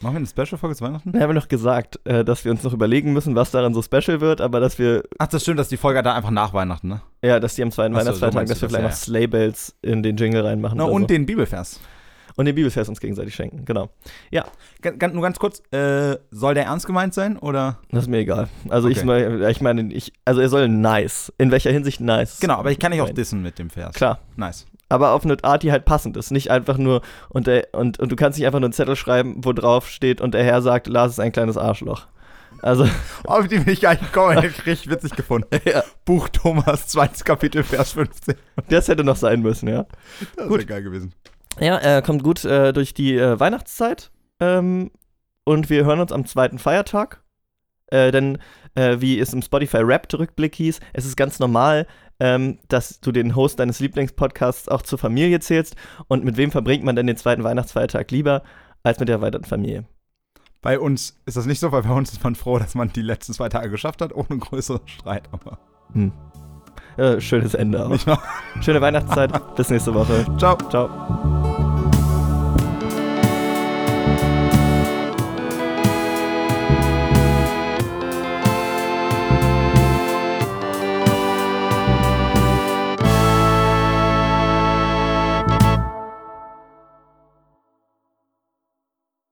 Machen 0.00 0.14
wir 0.14 0.18
eine 0.18 0.26
Special-Folge 0.26 0.76
zu 0.76 0.84
Weihnachten? 0.84 1.12
Wir 1.12 1.20
haben 1.22 1.34
noch 1.34 1.48
gesagt, 1.48 1.98
äh, 2.04 2.24
dass 2.24 2.44
wir 2.44 2.52
uns 2.52 2.62
noch 2.62 2.72
überlegen 2.72 3.12
müssen, 3.12 3.34
was 3.34 3.50
daran 3.50 3.74
so 3.74 3.82
special 3.82 4.20
wird, 4.20 4.40
aber 4.40 4.60
dass 4.60 4.78
wir, 4.78 5.02
Ach, 5.18 5.26
das 5.26 5.42
stimmt, 5.42 5.58
dass 5.58 5.68
die 5.68 5.76
Folge 5.76 6.02
da 6.02 6.14
einfach 6.14 6.30
nach 6.30 6.52
Weihnachten, 6.54 6.88
ne? 6.88 7.00
ja, 7.22 7.40
dass 7.40 7.56
die 7.56 7.62
am 7.64 7.72
zweiten 7.72 7.94
so, 7.94 8.00
Weihnachtsfeiertag, 8.00 8.46
so 8.46 8.52
dass 8.54 8.62
wir 8.62 8.68
du 8.68 8.74
vielleicht 8.74 8.92
das, 8.92 9.00
noch 9.00 9.04
Slaybells 9.14 9.74
in 9.82 10.02
den 10.04 10.16
Jingle 10.16 10.42
reinmachen. 10.46 10.78
Na, 10.78 10.84
und 10.84 11.02
so. 11.02 11.06
den 11.08 11.26
Bibelvers. 11.26 11.80
und 12.36 12.44
den 12.44 12.54
Bibelvers 12.54 12.88
uns 12.88 13.00
gegenseitig 13.00 13.34
schenken, 13.34 13.64
genau. 13.64 13.88
Ga- 14.30 14.90
ga- 14.92 15.08
nur 15.08 15.22
ganz 15.22 15.40
kurz, 15.40 15.60
äh, 15.72 16.16
soll 16.30 16.54
der 16.54 16.66
ernst 16.66 16.86
gemeint 16.86 17.12
sein 17.12 17.36
oder? 17.36 17.78
Das 17.90 18.04
ist 18.04 18.08
mir 18.08 18.18
egal. 18.18 18.48
Also 18.68 18.86
ich, 18.88 18.98
Okay. 18.98 19.06
mal- 19.06 19.50
ich 19.50 19.60
meine, 19.60 19.92
ich, 19.92 20.12
also 20.24 20.40
er 20.40 20.48
soll 20.48 20.68
nice. 20.68 21.32
In 21.38 21.50
welcher 21.50 21.72
Hinsicht 21.72 22.00
nice? 22.00 22.38
Genau, 22.38 22.54
aber 22.54 22.70
ich 22.70 22.78
kann 22.78 22.92
dich 22.92 23.00
auch 23.00 23.10
dissen 23.10 23.42
mit 23.42 23.58
dem 23.58 23.68
Vers. 23.70 23.96
Klar. 23.96 24.20
Nice. 24.36 24.64
Aber 24.88 25.12
auf 25.12 25.24
eine 25.24 25.36
Art, 25.42 25.62
die 25.62 25.70
halt 25.72 25.84
passend 25.84 26.16
ist. 26.16 26.30
Nicht 26.30 26.50
einfach 26.50 26.78
nur, 26.78 27.02
und, 27.28 27.46
der, 27.46 27.68
und, 27.72 27.98
und 27.98 28.10
du 28.10 28.16
kannst 28.16 28.38
nicht 28.38 28.46
einfach 28.46 28.60
nur 28.60 28.66
einen 28.66 28.72
Zettel 28.72 28.96
schreiben, 28.96 29.44
wo 29.44 29.52
drauf 29.52 29.88
steht 29.88 30.20
und 30.20 30.32
der 30.32 30.44
Herr 30.44 30.62
sagt, 30.62 30.86
Lars 30.86 31.12
ist 31.12 31.20
ein 31.20 31.32
kleines 31.32 31.56
Arschloch. 31.56 32.06
Also, 32.62 32.88
Auf 33.24 33.46
die 33.48 33.58
bin 33.58 33.72
ich 33.72 33.80
gar 33.80 33.92
nicht 33.92 34.04
gekommen, 34.12 34.34
hätte 34.34 34.48
ich 34.48 34.66
richtig 34.66 34.90
witzig 34.90 35.12
gefunden. 35.12 35.48
ja, 35.64 35.82
Buch 36.04 36.28
Thomas, 36.28 36.88
zweites 36.88 37.24
Kapitel, 37.24 37.62
Vers 37.62 37.92
15. 37.92 38.34
das 38.68 38.88
hätte 38.88 39.04
noch 39.04 39.16
sein 39.16 39.40
müssen, 39.42 39.68
ja. 39.68 39.86
Das 40.36 40.48
wäre 40.48 40.64
geil 40.64 40.82
gewesen. 40.82 41.14
Ja, 41.60 41.76
er 41.76 42.02
kommt 42.02 42.22
gut 42.22 42.44
äh, 42.44 42.72
durch 42.72 42.94
die 42.94 43.16
äh, 43.16 43.38
Weihnachtszeit. 43.38 44.10
Ähm, 44.40 44.90
und 45.44 45.70
wir 45.70 45.84
hören 45.84 46.00
uns 46.00 46.12
am 46.12 46.26
zweiten 46.26 46.58
Feiertag. 46.58 47.22
Äh, 47.86 48.12
denn, 48.12 48.38
äh, 48.78 49.00
wie 49.00 49.18
es 49.18 49.32
im 49.32 49.42
Spotify 49.42 49.78
Rap-Rückblick 49.78 50.54
hieß, 50.54 50.78
es 50.92 51.04
ist 51.04 51.16
ganz 51.16 51.40
normal, 51.40 51.86
ähm, 52.20 52.58
dass 52.68 53.00
du 53.00 53.10
den 53.10 53.34
Host 53.34 53.58
deines 53.58 53.80
Lieblingspodcasts 53.80 54.68
auch 54.68 54.82
zur 54.82 54.98
Familie 54.98 55.40
zählst. 55.40 55.74
Und 56.06 56.24
mit 56.24 56.36
wem 56.36 56.50
verbringt 56.52 56.84
man 56.84 56.94
denn 56.94 57.06
den 57.06 57.16
zweiten 57.16 57.42
Weihnachtsfeiertag 57.42 58.10
lieber 58.10 58.42
als 58.84 59.00
mit 59.00 59.08
der 59.08 59.16
erweiterten 59.16 59.46
Familie? 59.46 59.84
Bei 60.62 60.78
uns 60.78 61.20
ist 61.26 61.36
das 61.36 61.46
nicht 61.46 61.60
so, 61.60 61.72
weil 61.72 61.82
bei 61.82 61.92
uns 61.92 62.12
ist 62.12 62.22
man 62.22 62.34
froh, 62.34 62.58
dass 62.58 62.74
man 62.74 62.92
die 62.92 63.02
letzten 63.02 63.32
zwei 63.32 63.48
Tage 63.48 63.70
geschafft 63.70 64.00
hat, 64.00 64.12
ohne 64.14 64.38
größeren 64.38 64.86
Streit. 64.86 65.28
Aber 65.32 65.58
Hm. 65.92 66.12
Äh, 66.96 67.20
schönes 67.20 67.54
Ende. 67.54 67.88
Wahr? 68.06 68.22
Schöne 68.60 68.80
Weihnachtszeit. 68.80 69.30
Bis 69.56 69.70
nächste 69.70 69.94
Woche. 69.94 70.26
Ciao. 70.36 70.56
Ciao. 70.68 71.37